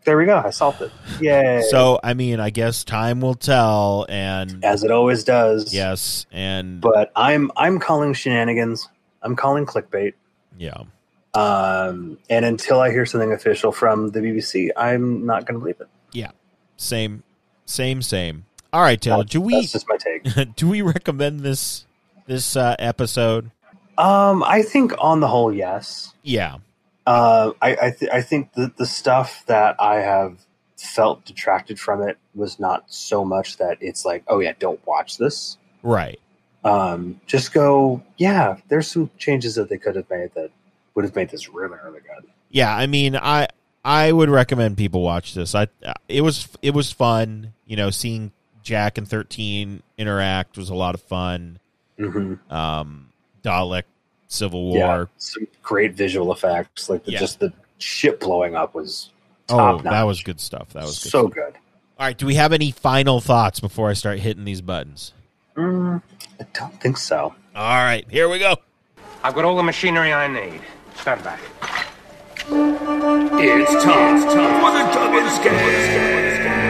There 0.04 0.18
we 0.18 0.26
go. 0.26 0.36
I 0.44 0.50
solved 0.50 0.82
it. 0.82 0.92
Yay! 1.20 1.62
So, 1.70 1.98
I 2.02 2.12
mean, 2.14 2.38
I 2.38 2.50
guess 2.50 2.84
time 2.84 3.20
will 3.20 3.34
tell. 3.34 4.04
And 4.08 4.62
as 4.64 4.84
it 4.84 4.90
always 4.90 5.24
does. 5.24 5.72
yes. 5.72 6.26
And 6.30 6.80
but 6.80 7.10
I'm 7.16 7.50
I'm 7.56 7.78
calling 7.78 8.12
shenanigans. 8.12 8.88
I'm 9.22 9.34
calling 9.36 9.64
clickbait. 9.66 10.12
yeah. 10.58 10.82
Um, 11.34 12.18
and 12.30 12.44
until 12.44 12.78
I 12.78 12.90
hear 12.92 13.04
something 13.06 13.32
official 13.32 13.72
from 13.72 14.10
the 14.10 14.20
BBC, 14.20 14.68
I'm 14.76 15.26
not 15.26 15.46
going 15.46 15.54
to 15.54 15.58
believe 15.60 15.80
it. 15.80 15.88
Yeah. 16.12 16.30
Same, 16.76 17.24
same, 17.66 18.02
same. 18.02 18.44
All 18.72 18.82
right, 18.82 19.00
Taylor. 19.00 19.24
Do 19.24 19.40
we 19.40 19.54
That's 19.54 19.72
just 19.72 19.88
my 19.88 19.96
take. 19.96 20.54
do 20.56 20.68
we 20.68 20.82
recommend 20.82 21.40
this 21.40 21.86
this 22.26 22.56
uh, 22.56 22.76
episode? 22.78 23.50
um, 23.98 24.44
I 24.44 24.62
think 24.62 24.92
on 24.98 25.18
the 25.20 25.28
whole, 25.28 25.52
yes. 25.52 26.12
Yeah. 26.22 26.58
Uh, 27.06 27.52
I 27.60 27.76
I, 27.76 27.90
th- 27.90 28.10
I 28.12 28.22
think 28.22 28.52
the 28.54 28.72
the 28.76 28.86
stuff 28.86 29.44
that 29.46 29.76
I 29.78 29.96
have 29.96 30.38
felt 30.76 31.24
detracted 31.24 31.78
from 31.78 32.02
it 32.02 32.18
was 32.34 32.58
not 32.58 32.84
so 32.88 33.24
much 33.24 33.58
that 33.58 33.78
it's 33.80 34.04
like, 34.04 34.24
oh 34.28 34.40
yeah, 34.40 34.52
don't 34.58 34.84
watch 34.86 35.18
this. 35.18 35.56
Right. 35.82 36.20
Um, 36.64 37.20
just 37.26 37.52
go, 37.52 38.02
yeah. 38.16 38.56
There's 38.68 38.90
some 38.90 39.10
changes 39.18 39.54
that 39.56 39.68
they 39.68 39.76
could 39.76 39.96
have 39.96 40.08
made 40.08 40.30
that 40.34 40.50
would 40.94 41.04
have 41.04 41.14
made 41.14 41.30
this 41.30 41.48
really 41.48 41.76
really 41.84 42.00
good. 42.00 42.28
Yeah. 42.50 42.74
I 42.74 42.86
mean, 42.86 43.16
I 43.16 43.48
I 43.84 44.12
would 44.12 44.30
recommend 44.30 44.78
people 44.78 45.02
watch 45.02 45.34
this. 45.34 45.54
I 45.54 45.68
it 46.08 46.22
was 46.22 46.48
it 46.62 46.72
was 46.72 46.90
fun. 46.90 47.52
You 47.66 47.76
know, 47.76 47.90
seeing 47.90 48.32
Jack 48.62 48.96
and 48.96 49.06
Thirteen 49.06 49.82
interact 49.98 50.56
was 50.56 50.70
a 50.70 50.74
lot 50.74 50.94
of 50.94 51.02
fun. 51.02 51.58
hmm 51.98 52.34
Um, 52.50 53.10
Dalek 53.42 53.84
Civil 54.28 54.68
War. 54.70 54.78
Yeah, 54.78 55.04
some 55.18 55.46
great 55.62 55.94
visual 55.94 56.32
effects. 56.32 56.88
Like 56.90 57.04
the, 57.04 57.12
Yeah. 57.12 57.20
just 57.20 57.38
the 57.40 57.52
ship 57.78 58.20
blowing 58.20 58.54
up 58.56 58.74
was 58.74 59.10
Oh, 59.50 59.56
top 59.56 59.82
that 59.82 60.02
was 60.04 60.22
good 60.22 60.40
stuff. 60.40 60.72
That 60.72 60.84
was 60.84 60.98
good. 61.02 61.10
so 61.10 61.22
stuff. 61.26 61.34
good. 61.34 61.54
All 61.98 62.06
right. 62.06 62.16
Do 62.16 62.24
we 62.26 62.34
have 62.36 62.52
any 62.52 62.70
final 62.70 63.20
thoughts 63.20 63.60
before 63.60 63.90
I 63.90 63.92
start 63.92 64.18
hitting 64.20 64.44
these 64.44 64.62
buttons? 64.62 65.12
Mm, 65.56 66.02
I 66.40 66.46
don't 66.54 66.80
think 66.80 66.96
so. 66.96 67.34
All 67.54 67.84
right. 67.84 68.06
Here 68.10 68.28
we 68.28 68.38
go. 68.38 68.56
I've 69.22 69.34
got 69.34 69.44
all 69.44 69.56
the 69.56 69.62
machinery 69.62 70.12
I 70.12 70.26
need. 70.26 70.60
Stand 70.96 71.22
back. 71.22 71.40
It's 72.46 73.84
time, 73.84 74.16
it's 74.16 74.34
time 74.34 74.60
for 74.60 74.70
the 74.72 74.84
double 74.94 75.28
scan. 75.30 76.64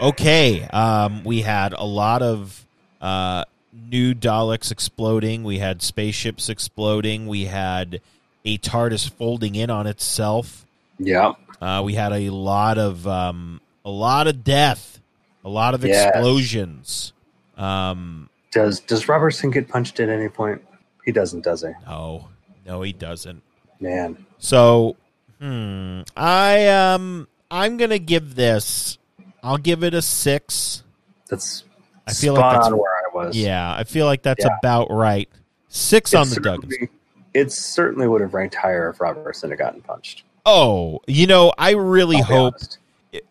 Okay. 0.00 0.62
Um, 0.64 1.24
we 1.24 1.42
had 1.42 1.72
a 1.72 1.84
lot 1.84 2.22
of 2.22 2.64
uh, 3.00 3.44
new 3.72 4.14
Daleks 4.14 4.70
exploding. 4.70 5.44
We 5.44 5.58
had 5.58 5.82
spaceships 5.82 6.48
exploding. 6.48 7.26
We 7.26 7.44
had 7.46 8.00
a 8.44 8.58
TARDIS 8.58 9.10
folding 9.10 9.54
in 9.54 9.70
on 9.70 9.86
itself. 9.86 10.64
Yeah, 10.98 11.34
Uh, 11.60 11.82
we 11.84 11.94
had 11.94 12.12
a 12.12 12.30
lot 12.30 12.78
of 12.78 13.06
um, 13.06 13.60
a 13.84 13.90
lot 13.90 14.26
of 14.26 14.42
death, 14.42 15.00
a 15.44 15.48
lot 15.48 15.74
of 15.74 15.84
explosions. 15.84 17.12
Um, 17.56 18.28
does 18.50 18.80
does 18.80 19.08
Robertson 19.08 19.50
get 19.50 19.68
punched 19.68 20.00
at 20.00 20.08
any 20.08 20.28
point? 20.28 20.62
He 21.04 21.12
doesn't, 21.12 21.42
does 21.44 21.62
he? 21.62 21.68
no, 21.86 22.28
no, 22.66 22.82
he 22.82 22.92
doesn't. 22.92 23.42
Man, 23.80 24.26
So, 24.38 24.96
hmm, 25.40 26.00
I 26.16 26.66
um, 26.66 27.28
I'm 27.50 27.76
gonna 27.76 27.98
give 28.00 28.34
this. 28.34 28.98
I'll 29.42 29.58
give 29.58 29.84
it 29.84 29.94
a 29.94 30.02
six. 30.02 30.82
that's 31.28 31.62
I 32.08 32.12
feel 32.12 32.34
spot 32.34 32.46
like 32.46 32.56
that's 32.56 32.72
on 32.72 32.78
where 32.78 32.97
was. 33.26 33.36
yeah. 33.36 33.74
I 33.74 33.84
feel 33.84 34.06
like 34.06 34.22
that's 34.22 34.44
Yeah. 34.44 34.56
about 34.62 34.90
right. 34.90 35.28
Six 35.68 36.14
on 36.14 36.28
the 36.30 36.36
Duggins. 36.36 36.88
It 37.34 37.52
certainly 37.52 38.08
would 38.08 38.20
have 38.20 38.34
ranked 38.34 38.54
higher 38.54 38.88
if 38.90 39.00
Robertson 39.00 39.50
had 39.50 39.58
gotten 39.58 39.82
punched. 39.82 40.24
Oh, 40.46 41.00
you 41.06 41.26
know, 41.26 41.52
I 41.58 41.72
really 41.72 42.20
hope. 42.20 42.54
honest. 42.54 42.78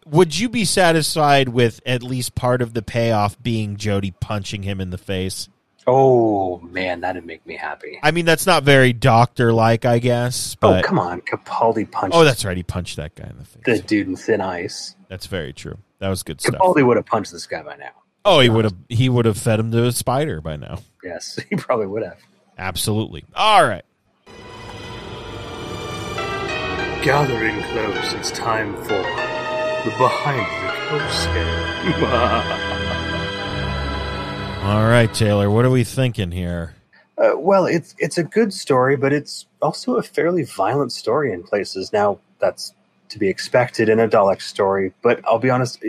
Would 0.08 0.38
you 0.38 0.50
be 0.50 0.66
satisfied 0.66 1.50
with 1.50 1.82
at 1.86 2.04
least 2.04 2.36
part 2.36 2.62
of 2.62 2.74
the 2.74 2.82
payoff 2.82 3.42
being 3.42 3.76
Jodie 3.76 4.14
punching 4.20 4.64
him 4.64 4.80
in 4.82 4.90
the 4.92 4.98
face? 4.98 5.50
Oh 5.90 6.60
man, 6.60 7.02
that'd 7.02 7.26
make 7.26 7.46
me 7.46 7.56
happy. 7.56 8.00
I 8.04 8.12
mean, 8.12 8.26
that's 8.26 8.46
not 8.46 8.64
very 8.64 8.92
doctor 8.92 9.54
like, 9.54 9.86
I 9.86 10.00
guess. 10.00 10.56
oh 10.62 10.72
But 10.74 10.84
come 10.84 11.00
on, 11.00 11.22
Capaldi 11.22 11.90
punched 11.90 12.16
oh, 12.16 12.24
that's 12.24 12.44
right. 12.44 12.58
He 12.58 12.64
punched 12.64 12.98
that 12.98 13.16
guy 13.16 13.28
in 13.30 13.38
the 13.38 13.46
face. 13.46 13.64
the 13.66 13.80
dude 13.88 14.08
in 14.08 14.16
thin 14.16 14.42
ice. 14.42 14.96
That's 15.08 15.28
very 15.28 15.54
true. 15.54 15.78
That 16.00 16.10
was 16.10 16.24
good 16.24 16.42
stuff. 16.42 16.56
Capaldi 16.56 16.86
would 16.86 16.98
have 16.98 17.06
punched 17.06 17.32
this 17.32 17.46
guy 17.48 17.64
by 17.64 17.78
now. 17.78 17.92
Oh, 18.30 18.42
he 18.42 18.50
would 18.50 18.66
have. 18.66 18.76
He 18.90 19.08
would 19.08 19.24
have 19.24 19.38
fed 19.38 19.58
him 19.58 19.72
to 19.72 19.86
a 19.86 19.92
spider 19.94 20.42
by 20.42 20.58
now. 20.58 20.80
Yes, 21.02 21.40
he 21.50 21.56
probably 21.56 21.88
would 21.88 22.04
have. 22.04 22.18
Absolutely. 22.58 23.24
All 23.34 23.66
right. 23.66 23.86
Gathering 27.02 27.64
close, 27.64 28.12
it's 28.12 28.32
time 28.32 28.76
for 28.84 28.90
the 28.90 29.94
behind 29.98 30.46
the 30.68 30.74
coast 30.90 31.24
scan. 31.24 31.94
All 34.66 34.90
right, 34.90 35.14
Taylor. 35.14 35.50
What 35.50 35.64
are 35.64 35.70
we 35.70 35.86
thinking 35.86 36.32
here? 36.32 36.76
Uh, 37.18 37.32
well, 37.38 37.66
it's 37.66 37.96
it's 37.98 38.18
a 38.18 38.24
good 38.24 38.52
story, 38.52 38.98
but 38.98 39.14
it's 39.14 39.46
also 39.62 39.96
a 39.96 40.04
fairly 40.04 40.44
violent 40.44 40.92
story 40.92 41.32
in 41.32 41.44
places. 41.44 41.94
Now, 41.94 42.20
that's 42.40 42.74
to 43.08 43.20
be 43.20 43.30
expected 43.30 43.88
in 43.88 44.02
a 44.02 44.08
Dalek 44.10 44.42
story, 44.42 44.92
but 45.02 45.22
I'll 45.24 45.40
be 45.40 45.50
honest, 45.50 45.82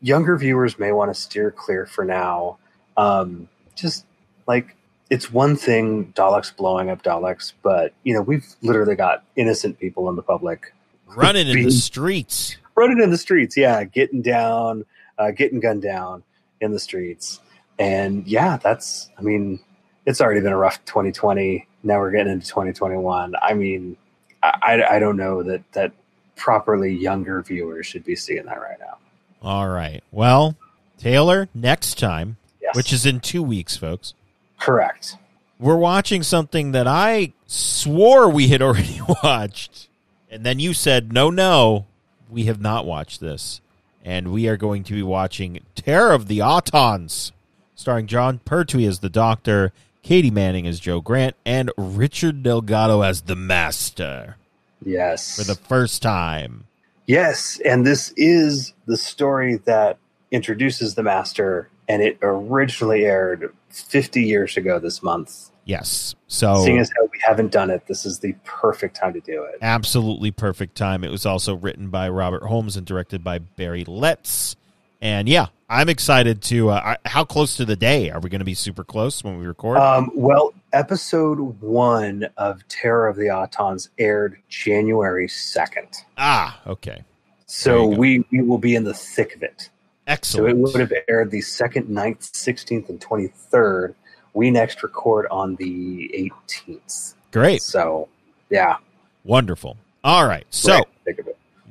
younger 0.00 0.36
viewers 0.36 0.78
may 0.78 0.92
want 0.92 1.14
to 1.14 1.20
steer 1.20 1.50
clear 1.50 1.86
for 1.86 2.04
now. 2.04 2.58
Um, 2.96 3.48
just 3.74 4.04
like 4.46 4.76
it's 5.10 5.32
one 5.32 5.56
thing 5.56 6.12
Daleks 6.16 6.54
blowing 6.54 6.90
up 6.90 7.02
Daleks, 7.02 7.52
but 7.62 7.94
you 8.02 8.14
know 8.14 8.22
we've 8.22 8.46
literally 8.62 8.96
got 8.96 9.24
innocent 9.36 9.78
people 9.78 10.08
in 10.08 10.16
the 10.16 10.22
public 10.22 10.72
Running 11.16 11.48
in 11.48 11.64
the 11.64 11.70
streets. 11.70 12.58
running 12.74 13.00
in 13.00 13.10
the 13.10 13.16
streets, 13.16 13.56
yeah, 13.56 13.82
getting 13.84 14.20
down, 14.20 14.84
uh, 15.16 15.30
getting 15.30 15.58
gunned 15.58 15.82
down 15.82 16.22
in 16.60 16.72
the 16.72 16.78
streets, 16.78 17.40
and 17.78 18.26
yeah, 18.26 18.58
that's. 18.58 19.08
I 19.18 19.22
mean, 19.22 19.58
it's 20.04 20.20
already 20.20 20.40
been 20.40 20.52
a 20.52 20.56
rough 20.56 20.84
2020. 20.84 21.66
Now 21.82 21.98
we're 21.98 22.10
getting 22.10 22.32
into 22.32 22.46
2021. 22.46 23.34
I 23.40 23.54
mean, 23.54 23.96
I, 24.42 24.58
I, 24.62 24.96
I 24.96 24.98
don't 24.98 25.16
know 25.16 25.42
that 25.42 25.62
that 25.72 25.92
properly 26.36 26.94
younger 26.94 27.42
viewers 27.42 27.86
should 27.86 28.04
be 28.04 28.14
seeing 28.14 28.44
that 28.44 28.60
right 28.60 28.78
now. 28.78 28.98
All 29.42 29.68
right. 29.68 30.02
Well, 30.10 30.56
Taylor, 30.98 31.48
next 31.54 31.98
time, 31.98 32.36
Yes. 32.60 32.74
which 32.74 32.92
is 32.92 33.06
in 33.06 33.20
two 33.20 33.42
weeks, 33.42 33.76
folks, 33.76 34.14
correct. 34.60 35.16
we're 35.58 35.76
watching 35.76 36.22
something 36.22 36.72
that 36.72 36.86
I 36.86 37.32
swore 37.46 38.28
we 38.28 38.48
had 38.48 38.60
already 38.62 39.00
watched. 39.22 39.88
And 40.30 40.44
then 40.44 40.58
you 40.58 40.74
said, 40.74 41.12
no, 41.12 41.30
no, 41.30 41.86
we 42.28 42.44
have 42.44 42.60
not 42.60 42.84
watched 42.84 43.20
this. 43.20 43.60
And 44.04 44.32
we 44.32 44.48
are 44.48 44.56
going 44.56 44.84
to 44.84 44.92
be 44.94 45.02
watching 45.02 45.60
Terror 45.74 46.12
of 46.12 46.28
the 46.28 46.38
Autons, 46.40 47.32
starring 47.74 48.06
Jon 48.06 48.40
Pertwee 48.44 48.86
as 48.86 48.98
the 49.00 49.08
Doctor, 49.08 49.72
Katy 50.02 50.30
Manning 50.30 50.66
as 50.66 50.80
Jo 50.80 51.00
Grant, 51.00 51.36
and 51.46 51.70
Richard 51.76 52.42
Delgado 52.42 53.02
as 53.02 53.22
the 53.22 53.36
Master 53.36 54.36
Yes. 54.84 55.36
for 55.36 55.44
the 55.44 55.54
first 55.58 56.02
time. 56.02 56.64
Yes, 57.08 57.58
and 57.64 57.86
this 57.86 58.12
is 58.16 58.74
the 58.86 58.96
story 58.98 59.56
that 59.64 59.98
introduces 60.30 60.94
the 60.94 61.02
master, 61.02 61.70
and 61.88 62.02
it 62.02 62.18
originally 62.20 63.06
aired 63.06 63.52
50 63.70 64.22
years 64.22 64.58
ago 64.58 64.78
this 64.78 65.02
month. 65.02 65.50
Yes. 65.64 66.14
So 66.26 66.62
Seeing 66.64 66.78
as 66.78 66.90
how 66.96 67.04
we 67.10 67.18
haven't 67.26 67.50
done 67.50 67.70
it, 67.70 67.86
this 67.88 68.04
is 68.04 68.18
the 68.20 68.34
perfect 68.44 68.94
time 68.94 69.14
to 69.14 69.20
do 69.20 69.42
it. 69.44 69.56
absolutely 69.62 70.30
perfect 70.30 70.76
time. 70.76 71.02
It 71.02 71.10
was 71.10 71.24
also 71.26 71.56
written 71.56 71.88
by 71.88 72.08
Robert 72.10 72.42
Holmes 72.44 72.76
and 72.76 72.86
directed 72.86 73.24
by 73.24 73.38
Barry 73.38 73.84
Letts. 73.86 74.54
And 75.00 75.28
yeah, 75.28 75.46
I'm 75.68 75.88
excited 75.88 76.40
to. 76.44 76.70
Uh, 76.70 76.96
how 77.04 77.24
close 77.24 77.56
to 77.56 77.64
the 77.64 77.76
day 77.76 78.10
are 78.10 78.20
we 78.20 78.30
going 78.30 78.38
to 78.38 78.44
be? 78.44 78.54
Super 78.54 78.84
close 78.84 79.22
when 79.22 79.38
we 79.38 79.46
record. 79.46 79.76
Um, 79.78 80.10
well, 80.14 80.54
episode 80.72 81.38
one 81.60 82.26
of 82.38 82.66
Terror 82.68 83.06
of 83.06 83.16
the 83.16 83.26
Autons 83.26 83.90
aired 83.98 84.38
January 84.48 85.26
2nd. 85.28 86.04
ah, 86.16 86.58
okay, 86.66 87.04
So 87.46 87.86
we, 87.86 88.24
we 88.32 88.40
will 88.42 88.58
be 88.58 88.74
in 88.76 88.84
the 88.84 88.94
thick 88.94 89.36
of 89.36 89.42
it. 89.42 89.68
Excellent. 90.06 90.46
So 90.46 90.48
it 90.48 90.56
would 90.56 90.80
have 90.80 90.92
aired 91.08 91.30
the 91.30 91.40
2nd, 91.40 91.88
9th, 91.88 92.32
16th, 92.32 92.88
and 92.88 92.98
23rd. 92.98 93.94
We 94.32 94.50
next 94.50 94.82
record 94.82 95.26
on 95.30 95.56
the 95.56 96.32
18th. 96.48 97.14
Great, 97.30 97.60
So, 97.60 98.08
yeah. 98.48 98.76
wonderful. 99.24 99.76
All 100.02 100.26
right, 100.26 100.46
so 100.48 100.72
right 100.72 101.16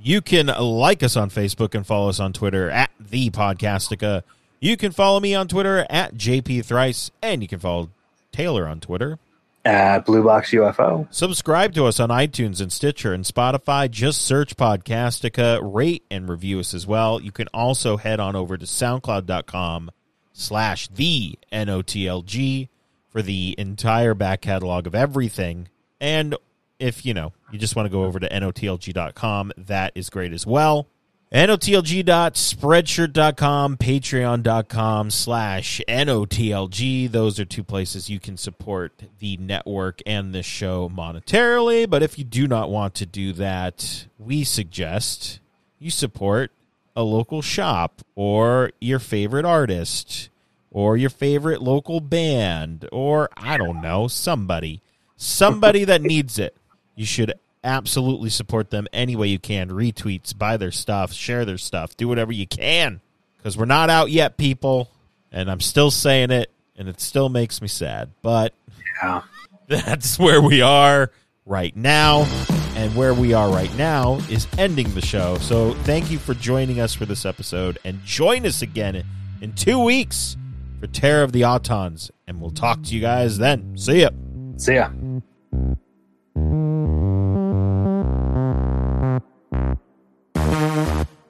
in 0.07 0.15
the 0.15 0.27
thick 0.27 0.47
of 0.47 0.61
it. 0.63 0.63
you 0.63 0.67
can 0.67 0.77
like 0.77 1.03
us 1.03 1.15
on 1.15 1.29
Facebook 1.29 1.75
and 1.75 1.85
follow 1.85 2.09
us 2.09 2.19
on 2.19 2.34
Twitter 2.34 2.69
at 2.69 2.91
the 2.99 3.29
Podcastica. 3.29 4.23
You 4.59 4.77
can 4.77 4.91
follow 4.91 5.19
me 5.19 5.35
on 5.35 5.47
Twitter 5.47 5.85
at 5.89 6.15
JP 6.15 6.65
Thrice, 6.65 7.11
and 7.21 7.41
you 7.41 7.47
can 7.47 7.59
follow 7.59 7.89
Taylor 8.31 8.67
on 8.67 8.79
Twitter 8.79 9.19
At 9.65 10.05
Blue 10.05 10.23
Box 10.23 10.51
UFO. 10.51 11.07
Subscribe 11.11 11.73
to 11.75 11.85
us 11.85 11.99
on 11.99 12.09
iTunes 12.09 12.61
and 12.61 12.71
Stitcher 12.71 13.13
and 13.13 13.25
Spotify. 13.25 13.89
Just 13.89 14.21
search 14.21 14.55
Podcastica, 14.55 15.59
rate 15.63 16.03
and 16.09 16.29
review 16.29 16.59
us 16.59 16.73
as 16.73 16.88
well. 16.88 17.21
You 17.21 17.31
can 17.31 17.47
also 17.53 17.97
head 17.97 18.19
on 18.19 18.35
over 18.35 18.57
to 18.57 18.65
soundcloud.com 18.65 19.91
slash 20.34 20.88
the 20.89 21.38
NOTLG 21.51 22.69
for 23.09 23.21
the 23.21 23.55
entire 23.57 24.13
back 24.13 24.41
catalog 24.41 24.88
of 24.88 24.95
everything. 24.95 25.69
And 25.99 26.35
if, 26.79 27.05
you 27.05 27.13
know, 27.13 27.33
you 27.51 27.59
just 27.59 27.75
want 27.75 27.85
to 27.85 27.91
go 27.91 28.03
over 28.03 28.19
to 28.19 28.29
NOTLG.com, 28.29 29.51
that 29.57 29.91
is 29.95 30.09
great 30.09 30.33
as 30.33 30.45
well. 30.45 30.87
NOTLG.spreadshirt.com, 31.33 33.77
patreon.com 33.77 35.11
slash 35.11 35.81
NOTLG. 35.87 37.11
Those 37.11 37.39
are 37.39 37.45
two 37.45 37.63
places 37.65 38.09
you 38.09 38.21
can 38.21 38.37
support 38.37 38.93
the 39.19 39.35
network 39.35 40.01
and 40.05 40.33
this 40.33 40.45
show 40.45 40.87
monetarily. 40.87 41.89
But 41.89 42.01
if 42.01 42.17
you 42.17 42.23
do 42.23 42.47
not 42.47 42.69
want 42.69 42.93
to 42.95 43.05
do 43.05 43.33
that, 43.33 44.07
we 44.17 44.45
suggest 44.45 45.41
you 45.79 45.91
support 45.91 46.53
a 46.95 47.03
local 47.03 47.41
shop 47.41 48.01
or 48.15 48.71
your 48.79 48.99
favorite 48.99 49.43
artist 49.45 50.29
or 50.71 50.95
your 50.95 51.09
favorite 51.09 51.61
local 51.61 51.99
band 51.99 52.87
or, 52.91 53.27
I 53.35 53.57
don't 53.57 53.81
know, 53.81 54.07
somebody. 54.07 54.81
Somebody 55.17 55.83
that 55.83 56.01
needs 56.01 56.39
it. 56.39 56.55
You 56.98 57.06
should 57.06 57.34
absolutely 57.64 58.30
support 58.30 58.72
them 58.72 58.88
any 58.91 59.15
way 59.15 59.28
you 59.28 59.40
can. 59.40 59.69
Retweets, 59.69 60.36
buy 60.38 60.57
their 60.57 60.72
stuff, 60.72 61.14
share 61.14 61.45
their 61.45 61.60
stuff, 61.60 61.95
do 61.95 62.07
whatever 62.07 62.32
you 62.32 62.48
can. 62.48 63.02
Because 63.38 63.56
we're 63.56 63.65
not 63.65 63.90
out 63.90 64.10
yet, 64.10 64.36
people. 64.36 64.90
And 65.32 65.49
I'm 65.49 65.61
still 65.61 65.91
saying 65.91 66.32
it, 66.32 66.52
and 66.76 66.90
it 66.90 66.99
still 66.99 67.30
makes 67.30 67.61
me 67.61 67.68
sad. 67.68 68.10
But 68.22 68.53
Yeah. 69.03 69.22
that's 69.68 70.18
where 70.18 70.41
we 70.41 70.61
are 70.61 71.11
right 71.45 71.76
now. 71.76 72.26
And 72.76 72.95
where 72.95 73.14
we 73.14 73.34
are 73.34 73.49
right 73.49 73.76
now 73.78 74.15
is 74.30 74.48
ending 74.57 74.94
the 74.94 75.02
show. 75.02 75.38
So 75.40 75.74
thank 75.84 76.10
you 76.11 76.18
for 76.19 76.34
joining 76.34 76.80
us 76.80 76.94
for 76.94 77.06
this 77.06 77.26
episode. 77.26 77.78
And 77.84 78.03
join 78.03 78.45
us 78.45 78.61
again 78.61 79.03
in 79.41 79.53
two 79.53 79.84
weeks 79.84 80.36
for 80.80 80.88
Terror 80.88 81.24
of 81.24 81.32
the 81.32 81.41
Autons. 81.41 82.10
And 82.28 82.41
we'll 82.41 82.52
talk 82.52 82.82
to 82.84 82.95
you 82.95 83.02
guys 83.02 83.38
then. 83.38 83.78
See 83.78 84.02
ya. 84.02 84.10
See 84.57 84.76
ya. 84.76 84.90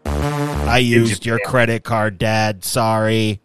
I 0.05 0.79
used 0.79 1.25
your 1.25 1.39
credit 1.39 1.83
card, 1.83 2.17
Dad. 2.17 2.63
Sorry. 2.63 3.35